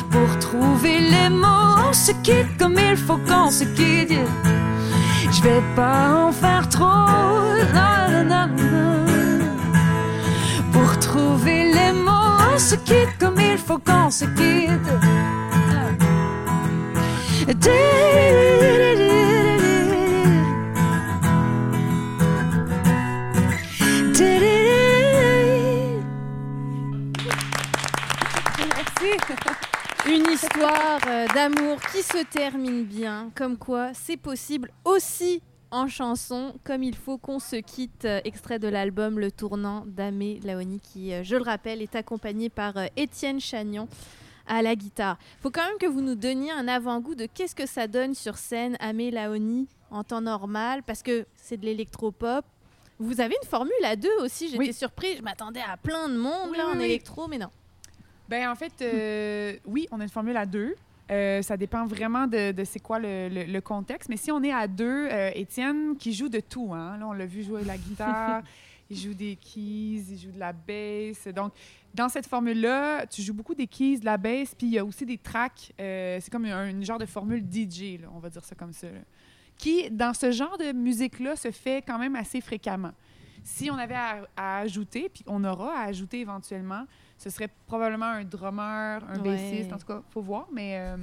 Pour 0.09 0.39
trouver 0.39 0.99
les 0.99 1.29
mots, 1.29 1.89
on 1.89 1.93
se 1.93 2.11
quitte 2.23 2.57
comme 2.57 2.77
il 2.77 2.97
faut 2.97 3.17
qu'on 3.27 3.49
se 3.51 3.63
quitte. 3.63 4.19
Je 5.31 5.41
vais 5.41 5.63
pas 5.75 6.27
en 6.27 6.31
faire 6.31 6.67
trop. 6.67 6.85
Non, 7.77 8.23
non, 8.31 8.47
non. 8.47 8.47
Pour 10.73 10.99
trouver 10.99 11.71
les 11.73 11.93
mots, 11.93 12.57
se 12.57 12.75
quitte 12.75 13.17
comme 13.19 13.39
il 13.39 13.57
faut 13.57 13.79
qu'on 13.79 14.09
se 14.11 14.25
quitte. 14.25 14.91
Histoire 30.43 30.99
euh, 31.07 31.27
d'amour 31.33 31.79
qui 31.91 32.01
se 32.01 32.23
termine 32.25 32.83
bien, 32.85 33.31
comme 33.35 33.57
quoi 33.57 33.93
c'est 33.93 34.17
possible 34.17 34.71
aussi 34.85 35.41
en 35.69 35.87
chanson, 35.87 36.53
comme 36.63 36.83
il 36.83 36.95
faut 36.95 37.17
qu'on 37.17 37.39
se 37.39 37.55
quitte, 37.57 38.05
euh, 38.05 38.19
extrait 38.25 38.59
de 38.59 38.67
l'album 38.67 39.19
Le 39.19 39.31
Tournant 39.31 39.83
d'Amé 39.85 40.39
Laoni, 40.43 40.79
qui, 40.79 41.13
euh, 41.13 41.23
je 41.23 41.35
le 41.35 41.43
rappelle, 41.43 41.81
est 41.81 41.95
accompagné 41.95 42.49
par 42.49 42.73
Étienne 42.97 43.39
Chagnon 43.39 43.87
à 44.47 44.61
la 44.61 44.75
guitare. 44.75 45.17
faut 45.41 45.51
quand 45.51 45.65
même 45.65 45.77
que 45.79 45.85
vous 45.85 46.01
nous 46.01 46.15
donniez 46.15 46.51
un 46.51 46.67
avant-goût 46.67 47.15
de 47.15 47.27
qu'est-ce 47.27 47.55
que 47.55 47.67
ça 47.67 47.87
donne 47.87 48.15
sur 48.15 48.37
scène, 48.37 48.75
Amé 48.79 49.11
Laoni, 49.11 49.67
en 49.91 50.03
temps 50.03 50.21
normal, 50.21 50.81
parce 50.83 51.03
que 51.03 51.25
c'est 51.35 51.57
de 51.57 51.65
l'électropop. 51.65 52.43
Vous 52.99 53.21
avez 53.21 53.35
une 53.41 53.47
formule 53.49 53.71
à 53.85 53.95
deux 53.95 54.09
aussi, 54.21 54.47
j'étais 54.47 54.57
Oui. 54.59 54.73
surprise, 54.73 55.17
je 55.17 55.23
m'attendais 55.23 55.61
à 55.61 55.77
plein 55.77 56.09
de 56.09 56.17
monde 56.17 56.49
Oui, 56.51 56.57
là 56.57 56.67
en 56.67 56.77
oui. 56.77 56.85
électro, 56.85 57.27
mais 57.27 57.37
non. 57.37 57.49
Ben 58.31 58.49
en 58.49 58.55
fait, 58.55 58.71
euh, 58.81 59.57
oui, 59.65 59.87
on 59.91 59.99
a 59.99 60.03
une 60.03 60.09
formule 60.09 60.37
à 60.37 60.45
deux. 60.45 60.73
Euh, 61.11 61.41
ça 61.41 61.57
dépend 61.57 61.85
vraiment 61.85 62.25
de, 62.27 62.53
de 62.53 62.63
c'est 62.63 62.79
quoi 62.79 62.97
le, 62.97 63.27
le- 63.27 63.43
le 63.43 63.59
contexte. 63.61 64.07
Mais 64.07 64.15
si 64.15 64.31
on 64.31 64.41
est 64.41 64.53
à 64.53 64.67
deux, 64.69 65.09
euh, 65.11 65.31
Étienne 65.35 65.97
qui 65.97 66.13
joue 66.13 66.29
de 66.29 66.39
tout, 66.39 66.73
hein, 66.73 66.95
là 66.97 67.07
on 67.09 67.11
l'a 67.11 67.25
vu 67.25 67.43
jouer 67.43 67.65
la 67.65 67.75
guitare, 67.77 68.41
il 68.89 68.97
joue 68.97 69.13
des 69.13 69.35
keys, 69.35 70.05
il 70.11 70.17
joue 70.17 70.31
de 70.31 70.39
la 70.39 70.53
bass. 70.53 71.27
Donc 71.35 71.51
dans 71.93 72.07
cette 72.07 72.25
formule-là, 72.25 73.05
tu 73.07 73.21
joues 73.21 73.33
beaucoup 73.33 73.53
des 73.53 73.67
keys, 73.67 73.97
de 73.99 74.05
la 74.05 74.15
bass, 74.15 74.55
puis 74.55 74.67
il 74.67 74.73
y 74.75 74.79
a 74.79 74.85
aussi 74.85 75.05
des 75.05 75.17
tracks. 75.17 75.73
c'est 75.77 76.29
comme 76.31 76.45
un, 76.45 76.81
genre 76.83 76.99
de 76.99 77.05
formule 77.05 77.43
DJ, 77.43 77.99
là, 78.01 78.07
on 78.15 78.19
va 78.19 78.29
dire 78.29 78.45
ça 78.45 78.55
comme 78.55 78.71
ça. 78.71 78.87
là, 78.87 78.99
qui, 79.57 79.91
dans 79.91 80.13
ce 80.13 80.31
genre 80.31 80.57
de 80.57 80.71
musique-là, 80.71 81.35
se 81.35 81.51
fait 81.51 81.83
quand 81.85 81.99
même 81.99 82.15
assez 82.15 82.39
fréquemment. 82.39 82.93
Si 83.43 83.69
on 83.69 83.75
avait 83.77 83.95
à, 83.95 84.21
à 84.37 84.59
ajouter, 84.59 85.09
puis 85.13 85.23
on 85.27 85.43
aura 85.43 85.77
à 85.77 85.83
ajouter 85.87 86.21
éventuellement, 86.21 86.85
ce 87.21 87.29
serait 87.29 87.49
probablement 87.67 88.07
un 88.07 88.23
drummer, 88.23 88.99
un 89.07 89.19
Ouais. 89.19 89.31
bassiste, 89.35 89.71
en 89.71 89.77
tout 89.77 89.85
cas, 89.85 90.01
faut 90.09 90.21
voir, 90.21 90.47
mais 90.51 90.77
euh, 90.79 90.95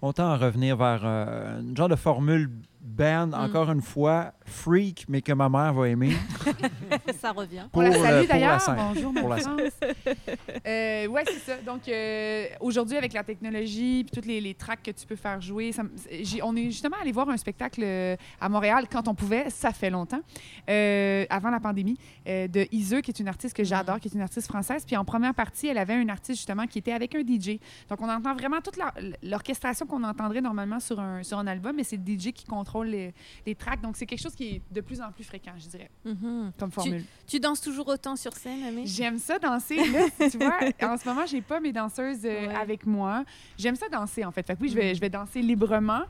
On 0.00 0.12
tend 0.12 0.28
à 0.30 0.36
revenir 0.36 0.76
vers 0.76 1.00
euh, 1.02 1.60
une 1.60 1.76
genre 1.76 1.88
de 1.88 1.96
formule 1.96 2.48
band, 2.80 3.32
encore 3.32 3.70
une 3.70 3.82
fois, 3.82 4.32
freak, 4.44 5.04
mais 5.08 5.20
que 5.22 5.32
ma 5.32 5.48
mère 5.48 5.72
va 5.74 5.88
aimer. 5.88 6.12
ça 7.20 7.32
revient. 7.32 7.64
on 7.72 7.80
la 7.80 7.90
Pour, 7.90 8.00
euh, 8.00 8.04
salue 8.04 8.26
la 8.28 8.34
d'ailleurs. 8.34 8.60
Bonjour, 8.94 9.14
Pour 9.14 9.28
ma 9.28 9.36
la. 9.36 9.42
Euh, 10.66 11.06
ouais, 11.06 11.24
c'est 11.26 11.52
ça. 11.52 11.56
Donc, 11.64 11.88
euh, 11.88 12.46
aujourd'hui, 12.60 12.96
avec 12.96 13.12
la 13.12 13.24
technologie 13.24 14.04
puis 14.04 14.10
toutes 14.14 14.26
les, 14.26 14.40
les 14.40 14.54
tracks 14.54 14.82
que 14.82 14.90
tu 14.90 15.06
peux 15.06 15.16
faire 15.16 15.40
jouer, 15.40 15.72
ça 15.72 15.82
on 16.42 16.56
est 16.56 16.64
justement 16.64 16.96
allé 17.00 17.12
voir 17.12 17.28
un 17.28 17.36
spectacle 17.36 17.82
euh, 17.84 18.16
à 18.40 18.48
Montréal 18.48 18.86
quand 18.90 19.08
on 19.08 19.14
pouvait, 19.14 19.50
ça 19.50 19.72
fait 19.72 19.90
longtemps, 19.90 20.20
euh, 20.68 21.24
avant 21.30 21.50
la 21.50 21.60
pandémie, 21.60 21.98
euh, 22.26 22.48
de 22.48 22.66
Iseux, 22.72 23.00
qui 23.00 23.10
est 23.10 23.20
une 23.20 23.28
artiste 23.28 23.56
que 23.56 23.64
j'adore, 23.64 24.00
qui 24.00 24.08
est 24.08 24.14
une 24.14 24.20
artiste 24.20 24.48
française. 24.48 24.84
Puis 24.86 24.96
en 24.96 25.04
première 25.04 25.34
partie, 25.34 25.68
elle 25.68 25.78
avait 25.78 25.94
un 25.94 26.08
artiste 26.08 26.38
justement 26.38 26.66
qui 26.66 26.78
était 26.78 26.92
avec 26.92 27.14
un 27.14 27.20
DJ. 27.20 27.58
Donc, 27.88 28.00
on 28.00 28.08
entend 28.08 28.34
vraiment 28.34 28.60
toute 28.60 28.76
la- 28.76 28.94
l'orchestration 29.22 29.86
qu'on 29.86 30.04
entendrait 30.04 30.40
normalement 30.40 30.80
sur 30.80 31.00
un, 31.00 31.22
sur 31.22 31.38
un 31.38 31.46
album, 31.46 31.76
mais 31.76 31.84
c'est 31.84 31.96
le 31.96 32.02
DJ 32.04 32.32
qui 32.32 32.44
contrôle 32.68 32.88
les, 32.88 33.14
les 33.46 33.54
tracks. 33.54 33.80
Donc, 33.80 33.96
c'est 33.96 34.06
quelque 34.06 34.20
chose 34.20 34.34
qui 34.34 34.48
est 34.56 34.62
de 34.70 34.80
plus 34.80 35.00
en 35.00 35.10
plus 35.10 35.24
fréquent, 35.24 35.52
je 35.58 35.66
dirais, 35.68 35.90
Mhm. 36.04 36.52
comme 36.58 36.70
formule. 36.70 37.02
Tu 37.26 37.40
danses 37.40 37.60
toujours 37.60 37.88
autant 37.88 38.14
sur 38.16 38.34
scène, 38.34 38.62
Amé 38.64 38.82
J'aime 38.86 39.18
ça 39.18 39.38
danser. 39.38 39.76
Là, 39.76 40.28
tu 40.30 40.38
vois, 40.38 40.58
en 40.82 40.96
ce 40.96 41.08
moment, 41.08 41.24
j'ai 41.26 41.40
pas 41.40 41.60
mes 41.60 41.72
danseuses 41.72 42.24
euh, 42.24 42.46
Ouais. 42.48 42.54
avec 42.54 42.86
moi. 42.86 43.24
J'aime 43.56 43.76
ça 43.76 43.88
danser, 43.88 44.24
en 44.24 44.30
fait. 44.32 44.46
Fait 44.46 44.54
que 44.54 44.60
oui, 44.60 44.68
je 44.68 44.74
vais, 44.74 44.92
Mm. 44.92 44.94
je 44.94 45.00
vais 45.00 45.10
danser 45.10 45.40
librement. 45.42 46.02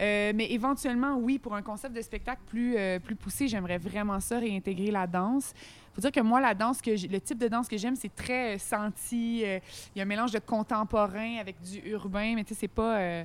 Euh, 0.00 0.32
mais 0.34 0.50
éventuellement, 0.52 1.16
oui, 1.16 1.38
pour 1.38 1.54
un 1.54 1.62
concept 1.62 1.94
de 1.96 2.02
spectacle 2.02 2.42
plus, 2.46 2.76
euh, 2.76 2.98
plus 2.98 3.14
poussé, 3.16 3.48
j'aimerais 3.48 3.78
vraiment 3.78 4.20
ça, 4.20 4.38
réintégrer 4.38 4.90
la 4.90 5.06
danse. 5.06 5.52
faut 5.94 6.02
dire 6.02 6.12
que 6.12 6.20
moi, 6.20 6.38
la 6.40 6.52
danse, 6.54 6.82
que 6.82 6.90
le 6.90 7.20
type 7.20 7.38
de 7.38 7.48
danse 7.48 7.66
que 7.68 7.78
j'aime, 7.78 7.96
c'est 7.96 8.14
très 8.14 8.56
euh, 8.56 8.58
senti. 8.58 9.42
euh, 9.44 9.58
Il 9.94 9.98
y 9.98 10.00
a 10.00 10.02
un 10.02 10.06
mélange 10.06 10.32
de 10.32 10.38
contemporain 10.38 11.38
avec 11.40 11.56
du 11.62 11.78
urbain, 11.90 12.34
mais 12.34 12.44
tu 12.44 12.52
sais, 12.54 12.60
c'est 12.60 12.68
pas... 12.68 12.98
euh, 12.98 13.24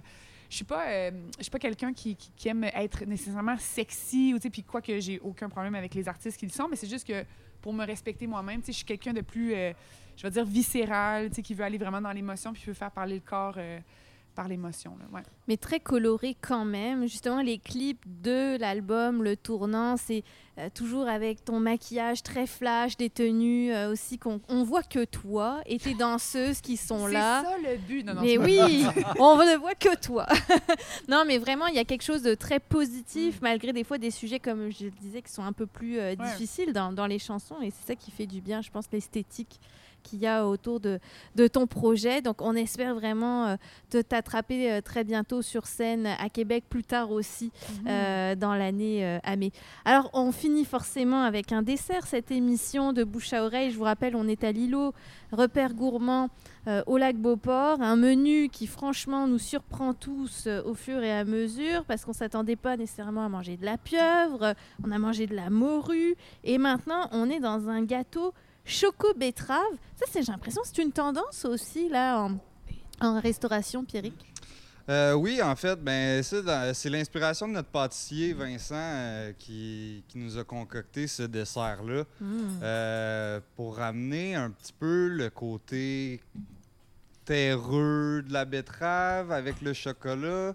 je 0.51 0.57
suis 0.57 0.65
pas, 0.65 0.85
euh, 0.89 1.11
suis 1.39 1.49
pas 1.49 1.59
quelqu'un 1.59 1.93
qui, 1.93 2.17
aime 2.45 2.65
être 2.65 3.05
nécessairement 3.05 3.57
sexy 3.57 4.33
ou 4.33 4.37
tu 4.37 4.43
sais, 4.43 4.49
puis 4.49 4.63
quoi 4.63 4.81
que 4.81 4.99
j'ai 4.99 5.17
aucun 5.21 5.47
problème 5.47 5.75
avec 5.75 5.95
les 5.95 6.09
artistes 6.09 6.37
qui 6.37 6.45
le 6.45 6.51
sont, 6.51 6.67
mais 6.67 6.75
c'est 6.75 6.89
juste 6.89 7.07
que 7.07 7.23
pour 7.61 7.71
me 7.71 7.85
respecter 7.85 8.27
moi-même, 8.27 8.59
tu 8.59 8.65
sais, 8.65 8.71
je 8.73 8.77
suis 8.77 8.85
quelqu'un 8.85 9.13
de 9.13 9.21
plus, 9.21 9.53
euh, 9.53 9.71
je 10.17 10.23
vais 10.23 10.29
dire 10.29 10.43
viscéral, 10.43 11.29
tu 11.29 11.35
sais, 11.35 11.41
qui 11.41 11.53
veut 11.53 11.63
aller 11.63 11.77
vraiment 11.77 12.01
dans 12.01 12.11
l'émotion 12.11 12.51
puis 12.51 12.61
qui 12.61 12.67
veut 12.67 12.73
faire 12.73 12.91
parler 12.91 13.15
le 13.15 13.21
corps 13.21 13.53
euh, 13.55 13.79
par 14.33 14.47
l'émotion. 14.47 14.97
ouais. 15.13 15.21
mais 15.47 15.57
très 15.57 15.79
coloré 15.79 16.35
quand 16.39 16.65
même. 16.65 17.03
Justement, 17.07 17.41
les 17.41 17.57
clips 17.57 18.03
de 18.23 18.57
l'album, 18.59 19.23
le 19.23 19.35
tournant, 19.35 19.97
c'est 19.97 20.23
euh, 20.57 20.69
toujours 20.73 21.07
avec 21.07 21.43
ton 21.45 21.59
maquillage 21.59 22.23
très 22.23 22.45
flash, 22.47 22.97
des 22.97 23.09
tenues 23.09 23.71
euh, 23.73 23.91
aussi 23.91 24.17
qu'on 24.17 24.41
on 24.49 24.63
voit 24.63 24.83
que 24.83 25.05
toi 25.05 25.61
et 25.65 25.79
tes 25.79 25.93
danseuses 25.93 26.61
qui 26.61 26.77
sont 26.77 27.07
C'est 27.07 27.13
là. 27.13 27.43
ça 27.43 27.57
le 27.57 27.77
but. 27.77 28.05
Non, 28.05 28.13
non, 28.15 28.21
mais 28.21 28.31
c'est 28.31 28.37
oui, 28.37 28.85
on 29.19 29.37
ne 29.37 29.57
voit 29.57 29.75
que 29.75 29.95
toi. 29.99 30.25
non, 31.07 31.23
mais 31.25 31.37
vraiment, 31.37 31.67
il 31.67 31.75
y 31.75 31.79
a 31.79 31.85
quelque 31.85 32.03
chose 32.03 32.21
de 32.23 32.33
très 32.35 32.59
positif, 32.59 33.35
Mm. 33.37 33.43
malgré 33.43 33.73
des 33.73 33.83
fois 33.83 33.97
des 33.97 34.11
sujets, 34.11 34.39
comme 34.39 34.71
je 34.71 34.85
le 34.85 34.91
disais, 34.91 35.21
qui 35.21 35.31
sont 35.31 35.43
un 35.43 35.53
peu 35.53 35.65
plus 35.65 35.97
euh, 35.99 36.09
Ouais. 36.11 36.15
difficiles 36.17 36.73
dans, 36.73 36.91
dans 36.91 37.05
les 37.07 37.19
chansons. 37.19 37.61
Et 37.61 37.71
c'est 37.71 37.87
ça 37.87 37.95
qui 37.95 38.11
fait 38.11 38.25
du 38.25 38.41
bien, 38.41 38.61
je 38.61 38.69
pense, 38.69 38.85
l'esthétique 38.91 39.59
qu'il 40.01 40.19
y 40.19 40.27
a 40.27 40.47
autour 40.47 40.79
de, 40.79 40.99
de 41.35 41.47
ton 41.47 41.67
projet. 41.67 42.21
Donc, 42.21 42.41
on 42.41 42.55
espère 42.55 42.95
vraiment 42.95 43.47
euh, 43.47 43.55
de 43.91 44.01
t'attraper 44.01 44.71
euh, 44.71 44.81
très 44.81 45.03
bientôt 45.03 45.41
sur 45.41 45.65
scène 45.67 46.05
à 46.07 46.29
Québec, 46.29 46.65
plus 46.69 46.83
tard 46.83 47.11
aussi 47.11 47.51
Mhm. 47.81 47.87
euh, 47.87 48.35
dans 48.35 48.53
l'année 48.55 49.05
euh, 49.05 49.19
à 49.23 49.35
mai. 49.35 49.51
Alors, 49.85 50.09
on 50.13 50.31
finit 50.31 50.65
forcément 50.65 51.23
avec 51.23 51.51
un 51.51 51.61
dessert, 51.61 52.05
cette 52.07 52.31
émission 52.31 52.93
de 52.93 53.03
bouche 53.03 53.33
à 53.33 53.43
oreille. 53.43 53.71
Je 53.71 53.77
vous 53.77 53.83
rappelle, 53.83 54.15
on 54.15 54.27
est 54.27 54.43
à 54.43 54.51
Lilo, 54.51 54.93
repère 55.31 55.73
gourmand 55.73 56.29
euh, 56.67 56.83
au 56.87 56.97
lac 56.97 57.15
Beauport. 57.17 57.81
Un 57.81 57.95
menu 57.95 58.49
qui, 58.49 58.67
franchement, 58.67 59.27
nous 59.27 59.39
surprend 59.39 59.93
tous 59.93 60.47
au 60.65 60.73
fur 60.73 61.01
et 61.03 61.11
à 61.11 61.23
mesure 61.25 61.83
parce 61.85 62.05
qu'on 62.05 62.13
s'attendait 62.13 62.55
pas 62.55 62.77
nécessairement 62.77 63.25
à 63.25 63.29
manger 63.29 63.57
de 63.57 63.65
la 63.65 63.77
pieuvre. 63.77 64.53
On 64.85 64.91
a 64.91 64.97
mangé 64.99 65.27
de 65.27 65.35
la 65.35 65.49
morue. 65.49 66.15
Et 66.43 66.57
maintenant, 66.57 67.07
on 67.11 67.29
est 67.29 67.39
dans 67.39 67.67
un 67.69 67.83
gâteau 67.83 68.33
choco-betterave. 68.65 69.73
Ça, 69.95 70.05
c'est, 70.11 70.23
j'ai 70.23 70.31
l'impression, 70.31 70.61
c'est 70.63 70.81
une 70.81 70.91
tendance 70.91 71.45
aussi, 71.45 71.89
là, 71.89 72.19
en, 72.19 72.37
en 72.99 73.19
restauration, 73.19 73.83
Pierrick. 73.85 74.13
Euh, 74.89 75.13
oui, 75.13 75.41
en 75.41 75.55
fait, 75.55 75.75
ben, 75.81 76.23
c'est 76.23 76.89
l'inspiration 76.89 77.47
de 77.47 77.53
notre 77.53 77.69
pâtissier 77.69 78.33
Vincent 78.33 78.73
euh, 78.75 79.31
qui, 79.37 80.03
qui 80.07 80.17
nous 80.17 80.37
a 80.37 80.43
concocté 80.43 81.07
ce 81.07 81.23
dessert-là 81.23 82.03
Mm. 82.19 82.59
euh, 82.63 83.39
pour 83.55 83.77
ramener 83.77 84.35
un 84.35 84.49
petit 84.49 84.73
peu 84.73 85.07
le 85.07 85.29
côté 85.29 86.19
terreux 87.25 88.23
de 88.27 88.33
la 88.33 88.45
betterave 88.45 89.31
avec 89.31 89.61
le 89.61 89.73
chocolat. 89.73 90.53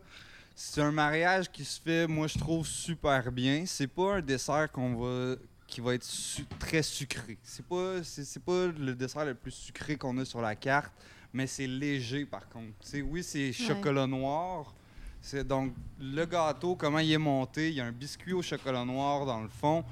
C'est 0.55 0.81
un 0.83 0.91
mariage 0.93 1.51
qui 1.51 1.65
se 1.65 1.81
fait, 1.81 2.07
moi, 2.07 2.27
je 2.27 2.39
trouve 2.39 2.67
super 2.67 3.31
bien. 3.31 3.65
C'est 3.67 3.87
pas 3.87 4.17
un 4.17 4.21
dessert 4.23 4.71
qu'on 4.73 4.95
va 4.97 5.37
qui 5.77 5.83
va 5.83 5.93
être 5.93 6.05
su- 6.05 6.47
très 6.59 6.83
sucré. 6.83 7.37
C'est 7.43 7.67
pas 7.67 8.03
c'est, 8.03 8.43
pas 8.43 8.69
le 8.69 8.95
dessert 8.95 9.27
le 9.27 9.35
plus 9.35 9.51
sucré 9.51 9.95
qu'on 9.97 10.17
a 10.17 10.25
sur 10.25 10.41
la 10.41 10.55
carte, 10.57 10.91
mais 11.35 11.47
c'est 11.47 11.67
léger 11.67 12.25
par 12.25 12.49
contre. 12.49 12.73
Oui, 13.05 13.23
c'est 13.23 13.53
chocolat 13.53 14.07
noir. 14.07 14.75
C'est 15.21 15.47
donc 15.47 15.75
le 16.01 16.25
gâteau 16.25 16.77
comment 16.77 16.99
il 16.99 17.13
est 17.13 17.19
monté, 17.19 17.69
il 17.69 17.75
y 17.75 17.83
a 17.83 17.85
un 17.85 17.93
biscuit 17.93 18.33
au 18.33 18.41
chocolat 18.41 18.87
noir 18.87 19.27
dans 19.27 19.43
le 19.43 19.51
fond. 19.51 19.85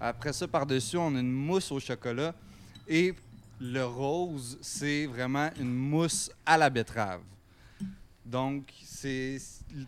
Après 0.00 0.32
ça 0.32 0.48
par-dessus, 0.48 0.96
on 0.96 1.14
a 1.14 1.20
une 1.20 1.30
mousse 1.30 1.70
au 1.70 1.78
chocolat 1.78 2.34
et 2.88 3.14
le 3.60 3.84
rose, 3.84 4.58
c'est 4.60 5.06
vraiment 5.06 5.50
une 5.60 5.72
mousse 5.72 6.32
à 6.44 6.58
la 6.58 6.68
betterave. 6.68 7.20
Donc, 8.24 8.72
c'est 8.84 9.38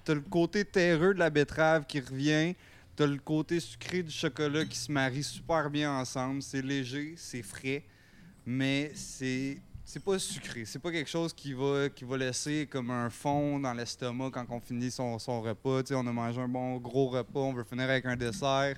t'as 0.05 0.15
le 0.15 0.21
côté 0.21 0.65
terreux 0.65 1.13
de 1.13 1.19
la 1.19 1.29
betterave 1.29 1.87
qui 1.87 1.99
revient, 1.99 2.55
t'as 2.97 3.07
le 3.07 3.18
côté 3.18 3.61
sucré 3.61 4.03
du 4.03 4.11
chocolat 4.11 4.64
qui 4.64 4.78
se 4.78 4.91
marie 4.91 5.22
super 5.22 5.70
bien 5.70 5.93
ensemble. 5.93 6.43
C'est 6.43 6.62
léger, 6.62 7.14
c'est 7.16 7.43
frais, 7.43 7.84
mais 8.45 8.93
c'est 8.95 9.61
pas 10.05 10.18
sucré. 10.18 10.64
C'est 10.64 10.78
pas 10.78 10.93
quelque 10.93 11.11
chose 11.11 11.32
qui 11.32 11.53
va 11.53 11.88
qui 11.88 12.05
laisser 12.05 12.68
comme 12.70 12.91
un 12.91 13.11
fond 13.11 13.59
dans 13.59 13.72
l'estomac 13.72 14.30
quand 14.32 14.47
on 14.51 14.61
finit 14.61 14.91
son, 14.91 15.18
son 15.18 15.41
repas. 15.41 15.82
On 15.93 16.07
a 16.07 16.12
mangé 16.12 16.41
un 16.41 16.49
bon 16.49 16.76
gros 16.76 17.09
repas, 17.09 17.41
on 17.41 17.53
veut 17.53 17.64
finir 17.64 17.84
avec 17.84 18.07
un 18.07 18.16
dessert. 18.16 18.76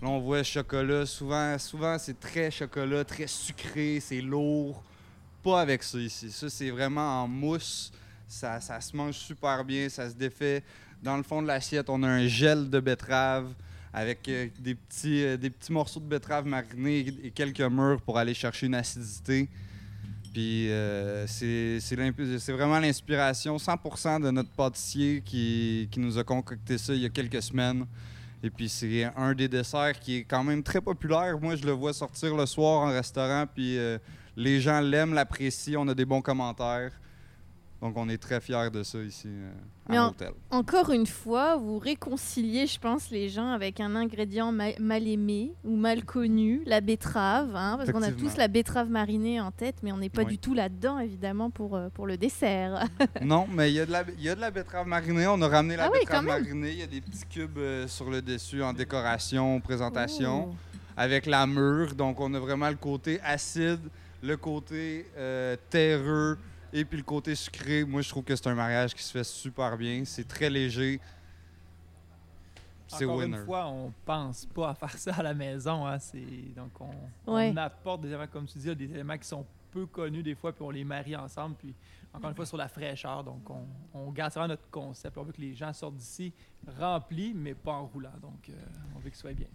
Là, 0.00 0.08
on 0.08 0.20
voit 0.20 0.42
chocolat. 0.42 1.06
Souvent, 1.06 1.58
souvent 1.58 1.98
c'est 1.98 2.18
très 2.18 2.50
chocolat, 2.50 3.04
très 3.04 3.26
sucré, 3.26 4.00
c'est 4.00 4.20
lourd. 4.20 4.82
Pas 5.42 5.60
avec 5.60 5.82
ça 5.82 5.98
ici. 5.98 6.30
Ça, 6.30 6.48
c'est 6.48 6.70
vraiment 6.70 7.22
en 7.22 7.28
mousse. 7.28 7.92
Ça, 8.28 8.60
ça 8.60 8.80
se 8.80 8.96
mange 8.96 9.14
super 9.14 9.64
bien, 9.64 9.88
ça 9.88 10.08
se 10.08 10.14
défait. 10.14 10.62
Dans 11.02 11.16
le 11.16 11.24
fond 11.24 11.42
de 11.42 11.48
l'assiette, 11.48 11.90
on 11.90 12.04
a 12.04 12.08
un 12.08 12.28
gel 12.28 12.70
de 12.70 12.78
betterave 12.78 13.52
avec 13.92 14.28
euh, 14.28 14.46
des, 14.60 14.76
petits, 14.76 15.24
euh, 15.24 15.36
des 15.36 15.50
petits 15.50 15.72
morceaux 15.72 15.98
de 15.98 16.06
betterave 16.06 16.46
marinés 16.46 17.06
et 17.24 17.30
quelques 17.32 17.60
mûres 17.60 18.00
pour 18.00 18.18
aller 18.18 18.34
chercher 18.34 18.66
une 18.66 18.76
acidité. 18.76 19.48
Puis 20.32 20.70
euh, 20.70 21.26
c'est 21.26 22.52
vraiment 22.52 22.78
l'inspiration 22.78 23.56
100% 23.56 24.22
de 24.22 24.30
notre 24.30 24.50
pâtissier 24.50 25.22
qui, 25.24 25.88
qui 25.90 25.98
nous 25.98 26.16
a 26.18 26.24
concocté 26.24 26.78
ça 26.78 26.94
il 26.94 27.00
y 27.00 27.04
a 27.04 27.10
quelques 27.10 27.42
semaines. 27.42 27.84
Et 28.44 28.50
puis 28.50 28.68
c'est 28.68 29.04
un 29.16 29.34
des 29.34 29.48
desserts 29.48 29.98
qui 29.98 30.18
est 30.18 30.24
quand 30.24 30.44
même 30.44 30.62
très 30.62 30.80
populaire. 30.80 31.38
Moi, 31.40 31.56
je 31.56 31.66
le 31.66 31.72
vois 31.72 31.92
sortir 31.92 32.36
le 32.36 32.46
soir 32.46 32.82
en 32.82 32.92
restaurant, 32.92 33.44
puis 33.52 33.78
les 34.36 34.60
gens 34.60 34.80
l'aiment, 34.80 35.14
l'apprécient, 35.14 35.82
on 35.82 35.88
a 35.88 35.94
des 35.94 36.04
bons 36.04 36.22
commentaires. 36.22 36.92
Donc 37.82 37.96
on 37.96 38.08
est 38.08 38.16
très 38.16 38.40
fiers 38.40 38.70
de 38.72 38.84
ça 38.84 38.98
ici 39.00 39.26
euh, 39.26 39.50
à 39.88 39.92
Mais 39.92 39.98
en- 39.98 40.06
l'hôtel. 40.06 40.30
Encore 40.50 40.90
une 40.90 41.04
fois, 41.06 41.56
vous 41.56 41.78
réconciliez, 41.80 42.68
je 42.68 42.78
pense, 42.78 43.10
les 43.10 43.28
gens 43.28 43.48
avec 43.48 43.80
un 43.80 43.96
ingrédient 43.96 44.52
ma- 44.52 44.78
mal 44.78 45.06
aimé 45.08 45.52
ou 45.64 45.74
mal 45.76 46.04
connu, 46.04 46.62
la 46.64 46.80
betterave, 46.80 47.56
hein, 47.56 47.74
parce 47.76 47.90
qu'on 47.90 48.02
a 48.02 48.12
tous 48.12 48.36
la 48.36 48.46
betterave 48.46 48.88
marinée 48.88 49.40
en 49.40 49.50
tête, 49.50 49.76
mais 49.82 49.90
on 49.90 49.96
n'est 49.98 50.08
pas 50.10 50.22
Oui. 50.22 50.28
du 50.30 50.38
tout 50.38 50.54
là-dedans, 50.54 51.00
évidemment, 51.00 51.50
pour, 51.50 51.74
euh, 51.74 51.88
pour 51.92 52.06
le 52.06 52.16
dessert. 52.16 52.86
Non, 53.20 53.48
mais 53.52 53.72
il 53.72 53.74
y, 53.74 53.80
a 53.80 53.86
de 53.86 53.90
la- 53.90 54.04
il 54.16 54.22
y 54.22 54.28
a 54.28 54.36
de 54.36 54.40
la 54.40 54.52
betterave 54.52 54.86
marinée. 54.86 55.26
On 55.26 55.42
a 55.42 55.48
ramené 55.48 55.74
la 55.76 55.86
Ah 55.86 55.90
betterave 55.90 56.24
marinée. 56.24 56.70
Il 56.70 56.78
y 56.78 56.82
a 56.82 56.86
des 56.86 57.00
petits 57.00 57.26
cubes 57.28 57.58
euh, 57.58 57.88
sur 57.88 58.08
le 58.10 58.22
dessus 58.22 58.62
en 58.62 58.72
décoration, 58.72 59.60
présentation. 59.60 60.50
Oh. 60.50 60.54
avec 60.96 61.26
la 61.26 61.46
mûre. 61.48 61.94
Donc, 61.96 62.20
on 62.20 62.32
a 62.34 62.38
vraiment 62.38 62.68
le 62.68 62.76
côté 62.76 63.18
acide, 63.24 63.80
le 64.22 64.36
côté 64.36 65.06
terreux 65.70 66.38
et 66.72 66.84
puis 66.84 66.96
le 66.98 67.04
côté 67.04 67.34
sucré. 67.34 67.84
Moi, 67.84 68.02
je 68.02 68.08
trouve 68.08 68.24
que 68.24 68.34
c'est 68.34 68.46
un 68.48 68.54
mariage 68.54 68.94
qui 68.94 69.02
se 69.02 69.12
fait 69.12 69.24
super 69.24 69.76
bien. 69.76 70.04
C'est 70.04 70.26
très 70.26 70.48
léger. 70.50 71.00
C'est 72.86 73.04
Encore 73.06 73.16
winner. 73.18 73.38
une 73.38 73.44
fois, 73.46 73.66
on 73.68 73.92
pense 74.04 74.44
pas 74.46 74.70
à 74.70 74.74
faire 74.74 74.98
ça 74.98 75.14
à 75.14 75.22
la 75.22 75.32
maison. 75.34 75.86
Hein. 75.86 75.98
C'est- 75.98 76.54
Donc, 76.54 76.72
on, 77.26 77.32
Ouais. 77.34 77.50
on 77.52 77.56
apporte 77.56 78.02
des 78.02 78.08
éléments, 78.08 78.26
comme 78.26 78.46
tu 78.46 78.58
dis, 78.58 78.74
des 78.76 78.84
éléments 78.92 79.16
qui 79.16 79.26
sont 79.26 79.46
peu 79.70 79.86
connus 79.86 80.22
des 80.22 80.34
fois, 80.34 80.52
puis 80.52 80.62
on 80.62 80.68
les 80.70 80.84
marie 80.84 81.16
ensemble. 81.16 81.56
Puis, 81.56 81.74
encore 82.12 82.28
une 82.28 82.36
fois, 82.36 82.44
sur 82.44 82.58
la 82.58 82.68
fraîcheur. 82.68 83.24
Donc, 83.24 83.48
on, 83.48 83.66
on 83.94 84.10
garde 84.12 84.32
vraiment 84.32 84.48
notre 84.48 84.68
concept. 84.70 85.16
On 85.16 85.22
veut 85.22 85.32
que 85.32 85.40
les 85.40 85.54
gens 85.54 85.72
sortent 85.72 85.96
d'ici 85.96 86.34
remplis, 86.78 87.32
mais 87.34 87.54
pas 87.54 87.72
en 87.72 87.86
roulant. 87.86 88.12
Donc, 88.20 88.50
euh, 88.50 88.52
on 88.94 88.98
veut 88.98 89.08
qu'ils 89.08 89.18
soient 89.18 89.32
bien. 89.32 89.46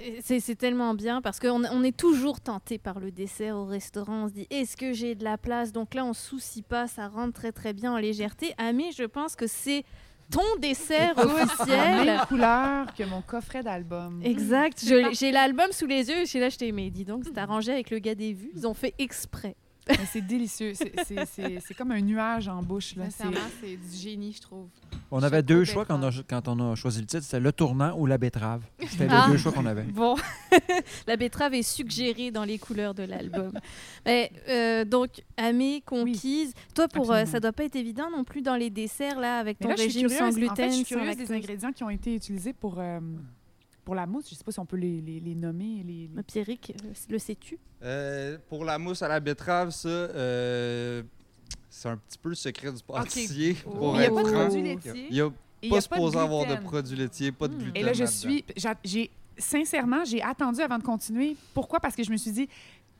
Et 0.00 0.20
C'est 0.40 0.54
tellement 0.54 0.94
bien 0.94 1.20
parce 1.20 1.40
qu'on 1.40 1.64
on 1.64 1.82
est 1.82 1.96
toujours 1.96 2.40
tenté 2.40 2.78
par 2.78 3.00
le 3.00 3.10
dessert 3.10 3.56
au 3.56 3.64
restaurant. 3.64 4.24
On 4.24 4.28
se 4.28 4.32
dit 4.34 4.46
est-ce 4.50 4.76
que 4.76 4.92
j'ai 4.92 5.14
de 5.14 5.24
la 5.24 5.38
place? 5.38 5.72
Donc 5.72 5.94
là, 5.94 6.04
on 6.04 6.12
se 6.12 6.28
soucie 6.28 6.62
pas, 6.62 6.86
ça 6.86 7.08
rentre 7.08 7.32
très 7.34 7.52
très 7.52 7.72
bien 7.72 7.92
en 7.92 7.98
légèreté. 7.98 8.54
Ami, 8.58 8.92
je 8.96 9.04
pense 9.04 9.34
que 9.36 9.46
c'est 9.46 9.84
ton 10.30 10.42
dessert 10.60 11.14
La 11.16 11.24
officiel. 11.24 12.04
même 12.06 12.20
couleur 12.28 12.94
que 12.94 13.02
mon 13.04 13.22
coffret 13.22 13.62
d'album. 13.62 14.20
Exact. 14.22 14.84
Je-. 14.84 15.12
J'ai 15.14 15.32
l'album 15.32 15.72
sous 15.72 15.86
les 15.86 16.08
yeux. 16.08 16.26
J'ai 16.26 16.38
l'acheté, 16.40 16.70
mais 16.72 16.90
dis 16.90 17.04
donc, 17.04 17.24
c'est 17.24 17.38
arrangé 17.38 17.72
avec 17.72 17.90
le 17.90 17.98
gars 17.98 18.14
des 18.14 18.32
vues. 18.34 18.50
Ils 18.54 18.66
ont 18.66 18.74
fait 18.74 18.94
exprès. 18.98 19.56
C'est 20.10 20.20
délicieux. 20.26 20.72
C'est- 20.74 20.92
C'est 21.06 21.24
c'est- 21.26 21.58
c'est 21.66 21.74
comme 21.74 21.90
un 21.92 22.00
nuage 22.00 22.48
en 22.48 22.62
bouche. 22.62 22.94
Là. 22.96 23.04
C'est- 23.10 23.22
Sincèrement, 23.24 23.48
c'est 23.60 23.76
du 23.76 23.96
génie, 23.96 24.32
je 24.32 24.40
trouve. 24.42 24.66
On 25.10 25.22
avait 25.22 25.42
deux 25.42 25.64
choix 25.64 25.84
quand 25.86 25.98
on, 25.98 26.02
a, 26.02 26.10
betterave. 26.10 26.24
quand 26.28 26.48
on 26.48 26.72
a 26.72 26.74
choisi 26.74 27.00
le 27.00 27.06
titre, 27.06 27.22
c'était 27.22 27.40
le 27.40 27.50
tournant 27.52 27.96
ou 27.98 28.04
la 28.06 28.18
betterave. 28.18 28.62
C'était 28.86 29.06
Ah. 29.10 29.24
les 29.26 29.32
deux 29.32 29.38
choix 29.38 29.52
qu'on 29.52 29.64
avait. 29.66 29.82
Bon, 29.94 30.16
la 31.06 31.16
betterave 31.16 31.54
est 31.54 31.62
suggérée 31.62 32.30
dans 32.30 32.44
les 32.44 32.58
couleurs 32.58 32.94
de 32.94 33.04
l'album. 33.04 33.52
Euh, 34.06 34.84
donc, 34.84 35.10
amie, 35.36 35.82
conquise. 35.82 36.52
Toi, 36.74 36.88
pour 36.88 37.10
euh, 37.12 37.24
ça 37.24 37.40
doit 37.40 37.52
pas 37.52 37.64
être 37.64 37.76
évident 37.76 38.10
non 38.10 38.24
plus 38.24 38.42
dans 38.42 38.56
les 38.56 38.70
desserts 38.70 39.18
là, 39.18 39.38
avec 39.38 39.58
ton 39.58 39.68
là, 39.68 39.74
régime 39.76 40.08
sans 40.08 40.30
gluten, 40.30 40.50
En 40.52 40.56
fait, 40.56 40.68
je 40.70 40.74
suis 40.74 40.84
curieuse 40.84 41.16
des 41.16 41.32
ingrédients 41.32 41.72
qui 41.72 41.84
ont 41.84 41.90
été 41.90 42.14
utilisés 42.14 42.52
pour, 42.52 42.76
euh, 42.78 43.00
pour 43.88 43.94
la 43.94 44.04
mousse. 44.06 44.28
Je 44.28 44.34
sais 44.34 44.44
pas 44.44 44.52
si 44.52 44.60
on 44.60 44.66
peut 44.66 44.76
les, 44.76 45.00
les, 45.00 45.18
les 45.18 45.34
nommer. 45.34 45.82
Les, 45.82 46.10
les- 46.14 46.22
Pierrick, 46.22 46.74
le 47.08 47.18
sais-tu? 47.18 47.58
Euh, 47.82 48.36
pour 48.50 48.62
la 48.66 48.76
mousse 48.78 49.00
à 49.00 49.08
la 49.08 49.18
betterave, 49.18 49.70
ça, 49.70 49.88
euh, 49.88 51.02
c'est 51.70 51.88
un 51.88 51.96
petit 51.96 52.18
peu 52.18 52.28
le 52.28 52.34
secret 52.34 52.70
du 52.70 52.82
pâtissier. 52.82 53.54
Pour 53.54 53.94
Il 53.96 54.00
n'y 54.00 54.04
a 54.04 54.10
pas 54.10 54.22
de 54.24 54.30
produits 54.30 54.58
Il 54.60 54.64
laitiers. 54.66 55.08
n'y 55.10 55.20
a 55.22 55.30
il 55.62 55.70
pas 55.70 55.78
a 55.78 55.80
supposé 55.80 56.18
avoir 56.18 56.44
de 56.46 56.56
produits 56.56 56.96
laitiers, 56.98 57.32
pas 57.32 57.48
de 57.48 57.54
Mm. 57.54 57.58
gluten. 57.60 57.76
Et 57.76 57.82
là, 57.82 57.94
je 57.94 58.04
suis. 58.04 58.44
j'a- 58.58 58.76
J'ai 58.84 59.10
sincèrement, 59.38 60.04
j'ai 60.04 60.20
attendu 60.20 60.60
avant 60.60 60.76
de 60.76 60.82
continuer. 60.82 61.34
Pourquoi? 61.54 61.80
Parce 61.80 61.96
que 61.96 62.02
je 62.04 62.10
me 62.10 62.18
suis 62.18 62.32
dit, 62.32 62.46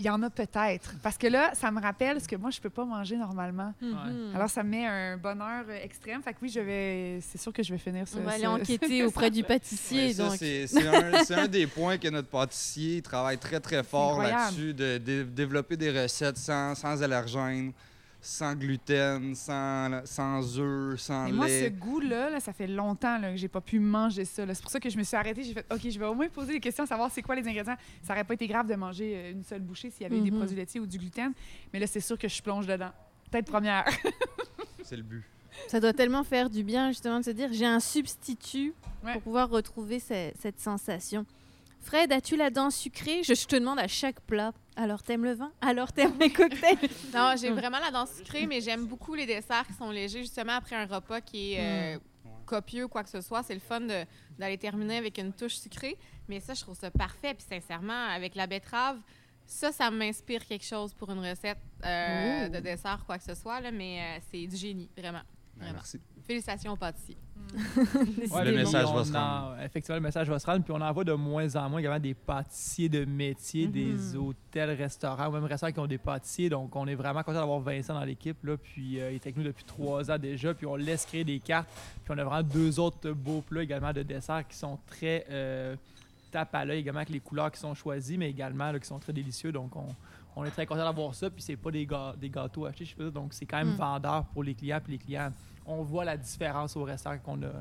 il 0.00 0.06
y 0.06 0.10
en 0.10 0.22
a 0.22 0.30
peut-être. 0.30 0.94
Parce 1.02 1.18
que 1.18 1.26
là, 1.26 1.50
ça 1.54 1.70
me 1.70 1.80
rappelle 1.80 2.20
ce 2.20 2.28
que 2.28 2.36
moi 2.36 2.50
je 2.50 2.60
peux 2.60 2.70
pas 2.70 2.84
manger 2.84 3.16
normalement. 3.16 3.74
Mhm. 3.80 4.32
Alors, 4.34 4.48
ça 4.48 4.62
me 4.62 4.70
met 4.70 4.86
un 4.86 5.16
bonheur 5.16 5.64
euh, 5.68 5.82
extrême. 5.82 6.22
Fait 6.22 6.32
que 6.32 6.38
oui, 6.42 6.48
je 6.48 6.60
vais. 6.60 7.20
C'est 7.20 7.38
sûr 7.40 7.52
que 7.52 7.62
je 7.62 7.72
vais 7.72 7.78
finir 7.78 8.06
ça. 8.06 8.18
On 8.20 8.22
va 8.22 8.32
aller 8.32 8.46
enquêter 8.46 9.02
auprès 9.04 9.30
du 9.30 9.42
pâtissier. 9.44 10.14
Ouais, 10.20 10.66
c'est 11.24 11.34
un, 11.34 11.48
des 11.48 11.66
points 11.66 11.98
que 11.98 12.08
notre 12.08 12.28
pâtissier 12.28 13.02
travaille 13.02 13.38
très, 13.38 13.60
très 13.60 13.82
fort 13.82 14.22
là-dessus, 14.22 14.72
de, 14.74 14.98
dé- 14.98 15.24
développer 15.24 15.76
des 15.76 15.90
recettes 16.02 16.36
sans, 16.38 16.74
sans 16.74 17.02
allergènes, 17.02 17.72
sans 18.28 18.54
gluten, 18.54 19.34
sans, 19.34 20.04
sans 20.04 20.58
œufs, 20.60 21.00
sans 21.00 21.24
Mais 21.24 21.32
moi, 21.32 21.46
ce 21.48 21.62
lait. 21.64 21.70
goût-là, 21.70 22.30
là, 22.30 22.40
ça 22.40 22.52
fait 22.52 22.66
longtemps 22.66 23.18
là, 23.18 23.30
que 23.30 23.36
j'ai 23.36 23.48
pas 23.48 23.60
pu 23.60 23.78
manger 23.80 24.24
ça. 24.24 24.44
C'est 24.54 24.60
pour 24.62 24.70
ça 24.70 24.78
que 24.80 24.90
je 24.90 24.98
me 24.98 25.02
suis 25.02 25.16
arrêtée. 25.16 25.42
J'ai 25.42 25.54
fait, 25.54 25.64
OK, 25.72 25.80
je 25.88 25.98
vais 25.98 26.04
au 26.04 26.14
moins 26.14 26.28
poser 26.28 26.52
des 26.52 26.60
questions, 26.60 26.84
savoir 26.84 27.10
c'est 27.10 27.22
quoi 27.22 27.34
les 27.34 27.46
ingrédients. 27.48 27.76
Ça 28.02 28.12
aurait 28.12 28.24
pas 28.24 28.34
été 28.34 28.46
grave 28.46 28.66
de 28.66 28.74
manger 28.74 29.14
euh, 29.16 29.32
une 29.32 29.44
seule 29.44 29.60
bouchée 29.62 29.90
s'il 29.90 30.02
y 30.02 30.06
avait 30.06 30.20
des 30.20 30.30
Mhm. 30.30 30.36
produits 30.38 30.56
laitiers 30.56 30.80
ou 30.80 30.86
du 30.86 30.98
gluten. 30.98 31.32
Mais 31.72 31.78
là, 31.78 31.86
c'est 31.86 32.00
sûr 32.00 32.18
que 32.18 32.28
je 32.28 32.42
plonge 32.42 32.66
dedans. 32.66 32.90
Peut-être 33.30 33.46
première. 33.50 33.84
C'est 34.82 34.96
le 34.96 35.02
but. 35.02 35.24
Ça 35.68 35.80
doit 35.80 35.92
tellement 35.92 36.22
faire 36.24 36.48
du 36.50 36.62
bien 36.62 36.88
justement 36.90 37.18
de 37.20 37.24
se 37.24 37.30
dire 37.30 37.48
j'ai 37.52 37.66
un 37.66 37.80
substitut 37.80 38.74
Ouais. 39.04 39.12
pour 39.12 39.22
pouvoir 39.22 39.48
retrouver 39.48 40.00
ce- 40.00 40.32
cette 40.40 40.60
sensation. 40.60 41.24
Fred, 41.80 42.10
as-tu 42.12 42.36
la 42.36 42.50
dent 42.50 42.70
sucrée? 42.70 43.22
Je, 43.22 43.34
je 43.34 43.46
te 43.46 43.54
demande 43.56 43.78
à 43.78 43.86
chaque 43.88 44.20
plat. 44.22 44.52
Alors 44.80 45.02
t'aimes 45.02 45.24
le 45.24 45.32
vin? 45.34 45.52
Alors 45.60 45.92
t'aimes 45.92 46.16
les 46.20 46.30
cocktails? 46.32 46.78
Non, 47.14 47.34
j'ai 47.36 47.50
vraiment 47.50 47.80
la 47.80 47.90
dent 47.90 48.06
sucrée, 48.06 48.46
mais 48.46 48.60
j'aime 48.60 48.86
beaucoup 48.86 49.14
les 49.14 49.26
desserts 49.26 49.66
qui 49.66 49.72
sont 49.72 49.90
légers, 49.90 50.20
justement 50.20 50.52
après 50.52 50.76
un 50.76 50.86
repas 50.86 51.20
qui 51.20 51.54
est 51.54 51.96
euh, 51.96 51.98
copieux 52.46 52.84
ou 52.84 52.88
quoi 52.88 53.02
que 53.02 53.10
ce 53.10 53.20
soit. 53.20 53.42
C'est 53.42 53.54
le 53.54 53.60
fun 53.60 53.80
d'aller 54.38 54.56
terminer 54.56 54.98
avec 54.98 55.18
une 55.18 55.32
touche 55.32 55.56
sucrée. 55.56 55.98
Mais 56.28 56.38
ça, 56.38 56.54
je 56.54 56.60
trouve 56.60 56.76
ça 56.78 56.92
parfait. 56.92 57.34
Puis 57.34 57.44
sincèrement, 57.48 58.06
avec 58.06 58.36
la 58.36 58.46
betterave, 58.46 58.98
ça, 59.46 59.72
ça 59.72 59.90
m'inspire 59.90 60.46
quelque 60.46 60.64
chose 60.64 60.94
pour 60.94 61.10
une 61.10 61.26
recette 61.28 61.58
euh, 61.84 62.48
de 62.48 62.60
dessert, 62.60 63.02
quoi 63.04 63.18
que 63.18 63.24
ce 63.24 63.34
soit. 63.34 63.60
Là, 63.60 63.72
mais 63.72 63.98
euh, 64.00 64.20
c'est 64.30 64.46
du 64.46 64.56
génie, 64.56 64.88
vraiment. 64.96 65.22
Ben, 65.56 65.62
Vraiment. 65.64 65.72
merci. 65.74 65.98
Félicitations 66.28 66.72
aux 66.72 66.76
pâtissiers. 66.76 67.16
Ouais, 68.30 68.44
Le 68.44 68.52
message 68.52 68.84
va 68.92 69.04
se 69.04 69.12
en- 69.14 69.40
rendre. 69.46 69.56
effectivement, 69.62 69.94
le 69.96 70.02
message 70.02 70.28
va 70.28 70.38
se 70.38 70.46
rendre. 70.46 70.62
Puis 70.62 70.72
on 70.76 70.80
en 70.82 70.92
voit 70.92 71.04
de 71.04 71.14
moins 71.14 71.56
en 71.56 71.70
moins 71.70 71.78
également 71.80 71.98
des 71.98 72.12
pâtissiers 72.12 72.90
de 72.90 73.04
métier, 73.06 73.66
Mhm. 73.66 73.72
des 73.72 74.16
hôtels, 74.16 74.70
restaurants, 74.72 75.28
ou 75.28 75.32
même 75.32 75.44
restaurants 75.44 75.72
qui 75.72 75.78
ont 75.80 75.86
des 75.86 75.96
pâtissiers. 75.98 76.50
Donc 76.50 76.76
on 76.76 76.86
est 76.86 76.94
vraiment 76.94 77.22
content 77.22 77.38
d'avoir 77.40 77.60
Vincent 77.60 77.94
dans 77.94 78.04
l'équipe. 78.04 78.36
Là. 78.44 78.56
Puis 78.58 79.00
euh, 79.00 79.10
il 79.10 79.14
est 79.14 79.22
avec 79.24 79.36
nous 79.38 79.42
depuis 79.44 79.64
trois 79.64 80.10
ans 80.10 80.18
déjà. 80.18 80.52
Puis 80.52 80.66
on 80.66 80.76
laisse 80.76 81.06
créer 81.06 81.24
des 81.24 81.40
cartes. 81.40 81.68
Puis 82.04 82.14
on 82.14 82.18
a 82.18 82.24
vraiment 82.24 82.42
deux 82.46 82.78
autres 82.78 83.10
beaux 83.12 83.40
plats 83.40 83.62
également 83.62 83.92
de 83.94 84.02
dessert 84.02 84.46
qui 84.46 84.56
sont 84.56 84.78
très 84.86 85.24
euh, 85.30 85.74
tape 86.30 86.54
à 86.54 86.66
l'œil 86.66 86.80
également 86.80 86.98
avec 87.00 87.08
les 87.10 87.20
couleurs 87.20 87.50
qui 87.50 87.58
sont 87.60 87.74
choisies, 87.74 88.18
mais 88.18 88.28
également 88.28 88.70
là, 88.70 88.78
qui 88.78 88.86
sont 88.86 88.98
très 88.98 89.14
délicieux. 89.14 89.52
Donc 89.52 89.74
on, 89.74 89.86
on 90.36 90.44
est 90.44 90.50
très 90.50 90.66
content 90.66 90.84
d'avoir 90.84 91.14
ça. 91.14 91.30
Puis 91.30 91.40
c'est 91.42 91.56
pas 91.56 91.70
des, 91.70 91.86
ga- 91.86 92.14
des 92.20 92.28
gâteaux 92.28 92.66
achetés, 92.66 92.84
je 92.84 92.90
sais 92.90 92.96
pas. 92.96 93.10
Donc 93.10 93.32
c'est 93.32 93.46
quand 93.46 93.56
même 93.56 93.72
Mm. 93.72 93.76
vendeur 93.76 94.24
pour 94.26 94.44
les 94.44 94.54
clients. 94.54 94.80
Puis 94.84 94.92
les 94.92 94.98
clients, 94.98 95.32
on 95.68 95.82
voit 95.82 96.04
la 96.04 96.16
différence 96.16 96.76
au 96.76 96.82
restaurant 96.82 97.18
qu'on 97.18 97.42
a 97.42 97.52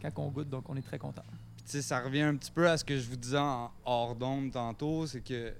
quand 0.00 0.22
on 0.22 0.28
goûte. 0.28 0.48
Donc 0.48 0.68
on 0.68 0.76
est 0.76 0.86
très 0.86 0.98
content. 0.98 1.24
Puis, 1.56 1.82
ça 1.82 2.00
revient 2.00 2.22
un 2.22 2.36
petit 2.36 2.50
peu 2.50 2.68
à 2.68 2.78
ce 2.78 2.84
que 2.84 2.96
je 2.96 3.08
vous 3.08 3.16
disais 3.16 3.38
en 3.38 3.70
hors 3.84 4.14
d'onde 4.14 4.52
tantôt, 4.52 5.06
c'est 5.06 5.20
que 5.20 5.52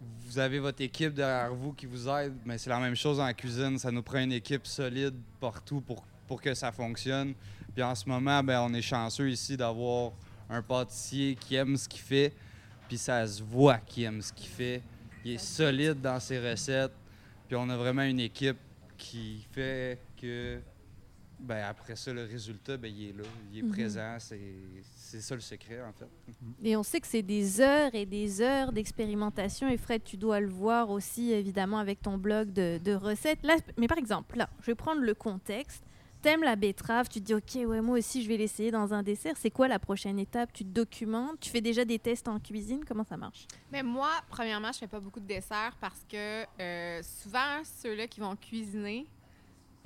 vous 0.00 0.38
avez 0.38 0.58
votre 0.58 0.80
équipe 0.80 1.12
derrière 1.12 1.54
vous 1.54 1.74
qui 1.74 1.84
vous 1.84 2.08
aide, 2.08 2.32
mais 2.46 2.56
c'est 2.56 2.70
la 2.70 2.78
même 2.78 2.96
chose 2.96 3.20
en 3.20 3.30
cuisine. 3.34 3.78
Ça 3.78 3.90
nous 3.90 4.02
prend 4.02 4.18
une 4.18 4.32
équipe 4.32 4.66
solide 4.66 5.14
partout 5.38 5.82
pour, 5.82 6.02
pour 6.26 6.40
que 6.40 6.54
ça 6.54 6.72
fonctionne. 6.72 7.34
Puis 7.74 7.82
en 7.82 7.94
ce 7.94 8.08
moment, 8.08 8.42
ben, 8.42 8.60
on 8.62 8.72
est 8.72 8.82
chanceux 8.82 9.30
ici 9.30 9.58
d'avoir 9.58 10.12
un 10.48 10.62
pâtissier 10.62 11.36
qui 11.36 11.54
aime 11.54 11.76
ce 11.76 11.88
qu'il 11.88 12.00
fait, 12.00 12.32
puis 12.88 12.96
ça 12.96 13.26
se 13.26 13.42
voit 13.42 13.78
qu'il 13.78 14.04
aime 14.04 14.22
ce 14.22 14.32
qu'il 14.32 14.48
fait. 14.48 14.82
Il 15.24 15.32
est 15.32 15.38
solide 15.38 16.00
dans 16.00 16.18
ses 16.18 16.40
recettes, 16.40 16.94
puis 17.46 17.56
on 17.56 17.68
a 17.68 17.76
vraiment 17.76 18.02
une 18.02 18.20
équipe 18.20 18.56
qui 18.96 19.46
fait 19.52 19.98
que 20.20 20.60
ben 21.40 21.64
après 21.64 21.96
ça, 21.96 22.12
le 22.12 22.24
résultat, 22.24 22.76
ben, 22.76 22.92
il 22.94 23.08
est 23.08 23.12
là, 23.12 23.24
il 23.52 23.58
est 23.58 23.62
Mhm. 23.62 23.70
présent. 23.72 24.16
C'est 24.18 24.38
c'est 24.84 25.20
ça 25.20 25.34
le 25.34 25.40
secret, 25.40 25.80
en 25.82 25.92
fait. 25.92 26.06
Et 26.62 26.76
on 26.76 26.82
sait 26.84 27.00
que 27.00 27.06
c'est 27.08 27.22
des 27.22 27.60
heures 27.60 27.92
et 27.94 28.06
des 28.06 28.40
heures 28.42 28.70
d'expérimentation. 28.72 29.68
Et 29.68 29.76
Fred, 29.76 30.04
tu 30.04 30.16
dois 30.16 30.38
le 30.38 30.46
voir 30.48 30.90
aussi, 30.90 31.32
évidemment, 31.32 31.78
avec 31.78 32.00
ton 32.00 32.16
blog 32.16 32.52
de, 32.52 32.78
de 32.78 32.92
recettes. 32.94 33.40
Là, 33.42 33.56
mais 33.76 33.88
par 33.88 33.98
exemple, 33.98 34.36
là, 34.36 34.48
je 34.60 34.66
vais 34.66 34.74
prendre 34.76 35.00
le 35.00 35.14
contexte. 35.14 35.82
T'aimes 36.22 36.42
la 36.42 36.54
betterave, 36.54 37.08
tu 37.08 37.18
te 37.20 37.24
dis, 37.24 37.34
OK, 37.34 37.66
ouais, 37.68 37.80
moi 37.80 37.98
aussi, 37.98 38.22
je 38.22 38.28
vais 38.28 38.36
l'essayer 38.36 38.70
dans 38.70 38.92
un 38.92 39.02
dessert. 39.02 39.32
C'est 39.38 39.50
quoi 39.50 39.68
la 39.68 39.78
prochaine 39.78 40.18
étape? 40.18 40.52
Tu 40.52 40.64
te 40.64 40.68
documentes 40.68 41.40
Tu 41.40 41.48
fais 41.50 41.62
déjà 41.62 41.82
des 41.84 41.98
tests 41.98 42.28
en 42.28 42.38
cuisine? 42.38 42.84
Comment 42.86 43.04
ça 43.04 43.16
marche? 43.16 43.46
Mais 43.72 43.82
moi, 43.82 44.10
premièrement, 44.28 44.70
je 44.70 44.78
fais 44.80 44.86
pas 44.86 45.00
beaucoup 45.00 45.18
de 45.20 45.26
desserts 45.26 45.74
parce 45.80 46.04
que 46.06 46.44
euh, 46.60 47.02
souvent, 47.02 47.62
ceux-là 47.64 48.06
qui 48.06 48.20
vont 48.20 48.36
cuisiner, 48.36 49.06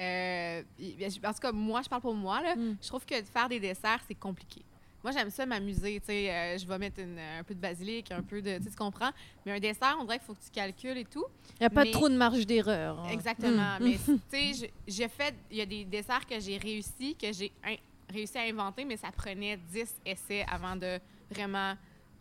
euh, 0.01 0.63
ils- 0.79 1.05
en 1.25 1.33
tout 1.33 1.39
cas, 1.41 1.53
moi, 1.53 1.83
je 1.83 1.89
parle 1.89 2.03
pour 2.03 2.15
moi, 2.15 2.43
là, 2.43 2.57
Mm. 2.57 2.77
je 2.83 2.89
trouve 2.89 3.05
que 3.07 3.21
de 3.21 3.27
faire 3.27 3.49
des 3.49 3.61
desserts, 3.61 4.01
c'est 4.09 4.15
compliqué. 4.15 4.63
Moi, 5.03 5.13
j'aime 5.13 5.29
ça 5.31 5.45
m'amuser, 5.45 6.01
tu 6.01 6.07
sais, 6.07 6.31
euh, 6.31 6.57
je 6.59 6.67
vais 6.67 6.79
mettre 6.79 6.99
une- 7.01 7.19
un 7.19 7.43
peu 7.45 7.55
de 7.55 7.61
basilic, 7.61 8.11
un 8.11 8.23
peu 8.23 8.41
de, 8.41 8.57
tu 8.57 8.65
sais, 8.65 8.71
tu 8.71 8.77
comprends? 8.77 9.11
Mais 9.45 9.53
un 9.53 9.61
dessert, 9.61 9.97
on 10.01 10.05
dirait 10.05 10.19
qu'il 10.19 10.27
faut 10.27 10.33
que 10.35 10.43
tu 10.45 10.51
calcules 10.51 10.97
et 10.97 11.05
tout. 11.05 11.27
Il 11.51 11.61
n'y 11.61 11.67
a 11.67 11.71
pas 11.71 11.85
Mais- 11.85 11.91
trop 11.91 12.09
de 12.09 12.17
marge 12.17 12.47
d'erreur. 12.47 12.99
hein. 13.01 13.11
Exactement. 13.11 13.79
Mm. 13.79 13.85
Mais 13.85 13.99
tu 13.99 14.21
sais, 14.55 14.71
j'ai 14.89 15.09
fait, 15.09 15.35
il 15.51 15.59
y 15.59 15.61
a 15.61 15.67
des 15.67 15.85
desserts 15.85 16.27
que 16.27 16.41
j'ai 16.41 16.57
réussi, 16.57 17.15
que 17.17 17.31
j'ai 17.33 17.53
in- 17.65 17.77
réussi 18.11 18.39
à 18.39 18.43
inventer, 18.43 18.85
mais 18.87 18.97
ça 18.97 19.11
prenait 19.13 19.59
10 19.71 19.95
essais 20.07 20.45
avant 20.51 20.75
de 20.77 20.99
vraiment 21.31 21.75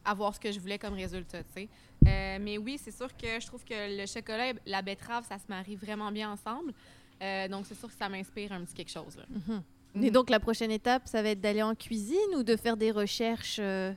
avoir 0.04 0.36
ce 0.36 0.40
que 0.42 0.52
je 0.52 0.60
voulais 0.60 0.78
comme 0.78 0.94
résultat, 0.96 1.42
tu 1.44 1.50
sais. 1.56 1.70
Euh, 2.06 2.38
mais 2.42 2.58
oui, 2.58 2.78
c'est 2.78 2.92
sûr 2.92 3.08
que 3.16 3.40
je 3.40 3.48
trouve 3.48 3.64
que 3.64 3.98
le 3.98 4.06
chocolat 4.06 4.50
et 4.50 4.56
la 4.66 4.82
betterave, 4.82 5.26
ça 5.26 5.38
se 5.38 5.46
marie 5.48 5.78
vraiment 5.78 6.12
bien 6.12 6.30
ensemble. 6.34 6.74
Euh, 7.24 7.48
donc, 7.48 7.66
c'est 7.66 7.76
sûr 7.76 7.88
que 7.90 7.96
ça 7.96 8.10
m'inspire 8.10 8.52
un 8.52 8.62
petit 8.66 8.74
quelque 8.74 8.92
chose. 8.92 9.16
Là. 9.18 9.24
Mhm. 9.30 9.64
Mhm. 9.96 10.04
Et 10.04 10.12
donc, 10.12 10.30
la 10.30 10.40
prochaine 10.40 10.72
étape, 10.72 11.08
ça 11.08 11.22
va 11.22 11.30
être 11.30 11.42
d'aller 11.42 11.62
en 11.64 11.74
cuisine 11.76 12.36
ou 12.36 12.44
de 12.44 12.56
faire 12.56 12.76
des 12.78 12.92
recherches 12.92 13.58
euh, 13.60 13.94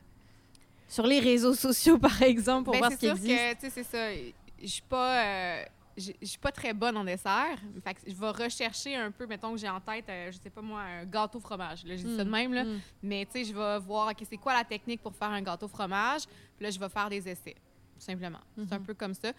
sur 0.88 1.06
les 1.06 1.18
réseaux 1.20 1.54
sociaux, 1.66 1.98
par 1.98 2.22
exemple, 2.22 2.64
pour 2.64 2.72
Ben, 2.74 2.78
voir 2.80 2.92
ce 2.92 2.96
c'est 2.98 3.00
qui 3.12 3.16
sûr 3.16 3.24
existe? 3.24 3.38
que, 3.38 3.54
tu 3.54 3.60
sais, 3.60 3.70
c'est 3.70 3.84
ça. 3.84 4.32
Je 4.62 4.66
suis 4.66 4.82
pas... 4.82 5.24
euh, 5.24 5.64
je 5.98 6.12
suis 6.26 6.38
pas 6.38 6.52
très 6.52 6.74
bonne 6.74 6.94
en 6.98 7.04
dessert. 7.04 7.56
Fait 7.82 7.94
que 7.94 8.00
je 8.06 8.14
vais 8.14 8.28
rechercher 8.30 8.94
un 8.96 9.10
peu, 9.10 9.26
mettons 9.26 9.52
que 9.52 9.56
j'ai 9.58 9.68
en 9.70 9.80
tête, 9.80 10.04
je 10.30 10.36
sais 10.42 10.50
pas 10.50 10.60
moi, 10.60 10.82
un 10.82 11.04
gâteau 11.06 11.40
fromage. 11.40 11.84
Là, 11.86 11.96
je 11.96 12.02
dis 12.02 12.16
ça 12.16 12.22
de 12.22 12.28
Mm, 12.28 12.32
même, 12.32 12.52
là. 12.52 12.64
mm. 12.64 12.80
Mais 13.02 13.24
tu 13.24 13.32
sais, 13.32 13.44
je 13.46 13.54
vais 13.54 13.78
voir, 13.78 14.10
OK, 14.10 14.18
c'est 14.28 14.36
quoi 14.36 14.52
la 14.52 14.64
technique 14.64 15.00
pour 15.02 15.14
faire 15.16 15.30
un 15.30 15.40
gâteau 15.40 15.68
fromage? 15.68 16.24
Puis 16.56 16.64
là, 16.64 16.70
je 16.70 16.78
vais 16.78 16.90
faire 16.90 17.08
des 17.08 17.26
essais, 17.26 17.54
tout 17.94 18.00
simplement. 18.04 18.40
C'est 18.58 18.74
un 18.74 18.78
Mhm. 18.78 18.84
peu 18.84 18.92
comme 18.92 19.14
ça. 19.14 19.32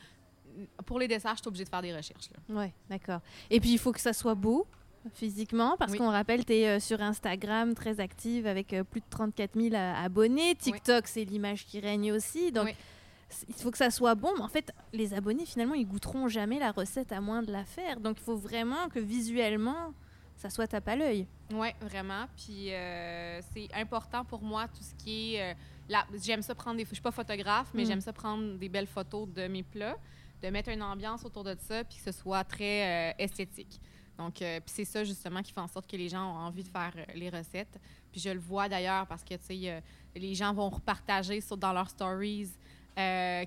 Pour 0.86 1.00
les 1.00 1.08
desserts, 1.08 1.34
je 1.36 1.42
suis 1.42 1.48
obligée 1.48 1.64
de 1.66 1.70
faire 1.70 1.82
des 1.82 1.96
recherches. 1.96 2.30
Ouais, 2.50 2.74
d'accord. 2.90 3.22
Et 3.50 3.60
puis, 3.60 3.72
il 3.72 3.78
faut 3.80 3.92
que 3.92 4.02
ça 4.02 4.14
soit 4.14 4.36
beau 4.36 4.66
physiquement, 5.14 5.76
parce 5.78 5.94
Oui. 5.94 5.98
qu'on 6.00 6.10
rappelle, 6.12 6.44
tu 6.46 6.54
es 6.54 6.80
sur 6.80 7.02
Instagram 7.02 7.74
très 7.76 8.00
active 8.00 8.46
avec 8.46 8.74
euh, 8.74 8.84
plus 8.84 9.00
de 9.02 9.06
34 9.10 9.60
000 9.60 9.74
a- 9.76 10.02
abonnés. 10.04 10.56
TikTok, 10.56 11.08
c'est 11.08 11.24
l'image 11.24 11.66
qui 11.66 11.80
règne 11.80 12.12
aussi. 12.12 12.52
Donc, 12.52 12.66
Oui. 12.66 12.76
il 13.48 13.54
faut 13.56 13.72
que 13.72 13.78
ça 13.78 13.90
soit 13.90 14.16
bon. 14.16 14.32
Mais 14.36 14.44
en 14.44 14.50
fait, 14.50 14.72
les 14.92 15.14
abonnés, 15.14 15.46
finalement, 15.46 15.76
ils 15.76 15.88
goûteront 15.88 16.28
jamais 16.28 16.60
la 16.60 16.72
recette 16.72 17.12
à 17.14 17.22
moins 17.22 17.42
de 17.42 17.52
la 17.52 17.64
faire. 17.64 18.00
Donc, 18.02 18.18
il 18.20 18.24
faut 18.24 18.36
vraiment 18.36 18.90
que 18.90 19.00
visuellement, 19.00 19.94
ça 20.36 20.50
soit 20.50 20.68
tape 20.68 20.88
à 20.90 20.96
l'œil. 20.98 21.26
Oui, 21.54 21.70
vraiment. 21.82 22.26
Puis 22.36 22.74
euh, 22.74 23.40
c'est 23.54 23.70
important 23.74 24.26
pour 24.26 24.42
moi, 24.42 24.68
tout 24.68 24.84
ce 24.84 24.94
qui 25.04 25.36
est. 25.36 25.52
euh, 25.52 25.56
J'aime 26.22 26.42
ça 26.42 26.54
prendre 26.54 26.76
des. 26.78 26.84
Je 26.84 26.94
suis 26.94 27.02
pas 27.02 27.12
photographe, 27.12 27.70
mais 27.74 27.84
Mm. 27.84 27.88
j'aime 27.88 28.02
ça 28.02 28.12
prendre 28.12 28.58
des 28.58 28.68
belles 28.68 28.88
photos 28.88 29.26
de 29.30 29.48
mes 29.48 29.64
plats, 29.64 29.96
de 30.42 30.50
mettre 30.50 30.70
une 30.70 30.84
ambiance 30.84 31.26
autour 31.26 31.44
de 31.44 31.56
ça, 31.68 31.84
puis 31.84 31.98
que 31.98 32.04
ce 32.04 32.12
soit 32.18 32.44
très 32.44 33.12
euh, 33.12 33.14
esthétique. 33.20 33.80
Donc, 34.18 34.42
euh, 34.42 34.60
c'est 34.66 34.86
ça 34.86 35.04
justement 35.04 35.42
qui 35.44 35.52
fait 35.54 35.60
en 35.62 35.68
sorte 35.68 35.90
que 35.90 35.96
les 35.96 36.10
gens 36.10 36.24
ont 36.32 36.38
envie 36.48 36.64
de 36.64 36.70
faire 36.70 36.92
euh, 36.96 37.04
les 37.16 37.30
recettes. 37.30 37.80
Puis 38.12 38.20
je 38.22 38.30
le 38.30 38.40
vois 38.40 38.68
d'ailleurs 38.68 39.06
parce 39.08 39.24
que, 39.24 39.36
tu 39.36 39.40
sais, 39.46 39.60
euh, 39.66 39.80
les 40.16 40.34
gens 40.34 40.54
vont 40.54 40.70
repartager 40.70 41.40
sur, 41.42 41.56
dans 41.58 41.74
leurs 41.74 41.90
stories 41.90 42.50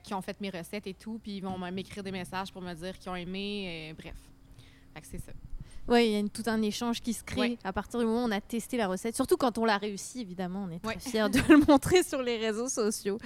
qui 0.04 0.14
ont 0.14 0.22
fait 0.22 0.40
mes 0.40 0.50
recettes 0.50 0.86
et 0.86 0.94
tout, 0.94 1.18
puis 1.20 1.38
ils 1.38 1.40
vont 1.40 1.58
m'écrire 1.72 2.04
des 2.04 2.12
messages 2.12 2.52
pour 2.52 2.62
me 2.62 2.72
dire 2.72 2.96
qu'ils 2.96 3.10
ont 3.10 3.16
aimé, 3.16 3.92
bref. 3.98 4.14
Fait 4.94 5.00
que 5.00 5.06
c'est 5.08 5.18
ça. 5.18 5.32
Oui, 5.88 6.06
il 6.06 6.12
y 6.12 6.14
a 6.14 6.18
une- 6.20 6.30
tout 6.30 6.44
un 6.46 6.62
échange 6.62 7.00
qui 7.00 7.12
se 7.12 7.24
crée 7.24 7.40
Ouais. 7.40 7.58
à 7.64 7.72
partir 7.72 7.98
du 7.98 8.06
moment 8.06 8.22
où 8.22 8.28
on 8.28 8.30
a 8.30 8.40
testé 8.40 8.76
la 8.76 8.86
recette. 8.86 9.16
Surtout 9.16 9.36
quand 9.36 9.58
on 9.58 9.64
l'a 9.64 9.76
réussi, 9.76 10.20
évidemment. 10.20 10.68
On 10.68 10.70
est 10.70 10.78
très 10.78 10.94
Ouais. 10.94 11.00
fiers 11.00 11.28
de 11.28 11.40
le 11.52 11.66
montrer 11.66 12.04
sur 12.04 12.22
les 12.22 12.36
réseaux 12.36 12.68
sociaux. 12.68 13.18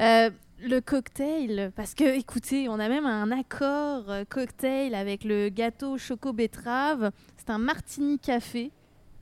Euh, 0.00 0.30
le 0.62 0.80
cocktail, 0.80 1.72
parce 1.74 1.94
que, 1.94 2.04
écoutez, 2.18 2.68
on 2.68 2.74
a 2.74 2.88
même 2.88 3.06
un 3.06 3.30
accord 3.30 4.10
euh, 4.10 4.24
cocktail 4.28 4.94
avec 4.94 5.24
le 5.24 5.48
gâteau 5.48 5.96
choco-betterave. 5.98 7.10
C'est 7.36 7.50
un 7.50 7.58
martini 7.58 8.18
café, 8.18 8.70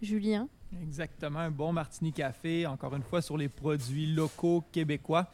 Julien. 0.02 0.48
Exactement, 0.82 1.38
un 1.38 1.50
bon 1.50 1.72
martini 1.72 2.12
café, 2.12 2.66
encore 2.66 2.94
une 2.94 3.02
fois 3.02 3.22
sur 3.22 3.36
les 3.36 3.48
produits 3.48 4.06
locaux 4.06 4.64
québécois. 4.72 5.28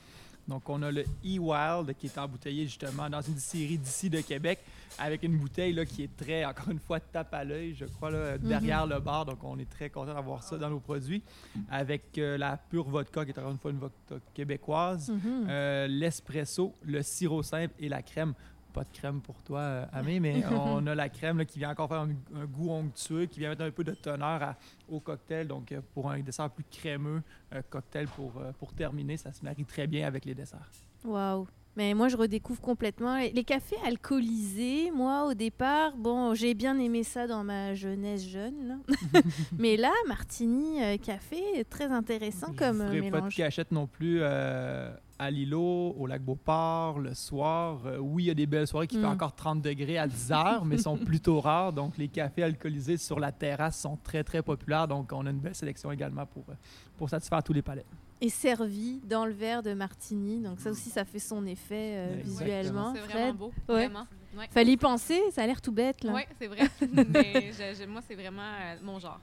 Donc, 0.47 0.69
on 0.69 0.83
a 0.83 0.91
le 0.91 1.05
E-Wild 1.25 1.95
qui 1.97 2.07
est 2.07 2.19
embouteillé 2.19 2.65
justement 2.65 3.09
dans 3.09 3.21
une 3.23 3.35
distillerie 3.35 3.79
d'ici 3.79 4.11
de 4.11 4.21
Québec 4.21 4.59
avec 4.99 5.23
une 5.23 5.37
bouteille 5.37 5.73
là, 5.73 5.85
qui 5.87 6.03
est 6.05 6.17
très, 6.17 6.45
encore 6.45 6.69
une 6.71 6.79
fois, 6.79 7.01
tape 7.01 7.33
à 7.35 7.43
l'œil, 7.45 7.75
je 7.75 7.87
crois, 7.87 8.11
là, 8.11 8.39
derrière 8.39 8.87
le 8.87 9.01
bar. 9.01 9.25
Donc, 9.25 9.43
on 9.43 9.59
est 9.59 9.69
très 9.69 9.89
content 9.91 10.15
d'avoir 10.15 10.43
ça 10.43 10.57
dans 10.59 10.69
nos 10.71 10.81
produits 10.81 11.23
avec 11.71 12.19
euh, 12.19 12.37
la 12.37 12.57
pure 12.57 12.89
vodka 12.89 13.25
qui 13.25 13.31
est 13.31 13.39
encore 13.39 13.51
une 13.53 13.59
fois 13.59 13.71
une 13.71 13.79
vodka 13.79 14.17
québécoise, 14.35 15.11
Mhm. 15.11 15.47
euh, 15.49 15.87
l'espresso, 15.89 16.75
le 16.83 17.03
sirop 17.03 17.43
simple 17.43 17.75
et 17.79 17.89
la 17.89 18.03
crème. 18.03 18.35
Pas 18.75 18.83
de 18.85 18.89
crème 18.93 19.21
pour 19.21 19.37
toi, 19.43 19.61
euh, 19.61 19.85
Amé, 19.93 20.19
mais 20.21 20.43
on 20.53 20.85
a 20.87 20.95
la 20.95 21.09
crème 21.09 21.39
là, 21.39 21.45
qui 21.45 21.59
vient 21.61 21.71
encore 21.71 21.89
faire 21.89 22.01
un, 22.01 22.11
un 22.37 22.45
goût 22.45 22.71
onctueux, 22.71 23.27
qui 23.27 23.39
vient 23.41 23.51
mettre 23.51 23.63
un 23.63 23.71
peu 23.71 23.85
de 23.85 23.93
teneur 23.93 24.43
à- 24.43 24.57
au 24.91 24.99
cocktail. 25.01 25.47
Donc, 25.47 25.71
euh, 25.73 25.81
pour 25.95 26.11
un 26.11 26.19
dessert 26.21 26.51
plus 26.51 26.65
crémeux, 26.71 27.23
un 27.53 27.63
cocktail 27.63 28.07
pour, 28.09 28.33
euh, 28.39 28.51
pour 28.59 28.73
terminer, 28.75 29.17
ça 29.17 29.33
se 29.33 29.45
marie 29.45 29.65
très 29.65 29.87
bien 29.87 30.07
avec 30.09 30.25
les 30.25 30.35
desserts. 30.35 30.69
Waouh. 31.05 31.47
Mais 31.77 31.93
moi, 31.95 32.07
je 32.09 32.17
redécouvre 32.17 32.61
complètement. 32.61 33.17
Les 33.19 33.43
cafés 33.45 33.75
alcoolisés, 33.85 34.91
moi, 34.93 35.27
au 35.27 35.35
départ, 35.35 35.97
bon, 35.97 36.33
j'ai 36.35 36.55
bien 36.55 36.79
aimé 36.79 37.03
ça 37.03 37.27
dans 37.27 37.43
ma 37.43 37.75
jeunesse 37.75 38.25
jeune. 38.29 38.69
là. 38.69 39.21
Mais 39.59 39.77
là, 39.77 39.91
martini 40.07 40.81
euh, 40.83 40.97
café, 40.99 41.65
très 41.69 41.87
intéressant 41.87 42.53
comme 42.57 42.79
Je 42.79 42.83
euh, 42.83 42.87
ferai 42.89 43.01
pas 43.01 43.07
de 43.07 43.15
mélange. 43.17 43.37
cachette 43.37 43.73
non 43.73 43.87
plus 43.89 44.19
euh, 44.21 44.93
à 45.25 45.31
l'îlot, 45.31 45.95
au 45.99 46.07
lac 46.07 46.23
Beauport, 46.23 46.99
le 46.99 47.15
soir. 47.15 47.81
Euh, 47.87 47.99
oui, 47.99 48.25
il 48.25 48.27
y 48.27 48.31
a 48.31 48.35
des 48.35 48.47
belles 48.47 48.67
soirées 48.67 48.87
qui 48.87 48.99
Mm. 48.99 49.03
font 49.03 49.09
encore 49.09 49.35
30 49.35 49.61
degrés 49.63 49.99
à 49.99 50.07
10 50.07 50.31
heures, 50.33 50.65
mais 50.65 50.79
sont 50.79 50.97
plutôt 50.97 51.41
rares. 51.41 51.73
Donc, 51.73 51.97
les 51.99 52.09
cafés 52.09 52.43
alcoolisés 52.45 52.97
sur 52.97 53.19
la 53.21 53.33
terrasse 53.33 53.81
sont 53.81 53.97
très, 54.03 54.23
très 54.25 54.43
populaires. 54.43 54.87
Donc, 54.89 55.11
on 55.13 55.27
a 55.27 55.31
une 55.31 55.39
belle 55.41 55.55
sélection 55.55 55.91
également 55.93 56.27
pour, 56.27 56.45
euh, 56.49 56.55
pour 56.97 57.11
satisfaire 57.11 57.43
tous 57.43 57.53
les 57.53 57.63
palais. 57.63 57.85
Et 58.21 58.29
servi 58.29 59.01
dans 59.05 59.27
le 59.27 59.33
verre 59.33 59.63
de 59.63 59.75
martini. 59.75 60.41
Donc 60.41 60.61
ça 60.61 60.71
aussi, 60.71 60.89
ça 60.89 61.05
fait 61.05 61.19
son 61.19 61.45
effet 61.47 61.95
euh, 61.97 62.21
visuellement. 62.25 62.95
C'est 62.95 63.01
vraiment 63.01 63.35
beau. 63.35 63.53
Ouais. 63.69 63.87
Vraiment. 63.87 64.07
Ouais. 64.39 64.47
fallait 64.51 64.73
y 64.73 64.77
penser. 64.77 65.21
Ça 65.33 65.43
a 65.43 65.47
l'air 65.47 65.61
tout 65.61 65.73
bête 65.73 66.03
là. 66.05 66.13
Oui, 66.15 66.23
c'est 66.41 66.47
vrai. 66.47 66.61
Mais 67.13 67.53
je- 67.53 67.77
je- 67.83 67.87
moi, 67.89 68.01
c'est 68.07 68.15
vraiment 68.15 68.41
euh, 68.43 68.77
mon 68.83 68.99
genre. 68.99 69.21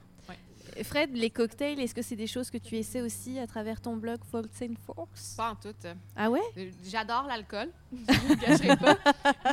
Fred, 0.82 1.10
les 1.14 1.30
cocktails, 1.30 1.78
est-ce 1.80 1.94
que 1.94 2.02
c'est 2.02 2.16
des 2.16 2.26
choses 2.26 2.50
que 2.50 2.58
tu 2.58 2.76
essaies 2.76 3.00
aussi 3.02 3.38
à 3.38 3.46
travers 3.46 3.80
ton 3.80 3.96
blog 3.96 4.18
Faults 4.30 4.62
and 4.62 4.74
Forks? 4.86 5.36
Pas 5.36 5.50
en 5.50 5.54
tout. 5.56 5.74
Ah 6.16 6.30
ouais? 6.30 6.40
Euh, 6.58 6.70
J'adore 6.84 7.24
l'alcool. 7.26 7.68
Je 7.92 8.18
vous 8.20 8.28
le 8.28 8.36
cacherai 8.36 8.76
pas. 8.76 8.96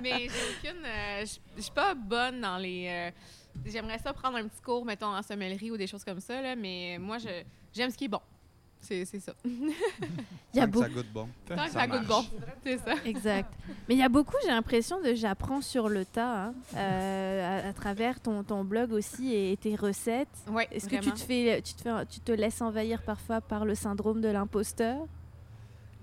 Mais 0.01 0.27
j'ai 0.29 0.69
aucune. 0.69 0.85
euh, 0.85 1.25
je 1.57 1.61
suis 1.61 1.71
pas 1.71 1.93
bonne 1.93 2.41
dans 2.41 2.57
les. 2.57 2.87
euh, 2.87 3.11
j'aimerais 3.65 3.99
ça 3.99 4.13
prendre 4.13 4.37
un 4.37 4.47
petit 4.47 4.61
cours, 4.61 4.85
mettons, 4.85 5.07
en 5.15 5.21
sommellerie 5.21 5.71
ou 5.71 5.77
des 5.77 5.87
choses 5.87 6.03
comme 6.03 6.19
ça, 6.21 6.41
là, 6.41 6.55
mais 6.55 6.97
moi, 6.99 7.17
j'aime 7.73 7.89
ce 7.89 7.97
qui 7.97 8.05
est 8.05 8.09
bon. 8.09 8.21
C'est, 8.81 9.05
c'est 9.05 9.19
ça. 9.19 9.33
Il 9.45 9.73
y 10.55 10.59
a 10.59 10.65
Tant 10.65 10.67
que 10.67 10.71
beaucoup. 10.71 10.83
ça 10.85 10.89
goûte 10.89 11.11
bon. 11.13 11.29
Tant 11.45 11.55
que 11.55 11.61
Ça 11.61 11.79
ça 11.79 11.87
goûte 11.87 12.07
bon. 12.07 12.25
C'est 12.63 12.77
ça. 12.77 12.93
Exact. 13.05 13.53
Mais 13.87 13.95
il 13.95 13.99
y 13.99 14.03
a 14.03 14.09
beaucoup, 14.09 14.35
j'ai 14.43 14.49
l'impression, 14.49 14.99
de 15.01 15.13
j'apprends 15.13 15.61
sur 15.61 15.89
le 15.89 16.05
tas, 16.05 16.45
hein, 16.45 16.53
euh, 16.75 17.61
à, 17.65 17.67
à 17.69 17.73
travers 17.73 18.19
ton, 18.19 18.43
ton 18.43 18.63
blog 18.63 18.91
aussi 18.93 19.35
et 19.35 19.57
tes 19.57 19.75
recettes. 19.75 20.27
Oui, 20.47 20.63
Est-ce 20.71 20.87
que 20.87 20.95
tu 20.95 21.11
te, 21.11 21.19
fais, 21.19 21.61
tu, 21.61 21.73
te 21.75 21.81
fais, 21.81 22.05
tu 22.07 22.19
te 22.21 22.31
laisses 22.31 22.61
envahir 22.61 23.03
parfois 23.03 23.41
par 23.41 23.65
le 23.65 23.75
syndrome 23.75 24.21
de 24.21 24.29
l'imposteur? 24.29 24.97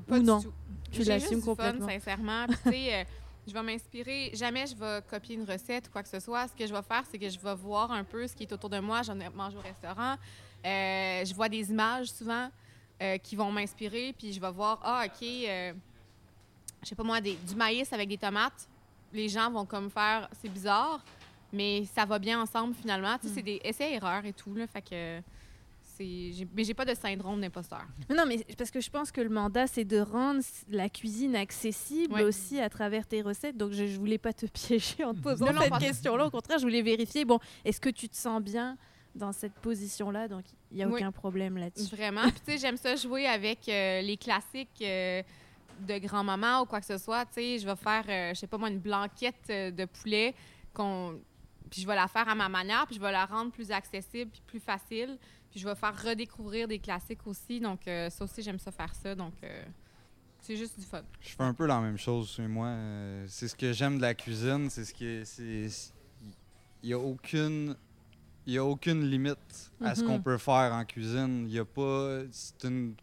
Ou 0.09 0.19
du 0.19 0.25
non? 0.25 0.41
tout. 0.43 0.53
Tu 0.93 1.03
l'assumes 1.03 1.43
complètement. 1.43 1.87
Fun, 1.89 1.95
sincèrement. 1.95 2.47
Puis, 2.47 2.57
tu 2.65 2.71
sais, 2.71 2.95
euh, 2.95 3.05
je 3.49 3.53
vais 3.53 3.63
m'inspirer. 3.63 4.31
Jamais 4.35 4.67
je 4.67 4.77
vais 4.77 5.01
copier 5.11 5.35
une 5.35 5.45
recette 5.45 5.89
ou 5.89 5.91
quoi 5.91 6.03
que 6.03 6.09
ce 6.09 6.21
soit. 6.21 6.47
Ce 6.49 6.55
que 6.55 6.67
je 6.67 6.73
vais 6.73 6.83
faire, 6.83 7.03
c'est 7.11 7.19
que 7.19 7.29
je 7.29 7.39
vais 7.41 7.55
voir 7.55 7.91
un 7.91 8.05
peu 8.05 8.27
ce 8.29 8.35
qui 8.37 8.45
est 8.45 8.53
autour 8.53 8.71
de 8.71 8.79
moi. 8.79 9.03
J'en 9.03 9.19
ai 9.19 9.29
mangé 9.31 9.57
au 9.57 9.61
restaurant. 9.61 10.15
Euh, 10.65 11.25
je 11.25 11.35
vois 11.35 11.49
des 11.49 11.71
images 11.71 12.07
souvent 12.13 12.49
euh, 13.03 13.19
qui 13.19 13.37
vont 13.37 13.51
m'inspirer. 13.53 14.15
Puis 14.19 14.33
je 14.33 14.41
vais 14.41 14.51
voir, 14.51 14.81
ah, 14.83 15.05
OK, 15.07 15.23
euh, 15.23 15.73
je 16.83 16.89
sais 16.89 16.95
pas 16.95 17.03
moi, 17.05 17.21
des- 17.21 17.37
du 17.47 17.55
maïs 17.55 17.93
avec 17.93 18.09
des 18.09 18.19
tomates. 18.19 18.69
Les 19.13 19.29
gens 19.29 19.51
vont 19.51 19.65
comme 19.67 19.91
faire, 19.91 20.29
c'est 20.41 20.49
bizarre, 20.49 21.01
mais 21.53 21.85
ça 21.95 22.05
va 22.05 22.19
bien 22.19 22.41
ensemble 22.41 22.75
finalement. 22.75 23.17
Tu 23.19 23.29
sais, 23.29 23.35
c'est 23.35 23.43
des 23.43 23.61
essais-erreurs 23.65 24.25
et 24.25 24.33
tout. 24.33 24.55
Là, 24.55 24.67
fait 24.67 24.83
que 24.83 25.21
Mais 26.55 26.63
j'ai 26.65 26.75
pas 26.75 26.85
de 26.85 26.95
syndrome 26.95 27.41
d'imposteur. 27.41 27.87
Non, 28.15 28.25
mais 28.27 28.45
parce 28.59 28.71
que 28.71 28.81
je 28.83 28.91
pense 28.91 29.11
que 29.11 29.23
le 29.23 29.31
mandat, 29.31 29.67
c'est 29.67 29.85
de 29.85 29.99
rendre 29.99 30.43
la 30.69 30.91
cuisine 30.91 31.35
accessible 31.35 32.21
aussi 32.21 32.61
à 32.61 32.69
travers 32.69 33.07
tes 33.07 33.23
recettes. 33.23 33.57
Donc, 33.57 33.73
je, 33.73 33.87
je 33.87 33.99
voulais 33.99 34.19
pas 34.19 34.35
te 34.35 34.45
piéger 34.53 35.05
en 35.05 35.15
te 35.15 35.21
posant 35.21 35.47
Non, 35.47 35.53
non, 35.55 35.63
cette 35.63 35.79
question-là. 35.79 36.27
Au 36.27 36.31
contraire, 36.31 36.59
je 36.59 36.65
voulais 36.65 36.83
vérifier, 36.83 37.25
bon, 37.25 37.39
est-ce 37.65 37.81
que 37.81 37.89
tu 37.89 38.09
te 38.11 38.17
sens 38.17 38.43
bien 38.43 38.77
dans 39.17 39.33
cette 39.33 39.55
position-là? 39.55 40.29
Donc, 40.29 40.45
il 40.71 40.77
n'y 40.79 40.83
a 40.83 40.87
Oui. 40.87 40.95
aucun 40.95 41.13
problème 41.13 41.57
là-dessus. 41.59 41.95
Vraiment. 41.95 42.23
Puis, 42.31 42.41
tu 42.47 42.53
sais, 42.53 42.59
j'aime 42.59 42.77
ça 42.77 42.95
jouer 42.97 43.27
avec 43.27 43.69
euh, 43.69 44.01
les 44.03 44.17
classiques 44.17 44.81
euh, 44.83 45.23
de 45.87 45.99
grand-maman 45.99 46.63
ou 46.63 46.67
quoi 46.67 46.81
que 46.81 46.87
ce 46.87 46.99
soit. 46.99 47.25
Tu 47.27 47.33
sais, 47.35 47.59
je 47.59 47.67
vais 47.67 47.77
faire, 47.77 48.05
euh, 48.09 48.35
je 48.35 48.41
sais 48.41 48.47
pas 48.47 48.59
moi, 48.59 48.69
une 48.71 48.79
blanquette 48.81 49.35
euh, 49.51 49.71
de 49.71 49.85
poulet 49.85 50.35
qu'on. 50.73 51.19
Puis 51.71 51.81
je 51.83 51.87
vais 51.87 51.97
la 51.97 52.07
faire 52.07 52.29
à 52.29 52.35
ma 52.37 52.49
manière, 52.49 52.87
puis 52.87 52.95
je 52.95 53.01
vais 53.01 53.11
la 53.11 53.27
rendre 53.27 53.51
plus 53.51 53.73
accessible, 53.73 54.31
puis 54.31 54.43
plus 54.47 54.61
facile. 54.61 55.19
Puis 55.51 55.59
je 55.61 55.67
vais 55.69 55.75
faire 55.75 56.01
redécouvrir 56.01 56.69
des 56.69 56.79
classiques 56.79 57.27
aussi. 57.27 57.59
Donc, 57.61 57.89
euh, 57.89 58.09
ça 58.11 58.25
aussi, 58.25 58.41
j'aime 58.43 58.59
ça 58.61 58.71
faire 58.71 58.95
ça. 58.95 59.15
Donc, 59.17 59.33
euh, 59.43 59.65
c'est 60.41 60.57
juste 60.57 60.79
du 60.79 60.87
fun. 60.87 61.03
Je 61.21 61.31
fais 61.31 61.43
un 61.43 61.55
peu 61.55 61.67
la 61.67 61.81
même 61.81 61.99
chose 61.99 62.31
chez 62.31 62.47
moi. 62.47 62.69
Euh, 62.69 63.25
c'est 63.29 63.49
ce 63.49 63.57
que 63.57 63.73
j'aime 63.73 63.97
de 63.97 64.03
la 64.03 64.15
cuisine. 64.15 64.71
C'est 64.71 64.85
ce 64.85 65.25
c'est- 65.25 65.93
Il 66.83 66.89
n'y 66.89 66.93
a 66.93 66.99
aucune. 66.99 67.75
Il 68.47 68.53
y 68.55 68.59
a 68.59 68.65
aucune 68.65 69.03
limite 69.11 69.73
à 69.83 69.95
ce 69.95 70.03
Mhm. 70.03 70.07
qu'on 70.07 70.21
peut 70.23 70.39
faire 70.39 70.73
en 70.73 70.85
cuisine. 70.85 71.47
Il 71.49 71.55
y 71.55 71.59
a 71.59 71.65
pas. 71.65 72.21
C'est 72.31 72.65
une, 72.65 72.95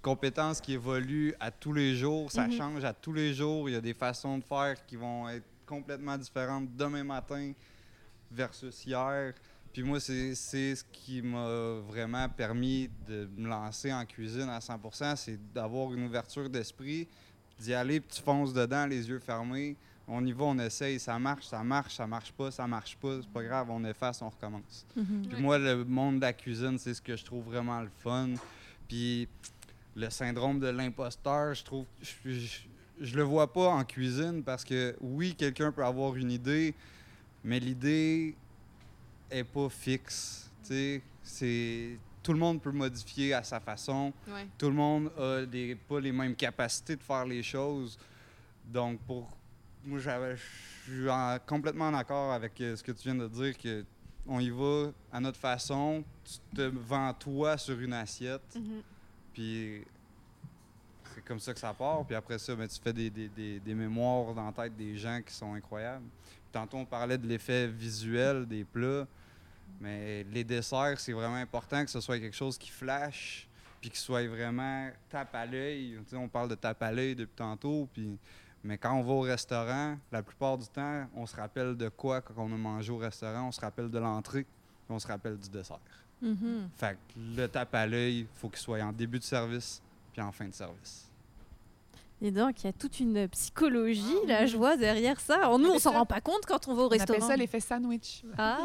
compétence 0.00 0.60
qui 0.60 0.74
évolue 0.74 1.34
à 1.40 1.50
tous 1.50 1.72
les 1.72 1.96
jours. 1.96 2.30
Ça 2.30 2.46
Mhm. 2.46 2.52
change 2.52 2.84
à 2.84 2.92
tous 2.92 3.12
les 3.12 3.34
jours. 3.34 3.68
Il 3.68 3.72
y 3.72 3.76
a 3.76 3.80
des 3.80 3.94
façons 3.94 4.38
de 4.38 4.44
faire 4.44 4.76
qui 4.86 4.94
vont 4.94 5.28
être 5.28 5.44
complètement 5.66 6.16
différentes 6.16 6.68
demain 6.76 7.02
matin 7.02 7.52
versus 8.30 8.84
hier. 8.86 9.34
Puis 9.72 9.82
moi, 9.82 9.98
c'est 9.98 10.34
ce 10.34 10.84
qui 10.92 11.20
m'a 11.22 11.80
vraiment 11.88 12.28
permis 12.28 12.90
de 13.08 13.28
me 13.36 13.48
lancer 13.48 13.92
en 13.92 14.04
cuisine 14.04 14.48
à 14.50 14.60
100 14.60 15.16
c'est 15.16 15.52
d'avoir 15.52 15.92
une 15.94 16.04
ouverture 16.04 16.48
d'esprit, 16.48 17.08
d'y 17.58 17.72
aller, 17.74 18.00
puis 18.00 18.16
tu 18.16 18.22
fonces 18.22 18.52
dedans, 18.52 18.86
les 18.86 19.08
yeux 19.08 19.18
fermés. 19.18 19.76
On 20.14 20.24
y 20.26 20.32
va, 20.32 20.44
on 20.44 20.58
essaye, 20.58 21.00
ça 21.00 21.18
marche, 21.18 21.46
ça 21.46 21.64
marche, 21.64 21.94
ça 21.96 22.06
marche 22.06 22.32
pas, 22.32 22.50
ça 22.50 22.66
marche 22.66 22.96
pas, 22.96 23.22
c'est 23.22 23.30
pas 23.30 23.42
grave, 23.42 23.70
on 23.70 23.82
efface, 23.84 24.20
on 24.20 24.28
recommence. 24.28 24.86
Mhm. 24.94 25.26
Puis 25.28 25.42
moi, 25.42 25.58
le 25.58 25.84
monde 25.84 26.16
de 26.16 26.20
la 26.20 26.34
cuisine, 26.34 26.78
c'est 26.78 26.92
ce 26.92 27.00
que 27.00 27.16
je 27.16 27.24
trouve 27.24 27.44
vraiment 27.44 27.80
le 27.80 27.90
fun. 28.02 28.30
Puis 28.86 29.26
le 29.96 30.10
syndrome 30.10 30.60
de 30.60 30.68
l'imposteur, 30.68 31.54
je 31.54 31.64
trouve, 31.64 31.86
je, 32.02 32.30
je, 32.30 32.58
je 33.00 33.16
le 33.16 33.22
vois 33.22 33.50
pas 33.50 33.68
en 33.68 33.84
cuisine 33.84 34.42
parce 34.42 34.64
que 34.64 34.94
oui, 35.00 35.34
quelqu'un 35.34 35.72
peut 35.72 35.84
avoir 35.84 36.14
une 36.16 36.30
idée, 36.30 36.74
mais 37.42 37.58
l'idée 37.58 38.36
est 39.30 39.44
pas 39.44 39.68
fixe. 39.70 40.50
Tu 40.62 40.68
sais, 40.68 41.02
c'est 41.22 41.98
tout 42.22 42.32
le 42.32 42.38
monde 42.38 42.60
peut 42.60 42.70
modifier 42.70 43.34
à 43.34 43.42
sa 43.42 43.60
façon. 43.60 44.12
Ouais. 44.28 44.46
Tout 44.56 44.68
le 44.68 44.74
monde 44.74 45.10
a 45.18 45.44
des, 45.44 45.74
pas 45.74 46.00
les 46.00 46.12
mêmes 46.12 46.36
capacités 46.36 46.96
de 46.96 47.02
faire 47.02 47.24
les 47.24 47.42
choses. 47.42 47.98
Donc, 48.64 49.00
pour 49.00 49.28
moi, 49.84 49.98
j'avais- 49.98 50.36
je 50.36 50.42
suis 50.92 51.08
en- 51.10 51.38
complètement 51.46 51.88
en 51.88 51.94
accord 51.94 52.32
avec 52.32 52.60
euh, 52.60 52.76
ce 52.76 52.82
que 52.82 52.92
tu 52.92 53.04
viens 53.04 53.14
de 53.14 53.28
dire, 53.28 53.56
que 53.56 53.84
on 54.26 54.38
y 54.40 54.50
va 54.50 54.92
à 55.12 55.20
notre 55.20 55.38
façon. 55.38 56.04
Tu 56.24 56.56
te 56.56 56.62
vends 56.62 57.12
toi 57.14 57.58
sur 57.58 57.78
une 57.80 57.92
assiette, 57.92 58.54
Mhm. 58.56 58.82
puis 59.32 59.82
c'est 61.14 61.24
comme 61.24 61.40
ça 61.40 61.52
que 61.52 61.60
ça 61.60 61.74
part. 61.74 62.04
Puis 62.06 62.14
après 62.14 62.38
ça, 62.38 62.54
ben, 62.54 62.68
tu 62.68 62.78
fais 62.80 62.92
des, 62.92 63.10
des- 63.10 63.28
des- 63.28 63.60
des 63.60 63.74
mémoires 63.74 64.32
dans 64.34 64.46
la 64.46 64.52
tête 64.52 64.76
des 64.76 64.96
gens 64.96 65.20
qui 65.26 65.34
sont 65.34 65.54
incroyables. 65.54 66.04
Tantôt, 66.52 66.76
on 66.78 66.84
parlait 66.84 67.18
de 67.18 67.26
l'effet 67.26 67.66
visuel 67.66 68.46
des 68.46 68.62
plats, 68.64 69.06
mais 69.80 70.24
les 70.24 70.44
desserts, 70.44 71.00
c'est 71.00 71.12
vraiment 71.12 71.36
important 71.36 71.84
que 71.84 71.90
ce 71.90 72.00
soit 72.00 72.18
quelque 72.20 72.36
chose 72.36 72.56
qui 72.58 72.70
flash, 72.70 73.48
puis 73.80 73.90
qui 73.90 73.98
soit 73.98 74.26
vraiment 74.28 74.88
tape 75.08 75.34
à 75.34 75.44
l'œil. 75.46 75.98
On 76.12 76.28
parle 76.28 76.50
de 76.50 76.54
tape 76.54 76.82
à 76.82 76.92
l'œil 76.92 77.16
depuis 77.16 77.34
tantôt, 77.34 77.88
puis 77.92 78.16
mais 78.64 78.78
quand 78.78 78.94
on 78.94 79.02
va 79.02 79.12
au 79.12 79.20
restaurant, 79.20 79.96
la 80.10 80.22
plupart 80.22 80.56
du 80.56 80.66
temps, 80.68 81.06
on 81.14 81.26
se 81.26 81.36
rappelle 81.36 81.76
de 81.76 81.88
quoi 81.88 82.20
quand 82.20 82.34
on 82.36 82.52
a 82.52 82.56
mangé 82.56 82.92
au 82.92 82.98
restaurant? 82.98 83.48
On 83.48 83.52
se 83.52 83.60
rappelle 83.60 83.90
de 83.90 83.98
l'entrée, 83.98 84.44
puis 84.44 84.90
on 84.90 84.98
se 84.98 85.06
rappelle 85.06 85.36
du 85.36 85.48
dessert. 85.48 85.80
Mhm. 86.20 86.68
Fait 86.76 86.94
que 86.94 87.18
le 87.36 87.48
tape 87.48 87.74
à 87.74 87.86
l'œil, 87.86 88.20
il 88.20 88.26
faut 88.34 88.48
qu'il 88.48 88.60
soit 88.60 88.80
en 88.80 88.92
début 88.92 89.18
de 89.18 89.24
service 89.24 89.82
puis 90.12 90.22
en 90.22 90.30
fin 90.30 90.46
de 90.46 90.54
service. 90.54 91.10
Et 92.24 92.30
donc, 92.30 92.62
il 92.62 92.66
y 92.66 92.68
a 92.68 92.72
toute 92.72 93.00
une 93.00 93.26
psychologie, 93.28 94.02
Ah, 94.24 94.28
la 94.28 94.40
oui. 94.42 94.46
joie 94.48 94.76
derrière 94.76 95.18
ça. 95.20 95.38
Alors, 95.38 95.58
nous, 95.58 95.70
on 95.70 95.78
s'en 95.80 95.90
rend 95.90 96.06
pas 96.06 96.20
compte 96.20 96.46
quand 96.46 96.68
on 96.68 96.74
va 96.74 96.82
au 96.82 96.84
On 96.84 96.86
appelle 96.86 97.00
restaurant. 97.00 97.26
ça 97.26 97.36
l'effet 97.36 97.58
sandwich. 97.58 98.22
Ah, 98.38 98.58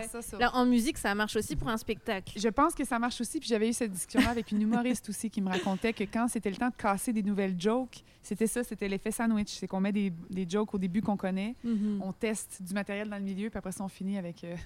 ouais. 0.00 0.08
ça 0.22 0.38
Là, 0.38 0.50
en 0.54 0.64
musique, 0.64 0.96
ça 0.96 1.14
marche 1.14 1.36
aussi 1.36 1.56
pour 1.56 1.68
un 1.68 1.76
spectacle. 1.76 2.32
Je 2.36 2.48
pense 2.48 2.74
que 2.74 2.84
ça 2.86 2.98
marche 2.98 3.20
aussi. 3.20 3.38
Puis 3.38 3.48
j'avais 3.50 3.68
eu 3.68 3.74
cette 3.74 3.92
discussion-là 3.92 4.30
avec 4.30 4.50
une 4.50 4.62
humoriste 4.62 5.10
aussi 5.10 5.28
qui 5.28 5.42
me 5.42 5.50
racontait 5.50 5.92
que 5.92 6.04
quand 6.04 6.26
c'était 6.28 6.48
le 6.50 6.56
temps 6.56 6.70
de 6.70 6.74
casser 6.74 7.12
des 7.12 7.22
nouvelles 7.22 7.54
jokes, 7.60 8.02
c'était 8.22 8.46
ça, 8.46 8.64
c'était 8.64 8.88
l'effet 8.88 9.10
sandwich. 9.10 9.48
C'est 9.50 9.66
qu'on 9.66 9.80
met 9.80 9.92
des, 9.92 10.10
des 10.30 10.46
jokes 10.48 10.72
au 10.74 10.78
début 10.78 11.02
qu'on 11.02 11.18
connaît, 11.18 11.54
Mhm. 11.64 12.00
on 12.02 12.12
teste 12.14 12.62
du 12.62 12.72
matériel 12.72 13.10
dans 13.10 13.16
le 13.18 13.22
milieu, 13.22 13.50
puis 13.50 13.58
après 13.58 13.72
ça, 13.72 13.84
on 13.84 13.88
finit 13.88 14.16
avec. 14.16 14.42
euh, 14.42 14.56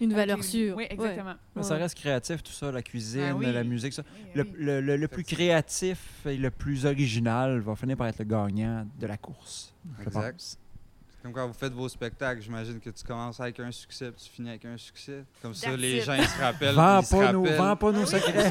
Une 0.00 0.12
valeur 0.14 0.36
les- 0.38 0.42
sûre. 0.42 0.76
Oui, 0.76 0.84
Ouais. 0.84 0.92
exactement. 0.92 1.34
Mais 1.54 1.62
Ça 1.62 1.74
reste 1.76 1.96
créatif, 1.96 2.42
tout 2.42 2.52
ça, 2.52 2.70
la 2.70 2.82
cuisine, 2.82 3.28
Ah 3.30 3.34
oui. 3.34 3.50
la 3.52 3.64
musique. 3.64 3.92
Ça. 3.92 4.02
Oui, 4.14 4.30
Le, 4.34 4.42
oui. 4.42 4.50
le- 4.58 4.80
le- 4.80 4.96
le 4.96 5.08
plus 5.08 5.24
créatif 5.24 5.98
et 6.26 6.36
le 6.36 6.50
plus 6.50 6.84
original 6.86 7.60
va 7.60 7.74
finir 7.76 7.96
par 7.96 8.06
être 8.08 8.18
le 8.18 8.24
gagnant 8.26 8.86
de 8.98 9.06
la 9.06 9.16
course, 9.16 9.72
Exact. 10.04 10.34
C'est 10.38 11.22
comme 11.22 11.32
quand 11.32 11.48
vous 11.48 11.54
faites 11.58 11.72
vos 11.72 11.88
spectacles, 11.88 12.40
j'imagine 12.40 12.78
que 12.78 12.90
tu 12.90 13.02
commences 13.02 13.40
avec 13.40 13.58
un 13.58 13.72
succès 13.72 14.12
puis 14.12 14.22
tu 14.24 14.30
finis 14.30 14.50
avec 14.50 14.64
un 14.64 14.76
succès. 14.76 15.24
Comme 15.42 15.54
ça, 15.54 15.70
That's 15.70 15.78
les 15.80 15.96
it. 15.96 16.04
gens 16.04 16.14
ils 16.14 16.24
se 16.24 16.40
rappellent. 16.40 16.74
Vends 16.76 17.00
ils 17.00 17.04
se 17.06 17.10
pas, 17.16 17.32
nos, 17.32 17.42
rappellent. 17.42 17.56
vends 17.58 17.76
pas 17.76 17.92
nos 17.92 18.06
secrets. 18.06 18.50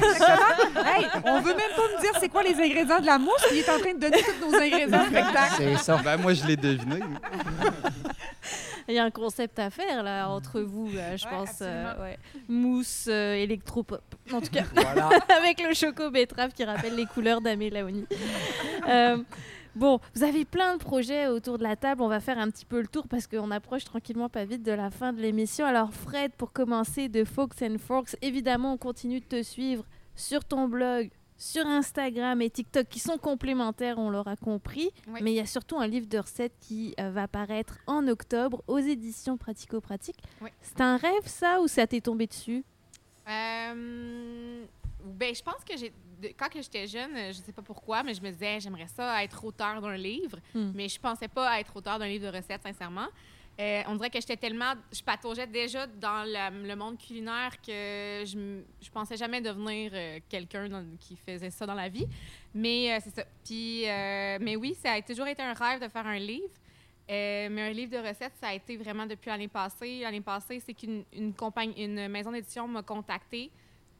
Hey, 0.98 1.06
on 1.24 1.40
veut 1.40 1.54
même 1.54 1.70
pas 1.74 1.96
me 1.96 2.00
dire 2.02 2.10
c'est 2.20 2.28
quoi 2.28 2.42
les 2.42 2.54
ingrédients 2.54 3.00
de 3.00 3.06
la 3.06 3.18
mousse. 3.18 3.46
Il 3.50 3.58
est 3.58 3.70
en 3.70 3.78
train 3.78 3.94
de 3.94 3.98
donner 4.00 4.18
tous 4.22 4.50
nos 4.50 4.54
ingrédients 4.56 5.02
au 5.02 5.06
spectacle. 5.10 5.54
C'est 5.56 5.76
ça. 5.78 6.00
Ben 6.04 6.16
moi, 6.18 6.34
je 6.34 6.46
l'ai 6.46 6.56
deviné. 6.56 7.00
Il 8.88 8.94
y 8.94 8.98
a 8.98 9.04
un 9.04 9.10
concept 9.10 9.58
à 9.58 9.68
faire 9.70 10.02
là 10.02 10.28
entre 10.28 10.60
vous, 10.60 10.90
là, 10.92 11.16
je 11.16 11.24
Ouais, 11.24 11.30
pense. 11.30 11.58
euh, 11.62 12.02
ouais. 12.02 12.18
Mousse 12.48 13.06
euh, 13.08 13.34
électropop. 13.34 14.02
En 14.32 14.40
tout 14.40 14.50
cas, 14.50 14.64
Voilà. 14.74 15.08
avec 15.40 15.60
le 15.66 15.74
choco 15.74 16.10
betterave 16.10 16.52
qui 16.52 16.64
rappelle 16.64 16.94
les 16.94 17.06
couleurs 17.06 17.40
d'Amélaoni. 17.40 18.06
Euh, 18.88 19.16
bon, 19.74 19.98
vous 20.14 20.22
avez 20.22 20.44
plein 20.44 20.76
de 20.76 20.78
projets 20.82 21.26
autour 21.26 21.58
de 21.58 21.64
la 21.64 21.74
table. 21.74 22.02
On 22.02 22.08
va 22.08 22.20
faire 22.20 22.38
un 22.38 22.48
petit 22.50 22.64
peu 22.64 22.80
le 22.80 22.86
tour 22.86 23.08
parce 23.08 23.26
qu'on 23.26 23.50
approche 23.50 23.82
tranquillement 23.84 24.28
pas 24.28 24.44
vite 24.44 24.62
de 24.62 24.70
la 24.70 24.90
fin 24.90 25.12
de 25.12 25.20
l'émission. 25.20 25.66
Alors 25.66 25.92
Fred, 25.92 26.30
pour 26.38 26.52
commencer 26.52 27.08
de 27.08 27.24
Fox 27.24 27.56
and 27.62 27.78
Forks, 27.84 28.14
évidemment, 28.22 28.74
on 28.74 28.76
continue 28.76 29.18
de 29.18 29.24
te 29.24 29.42
suivre 29.42 29.84
sur 30.14 30.44
ton 30.44 30.68
blog, 30.68 31.10
sur 31.36 31.66
Instagram 31.66 32.40
et 32.42 32.50
TikTok 32.50 32.88
qui 32.88 32.98
sont 32.98 33.18
complémentaires, 33.18 33.98
on 33.98 34.10
l'aura 34.10 34.36
compris. 34.36 34.90
Oui. 35.08 35.20
Mais 35.22 35.32
il 35.32 35.36
y 35.36 35.40
a 35.40 35.46
surtout 35.46 35.78
un 35.78 35.86
livre 35.86 36.06
de 36.06 36.18
recettes 36.18 36.56
qui 36.60 36.94
euh, 37.00 37.10
va 37.10 37.28
paraître 37.28 37.78
en 37.86 38.06
octobre 38.08 38.62
aux 38.66 38.78
éditions 38.78 39.36
Pratico-Pratique. 39.36 40.18
Oui. 40.40 40.50
C'est 40.62 40.80
un 40.80 40.96
rêve 40.96 41.26
ça 41.26 41.60
ou 41.60 41.68
ça 41.68 41.86
t'est 41.86 42.00
tombé 42.00 42.26
dessus? 42.26 42.64
Euh, 43.28 44.64
ben, 45.04 45.34
je 45.34 45.42
pense 45.42 45.64
que 45.68 45.76
j'ai. 45.76 45.92
Quand 46.38 46.48
j'étais 46.54 46.86
jeune, 46.86 47.10
je 47.28 47.34
sais 47.34 47.52
pas 47.52 47.62
pourquoi, 47.62 48.02
mais 48.02 48.14
je 48.14 48.22
me 48.22 48.30
disais, 48.30 48.58
j'aimerais 48.58 48.86
ça 48.86 49.22
être 49.22 49.44
auteur 49.44 49.82
d'un 49.82 49.96
livre. 49.96 50.38
Hmm. 50.54 50.72
Mais 50.74 50.88
je 50.88 50.98
pensais 50.98 51.28
pas 51.28 51.60
être 51.60 51.76
auteur 51.76 51.98
d'un 51.98 52.06
livre 52.06 52.30
de 52.30 52.36
recettes, 52.36 52.62
sincèrement. 52.62 53.08
Euh, 53.58 53.82
on 53.88 53.94
dirait 53.96 54.10
que 54.10 54.20
j'étais 54.20 54.36
tellement. 54.36 54.74
Je 54.92 55.02
pataugeais 55.02 55.46
déjà 55.46 55.86
dans 55.86 56.24
le 56.26 56.74
monde 56.74 56.98
culinaire 56.98 57.52
que 57.62 58.22
je, 58.26 58.60
je 58.82 58.90
pensais 58.90 59.16
jamais 59.16 59.40
devenir 59.40 59.92
euh, 59.94 60.18
quelqu'un 60.28 60.68
qui 61.00 61.16
faisait 61.16 61.50
ça 61.50 61.64
dans 61.64 61.74
la 61.74 61.88
vie. 61.88 62.06
Mais 62.54 62.92
euh, 62.92 62.98
c'est 63.02 63.14
ça. 63.14 63.24
Puis, 63.44 63.84
mais 64.44 64.56
oui, 64.56 64.74
ça 64.74 64.92
a 64.92 65.02
toujours 65.02 65.26
été 65.26 65.42
un 65.42 65.54
rêve 65.54 65.80
de 65.80 65.88
faire 65.88 66.06
un 66.06 66.18
livre. 66.18 66.52
Mais 67.08 67.62
un 67.62 67.70
livre 67.70 67.92
de 67.92 68.08
recettes, 68.08 68.34
ça 68.40 68.48
a 68.48 68.54
été 68.54 68.76
vraiment 68.76 69.06
depuis 69.06 69.30
l'année 69.30 69.48
passée. 69.48 70.00
L'année 70.00 70.20
passée, 70.20 70.60
c'est 70.60 70.74
qu'une 70.74 71.04
une 71.12 71.32
une 71.76 72.08
maison 72.08 72.32
d'édition 72.32 72.66
m'a 72.66 72.82
contacté, 72.82 73.50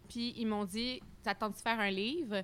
puis 0.08 0.34
ils 0.36 0.46
m'ont 0.46 0.64
dit 0.64 1.00
T'attends-tu 1.22 1.62
faire 1.62 1.80
un 1.80 1.90
livre? 1.90 2.42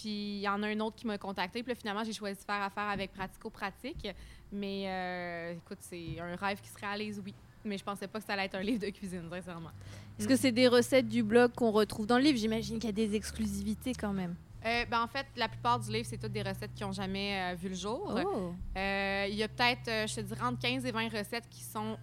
Puis 0.00 0.36
il 0.38 0.40
y 0.40 0.48
en 0.48 0.62
a 0.62 0.68
un 0.68 0.80
autre 0.80 0.96
qui 0.96 1.06
m'a 1.06 1.18
contacté, 1.18 1.62
puis 1.62 1.72
là, 1.72 1.74
finalement, 1.74 2.04
j'ai 2.04 2.14
choisi 2.14 2.38
de 2.40 2.44
faire 2.44 2.62
affaire 2.62 2.88
avec 2.88 3.12
Pratico-Pratique. 3.12 4.08
Mais 4.50 4.84
euh, 4.86 5.52
écoute, 5.52 5.78
c'est 5.80 6.18
un 6.18 6.36
rêve 6.36 6.58
qui 6.60 6.70
se 6.70 6.78
réalise, 6.78 7.20
oui. 7.22 7.34
Mais 7.66 7.76
je 7.76 7.84
pensais 7.84 8.08
pas 8.08 8.18
que 8.18 8.24
ça 8.24 8.32
allait 8.32 8.46
être 8.46 8.54
un 8.54 8.62
livre 8.62 8.80
de 8.80 8.88
cuisine, 8.88 9.28
sincèrement. 9.28 9.70
Est-ce 10.18 10.26
que 10.26 10.36
c'est 10.36 10.52
des 10.52 10.68
recettes 10.68 11.06
du 11.06 11.22
blog 11.22 11.52
qu'on 11.54 11.70
retrouve 11.70 12.06
dans 12.06 12.16
le 12.16 12.24
livre? 12.24 12.38
J'imagine 12.38 12.78
qu'il 12.78 12.88
y 12.88 12.88
a 12.88 13.06
des 13.06 13.14
exclusivités 13.14 13.92
quand 13.92 14.14
même. 14.14 14.34
Euh, 14.64 14.84
ben, 14.86 15.02
en 15.02 15.06
fait, 15.06 15.26
la 15.36 15.48
plupart 15.48 15.78
du 15.80 15.90
livre, 15.90 16.06
c'est 16.08 16.18
toutes 16.18 16.32
des 16.32 16.42
recettes 16.42 16.74
qui 16.74 16.82
n'ont 16.82 16.92
jamais 16.92 17.52
euh, 17.52 17.54
vu 17.54 17.68
le 17.70 17.74
jour. 17.74 18.12
Oh. 18.14 18.52
Euh, 18.76 19.26
Il 19.28 19.34
y 19.34 19.42
a 19.42 19.48
peut-être, 19.48 20.08
je 20.08 20.14
te 20.14 20.20
dirais, 20.20 20.42
entre 20.42 20.58
15 20.60 20.84
et 20.84 20.90
20 20.90 21.08
recettes 21.08 21.48
qui 21.48 21.62
sont 21.62 21.96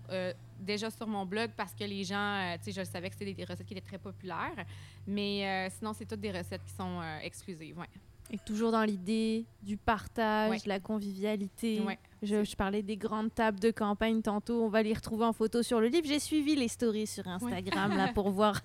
déjà 0.59 0.89
sur 0.89 1.05
mon 1.05 1.25
blog 1.25 1.51
parce 1.55 1.73
que 1.73 1.83
les 1.83 2.03
gens, 2.03 2.55
tu 2.57 2.71
sais, 2.71 2.81
je 2.81 2.83
savais 2.83 3.09
que 3.09 3.15
c'était 3.15 3.33
des, 3.33 3.43
recettes 3.43 3.65
qui 3.65 3.73
étaient 3.75 3.87
très 3.87 3.99
populaires. 3.99 4.65
Mais 5.05 5.69
sinon, 5.77 5.93
c'est 5.93 6.05
toutes 6.05 6.19
des 6.19 6.31
recettes 6.31 6.63
qui 6.65 6.73
sont 6.73 7.01
exclusives. 7.21 7.77
Ouais. 7.77 7.87
Et 8.31 8.37
toujours 8.37 8.71
dans 8.71 8.83
l'idée 8.83 9.45
du 9.63 9.77
partage, 9.77 10.49
Ouais. 10.49 10.57
de 10.63 10.67
la 10.69 10.79
convivialité. 10.79 11.81
Ouais. 11.85 11.97
Je, 12.23 12.43
je 12.43 12.55
parlais 12.55 12.81
des 12.81 12.97
grandes 12.97 13.33
tables 13.33 13.59
de 13.59 13.69
campagne 13.69 14.21
tantôt. 14.21 14.63
On 14.63 14.69
va 14.69 14.81
les 14.81 14.93
retrouver 14.93 15.23
en 15.25 15.33
photo 15.33 15.61
sur 15.61 15.79
le 15.79 15.87
livre. 15.87 16.07
J'ai 16.07 16.19
suivi 16.19 16.55
les 16.55 16.67
stories 16.67 17.05
sur 17.07 17.27
Instagram 17.27 17.95
là, 17.95 18.07
pour 18.13 18.29
voir 18.31 18.59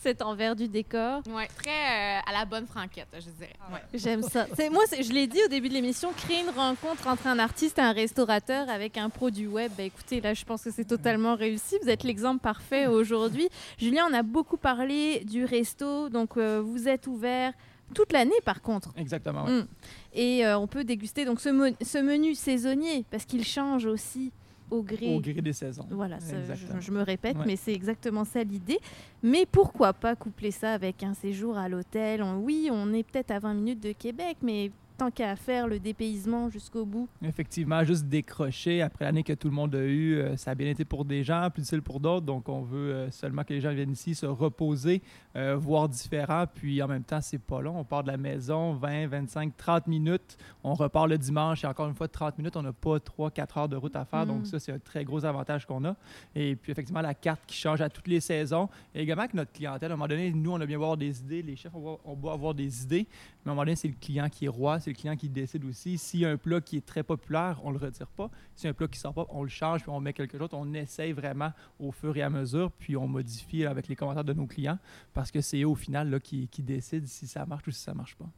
cet 0.00 0.22
envers 0.22 0.54
du 0.54 0.68
décor. 0.68 1.22
Ouais, 1.28 1.48
très 1.56 1.70
euh, 1.70 2.20
à 2.26 2.32
la 2.32 2.44
bonne 2.44 2.66
franquette, 2.66 3.08
je 3.14 3.30
dirais. 3.30 3.54
Ouais. 3.72 3.80
J'aime 3.94 4.22
ça. 4.22 4.46
C'est, 4.54 4.68
moi, 4.70 4.82
c'est- 4.86 5.02
je 5.02 5.12
l'ai 5.12 5.26
dit 5.26 5.40
au 5.44 5.48
début 5.48 5.68
de 5.68 5.74
l'émission, 5.74 6.12
créer 6.12 6.40
une 6.42 6.50
rencontre 6.50 7.06
entre 7.08 7.26
un 7.26 7.38
artiste 7.38 7.78
et 7.78 7.82
un 7.82 7.92
restaurateur 7.92 8.68
avec 8.68 8.96
un 8.98 9.08
produit 9.08 9.46
web. 9.46 9.72
Ben, 9.76 9.86
écoutez, 9.86 10.20
là, 10.20 10.34
je 10.34 10.44
pense 10.44 10.62
que 10.64 10.70
c'est 10.70 10.84
totalement 10.84 11.34
réussi. 11.36 11.76
Vous 11.82 11.88
êtes 11.88 12.02
l'exemple 12.04 12.40
parfait 12.42 12.86
aujourd'hui. 12.86 13.48
Julien, 13.78 14.04
on 14.10 14.14
a 14.14 14.22
beaucoup 14.22 14.56
parlé 14.58 15.24
du 15.24 15.44
resto. 15.44 16.10
Donc, 16.10 16.36
euh, 16.36 16.60
vous 16.64 16.86
êtes 16.86 17.06
ouvert 17.06 17.54
toute 17.94 18.12
l'année, 18.12 18.40
par 18.44 18.62
contre. 18.62 18.92
Exactement. 18.96 19.44
ouais. 19.44 19.62
Mm. 19.62 19.66
Et 20.14 20.46
euh, 20.46 20.58
on 20.58 20.66
peut 20.66 20.84
déguster 20.84 21.24
donc 21.24 21.40
ce, 21.40 21.48
menu 22.02 22.34
saisonnier 22.34 23.04
parce 23.10 23.24
qu'il 23.24 23.44
change 23.44 23.86
aussi 23.86 24.32
au 24.70 24.82
gré. 24.82 25.14
Au 25.14 25.20
gré 25.20 25.34
des 25.34 25.52
saisons. 25.52 25.86
Voilà, 25.90 26.20
ça, 26.20 26.36
je, 26.80 26.90
me 26.90 27.02
répète, 27.02 27.36
Ouais. 27.36 27.44
mais 27.46 27.56
c'est 27.56 27.72
exactement 27.72 28.24
ça 28.24 28.42
l'idée. 28.44 28.78
Mais 29.22 29.46
pourquoi 29.50 29.92
pas 29.92 30.14
coupler 30.14 30.50
ça 30.50 30.72
avec 30.72 31.02
un 31.02 31.14
séjour 31.14 31.56
à 31.58 31.68
l'hôtel? 31.68 32.22
Oui, 32.22 32.68
on 32.72 32.92
est 32.92 33.02
peut-être 33.02 33.32
à 33.32 33.38
20 33.38 33.54
minutes 33.54 33.80
de 33.80 33.92
Québec, 33.92 34.38
mais 34.42 34.70
tant 35.00 35.10
qu'à 35.10 35.34
faire 35.34 35.66
le 35.66 35.80
dépaysement 35.80 36.50
jusqu'au 36.50 36.84
bout. 36.84 37.08
Effectivement, 37.22 37.82
juste 37.84 38.04
décrocher 38.04 38.82
après 38.82 39.06
l'année 39.06 39.22
que 39.22 39.32
tout 39.32 39.48
le 39.48 39.54
monde 39.54 39.74
a 39.74 39.82
eu, 39.82 40.16
euh, 40.16 40.36
ça 40.36 40.50
a 40.50 40.54
bien 40.54 40.68
été 40.68 40.84
pour 40.84 41.06
des 41.06 41.24
gens, 41.24 41.48
plus 41.48 41.62
difficile 41.62 41.80
pour 41.80 42.00
d'autres. 42.00 42.26
Donc, 42.26 42.50
on 42.50 42.60
veut 42.60 42.92
euh, 42.92 43.10
seulement 43.10 43.42
que 43.42 43.54
les 43.54 43.62
gens 43.62 43.72
viennent 43.72 43.92
ici 43.92 44.14
se 44.14 44.26
reposer, 44.26 45.00
euh, 45.36 45.56
voir 45.56 45.88
différent. 45.88 46.44
Puis, 46.52 46.82
en 46.82 46.88
même 46.88 47.02
temps, 47.02 47.22
c'est 47.22 47.38
pas 47.38 47.62
long. 47.62 47.78
On 47.78 47.84
part 47.84 48.02
de 48.02 48.08
la 48.08 48.18
maison 48.18 48.74
20, 48.74 49.06
25, 49.06 49.56
30 49.56 49.86
minutes. 49.86 50.36
On 50.62 50.74
repart 50.74 51.08
le 51.08 51.16
dimanche 51.16 51.64
et 51.64 51.66
encore 51.66 51.88
une 51.88 51.94
fois, 51.94 52.06
30 52.06 52.36
minutes. 52.36 52.56
On 52.58 52.62
n'a 52.62 52.74
pas 52.74 53.00
3, 53.00 53.30
4 53.30 53.56
heures 53.56 53.68
de 53.70 53.76
route 53.76 53.96
à 53.96 54.04
faire. 54.04 54.26
Mm. 54.26 54.28
Donc, 54.28 54.46
ça, 54.46 54.60
c'est 54.60 54.72
un 54.72 54.78
très 54.78 55.04
gros 55.04 55.24
avantage 55.24 55.64
qu'on 55.64 55.82
a. 55.86 55.96
Et 56.34 56.56
puis, 56.56 56.72
effectivement, 56.72 57.00
la 57.00 57.14
carte 57.14 57.40
qui 57.46 57.56
change 57.56 57.80
à 57.80 57.88
toutes 57.88 58.08
les 58.08 58.20
saisons. 58.20 58.68
Et 58.94 59.00
également 59.00 59.26
que 59.26 59.36
notre 59.38 59.52
clientèle, 59.52 59.92
à 59.92 59.94
un 59.94 59.96
moment 59.96 60.08
donné, 60.08 60.30
nous, 60.30 60.52
on 60.52 60.60
a 60.60 60.66
bien 60.66 60.76
avoir 60.76 60.98
des 60.98 61.20
idées. 61.20 61.40
Les 61.40 61.56
chefs, 61.56 61.74
on 61.74 61.80
va, 61.80 61.96
on 62.04 62.14
va 62.16 62.32
avoir 62.32 62.52
des 62.52 62.82
idées. 62.82 63.06
Mais 63.44 63.48
à 63.48 63.52
un 63.52 63.54
moment 63.54 63.62
donné, 63.62 63.76
c'est 63.76 63.88
le 63.88 63.94
client 63.98 64.28
qui 64.28 64.44
est 64.44 64.48
roi, 64.48 64.78
c'est 64.78 64.89
le 64.90 64.94
client 64.94 65.16
qui 65.16 65.28
décide 65.28 65.64
aussi. 65.64 65.98
S'il 65.98 66.20
y 66.20 66.26
a 66.26 66.30
un 66.30 66.36
plat 66.36 66.60
qui 66.60 66.76
est 66.76 66.84
très 66.86 67.02
populaire, 67.02 67.60
on 67.64 67.70
le 67.70 67.78
retire 67.78 68.08
pas. 68.08 68.30
S'il 68.54 68.64
y 68.64 68.68
a 68.68 68.70
un 68.70 68.74
plat 68.74 68.88
qui 68.88 68.98
sort 68.98 69.14
pas, 69.14 69.26
on 69.30 69.42
le 69.42 69.48
change, 69.48 69.80
puis 69.82 69.90
on 69.90 70.00
met 70.00 70.12
quelque 70.12 70.36
chose. 70.38 70.48
On 70.52 70.72
essaye 70.74 71.12
vraiment 71.12 71.52
au 71.78 71.90
fur 71.92 72.16
et 72.16 72.22
à 72.22 72.30
mesure, 72.30 72.70
puis 72.72 72.96
on 72.96 73.08
modifie 73.08 73.64
avec 73.64 73.88
les 73.88 73.96
commentaires 73.96 74.24
de 74.24 74.32
nos 74.32 74.46
clients, 74.46 74.78
parce 75.14 75.30
que 75.30 75.40
c'est 75.40 75.60
eux, 75.62 75.68
au 75.68 75.74
final, 75.74 76.10
là, 76.10 76.20
qui, 76.20 76.48
qui 76.48 76.62
décident 76.62 77.06
si 77.06 77.26
ça 77.26 77.46
marche 77.46 77.66
ou 77.66 77.70
si 77.70 77.80
ça 77.80 77.94
marche 77.94 78.16
pas. 78.16 78.28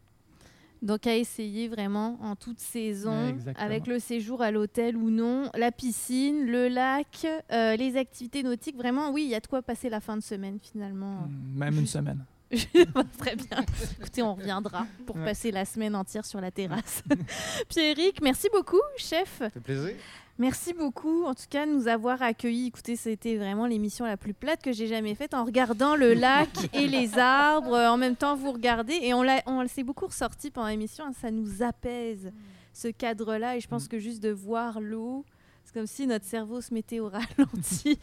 Donc 0.83 1.07
à 1.07 1.17
essayer 1.17 1.69
vraiment 1.69 2.19
en 2.23 2.35
toute 2.35 2.59
saison, 2.59 3.29
Exactement. 3.29 3.65
avec 3.65 3.87
le 3.87 4.01
séjour 4.01 4.43
à 4.43 4.51
l'hôtel 4.51 4.97
ou 4.97 5.11
non, 5.11 5.49
la 5.55 5.71
piscine, 5.71 6.45
le 6.45 6.67
lac, 6.67 7.25
euh, 7.53 7.77
les 7.77 7.97
activités 7.97 8.43
nautiques. 8.43 8.77
Vraiment, 8.77 9.13
oui, 9.13 9.23
il 9.27 9.31
y 9.31 9.37
a 9.37 9.41
de 9.41 9.47
quoi 9.47 9.63
passer 9.63 9.89
la 9.89 10.01
fin 10.01 10.17
de 10.17 10.23
semaine 10.23 10.59
finalement. 10.61 11.29
Mm, 11.29 11.59
Même 11.59 11.79
une 11.79 11.87
semaine. 11.87 12.25
Très 13.19 13.37
bien. 13.37 13.65
Écoutez, 14.01 14.23
on 14.23 14.35
reviendra 14.35 14.87
pour 15.07 15.17
Ouais. 15.17 15.25
passer 15.25 15.51
la 15.51 15.65
semaine 15.65 15.95
entière 15.97 16.25
sur 16.25 16.41
la 16.41 16.51
terrasse. 16.51 17.03
Pierrick, 17.69 18.21
merci 18.23 18.49
beaucoup, 18.53 18.81
chef. 18.97 19.39
Ça 19.39 19.51
fait 19.51 19.61
plaisir. 19.61 19.95
Merci 20.39 20.73
beaucoup, 20.73 21.25
en 21.25 21.35
tout 21.35 21.45
cas, 21.51 21.67
de 21.67 21.73
nous 21.73 21.89
avoir 21.89 22.21
accueillis. 22.23 22.67
Écoutez, 22.69 22.97
c'était 22.97 23.37
vraiment 23.37 23.67
l'émission 23.67 24.07
la 24.07 24.17
plus 24.17 24.33
plate 24.35 24.63
que 24.63 24.73
j'ai 24.73 24.87
jamais 24.87 25.15
faite 25.15 25.35
en 25.35 25.45
regardant 25.45 25.95
le 25.95 26.15
lac 26.27 26.49
et 26.73 26.89
les 26.89 27.19
arbres. 27.19 27.77
En 27.77 27.97
même 27.99 28.17
temps, 28.17 28.35
vous 28.35 28.51
regardez. 28.53 28.99
Et 29.03 29.13
on, 29.15 29.25
on 29.47 29.69
s'est 29.69 29.83
beaucoup 29.85 30.07
ressorti 30.07 30.51
pendant 30.51 30.69
l'émission. 30.69 31.05
hein, 31.07 31.13
ça 31.21 31.31
nous 31.31 31.63
apaise, 31.63 32.33
ce 32.73 32.89
cadre-là. 32.89 33.57
Et 33.57 33.61
je 33.61 33.69
pense 33.69 33.89
que 33.89 33.99
juste 33.99 34.23
de 34.23 34.31
voir 34.31 34.81
l'eau, 34.81 35.25
c'est 35.65 35.75
comme 35.75 35.87
si 35.87 36.07
notre 36.07 36.25
cerveau 36.25 36.61
se 36.63 36.73
mettait 36.75 36.99
au 37.01 37.09
ralenti 37.11 37.99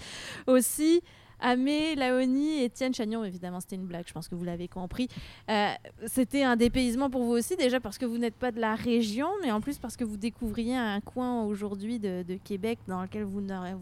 aussi. 0.48 1.02
Amé, 1.40 1.96
Laoni, 1.96 2.64
Étienne 2.64 2.94
Chagnon, 2.94 3.24
évidemment, 3.24 3.60
c'était 3.60 3.76
une 3.76 3.86
blague, 3.86 4.06
je 4.08 4.14
pense 4.14 4.28
que 4.28 4.36
vous 4.36 4.44
l'avez 4.44 4.68
compris. 4.68 5.08
Euh, 5.50 5.70
c'était 6.06 6.44
un 6.44 6.56
dépaysement 6.56 7.10
pour 7.10 7.24
vous 7.24 7.32
aussi, 7.32 7.56
déjà 7.56 7.80
parce 7.80 7.98
que 7.98 8.06
vous 8.06 8.18
n'êtes 8.18 8.36
pas 8.36 8.52
de 8.52 8.60
la 8.60 8.76
région, 8.76 9.28
mais 9.42 9.52
en 9.52 9.62
plus 9.62 9.78
parce 9.78 9.96
que 9.96 10.04
vous 10.04 10.18
découvriez 10.18 10.76
un 10.76 11.00
coin 11.02 11.44
aujourd'hui 11.44 12.00
de, 12.00 12.24
de 12.24 12.36
Québec 12.36 12.80
dans 12.88 13.02
lequel 13.02 13.24
vous 13.24 13.42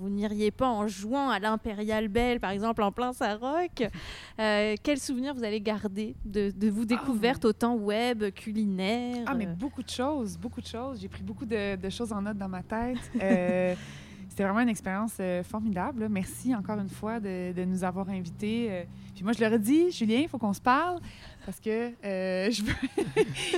n'iriez 0.09 0.51
pas 0.51 0.67
en 0.67 0.87
jouant 0.87 1.29
à 1.29 1.39
l'Impérial 1.39 2.07
Belle, 2.07 2.39
par 2.39 2.51
exemple, 2.51 2.81
en 2.83 2.91
plein 2.91 3.13
Saroc. 3.13 3.83
Euh, 4.39 4.75
quel 4.83 4.99
souvenir 4.99 5.33
vous 5.33 5.43
allez 5.43 5.61
garder 5.61 6.15
de, 6.25 6.51
de 6.55 6.69
vos 6.69 6.85
découvertes, 6.85 7.45
autant 7.45 7.75
web, 7.75 8.31
culinaire 8.33 9.23
Ah, 9.25 9.33
mais 9.33 9.47
euh, 9.47 9.53
beaucoup 9.53 9.83
de 9.83 9.89
choses, 9.89 10.37
beaucoup 10.37 10.61
de 10.61 10.67
choses. 10.67 10.99
J'ai 11.01 11.07
pris 11.07 11.23
beaucoup 11.23 11.45
de, 11.45 11.75
de 11.75 11.89
choses 11.89 12.11
en 12.13 12.21
note 12.21 12.37
dans 12.37 12.49
ma 12.49 12.63
tête. 12.63 12.97
Euh, 13.21 13.75
C'était 14.37 14.43
vraiment 14.49 14.59
une 14.61 14.69
expérience 14.69 15.15
euh, 15.19 15.41
formidable. 15.41 16.01
là. 16.01 16.09
Merci 16.09 16.53
encore 16.53 16.77
une 16.79 16.89
fois 16.89 17.19
de, 17.19 17.53
de 17.53 17.65
nous 17.65 17.83
avoir 17.83 18.07
invités. 18.07 18.67
euh. 18.69 18.83
Puis 19.15 19.23
moi, 19.23 19.33
je 19.33 19.39
leur 19.39 19.51
ai 19.51 19.57
dit, 19.57 19.89
Julien, 19.91 20.19
il 20.19 20.27
faut 20.29 20.37
qu'on 20.37 20.53
se 20.53 20.61
parle 20.61 20.99
parce 21.43 21.59
que 21.59 21.91
euh, 22.05 22.51
je, 22.51 22.61
veux 22.61 22.73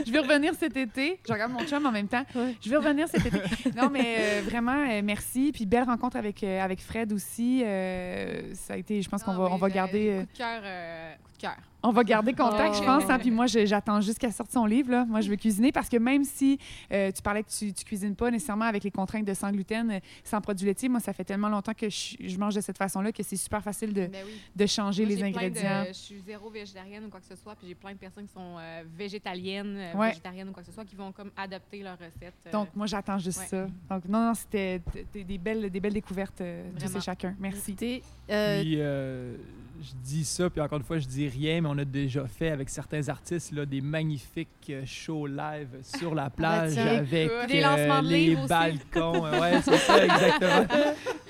je 0.08 0.10
veux 0.10 0.22
revenir 0.22 0.54
cet 0.58 0.78
été. 0.78 1.20
Je 1.28 1.34
regarde 1.34 1.52
mon 1.52 1.66
chum 1.66 1.86
en 1.86 1.92
même 1.92 2.08
temps. 2.08 2.24
Ouais. 2.34 2.56
Je 2.62 2.70
veux 2.70 2.78
revenir 2.78 3.10
cet 3.10 3.26
été. 3.26 3.38
Non, 3.76 3.90
mais 3.90 4.16
euh, 4.20 4.42
vraiment, 4.46 4.86
euh, 4.90 5.02
merci. 5.04 5.52
Puis 5.54 5.66
belle 5.66 5.84
rencontre 5.84 6.16
avec, 6.16 6.42
euh, 6.46 6.62
avec 6.64 6.80
Fred 6.80 7.12
aussi. 7.12 7.62
Euh, 7.66 8.54
ça 8.54 8.76
a 8.76 8.78
été, 8.78 9.02
je 9.02 9.10
pense 9.10 9.22
qu'on 9.22 9.34
va, 9.34 9.48
oui, 9.48 9.50
on 9.52 9.58
va 9.58 9.70
garder... 9.70 10.20
Coup 10.28 10.32
de 10.34 10.38
cœur. 10.38 10.62
euh, 10.64 11.14
coup 11.26 11.32
de 11.34 11.42
cœur. 11.42 11.58
On 11.82 11.92
va 11.92 12.04
garder 12.04 12.34
contact, 12.34 12.76
Oh. 12.76 12.80
je 12.80 12.84
pense. 12.86 13.10
hein. 13.10 13.20
Puis 13.20 13.32
moi, 13.32 13.48
je- 13.48 13.66
j'attends 13.66 14.02
juste 14.02 14.20
qu'elle 14.20 14.34
sorte 14.34 14.52
son 14.52 14.66
livre. 14.66 14.92
Là. 14.92 15.06
Moi, 15.06 15.22
je 15.22 15.30
veux 15.30 15.36
cuisiner 15.38 15.72
parce 15.72 15.88
que 15.88 15.98
même 15.98 16.24
si 16.26 16.60
euh, 16.92 17.12
tu 17.12 17.22
parlais 17.22 17.44
que 17.44 17.50
tu, 17.50 17.72
tu 17.74 17.86
cuisines 17.86 18.16
pas 18.16 18.30
nécessairement 18.32 18.66
avec 18.66 18.84
les 18.84 18.92
contraintes 18.92 19.26
de 19.26 19.34
sans 19.34 19.52
gluten, 19.52 19.92
euh, 19.92 20.00
sans 20.24 20.42
produits 20.42 20.66
laitiers, 20.66 20.90
moi, 20.90 21.00
ça 21.00 21.14
fait 21.14 21.24
tellement 21.24 21.48
longtemps 21.50 21.74
que 21.74 21.90
je, 21.90 22.16
je 22.20 22.38
mange 22.38 22.56
de 22.56 22.62
cette 22.62 22.78
façon-là 22.78 23.12
que 23.12 23.24
c'est 23.24 23.38
super 23.38 23.64
facile 23.64 23.94
de, 23.94 24.08
Ben 24.08 24.24
oui. 24.26 24.34
de 24.56 24.66
changer 24.66 25.04
Moi, 25.04 25.10
les 25.10 25.16
j'ai 25.18 25.32
plein 25.32 25.42
de- 25.50 25.58
ingrédients. 25.58 25.84
je 25.88 25.94
suis 25.94 26.20
zéro 26.26 26.50
végétarienne 26.50 27.06
ou 27.06 27.10
quoi 27.10 27.20
que 27.22 27.26
ce 27.28 27.36
soit, 27.36 27.56
puis 27.56 27.68
j'ai 27.68 27.76
plein 27.76 27.94
de 27.94 27.98
personnes 27.98 28.26
qui 28.26 28.34
sont 28.34 28.58
euh, 28.60 28.84
végétaliennes, 28.98 29.78
euh, 29.78 29.94
Ouais. 29.96 30.10
végétariennes 30.10 30.50
ou 30.50 30.52
quoi 30.52 30.62
que 30.64 30.68
ce 30.68 30.74
soit, 30.74 30.86
qui 30.86 30.96
vont 30.96 31.12
comme 31.12 31.32
adopter 31.38 31.82
leurs 31.82 31.98
recettes. 31.98 32.34
euh, 32.48 32.52
Donc, 32.52 32.70
moi, 32.76 32.88
j'attends 32.88 33.18
juste 33.20 33.40
ouais. 33.40 33.48
ça. 33.48 33.68
Donc, 33.90 34.06
non, 34.10 34.26
non, 34.28 34.34
c'était 34.34 34.82
des 35.14 35.38
belles, 35.38 35.70
des 35.70 35.80
belles 35.80 35.94
découvertes 35.94 36.42
euh, 36.42 36.70
de 36.74 36.88
ces 36.88 37.00
chacun. 37.00 37.36
Merci. 37.40 37.72
écoutez, 37.72 38.04
euh, 38.30 38.62
Puis, 38.62 38.76
euh, 38.80 39.38
je 39.82 39.92
dis 40.04 40.26
ça, 40.26 40.50
puis 40.50 40.62
encore 40.62 40.78
une 40.78 40.84
fois, 40.84 40.98
je 40.98 41.08
dis 41.08 41.28
rien, 41.28 41.62
mais 41.62 41.70
on 41.72 41.78
a 41.78 41.86
déjà 41.86 42.28
fait 42.28 42.50
avec 42.50 42.70
certains 42.70 43.08
artistes 43.08 43.52
là, 43.52 43.66
des 43.66 43.82
magnifiques 43.82 44.50
euh, 44.70 44.84
shows 44.86 45.28
live 45.28 45.70
sur 45.82 46.14
la 46.14 46.30
plage 46.30 46.74
tiens, 46.74 46.98
avec 46.98 47.32
écoute. 47.32 47.48
Des 47.48 47.64
euh, 47.64 47.68
lancements 47.68 48.02
de 48.04 48.08
les 48.08 48.36
balcons. 48.36 49.26
Euh, 49.26 49.40
ouais, 49.40 49.62
c'est 49.64 49.78
ça, 49.78 50.04
exactement. 50.04 50.66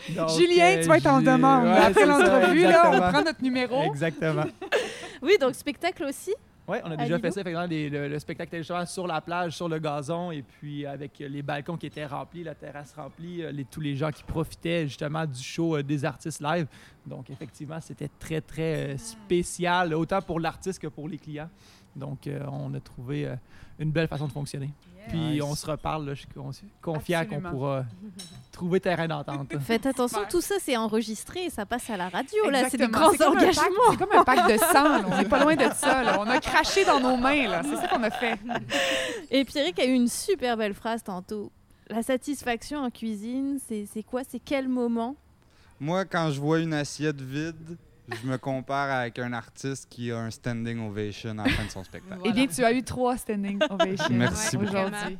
Donc, 0.16 0.30
Julien, 0.38 0.66
euh, 0.78 0.82
tu 0.82 0.88
vas 0.88 0.98
être 0.98 1.08
en 1.08 1.22
demande. 1.22 1.66
ouais, 1.66 1.78
Après 1.78 2.06
l'entrevue, 2.06 2.64
là, 2.64 2.92
on 2.92 3.12
prend 3.12 3.24
notre 3.24 3.44
numéro. 3.44 3.84
Exactement. 3.84 4.46
oui, 5.22 5.38
donc 5.40 5.54
spectacle 5.56 6.06
aussi? 6.06 6.34
Oui, 6.70 6.78
on 6.84 6.92
a 6.92 6.98
déjà 6.98 7.16
Lilo? 7.16 7.20
fait 7.20 7.32
ça, 7.32 7.42
effectivement, 7.42 7.66
le, 7.68 8.08
le 8.10 8.20
spectacle 8.20 8.58
justement 8.58 8.86
sur 8.86 9.08
la 9.08 9.20
plage, 9.22 9.54
sur 9.56 9.68
le 9.68 9.80
gazon, 9.80 10.30
et 10.30 10.44
puis 10.44 10.86
avec 10.86 11.18
les 11.18 11.42
balcons 11.42 11.78
qui 11.78 11.88
étaient 11.88 12.06
remplis, 12.06 12.44
la 12.44 12.54
terrasse 12.54 12.94
remplie, 12.94 13.42
euh, 13.42 13.52
les, 13.52 13.66
tous 13.66 13.82
les 13.82 13.96
gens 13.96 14.12
qui 14.12 14.24
profitaient 14.24 14.88
justement 14.88 15.26
du 15.26 15.42
show 15.42 15.78
euh, 15.78 15.82
des 15.84 16.06
artistes 16.06 16.42
live. 16.42 16.68
Donc, 17.08 17.32
effectivement, 17.32 17.82
c'était 17.82 18.10
très, 18.20 18.40
très 18.42 18.94
euh, 18.94 18.98
spécial, 18.98 19.96
autant 19.96 20.22
pour 20.22 20.40
l'artiste 20.40 20.80
que 20.80 20.88
pour 20.88 21.08
les 21.10 21.18
clients. 21.18 21.50
Donc, 21.96 22.28
euh, 22.28 22.40
on 22.52 22.74
a 22.74 22.80
trouvé 22.80 23.26
euh, 23.28 23.36
une 23.80 23.92
belle 23.92 24.08
façon 24.08 24.28
de 24.28 24.32
fonctionner. 24.32 24.70
Puis, 25.08 25.18
Nice. 25.18 25.42
on 25.42 25.56
se 25.56 25.66
reparle, 25.66 26.06
là, 26.06 26.14
je 26.14 26.20
suis 26.20 26.28
con- 26.30 26.52
confiant 26.82 27.26
qu'on 27.26 27.42
pourra 27.42 27.84
trouver 28.52 28.80
terrain 28.80 29.08
d'entente. 29.08 29.58
Faites 29.62 29.86
attention, 29.86 30.20
tout 30.30 30.42
ça 30.42 30.56
c'est 30.60 30.78
enregistré 30.78 31.46
et 31.46 31.50
ça 31.50 31.66
passe 31.66 31.90
à 31.90 31.98
la 31.98 32.10
radio. 32.10 32.50
Là, 32.50 32.70
c'est 32.70 32.78
des 32.78 32.88
grands 32.88 33.12
C'est 33.12 33.18
comme 33.18 33.36
un 33.38 33.42
engagements. 33.42 33.66
C'est 33.92 33.98
comme 33.98 34.12
un 34.20 34.24
pacte 34.24 34.52
de 34.52 34.58
sang. 34.58 34.84
là. 34.84 35.06
On 35.10 35.18
n'est 35.18 35.26
pas 35.28 35.42
loin 35.44 35.56
de 35.56 35.70
ça. 35.74 36.04
là. 36.04 36.18
On 36.20 36.28
a 36.28 36.40
craché 36.42 36.86
dans 36.86 37.00
nos 37.00 37.18
mains. 37.18 37.48
là. 37.48 37.62
C'est 37.64 37.76
ça 37.78 37.88
qu'on 37.88 38.04
a 38.04 38.12
fait. 38.12 38.38
Et 39.32 39.44
Pierrick 39.46 39.80
a 39.80 39.86
eu 39.86 39.94
une 39.94 40.08
super 40.10 40.58
belle 40.58 40.74
phrase 40.76 41.02
tantôt. 41.04 41.52
la 41.90 42.04
satisfaction 42.04 42.80
en 42.80 42.92
cuisine, 42.92 43.58
c'est 43.68 43.88
c'est 43.92 44.04
quoi? 44.04 44.22
C'est 44.30 44.40
quel 44.40 44.68
moment? 44.68 45.16
Moi, 45.80 46.06
quand 46.06 46.30
je 46.30 46.40
vois 46.40 46.60
une 46.60 46.74
assiette 46.74 47.20
vide, 47.22 47.78
je 48.22 48.28
me 48.28 48.38
compare 48.38 48.90
avec 48.90 49.20
un 49.20 49.34
artiste 49.34 49.88
qui 49.90 50.12
a 50.12 50.18
un 50.20 50.32
standing 50.32 50.88
ovation 50.88 51.32
à 51.40 51.46
la 51.46 51.50
fin 51.50 51.66
de 51.66 51.70
son 51.70 51.84
spectacle. 51.84 52.22
Eh 52.26 52.32
bien, 52.32 52.48
tu 52.48 52.64
as 52.64 52.72
eu 52.72 52.84
trois 52.84 53.18
standing 53.18 53.60
ovations 53.70 54.08
Merci 54.10 54.58
aujourd'hui. 54.58 55.18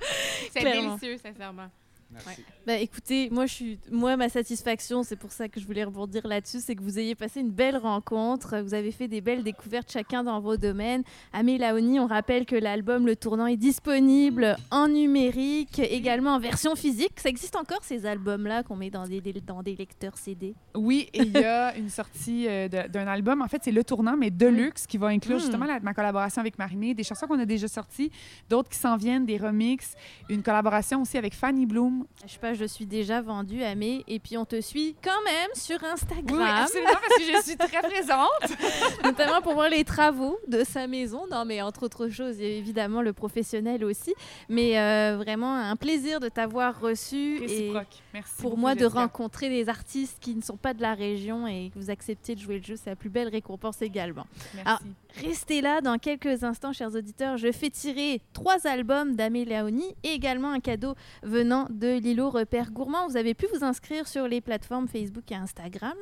C'est 0.52 0.64
délicieux, 0.64 1.18
sincèrement. 1.18 1.70
Merci. 2.12 2.44
Bah 2.66 2.76
écoutez, 2.78 3.30
moi 3.32 3.46
je 3.46 3.54
suis 3.54 3.80
moi 3.92 4.18
ma 4.18 4.30
satisfaction, 4.30 5.04
c'est 5.04 5.16
pour 5.16 5.32
ça 5.32 5.48
que 5.48 5.60
je 5.60 5.66
voulais 5.68 5.84
rebondir 5.84 6.26
là-dessus, 6.28 6.60
c'est 6.60 6.76
que 6.76 6.82
vous 6.82 6.98
ayez 6.98 7.14
passé 7.14 7.40
une 7.40 7.52
belle 7.52 7.78
rencontre, 7.78 8.60
vous 8.62 8.74
avez 8.74 8.92
fait 8.92 9.08
des 9.08 9.22
belles 9.22 9.44
découvertes 9.44 9.92
chacun 9.92 10.24
dans 10.24 10.40
vos 10.40 10.58
domaines. 10.58 11.04
Amé 11.34 11.58
Laoni, 11.60 12.00
on 12.00 12.08
rappelle 12.08 12.46
que 12.48 12.56
l'album 12.56 13.06
Le 13.06 13.16
Tournant 13.16 13.46
est 13.46 13.58
disponible 13.58 14.56
en 14.72 14.88
numérique, 14.88 15.80
également 15.80 16.32
en 16.36 16.40
version 16.40 16.76
physique. 16.76 17.20
Ça 17.20 17.30
existe 17.30 17.56
encore 17.56 17.84
ces 17.84 18.06
albums-là 18.06 18.64
qu'on 18.64 18.76
met 18.76 18.90
dans 18.90 19.06
des, 19.08 19.22
des- 19.22 19.34
dans 19.42 19.62
des 19.62 19.76
lecteurs 19.76 20.18
CD 20.18 20.56
Oui, 20.76 21.10
et 21.14 21.20
il 21.22 21.32
y 21.32 21.44
a 21.44 21.76
une 21.78 21.90
sortie 21.90 22.48
euh, 22.48 22.68
d'un 22.68 23.08
album. 23.08 23.42
En 23.42 23.48
fait, 23.48 23.62
c'est 23.64 23.72
Le 23.72 23.84
Tournant, 23.84 24.18
mais 24.18 24.32
Deluxe, 24.32 24.88
qui 24.88 24.98
va 24.98 25.08
inclure 25.08 25.38
Mm. 25.38 25.42
justement 25.42 25.66
la- 25.66 25.80
ma 25.80 25.94
collaboration 25.94 26.40
avec 26.42 26.58
Marimé, 26.58 26.94
des 26.94 27.04
chansons 27.04 27.28
qu'on 27.28 27.40
a 27.40 27.46
déjà 27.46 27.68
sorties, 27.68 28.12
d'autres 28.50 28.70
qui 28.70 28.78
s'en 28.80 28.98
viennent, 28.98 29.26
des 29.26 29.38
remixes, 29.38 29.94
une 30.30 30.42
collaboration 30.44 31.02
aussi 31.04 31.18
avec 31.18 31.34
Fanny 31.36 31.66
Bloom. 31.66 31.99
Je 32.26 32.34
sais 32.34 32.40
pas, 32.40 32.54
je 32.54 32.66
suis 32.66 32.86
déjà 32.86 33.22
vendue 33.22 33.64
Amé 33.64 34.04
et 34.08 34.20
puis 34.20 34.38
on 34.38 34.46
te 34.46 34.60
suit 34.62 34.96
quand 35.04 35.24
même 35.26 35.50
sur 35.54 35.78
Oui, 35.82 35.88
oui, 35.88 35.94
Instagram, 35.94 36.42
absolument, 36.42 36.90
parce 36.92 37.18
que 37.18 37.38
je 37.38 37.42
suis 37.44 37.58
très 37.58 37.82
présente. 37.82 38.58
notamment 39.04 39.42
pour 39.42 39.54
voir 39.54 39.70
les 39.70 39.84
travaux 39.84 40.38
de 40.48 40.64
sa 40.64 40.88
maison. 40.88 41.28
Non, 41.30 41.46
mais 41.46 41.62
entre 41.62 41.84
autres 41.84 42.10
choses, 42.10 42.40
évidemment 42.42 43.02
le 43.02 43.14
professionnel 43.14 43.84
aussi. 43.84 44.14
Mais 44.48 44.80
euh, 44.80 45.18
vraiment 45.18 45.56
un 45.56 45.76
plaisir 45.76 46.20
de 46.20 46.30
t'avoir 46.30 46.80
reçu 46.80 47.38
et 47.38 47.40
Réciproque. 47.40 48.04
Merci. 48.14 48.42
pour 48.42 48.58
moi 48.58 48.76
de 48.76 48.86
rencontrer 48.86 49.50
des 49.50 49.70
artistes 49.70 50.18
qui 50.20 50.36
ne 50.36 50.42
sont 50.42 50.58
pas 50.58 50.74
de 50.74 50.82
la 50.82 50.94
région 50.94 51.48
et 51.48 51.72
que 51.74 51.80
vous 51.80 51.90
acceptez 51.90 52.36
de 52.36 52.40
jouer 52.40 52.58
le 52.58 52.64
jeu, 52.64 52.76
c'est 52.76 52.90
la 52.90 52.96
plus 52.96 53.10
belle 53.10 53.30
récompense 53.30 53.82
également. 53.82 54.26
Merci. 54.56 54.66
Ah, 54.66 54.80
Restez 55.18 55.62
là 55.62 55.82
dans 55.82 55.98
quelques 55.98 56.44
instants, 56.44 56.72
chers 56.72 56.94
auditeurs. 56.96 57.38
Je 57.38 57.52
fais 57.52 57.70
tirer 57.70 58.22
trois 58.34 58.68
albums 58.68 59.16
d'Amé 59.16 59.44
Léoni 59.44 59.96
et 60.04 60.10
également 60.10 60.52
un 60.52 60.60
cadeau 60.60 60.96
venant 61.24 61.68
de 61.70 61.88
Lilo 61.98 62.30
Repère 62.30 62.72
Gourmand. 62.72 63.08
Vous 63.08 63.18
avez 63.18 63.34
pu 63.34 63.48
vous 63.54 63.64
inscrire 63.64 64.08
sur 64.08 64.28
les 64.28 64.42
plateformes 64.42 64.88
Facebook 64.88 65.32
et 65.32 65.36
Instagram, 65.36 65.98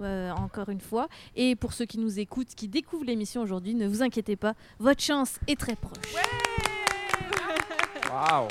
euh, 0.00 0.30
encore 0.32 0.68
une 0.68 0.80
fois. 0.80 1.08
Et 1.34 1.56
pour 1.56 1.72
ceux 1.72 1.84
qui 1.84 1.98
nous 1.98 2.20
écoutent, 2.20 2.54
qui 2.54 2.68
découvrent 2.68 3.04
l'émission 3.04 3.42
aujourd'hui, 3.42 3.74
ne 3.74 3.88
vous 3.88 4.02
inquiétez 4.02 4.36
pas, 4.36 4.54
votre 4.78 5.02
chance 5.02 5.38
est 5.48 5.58
très 5.58 5.76
proche. 5.76 6.14
Wow! 8.10 8.48